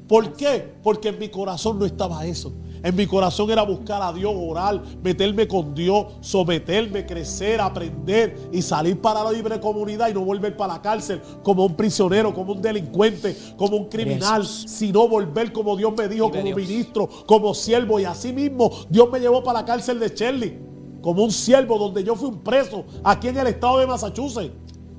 ¿Por 0.08 0.32
qué? 0.32 0.72
Porque 0.82 1.08
en 1.10 1.18
mi 1.18 1.28
corazón 1.28 1.78
no 1.78 1.84
estaba 1.84 2.26
eso. 2.26 2.50
En 2.82 2.96
mi 2.96 3.06
corazón 3.06 3.48
era 3.50 3.62
buscar 3.62 4.02
a 4.02 4.12
Dios, 4.12 4.32
orar, 4.36 4.82
meterme 5.04 5.46
con 5.46 5.72
Dios, 5.72 6.06
someterme, 6.20 7.06
crecer, 7.06 7.60
aprender 7.60 8.36
y 8.50 8.60
salir 8.60 9.00
para 9.00 9.22
la 9.22 9.30
libre 9.30 9.60
comunidad 9.60 10.08
y 10.08 10.14
no 10.14 10.24
volver 10.24 10.56
para 10.56 10.74
la 10.74 10.82
cárcel 10.82 11.20
como 11.44 11.64
un 11.64 11.76
prisionero, 11.76 12.34
como 12.34 12.52
un 12.54 12.62
delincuente, 12.62 13.36
como 13.56 13.76
un 13.76 13.88
criminal, 13.88 14.42
Jesús. 14.42 14.64
sino 14.66 15.06
volver 15.06 15.52
como 15.52 15.76
Dios 15.76 15.92
me 15.96 16.08
dijo, 16.08 16.28
como 16.30 16.42
Dios. 16.42 16.56
ministro, 16.56 17.08
como 17.26 17.54
siervo. 17.54 18.00
Y 18.00 18.04
así 18.04 18.32
mismo 18.32 18.70
Dios 18.88 19.08
me 19.12 19.20
llevó 19.20 19.44
para 19.44 19.60
la 19.60 19.64
cárcel 19.64 20.00
de 20.00 20.08
Shirley, 20.08 20.58
como 21.00 21.22
un 21.22 21.30
siervo 21.30 21.78
donde 21.78 22.02
yo 22.02 22.16
fui 22.16 22.30
un 22.30 22.38
preso 22.38 22.84
aquí 23.04 23.28
en 23.28 23.38
el 23.38 23.46
estado 23.46 23.78
de 23.78 23.86
Massachusetts. 23.86 24.50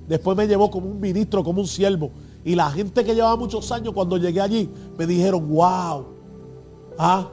Después 0.07 0.38
me 0.38 0.47
llevó 0.47 0.72
como 0.72 0.88
un 0.88 1.01
ministro, 1.01 1.43
como 1.43 1.60
un 1.60 1.68
siervo. 1.68 2.11
Y 2.45 2.55
la 2.55 2.72
gente 2.72 3.03
que 3.03 3.14
llevaba 3.14 3.35
muchos 3.35 3.69
años, 3.73 3.93
cuando 3.93 4.18
llegué 4.18 4.39
allí, 4.39 4.69
me 4.97 5.05
dijeron, 5.05 5.49
wow. 5.49 6.05
Ah. 6.97 7.27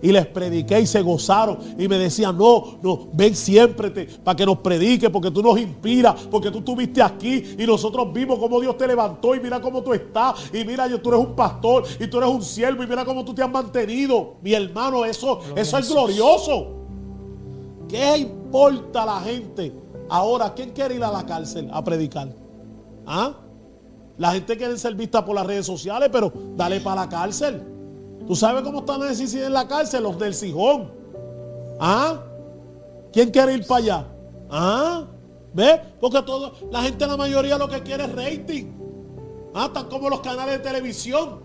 Y 0.00 0.12
les 0.12 0.26
prediqué 0.26 0.80
y 0.80 0.86
se 0.86 1.02
gozaron. 1.02 1.58
Y 1.78 1.88
me 1.88 1.98
decían, 1.98 2.36
no, 2.38 2.78
no, 2.82 3.08
ven 3.12 3.34
siempre 3.34 3.90
te- 3.90 4.04
para 4.06 4.36
que 4.36 4.46
nos 4.46 4.58
predique, 4.58 5.10
porque 5.10 5.30
tú 5.30 5.42
nos 5.42 5.58
inspiras, 5.58 6.14
porque 6.30 6.50
tú 6.50 6.58
estuviste 6.58 7.02
aquí 7.02 7.56
y 7.58 7.66
nosotros 7.66 8.12
vimos 8.12 8.38
cómo 8.38 8.60
Dios 8.60 8.76
te 8.78 8.86
levantó 8.86 9.34
y 9.34 9.40
mira 9.40 9.60
cómo 9.60 9.82
tú 9.82 9.92
estás. 9.92 10.34
Y 10.52 10.64
mira, 10.64 10.86
yo- 10.86 11.00
tú 11.00 11.08
eres 11.10 11.20
un 11.20 11.34
pastor 11.34 11.84
y 11.98 12.06
tú 12.06 12.18
eres 12.18 12.30
un 12.30 12.42
siervo 12.42 12.82
y 12.82 12.86
mira 12.86 13.04
cómo 13.04 13.24
tú 13.24 13.34
te 13.34 13.42
has 13.42 13.50
mantenido. 13.50 14.34
Mi 14.42 14.52
hermano, 14.54 15.04
eso, 15.04 15.40
eso 15.56 15.78
es 15.78 15.88
glorioso. 15.90 16.66
¿Qué 17.88 18.18
importa 18.18 19.02
a 19.02 19.06
la 19.06 19.20
gente? 19.20 19.72
Ahora, 20.10 20.52
¿quién 20.54 20.70
quiere 20.70 20.94
ir 20.94 21.04
a 21.04 21.10
la 21.10 21.24
cárcel 21.24 21.68
a 21.72 21.82
predicar? 21.82 22.28
¿Ah? 23.06 23.32
La 24.18 24.32
gente 24.32 24.56
quiere 24.56 24.76
ser 24.76 24.94
vista 24.94 25.24
por 25.24 25.34
las 25.34 25.46
redes 25.46 25.64
sociales, 25.66 26.08
pero 26.12 26.32
dale 26.56 26.80
para 26.80 27.02
la 27.02 27.08
cárcel. 27.08 27.62
¿Tú 28.28 28.36
sabes 28.36 28.62
cómo 28.62 28.80
están 28.80 29.00
necesidades 29.00 29.46
en 29.46 29.54
la 29.54 29.66
cárcel? 29.66 30.02
Los 30.02 30.18
del 30.18 30.34
Sijón. 30.34 30.90
¿Ah? 31.80 32.20
¿Quién 33.10 33.30
quiere 33.30 33.54
ir 33.54 33.66
para 33.66 33.82
allá? 33.82 34.04
¿Ah? 34.50 35.04
¿Ves? 35.54 35.80
Porque 35.98 36.20
todo, 36.20 36.52
la 36.70 36.82
gente, 36.82 37.06
la 37.06 37.16
mayoría 37.16 37.56
lo 37.56 37.70
que 37.70 37.82
quiere 37.82 38.04
es 38.04 38.12
rating. 38.14 38.66
¿Ah? 39.54 39.64
Están 39.68 39.86
como 39.86 40.10
los 40.10 40.20
canales 40.20 40.58
de 40.58 40.62
televisión 40.62 41.40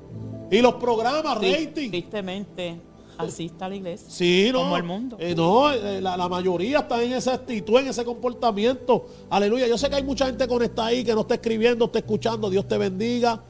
y 0.51 0.61
los 0.61 0.73
programas, 0.73 1.35
rating. 1.35 1.89
Tristemente, 1.89 2.75
así 3.17 3.45
está 3.45 3.69
la 3.69 3.75
iglesia. 3.75 4.07
Sí, 4.09 4.49
no. 4.51 4.59
Como 4.59 4.77
el 4.77 4.83
mundo. 4.83 5.17
Eh, 5.19 5.33
no, 5.35 5.71
eh, 5.71 6.01
la, 6.01 6.15
la 6.17 6.27
mayoría 6.29 6.79
está 6.79 7.01
en 7.03 7.13
esa 7.13 7.33
actitud, 7.33 7.77
en 7.79 7.87
ese 7.87 8.03
comportamiento. 8.03 9.05
Aleluya. 9.29 9.67
Yo 9.67 9.77
sé 9.77 9.89
que 9.89 9.95
hay 9.95 10.03
mucha 10.03 10.25
gente 10.25 10.47
conectada 10.47 10.87
ahí 10.89 11.03
que 11.03 11.13
no 11.13 11.21
está 11.21 11.35
escribiendo, 11.35 11.85
está 11.85 11.99
escuchando. 11.99 12.49
Dios 12.49 12.67
te 12.67 12.77
bendiga. 12.77 13.41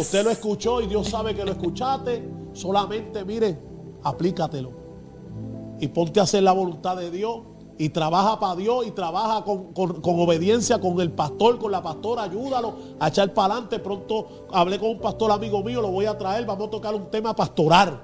Usted 0.00 0.24
lo 0.24 0.30
escuchó 0.30 0.80
y 0.80 0.86
Dios 0.86 1.08
sabe 1.08 1.34
que 1.34 1.44
lo 1.44 1.52
escuchaste. 1.52 2.22
Solamente, 2.54 3.24
mire, 3.24 3.56
aplícatelo. 4.02 4.70
Y 5.80 5.88
ponte 5.88 6.20
a 6.20 6.24
hacer 6.24 6.42
la 6.42 6.52
voluntad 6.52 6.96
de 6.96 7.10
Dios. 7.10 7.38
Y 7.78 7.88
trabaja 7.88 8.38
para 8.38 8.56
Dios 8.56 8.86
y 8.86 8.90
trabaja 8.90 9.42
con, 9.42 9.72
con- 9.72 10.02
con 10.02 10.20
obediencia 10.20 10.78
con 10.78 11.00
el 11.00 11.10
pastor, 11.12 11.58
con 11.58 11.72
la 11.72 11.82
pastora. 11.82 12.24
Ayúdalo 12.24 12.74
a 12.98 13.08
echar 13.08 13.32
para 13.32 13.54
adelante. 13.54 13.78
Pronto 13.78 14.46
hablé 14.52 14.78
con 14.78 14.90
un 14.90 14.98
pastor 14.98 15.32
amigo 15.32 15.62
mío, 15.62 15.80
lo 15.80 15.88
voy 15.90 16.04
a 16.04 16.18
traer. 16.18 16.44
Vamos 16.44 16.68
a 16.68 16.70
tocar 16.72 16.94
un 16.94 17.10
tema 17.10 17.34
pastoral. 17.34 17.98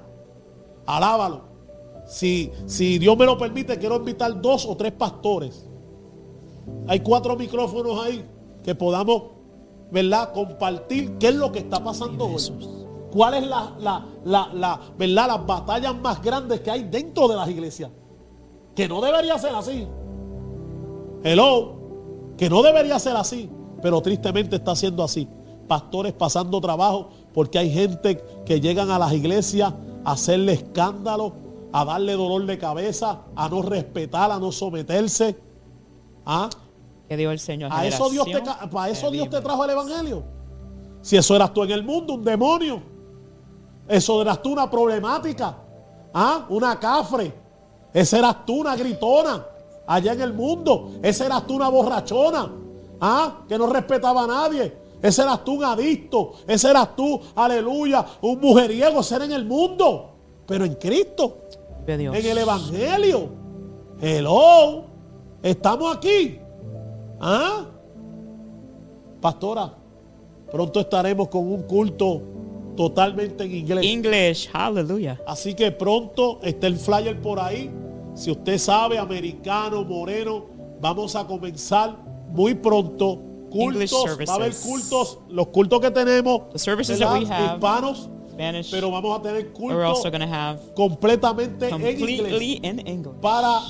Alábalo. 0.87 1.41
Si, 2.07 2.51
si 2.65 2.97
Dios 2.97 3.17
me 3.17 3.25
lo 3.25 3.37
permite, 3.37 3.77
quiero 3.77 3.97
invitar 3.97 4.41
dos 4.41 4.65
o 4.65 4.75
tres 4.75 4.93
pastores. 4.93 5.65
Hay 6.87 7.01
cuatro 7.01 7.35
micrófonos 7.35 8.03
ahí 8.03 8.25
que 8.63 8.73
podamos, 8.73 9.23
¿verdad? 9.91 10.33
Compartir 10.33 11.17
qué 11.19 11.27
es 11.27 11.35
lo 11.35 11.51
que 11.51 11.59
está 11.59 11.83
pasando 11.83 12.25
hoy. 12.25 12.41
¿Cuál 13.11 13.35
es 13.35 13.47
la, 13.47 13.73
la, 13.79 14.05
la, 14.25 14.49
la, 14.53 14.79
¿verdad? 14.97 15.27
las 15.27 15.45
batallas 15.45 15.95
más 15.99 16.21
grandes 16.21 16.61
que 16.61 16.71
hay 16.71 16.83
dentro 16.83 17.27
de 17.27 17.35
las 17.35 17.49
iglesias? 17.49 17.91
Que 18.75 18.87
no 18.87 19.01
debería 19.01 19.37
ser 19.37 19.53
así. 19.53 19.85
Hello. 21.23 21.73
Que 22.37 22.49
no 22.49 22.61
debería 22.61 22.99
ser 22.99 23.15
así. 23.17 23.49
Pero 23.81 24.01
tristemente 24.01 24.55
está 24.55 24.75
siendo 24.75 25.03
así. 25.03 25.27
Pastores 25.67 26.13
pasando 26.13 26.61
trabajo 26.61 27.09
porque 27.33 27.59
hay 27.59 27.69
gente 27.69 28.21
que 28.45 28.61
llegan 28.61 28.91
a 28.91 28.99
las 28.99 29.11
iglesias 29.13 29.73
a 30.07 30.13
hacerle 30.13 30.53
escándalo, 30.53 31.33
a 31.73 31.83
darle 31.83 32.13
dolor 32.13 32.45
de 32.45 32.57
cabeza, 32.57 33.23
a 33.35 33.49
no 33.49 33.61
respetar, 33.61 34.31
a 34.31 34.39
no 34.39 34.53
someterse. 34.53 35.35
¿Ah? 36.25 36.49
Que 37.09 37.17
dio 37.17 37.29
el 37.29 37.39
Señor. 37.39 37.71
A 37.73 37.85
eso 37.85 38.09
Dios 38.09 38.25
te, 38.25 38.41
para 38.69 38.89
eso 38.89 39.11
Dios 39.11 39.29
te 39.29 39.41
trajo 39.41 39.65
el 39.65 39.71
evangelio. 39.71 40.23
Si 41.01 41.17
eso 41.17 41.35
eras 41.35 41.53
tú 41.53 41.65
en 41.65 41.71
el 41.71 41.83
mundo, 41.83 42.13
un 42.13 42.23
demonio. 42.23 42.81
Eso 43.85 44.21
eras 44.21 44.41
tú 44.41 44.53
una 44.53 44.71
problemática. 44.71 45.57
¿Ah? 46.13 46.45
Una 46.47 46.79
cafre. 46.79 47.33
Ese 47.93 48.19
eras 48.19 48.45
tú 48.45 48.61
una 48.61 48.77
gritona. 48.77 49.45
Allá 49.87 50.13
en 50.13 50.21
el 50.21 50.31
mundo. 50.31 50.99
Ese 51.03 51.25
eras 51.25 51.45
tú 51.45 51.55
una 51.55 51.67
borrachona. 51.67 52.49
¿Ah? 53.01 53.39
Que 53.49 53.57
no 53.57 53.67
respetaba 53.67 54.23
a 54.23 54.27
nadie. 54.27 54.73
Ese 55.01 55.21
eras 55.21 55.43
tú 55.43 55.53
un 55.55 55.63
adicto. 55.63 56.33
Ese 56.47 56.69
eras 56.69 56.95
tú, 56.95 57.19
aleluya, 57.35 58.05
un 58.21 58.39
mujeriego. 58.39 58.99
Ese 59.01 59.15
era 59.15 59.25
en 59.25 59.31
el 59.33 59.45
mundo. 59.45 60.11
Pero 60.47 60.65
en 60.65 60.75
Cristo 60.75 61.37
Vive 61.85 61.97
Dios. 61.97 62.15
en 62.15 62.25
el 62.25 62.37
Evangelio. 62.37 63.29
Hello. 64.01 64.83
Estamos 65.43 65.95
aquí. 65.95 66.39
¿Ah? 67.19 67.65
Pastora, 69.21 69.73
pronto 70.51 70.79
estaremos 70.79 71.27
con 71.29 71.47
un 71.51 71.63
culto 71.63 72.21
totalmente 72.75 73.43
en 73.43 73.55
inglés. 73.55 73.85
English, 73.85 74.49
hallelujah. 74.53 75.19
Así 75.25 75.53
que 75.53 75.71
pronto 75.71 76.39
está 76.43 76.67
el 76.67 76.77
flyer 76.77 77.19
por 77.21 77.39
ahí. 77.39 77.69
Si 78.15 78.31
usted 78.31 78.57
sabe, 78.57 78.97
americano, 78.97 79.83
moreno, 79.83 80.45
vamos 80.79 81.15
a 81.15 81.25
comenzar 81.25 81.95
muy 82.29 82.53
pronto. 82.53 83.19
English 83.51 83.89
Cultos, 83.91 84.17
va 84.27 84.33
a 84.33 84.35
haber 84.35 84.53
services. 84.53 84.65
cultos, 84.65 85.17
los 85.29 85.47
cultos 85.47 85.79
que 85.81 85.91
tenemos, 85.91 86.49
The 86.51 86.59
services 86.59 86.99
¿verdad? 86.99 87.13
that 87.13 87.19
we 87.21 87.27
have, 87.33 87.53
hispanos, 87.55 88.09
Spanish. 88.33 88.71
pero 88.71 88.91
vamos 88.91 89.19
a 89.19 89.21
tener 89.21 89.43
We're 89.45 89.51
cultos 89.53 89.83
also 89.83 90.09
going 90.11 90.21
to 90.27 90.33
have 90.33 90.59
completamente 90.75 91.69
en 91.69 91.75
inglés 91.75 91.97
completely 91.97 92.59
in 92.63 92.87
English. 92.87 93.15
para 93.21 93.61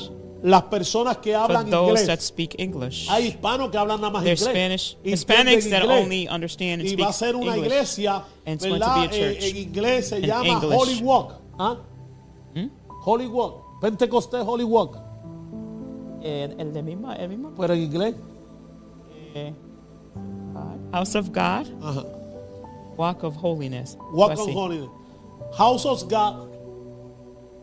las 0.43 0.63
personas 0.63 1.17
que 1.17 1.31
For 1.33 1.41
hablan 1.41 1.69
those 1.69 1.93
that 2.05 2.13
inglés. 2.13 2.23
speak 2.25 2.55
English. 2.59 3.07
Hay 3.09 3.27
hispanos 3.27 3.69
que 3.71 3.77
hablan 3.77 3.99
nada 4.01 4.11
más 4.13 4.23
There's 4.23 4.41
inglés. 4.41 4.53
Spanish, 4.55 4.97
entienden 5.03 5.13
Hispanics 5.13 5.69
that 5.69 5.81
inglés. 5.83 6.03
only 6.03 6.27
understand 6.27 6.81
and 6.81 6.89
y 6.89 6.95
va 6.95 7.07
a 7.07 7.13
speak 7.13 7.27
ser 7.29 7.35
una 7.35 7.55
English. 7.55 7.71
iglesia, 7.71 8.23
And 8.45 8.55
it's 8.55 8.65
going 8.65 8.79
to 8.79 8.85
¿verdad? 8.85 8.95
be 8.95 9.01
a 9.01 9.05
Eh, 9.05 9.33
church 9.33 9.43
en 9.49 9.57
inglés 9.57 10.07
se 10.09 10.17
in 10.19 10.25
llama 10.25 10.47
English. 10.47 10.69
Hmm? 10.71 10.77
Holy 10.79 11.01
Walk. 11.03 11.33
¿Ah? 11.59 11.77
Holy 13.05 13.25
Walk. 13.27 13.79
Pentecostés 13.81 14.43
Holy 14.45 14.63
Walk. 14.63 14.97
Eh, 16.23 16.53
el 16.57 16.73
de 16.73 16.83
misma, 16.83 17.15
el 17.15 17.29
mismo. 17.29 17.51
Pero 17.57 17.73
en 17.73 17.81
inglés. 17.83 18.15
eh, 19.33 19.53
House 20.91 21.15
of 21.15 21.27
God, 21.29 21.67
Ajá. 21.81 22.03
Walk 22.97 23.23
of 23.23 23.35
Holiness. 23.41 23.97
Walk 24.11 24.31
así. 24.31 24.53
Holiness. 24.53 24.89
House 25.57 25.85
of 25.85 26.03
God. 26.09 26.49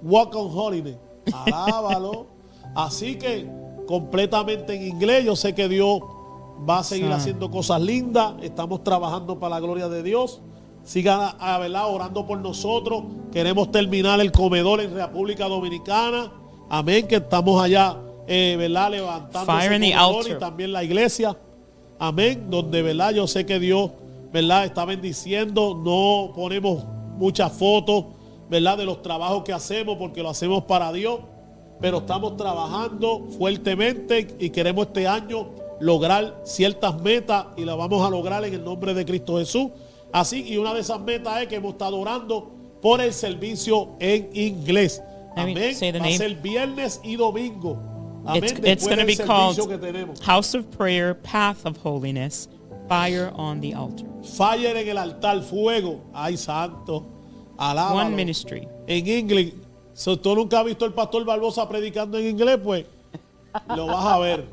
Walk 0.03 0.35
on 0.37 0.51
Holiness. 0.51 0.97
Alábalo. 1.33 2.27
Así 2.75 3.17
que 3.17 3.47
completamente 3.87 4.75
en 4.75 4.87
inglés. 4.87 5.25
Yo 5.25 5.37
sé 5.37 5.55
que 5.55 5.69
Dios 5.69 6.01
va 6.69 6.79
a 6.79 6.85
seguir 6.85 7.11
haciendo 7.13 7.51
cosas 7.51 7.81
lindas. 7.81 8.35
Estamos 8.43 8.85
trabajando 8.85 9.39
para 9.39 9.57
la 9.57 9.61
gloria 9.61 9.89
de 9.89 10.03
Dios. 10.03 10.41
Sigan 10.85 11.21
a, 11.21 11.55
a, 11.55 11.59
¿verdad? 11.59 11.89
orando 11.89 12.27
por 12.27 12.39
nosotros. 12.39 13.05
Queremos 13.33 13.73
terminar 13.73 14.21
el 14.21 14.31
comedor 14.31 14.81
en 14.81 14.95
República 14.95 15.49
Dominicana. 15.49 16.31
Amén. 16.69 17.09
Que 17.09 17.17
estamos 17.17 17.61
allá, 17.63 17.97
eh, 18.27 18.55
¿verdad? 18.59 18.91
Levantando 18.91 20.29
y 20.29 20.39
también 20.39 20.73
la 20.73 20.85
iglesia. 20.85 21.37
Amén. 22.09 22.51
Donde, 22.51 22.83
¿verdad? 22.83 23.13
Yo 23.13 23.27
sé 23.27 23.47
que 23.47 23.59
Dios, 23.59 23.91
¿verdad? 24.31 24.67
Está 24.67 24.85
bendiciendo. 24.85 25.75
No 25.75 26.33
ponemos 26.35 26.85
muchas 27.17 27.51
fotos, 27.53 28.05
¿verdad? 28.51 28.77
De 28.77 28.85
los 28.85 29.01
trabajos 29.01 29.43
que 29.43 29.55
hacemos 29.55 29.97
porque 29.97 30.23
lo 30.23 30.29
hacemos 30.29 30.65
para 30.65 30.93
Dios. 30.93 31.21
Pero 31.81 31.99
estamos 31.99 32.37
trabajando 32.37 33.27
fuertemente 33.39 34.37
y 34.39 34.51
queremos 34.51 34.89
este 34.89 35.09
año 35.09 35.47
lograr 35.81 36.43
ciertas 36.45 37.01
metas 37.01 37.47
y 37.57 37.65
las 37.65 37.77
vamos 37.77 38.07
a 38.07 38.11
lograr 38.11 38.45
en 38.45 38.53
el 38.53 38.65
nombre 38.65 38.93
de 38.93 39.07
Cristo 39.07 39.39
Jesús. 39.39 39.71
Así, 40.13 40.45
y 40.47 40.59
una 40.59 40.75
de 40.75 40.81
esas 40.81 41.01
metas 41.01 41.41
es 41.41 41.49
que 41.49 41.57
hemos 41.57 41.73
estado 41.73 41.99
orando 41.99 42.51
por 42.83 43.01
el 43.01 43.15
servicio 43.15 43.89
en 43.99 44.29
inglés. 44.35 45.03
Amén. 45.37 45.57
Va 45.57 46.07
a 46.07 46.11
ser 46.13 46.35
viernes 46.37 47.01
y 47.03 47.17
domingo. 47.17 47.94
It's, 48.27 48.53
it's 48.53 48.87
going 48.87 48.99
to 48.99 49.07
be 49.07 49.17
called. 49.17 49.59
House 50.23 50.55
of 50.55 50.71
Prayer, 50.73 51.15
Path 51.15 51.67
of 51.67 51.77
Holiness, 51.79 52.49
Fire 52.89 53.33
on 53.35 53.61
the 53.61 53.75
altar. 53.75 54.05
Fire 54.37 54.77
en 54.77 54.89
el 54.89 54.99
altar, 54.99 55.43
fuego. 55.43 56.03
Ay, 56.15 56.37
santo. 56.37 57.05
Alábalo. 57.59 57.95
One 57.95 58.17
ministry. 58.17 58.69
En 58.87 59.07
inglés. 59.07 59.55
Si 59.95 60.17
tú 60.17 60.35
nunca 60.35 60.61
has 60.61 60.67
visto 60.67 60.85
el 60.85 60.93
pastor 60.93 61.25
Barbosa 61.25 61.69
predicando 61.69 62.19
en 62.19 62.27
inglés, 62.27 62.59
pues 62.63 62.85
lo 63.69 63.87
vas 63.87 64.05
a 64.05 64.19
ver. 64.19 64.45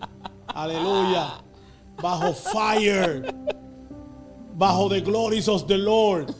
Aleluya. 0.47 1.41
Bajo 2.01 2.33
fire. 2.33 3.33
Bajo 4.57 4.89
the 4.89 5.01
glories 5.01 5.47
of 5.47 5.67
the 5.67 5.77
Lord. 5.77 6.33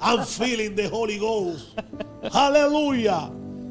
I'm 0.00 0.24
feeling 0.24 0.74
the 0.74 0.88
Holy 0.88 1.18
Ghost. 1.18 1.78
Aleluya. 2.32 3.30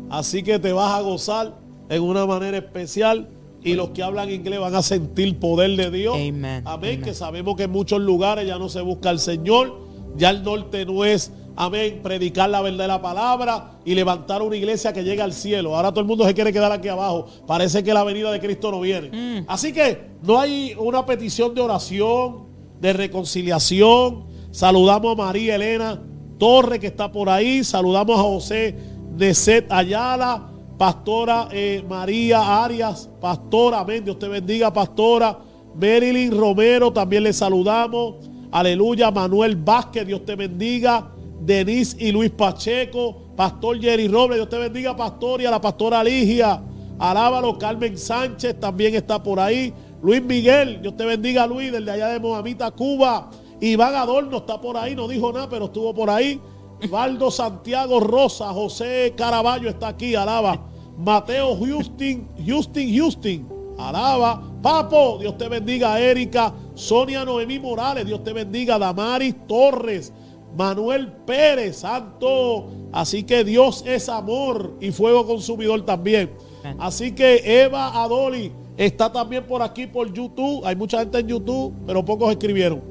Así 0.09 0.43
que 0.43 0.59
te 0.59 0.71
vas 0.71 0.99
a 0.99 1.01
gozar 1.01 1.53
en 1.95 2.01
una 2.01 2.25
manera 2.25 2.57
especial 2.57 3.27
y 3.63 3.75
los 3.75 3.89
que 3.89 4.03
hablan 4.03 4.29
inglés 4.29 4.59
van 4.59 4.75
a 4.75 4.81
sentir 4.81 5.39
poder 5.39 5.75
de 5.75 5.89
Dios. 5.89 6.15
Amen. 6.15 6.63
Amén. 6.65 7.01
Que 7.01 7.13
sabemos 7.13 7.55
que 7.55 7.63
en 7.63 7.71
muchos 7.71 8.01
lugares 8.01 8.45
ya 8.47 8.57
no 8.57 8.69
se 8.69 8.81
busca 8.81 9.09
al 9.09 9.19
Señor. 9.19 9.81
Ya 10.15 10.29
el 10.29 10.43
norte 10.43 10.85
no 10.85 11.05
es, 11.05 11.31
amén, 11.55 12.01
predicar 12.03 12.49
la 12.49 12.61
verdad 12.61 12.83
de 12.83 12.87
la 12.87 13.01
palabra 13.01 13.71
y 13.83 13.95
levantar 13.95 14.41
una 14.41 14.55
iglesia 14.55 14.93
que 14.93 15.03
llegue 15.03 15.21
al 15.21 15.33
cielo. 15.33 15.75
Ahora 15.75 15.91
todo 15.91 16.01
el 16.01 16.07
mundo 16.07 16.25
se 16.25 16.33
quiere 16.33 16.51
quedar 16.53 16.71
aquí 16.71 16.87
abajo. 16.87 17.27
Parece 17.47 17.83
que 17.83 17.93
la 17.93 18.03
venida 18.03 18.31
de 18.31 18.39
Cristo 18.39 18.69
no 18.69 18.81
viene. 18.81 19.45
Así 19.47 19.73
que 19.73 19.97
no 20.21 20.39
hay 20.39 20.75
una 20.77 21.05
petición 21.05 21.55
de 21.55 21.61
oración, 21.61 22.43
de 22.79 22.93
reconciliación. 22.93 24.23
Saludamos 24.51 25.13
a 25.13 25.23
María 25.23 25.55
Elena 25.55 25.99
Torre 26.37 26.79
que 26.79 26.87
está 26.87 27.11
por 27.11 27.29
ahí. 27.29 27.63
Saludamos 27.63 28.19
a 28.19 28.23
José 28.23 28.75
Neset 29.17 29.71
Ayala. 29.71 30.52
Pastora 30.83 31.47
eh, 31.49 31.81
María 31.87 32.61
Arias, 32.61 33.09
pastora, 33.21 33.79
amén, 33.79 34.03
Dios 34.03 34.19
te 34.19 34.27
bendiga, 34.27 34.73
pastora. 34.73 35.39
Marilyn 35.75 36.37
Romero, 36.37 36.91
también 36.91 37.23
le 37.23 37.31
saludamos. 37.31 38.15
Aleluya, 38.51 39.09
Manuel 39.09 39.55
Vázquez, 39.55 40.05
Dios 40.05 40.25
te 40.25 40.35
bendiga. 40.35 41.07
Denise 41.39 41.95
y 42.01 42.11
Luis 42.11 42.31
Pacheco, 42.31 43.15
Pastor 43.37 43.79
Jerry 43.79 44.09
Robles, 44.09 44.39
Dios 44.39 44.49
te 44.49 44.57
bendiga, 44.57 44.93
pastor, 44.93 45.39
y 45.39 45.45
a 45.45 45.51
la 45.51 45.61
pastora 45.61 46.03
Ligia. 46.03 46.61
Alábalo, 46.99 47.57
Carmen 47.57 47.97
Sánchez 47.97 48.59
también 48.59 48.93
está 48.93 49.23
por 49.23 49.39
ahí. 49.39 49.73
Luis 50.01 50.21
Miguel, 50.21 50.81
Dios 50.81 50.97
te 50.97 51.05
bendiga, 51.05 51.47
Luis, 51.47 51.71
desde 51.71 51.91
allá 51.91 52.09
de 52.09 52.19
Mohamita, 52.19 52.69
Cuba. 52.71 53.31
Iván 53.61 53.95
Adorno 53.95 54.39
está 54.39 54.59
por 54.59 54.75
ahí, 54.75 54.97
no 54.97 55.07
dijo 55.07 55.31
nada, 55.31 55.47
pero 55.47 55.63
estuvo 55.63 55.95
por 55.95 56.09
ahí. 56.09 56.41
Valdo 56.89 57.31
Santiago 57.31 58.01
Rosa, 58.01 58.49
José 58.49 59.13
Caraballo 59.15 59.69
está 59.69 59.87
aquí, 59.87 60.13
alaba. 60.15 60.72
Mateo 60.97 61.55
Houston, 61.57 62.27
Houston, 62.45 62.95
Houston, 62.95 63.47
alaba. 63.77 64.41
Papo, 64.61 65.17
Dios 65.19 65.37
te 65.37 65.49
bendiga, 65.49 65.99
Erika. 65.99 66.53
Sonia 66.75 67.25
Noemí 67.25 67.59
Morales, 67.59 68.05
Dios 68.05 68.23
te 68.23 68.33
bendiga. 68.33 68.79
Damaris 68.79 69.35
Torres, 69.47 70.13
Manuel 70.55 71.07
Pérez, 71.07 71.77
Santo. 71.77 72.67
Así 72.91 73.23
que 73.23 73.43
Dios 73.43 73.83
es 73.85 74.07
amor 74.07 74.73
y 74.79 74.91
fuego 74.91 75.25
consumidor 75.25 75.83
también. 75.83 76.29
Así 76.79 77.11
que 77.11 77.63
Eva 77.63 78.01
Adoli 78.01 78.51
está 78.77 79.11
también 79.11 79.43
por 79.43 79.61
aquí 79.61 79.87
por 79.87 80.13
YouTube. 80.13 80.65
Hay 80.65 80.75
mucha 80.75 80.99
gente 80.99 81.19
en 81.19 81.27
YouTube, 81.27 81.73
pero 81.85 82.05
pocos 82.05 82.31
escribieron. 82.31 82.81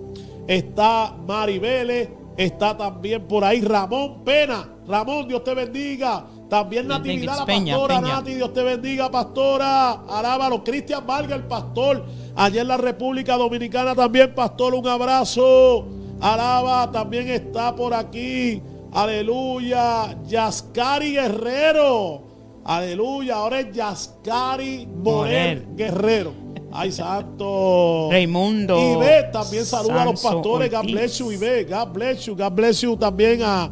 Está 0.47 1.15
Mari 1.27 1.59
Vélez, 1.59 2.09
está 2.37 2.77
también 2.77 3.23
por 3.23 3.45
ahí 3.45 3.61
Ramón 3.61 4.25
Pena. 4.25 4.69
Ramón, 4.87 5.29
Dios 5.29 5.43
te 5.45 5.55
bendiga. 5.55 6.27
También 6.53 6.87
Natividad, 6.87 7.39
la 7.39 7.47
Peña, 7.47 7.73
pastora 7.77 8.01
Peña. 8.03 8.15
Nati, 8.17 8.35
Dios 8.35 8.53
te 8.53 8.63
bendiga, 8.63 9.11
pastora. 9.11 9.93
Arábalo. 10.07 10.63
Cristian 10.63 11.07
Vargas, 11.07 11.39
el 11.39 11.45
pastor. 11.45 12.05
Allá 12.37 12.61
en 12.61 12.69
la 12.69 12.77
República 12.77 13.39
Dominicana 13.39 13.95
también, 13.95 14.35
pastor, 14.35 14.75
un 14.75 14.87
abrazo. 14.87 15.87
Alaba, 16.21 16.93
también 16.93 17.29
está 17.29 17.75
por 17.75 17.95
aquí. 17.95 18.61
Aleluya. 18.93 20.15
Yascari 20.27 21.13
Guerrero. 21.15 22.21
Aleluya. 22.67 23.37
Ahora 23.37 23.61
es 23.61 23.73
Yascari 23.75 24.87
Morel. 24.87 25.65
Guerrero. 25.75 26.35
Ay, 26.71 26.93
santo. 26.93 28.09
Raimundo 28.11 28.77
Y 28.79 28.97
ve, 28.97 29.23
también 29.33 29.65
saluda 29.65 30.03
a 30.03 30.05
los 30.05 30.21
pastores. 30.21 30.71
God 30.71 30.81
Ortiz. 30.81 30.93
bless 30.93 31.19
you. 31.19 31.39
Ve, 31.39 31.65
God 31.65 31.95
bless 31.95 32.27
you. 32.27 32.37
God 32.37 32.53
bless 32.53 32.83
you 32.83 32.95
también 32.95 33.41
a, 33.43 33.71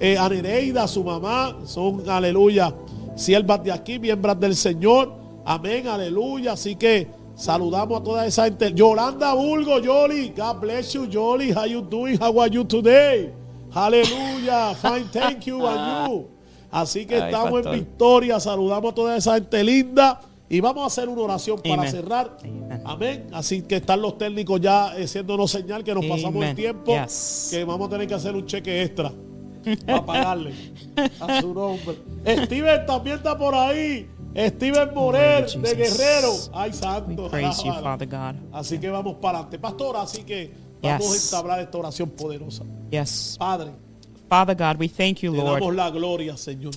eh, 0.00 0.16
a 0.16 0.28
Nereida, 0.28 0.84
a 0.84 0.88
su 0.88 1.02
mamá. 1.02 1.56
Son, 1.66 2.08
aleluya, 2.08 2.72
siervas 3.16 3.62
de 3.64 3.72
aquí, 3.72 3.98
miembros 3.98 4.38
del 4.38 4.54
Señor. 4.54 5.12
Amén, 5.44 5.88
aleluya. 5.88 6.52
Así 6.52 6.76
que 6.76 7.08
saludamos 7.36 8.00
a 8.00 8.04
toda 8.04 8.26
esa 8.26 8.44
gente. 8.44 8.72
Yolanda 8.72 9.34
Bulgo, 9.34 9.80
Yoli. 9.80 10.32
God 10.36 10.60
bless 10.60 10.92
you, 10.92 11.06
Yoli. 11.06 11.52
How 11.52 11.66
you 11.66 11.80
doing? 11.82 12.18
How 12.20 12.40
are 12.40 12.50
you 12.50 12.64
today? 12.64 13.30
Aleluya. 13.72 14.74
Fine, 14.74 15.08
thank 15.12 15.46
you. 15.46 15.66
And 15.66 16.08
you. 16.10 16.26
Así 16.70 17.06
que 17.06 17.14
Ay, 17.14 17.22
estamos 17.32 17.52
pastor. 17.62 17.74
en 17.74 17.80
victoria. 17.80 18.40
Saludamos 18.40 18.92
a 18.92 18.94
toda 18.94 19.16
esa 19.16 19.34
gente 19.34 19.64
linda. 19.64 20.20
Y 20.50 20.60
vamos 20.60 20.82
a 20.82 20.86
hacer 20.86 21.08
una 21.10 21.22
oración 21.22 21.60
para 21.60 21.90
cerrar. 21.90 22.38
Amen. 22.42 22.82
Amén. 22.84 23.26
Así 23.32 23.62
que 23.62 23.76
están 23.76 24.00
los 24.00 24.16
técnicos 24.16 24.60
ya 24.60 24.96
eh, 24.96 25.04
haciéndonos 25.04 25.50
señal 25.50 25.84
que 25.84 25.94
nos 25.94 26.06
pasamos 26.06 26.42
el 26.42 26.54
tiempo. 26.54 26.94
Yes. 26.94 27.48
Que 27.50 27.64
vamos 27.64 27.88
a 27.88 27.90
tener 27.90 28.06
que 28.06 28.14
hacer 28.14 28.34
un 28.34 28.46
cheque 28.46 28.82
extra 28.82 29.12
para 29.76 30.04
pagarle 30.06 30.52
a 31.20 31.40
su 31.40 31.54
nombre. 31.54 31.96
Steven 32.44 32.86
también 32.86 33.16
está 33.16 33.36
por 33.36 33.54
ahí. 33.54 34.06
Steven 34.36 34.94
Morel 34.94 35.42
Lord 35.42 35.62
de. 35.62 35.74
Guerrero. 35.74 36.32
Ay, 36.52 36.72
santo. 36.72 37.28
you, 37.64 37.72
alábalo. 37.72 37.82
Father 37.82 38.08
God. 38.08 38.34
Así 38.52 38.78
que 38.78 38.88
vamos 38.90 39.16
para 39.16 39.38
adelante. 39.38 39.58
Pastora, 39.58 40.02
así 40.02 40.22
que 40.22 40.50
vamos 40.82 41.06
Yes. 41.12 41.32
a 41.32 41.36
entablar 41.36 41.60
esta 41.60 41.78
oración 41.78 42.10
poderosa. 42.10 42.62
Yes. 42.90 43.36
Padre, 43.38 43.70
Father 44.28 44.54
God, 44.54 44.76
we 44.78 44.88
thank 44.88 45.18
you, 45.22 45.32
te 45.32 45.38
damos 45.38 45.60
Lord. 45.60 45.74
la 45.76 45.90
gloria, 45.90 46.36
Señor. 46.36 46.74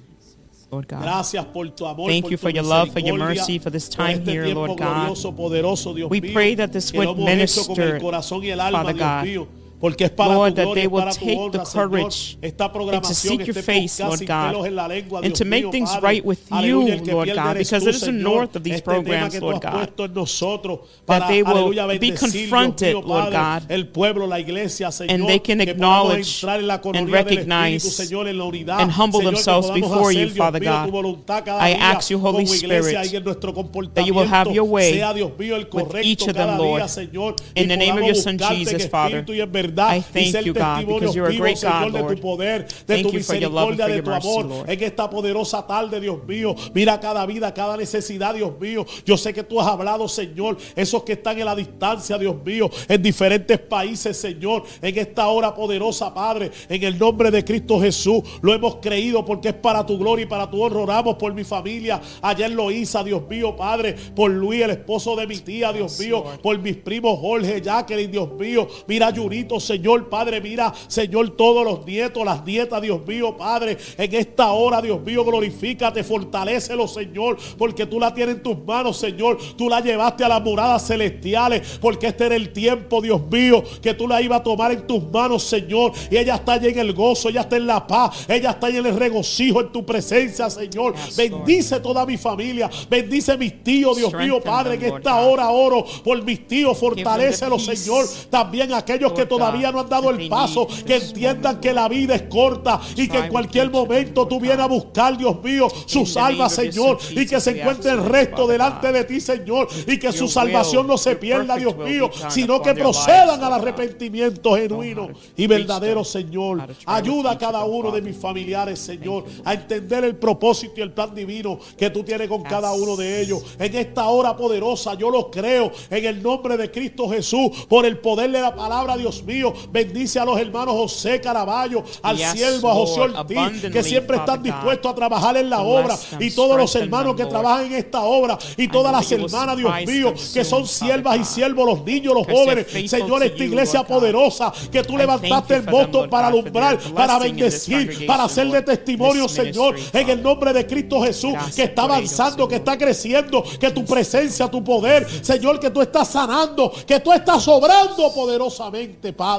Lord 0.72 0.88
God. 0.88 1.01
Gracias 1.01 1.45
por 1.47 1.69
tu 1.72 1.85
amor. 1.85 2.09
Thank 2.09 2.23
por 2.23 2.31
you 2.31 2.38
tu 2.38 2.41
for 2.43 2.49
your 2.49 2.63
love, 2.63 2.89
for 2.93 3.01
your 3.01 3.18
mercy, 3.18 3.59
for 3.59 3.69
this 3.69 3.89
time 3.89 4.19
este 4.19 4.31
here, 4.31 4.53
Lord 4.53 4.69
God. 4.69 4.77
glorioso, 4.77 5.35
poderoso, 5.35 5.93
Dios 5.93 6.09
We 6.09 6.22
mío, 6.22 6.34
pray 6.34 6.55
that 6.55 6.72
this 6.72 6.93
would 6.93 7.18
minister, 7.18 7.61
Father 7.76 8.93
God. 8.93 9.47
Mío, 9.82 9.91
porque 9.91 10.03
es 10.06 10.12
para 10.12 10.34
Lord, 10.36 10.49
tu 10.52 10.56
that 10.56 10.64
gloria, 10.66 10.74
they 10.76 10.86
es 10.86 10.91
will 10.91 11.02
para 11.02 11.12
tu 11.14 11.20
take 11.26 11.38
honra, 11.38 11.52
the 11.60 11.66
Señor. 11.66 11.90
courage 11.90 12.38
Esta 12.41 12.64
and 12.66 12.74
to 12.74 12.80
programación, 12.80 13.16
seek 13.16 13.40
your 13.48 13.58
este 13.58 13.64
face, 13.64 13.82
podcast 13.82 13.99
Lord 14.10 14.18
sin 14.20 14.28
God, 14.28 14.48
pelos 14.52 14.68
en 14.68 14.76
la 14.76 14.88
lengua, 14.88 15.20
and 15.20 15.28
Dios 15.28 15.40
to 15.40 15.45
make 15.45 15.64
mío, 15.66 15.72
things 15.72 15.90
Padre. 15.91 16.08
right 16.08 16.26
with 16.26 16.40
Aleluya, 16.52 16.70
you, 16.70 16.91
el 16.94 17.02
que 17.03 17.12
Lord 17.12 17.26
pierde 17.28 17.41
God, 17.41 17.56
eres 17.58 17.70
because 17.70 17.84
tú, 17.84 17.90
it 17.90 17.95
is 17.95 18.02
the 18.02 18.06
Señor. 18.08 18.22
north 18.24 18.56
of 18.56 18.64
these 18.64 18.76
Este 18.76 18.86
tema 18.86 18.95
programs, 19.03 19.34
que 19.34 19.40
tú 19.40 19.45
Lord 19.45 19.56
has 19.56 19.62
God. 19.72 19.72
puesto 19.80 20.06
en 20.06 20.14
nosotros 20.14 20.80
That 20.82 21.06
para, 21.06 21.28
they 21.28 21.44
will 21.44 21.52
aleluya, 21.52 21.88
be 21.88 21.94
bendecir, 21.99 22.20
Dios 22.32 22.32
confronted, 22.49 22.94
mío, 22.95 23.02
Lord 23.06 23.32
Padre, 23.34 23.62
God, 23.66 23.72
el 23.72 23.88
pueblo, 23.88 24.28
la 24.28 24.40
iglesia, 24.40 24.91
Señor, 24.91 25.12
and 25.16 25.28
they 25.28 25.40
can 25.40 25.58
que 25.60 25.74
podamos 25.74 26.12
acknowledge 26.14 26.34
entrar 26.36 26.60
en 26.60 26.68
la 26.68 26.74
and 26.76 26.84
coronilla 26.84 27.06
del 27.24 27.26
recognize 27.26 27.76
Espíritu, 27.88 28.03
Señor, 28.03 28.28
en 28.28 28.38
la 28.38 28.44
unidad, 28.45 28.80
and 28.82 28.91
humble 28.91 29.20
Señor, 29.20 29.32
que 29.32 29.36
themselves 29.38 29.68
podamos 29.68 29.90
before 29.90 30.12
hacer, 30.12 30.28
you, 30.28 30.34
Dios 30.34 30.38
Father 30.38 30.62
mío, 30.62 30.72
God. 30.72 30.86
tu 30.86 30.91
voluntad 30.91 31.44
cada 31.44 31.70
I 31.70 31.74
día 31.74 31.91
ask 31.91 32.10
you, 32.10 32.20
Holy 32.20 32.44
como 32.45 32.53
iglesia 32.56 33.02
Spirit, 33.02 33.14
y 33.14 33.16
en 33.18 33.24
nuestro 33.24 33.52
that 33.53 34.06
you 34.06 34.14
will 34.14 34.28
have 34.28 34.45
comportamiento 34.48 34.52
your 34.53 34.66
way 34.66 34.94
sea, 34.94 35.14
Dios 35.14 35.32
mío, 35.38 35.56
el 35.56 35.64
with 35.64 35.70
correcto 35.70 36.08
each 36.08 36.22
of 36.22 36.28
them, 36.28 36.36
cada 36.36 36.58
día, 36.58 36.78
Lord. 36.80 36.90
Señor, 36.90 37.36
In 37.56 37.64
y 37.66 37.68
the 37.68 37.78
name 37.78 37.91
of 37.91 37.95
podamos 37.99 38.08
your 38.08 38.16
Son 38.16 38.38
buscarte 38.38 38.56
en 38.62 38.66
Jesus, 38.66 38.90
Father, 38.90 39.16
espíritu 39.20 39.34
y 39.34 39.41
en 39.41 39.52
verdad, 39.72 39.95
y 39.98 40.02
thank 40.02 40.31
ser 40.31 40.53
testimonios 40.53 41.14
vivos, 41.14 41.38
great 41.38 41.57
Señor, 41.57 41.91
God, 41.91 41.99
de 41.99 42.15
tu 42.15 42.22
poder, 42.22 42.68
de 42.68 42.95
Thank 42.95 43.07
tu 43.07 43.14
misericordia, 43.14 43.88
de 43.88 44.02
tu 44.02 44.11
amor, 44.11 44.69
en 44.69 44.84
esta 44.84 45.10
poderosa 45.10 45.65
tarde, 45.65 45.99
Dios 45.99 46.23
mío, 46.27 46.56
mira 46.73 46.99
cada 46.99 47.26
vida, 47.26 47.53
cada 47.53 47.77
necesidad, 47.77 48.34
Dios 48.35 48.60
mío, 48.60 48.85
yo 49.06 49.18
sé 49.18 49.34
que 49.34 49.43
tú 49.43 49.60
has 49.60 49.68
hablado, 49.68 50.07
Señor, 50.07 50.57
esos 50.76 51.03
que 51.03 51.14
están 51.14 51.39
en 51.39 51.45
la 51.45 51.56
distancia, 51.56 52.18
Dios 52.18 52.35
mío, 52.43 52.69
en 52.88 53.02
diferentes 53.02 53.60
países, 53.60 54.18
Señor, 54.18 54.64
en 54.81 54.98
esta 54.98 55.27
hora 55.27 55.53
poderosa, 55.53 56.14
Padre, 56.14 56.52
en 56.69 56.84
el 56.84 56.98
nombre 56.98 57.31
de 57.31 57.43
Cristo 57.43 57.80
Jesús, 57.80 58.23
lo 58.41 58.53
hemos 58.53 58.76
creído 58.76 59.26
porque 59.26 59.49
es 59.49 59.56
para 59.56 59.85
tu 59.85 59.98
gloria 59.98 60.23
y 60.23 60.27
para 60.27 60.49
tu 60.49 60.61
honra, 60.61 60.80
oramos 60.80 61.15
por 61.15 61.34
mi 61.34 61.43
familia, 61.43 62.02
allá 62.22 62.45
en 62.45 62.56
Loíza, 62.56 63.03
Dios 63.03 63.27
mío, 63.30 63.56
Padre, 63.56 63.95
por 64.15 64.31
Luis, 64.31 64.64
el 64.64 64.72
esposo 64.72 65.15
de 65.15 65.27
mi 65.27 65.38
tía, 65.38 65.72
Dios 65.72 65.99
mío, 65.99 66.23
por 66.41 66.57
mis 66.60 66.77
primos 66.77 67.19
Jorge, 67.19 67.61
Jacqueline, 67.61 68.11
Dios 68.11 68.31
mío, 68.34 68.68
mira 68.88 69.10
Yurito, 69.10 69.60
Señor, 69.62 70.10
Padre, 70.10 70.42
mira, 70.42 70.74
Señor, 70.88 71.36
todos 71.36 71.64
los 71.64 71.86
nietos, 71.86 72.26
las 72.26 72.44
nietas, 72.46 72.82
Dios 72.82 73.06
mío, 73.06 73.36
Padre, 73.38 73.78
en 73.98 74.16
esta 74.16 74.52
hora, 74.52 74.82
Dios 74.82 75.02
mío, 75.02 75.24
glorifícate, 75.24 76.04
fortalécelo, 76.04 76.88
Señor, 76.88 77.38
porque 77.58 77.86
tú 77.86 78.00
la 78.00 78.14
tienes 78.14 78.36
en 78.36 78.44
tus 78.44 78.58
manos, 78.66 78.98
Señor, 78.98 79.38
tú 79.58 79.70
la 79.70 79.80
llevaste 79.80 80.24
a 80.24 80.30
las 80.30 80.42
moradas 80.42 80.88
celestiales, 80.88 81.80
porque 81.80 82.08
este 82.08 82.26
era 82.26 82.36
el 82.36 82.52
tiempo, 82.52 83.02
Dios 83.02 83.22
mío, 83.32 83.64
que 83.82 83.94
tú 83.94 84.08
la 84.08 84.22
ibas 84.22 84.42
a 84.42 84.44
tomar 84.44 84.72
en 84.72 84.86
tus 84.88 85.04
manos, 85.12 85.44
Señor, 85.44 85.92
y 86.10 86.18
ella 86.18 86.36
está 86.36 86.54
allí 86.54 86.68
en 86.68 86.80
el 86.80 86.94
gozo, 86.94 87.30
ella 87.30 87.42
está 87.42 87.58
en 87.58 87.68
la 87.68 87.86
paz, 87.86 88.26
ella 88.28 88.52
está 88.52 88.68
allí 88.68 88.78
en 88.78 88.86
el 88.86 88.96
regocijo 88.96 89.62
en 89.62 89.72
tu 89.72 89.86
presencia, 89.86 90.50
Señor, 90.50 90.94
bendice 91.16 91.80
toda 91.80 92.06
mi 92.06 92.18
familia, 92.18 92.70
bendice 92.90 93.38
mis 93.38 93.64
tíos, 93.64 93.98
Dios 93.98 94.14
mío, 94.14 94.42
Padre, 94.42 94.76
en 94.76 94.96
esta 94.96 95.16
hora 95.22 95.50
oro 95.50 95.86
por 96.04 96.22
mis 96.24 96.48
tíos, 96.48 96.78
fortalécelos. 96.78 97.66
Señor, 97.66 98.06
también 98.30 98.74
aquellos 98.74 99.14
que 99.14 99.26
todavía 99.26 99.51
todavía 99.52 99.72
no 99.72 99.80
han 99.82 99.90
dado 99.90 100.10
el 100.10 100.30
paso, 100.30 100.68
que 100.86 100.95
entiendan 100.95 101.60
que 101.60 101.73
la 101.73 101.88
vida 101.88 102.15
es 102.15 102.23
corta 102.23 102.80
y 102.95 103.07
que 103.07 103.18
en 103.18 103.30
cualquier 103.30 103.69
momento 103.69 104.28
tú 104.28 104.40
vienes 104.40 104.60
a 104.60 104.68
buscar, 104.68 105.18
Dios 105.18 105.41
mío, 105.44 105.68
sus 105.86 106.15
almas, 106.18 106.53
Señor, 106.53 106.98
y 107.11 107.26
que 107.26 107.40
se 107.40 107.60
encuentre 107.60 107.91
el 107.91 108.03
resto 108.03 108.48
delante 108.48 108.91
de 108.91 109.03
ti, 109.03 109.19
Señor, 109.19 109.68
y 109.88 109.98
que 109.98 110.11
su 110.11 110.28
salvación 110.28 110.88
no 110.88 110.98
se 110.98 111.15
pierda, 111.15 111.56
Dios 111.56 111.76
mío, 111.78 112.10
sino 112.30 112.61
que 112.61 112.73
procedan 112.73 113.44
al 113.44 113.53
arrepentimiento 113.53 114.56
genuino 114.56 115.10
y 115.36 115.48
verdadero, 115.48 116.03
Señor. 116.03 116.68
Ayuda 116.86 117.32
a 117.32 117.38
cada 117.38 117.64
uno 117.64 117.91
de 117.91 118.02
mis 118.02 118.18
familiares, 118.18 118.80
Señor, 118.80 119.26
a 119.44 119.53
entender 119.53 120.03
el 120.03 120.15
propósito 120.15 120.73
y 120.78 120.82
el 120.82 120.91
plan 120.91 121.14
divino 121.14 121.60
que 121.78 121.90
tú 121.90 122.03
tienes 122.03 122.28
con 122.28 122.44
cada 122.44 122.72
uno 122.73 122.95
de 122.95 123.22
ellos. 123.22 123.44
En 123.60 123.76
esta 123.76 124.07
hora 124.07 124.36
poderosa, 124.36 124.94
yo 124.95 125.10
lo 125.10 125.30
creo 125.30 125.72
en 125.90 126.06
el 126.06 126.22
nombre 126.22 126.57
de 126.57 126.72
Cristo 126.72 127.10
Jesús, 127.10 127.65
por 127.68 127.86
el 127.86 127.99
poder 127.99 128.32
de 128.32 128.41
la 128.41 128.56
palabra, 128.56 128.98
Dios 128.98 129.23
mío. 129.23 129.40
Bendice 129.72 130.19
a 130.19 130.26
los 130.26 130.39
hermanos 130.39 130.76
José 130.76 131.19
Caraballo, 131.22 131.84
al 132.01 132.18
siervo, 132.18 132.69
a 132.69 132.73
José 132.73 133.01
Ortiz, 133.01 133.72
que 133.72 133.84
siempre 133.84 134.18
están 134.18 134.43
dispuestos 134.43 134.91
a 134.91 134.95
trabajar 134.95 135.38
en 135.38 135.49
la 135.49 135.61
obra, 135.61 135.97
y 136.19 136.31
todos 136.31 136.57
los 136.57 136.76
hermanos 136.76 137.15
que 137.15 137.26
trabajan 137.26 137.65
en 137.68 137.73
esta 137.73 138.01
obra, 138.01 138.38
y 138.57 138.68
todas 138.68 138.91
las 138.91 139.11
hermanas, 139.11 139.57
Dios 139.57 139.73
mío, 139.85 140.13
que 140.34 140.43
son 140.43 140.68
siervas 140.68 141.18
y 141.19 141.26
siervos, 141.26 141.65
los 141.65 141.84
niños, 141.84 142.13
los 142.13 142.27
jóvenes. 142.27 142.68
Señor, 142.89 143.23
esta 143.23 143.43
iglesia 143.43 143.84
poderosa 143.84 144.51
que 144.72 144.84
tú 144.84 144.97
levantaste 144.97 145.55
el 145.55 145.61
voto 145.63 146.09
para 146.09 146.27
alumbrar, 146.27 146.77
para 146.93 147.19
bendecir, 147.19 148.05
para 148.05 148.26
hacer 148.26 148.49
de 148.49 148.61
testimonio, 148.61 149.27
Señor, 149.27 149.76
en 149.93 150.09
el 150.09 150.22
nombre 150.22 150.53
de 150.53 150.65
Cristo 150.65 151.01
Jesús, 151.01 151.34
que 151.55 151.63
está 151.63 151.84
avanzando, 151.84 152.47
que 152.47 152.55
está 152.55 152.77
creciendo, 152.77 153.43
que 153.59 153.72
tu 153.72 153.85
presencia, 153.85 154.49
tu 154.49 154.63
poder, 154.63 155.07
Señor, 155.23 155.59
que 155.59 155.69
tú 155.69 155.81
estás 155.81 156.07
sanando, 156.09 156.72
que 156.85 156.99
tú 156.99 157.11
estás 157.11 157.47
obrando 157.47 158.11
poderosamente, 158.13 159.13
Padre. 159.13 159.31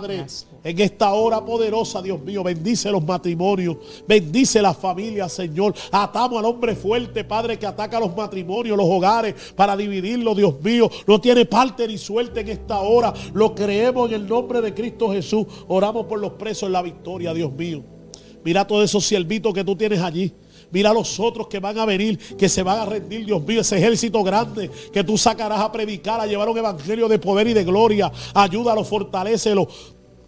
En 0.65 0.79
esta 0.79 1.13
hora 1.13 1.45
poderosa, 1.45 2.01
Dios 2.01 2.21
mío, 2.23 2.45
bendice 2.45 2.91
los 2.91 3.05
matrimonios, 3.05 3.77
bendice 4.07 4.63
las 4.63 4.77
familias, 4.77 5.33
Señor. 5.33 5.75
Atamos 5.91 6.39
al 6.39 6.45
hombre 6.45 6.77
fuerte, 6.77 7.25
Padre, 7.25 7.59
que 7.59 7.67
ataca 7.67 7.99
los 7.99 8.15
matrimonios, 8.17 8.77
los 8.77 8.87
hogares, 8.89 9.35
para 9.57 9.77
dividirlos, 9.77 10.37
Dios 10.37 10.61
mío. 10.63 10.89
No 11.07 11.21
tiene 11.21 11.45
parte 11.47 11.89
ni 11.89 11.99
suerte 11.99 12.41
en 12.41 12.49
esta 12.49 12.81
hora. 12.81 13.13
Lo 13.35 13.55
creemos 13.55 14.09
en 14.09 14.17
el 14.17 14.29
nombre 14.29 14.61
de 14.61 14.73
Cristo 14.73 15.11
Jesús. 15.11 15.47
Oramos 15.67 16.07
por 16.07 16.21
los 16.21 16.33
presos 16.35 16.69
en 16.69 16.73
la 16.73 16.83
victoria, 16.83 17.35
Dios 17.35 17.53
mío. 17.53 17.83
Mira 18.45 18.67
todos 18.67 18.85
esos 18.85 19.05
siervitos 19.05 19.53
que 19.53 19.65
tú 19.65 19.77
tienes 19.77 20.01
allí. 20.01 20.33
Mira 20.73 20.91
a 20.91 20.95
los 20.95 21.21
otros 21.21 21.49
que 21.49 21.61
van 21.61 21.79
a 21.79 21.85
venir, 21.85 22.19
que 22.37 22.49
se 22.49 22.63
van 22.63 22.79
a 22.79 22.87
rendir, 22.87 23.27
Dios 23.27 23.43
mío, 23.43 23.61
ese 23.61 23.77
ejército 23.77 24.23
grande 24.23 24.71
que 24.93 25.05
tú 25.05 25.19
sacarás 25.19 25.61
a 25.61 25.71
predicar, 25.71 26.21
a 26.21 26.27
llevar 26.27 26.49
un 26.49 26.59
evangelio 26.59 27.09
de 27.09 27.19
poder 27.19 27.47
y 27.49 27.53
de 27.53 27.63
gloria. 27.63 28.11
Ayúdalo, 28.35 28.83
fortalecelo. 28.83 29.69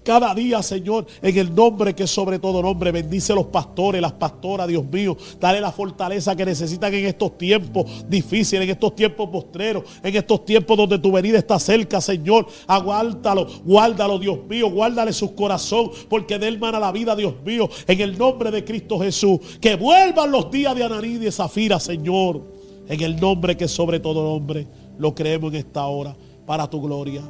Cada 0.04 0.34
día, 0.34 0.62
Señor, 0.62 1.06
en 1.22 1.38
el 1.38 1.54
nombre 1.54 1.94
que 1.94 2.06
sobre 2.06 2.38
todo 2.38 2.60
nombre, 2.60 2.92
bendice 2.92 3.34
los 3.34 3.46
pastores, 3.46 4.02
las 4.02 4.12
pastoras, 4.12 4.68
Dios 4.68 4.84
mío. 4.84 5.16
Dale 5.40 5.62
la 5.62 5.72
fortaleza 5.72 6.36
que 6.36 6.44
necesitan 6.44 6.92
en 6.92 7.06
estos 7.06 7.38
tiempos 7.38 7.86
difíciles, 8.06 8.64
en 8.64 8.70
estos 8.70 8.94
tiempos 8.94 9.30
postreros, 9.30 9.84
en 10.02 10.14
estos 10.14 10.44
tiempos 10.44 10.76
donde 10.76 10.98
tu 10.98 11.10
venida 11.10 11.38
está 11.38 11.58
cerca, 11.58 12.02
Señor. 12.02 12.46
Aguántalo, 12.66 13.46
guárdalo, 13.64 14.18
Dios 14.18 14.40
mío. 14.46 14.70
Guárdale 14.70 15.14
su 15.14 15.34
corazón, 15.34 15.90
porque 16.10 16.38
de 16.38 16.48
él 16.48 16.58
mana 16.58 16.78
la 16.78 16.92
vida, 16.92 17.16
Dios 17.16 17.34
mío. 17.42 17.70
En 17.86 17.98
el 18.02 18.18
nombre 18.18 18.50
de 18.50 18.62
Cristo 18.62 18.98
Jesús. 18.98 19.40
Que 19.58 19.76
vuelvan 19.76 20.30
los 20.30 20.50
días 20.50 20.76
de 20.76 20.84
Ananí 20.84 21.14
y 21.14 21.18
de 21.18 21.32
Zafira, 21.32 21.80
Señor. 21.80 22.42
En 22.88 23.00
el 23.00 23.18
nombre 23.18 23.56
que 23.56 23.68
sobre 23.68 24.00
todo 24.00 24.22
nombre. 24.22 24.66
Lo 24.98 25.14
creemos 25.14 25.50
en 25.54 25.60
esta 25.60 25.86
hora. 25.86 26.14
Para 26.44 26.68
tu 26.68 26.82
gloria. 26.82 27.22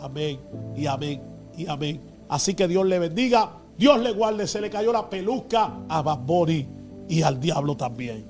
Amén 0.00 0.40
y 0.76 0.86
amén 0.86 1.20
y 1.56 1.66
amén. 1.68 2.15
Así 2.28 2.54
que 2.54 2.66
Dios 2.68 2.86
le 2.86 2.98
bendiga, 2.98 3.52
Dios 3.78 4.00
le 4.00 4.12
guarde, 4.12 4.46
se 4.46 4.60
le 4.60 4.70
cayó 4.70 4.92
la 4.92 5.08
peluca 5.08 5.70
a 5.88 6.02
Baboni 6.02 6.66
y 7.08 7.22
al 7.22 7.40
diablo 7.40 7.76
también. 7.76 8.24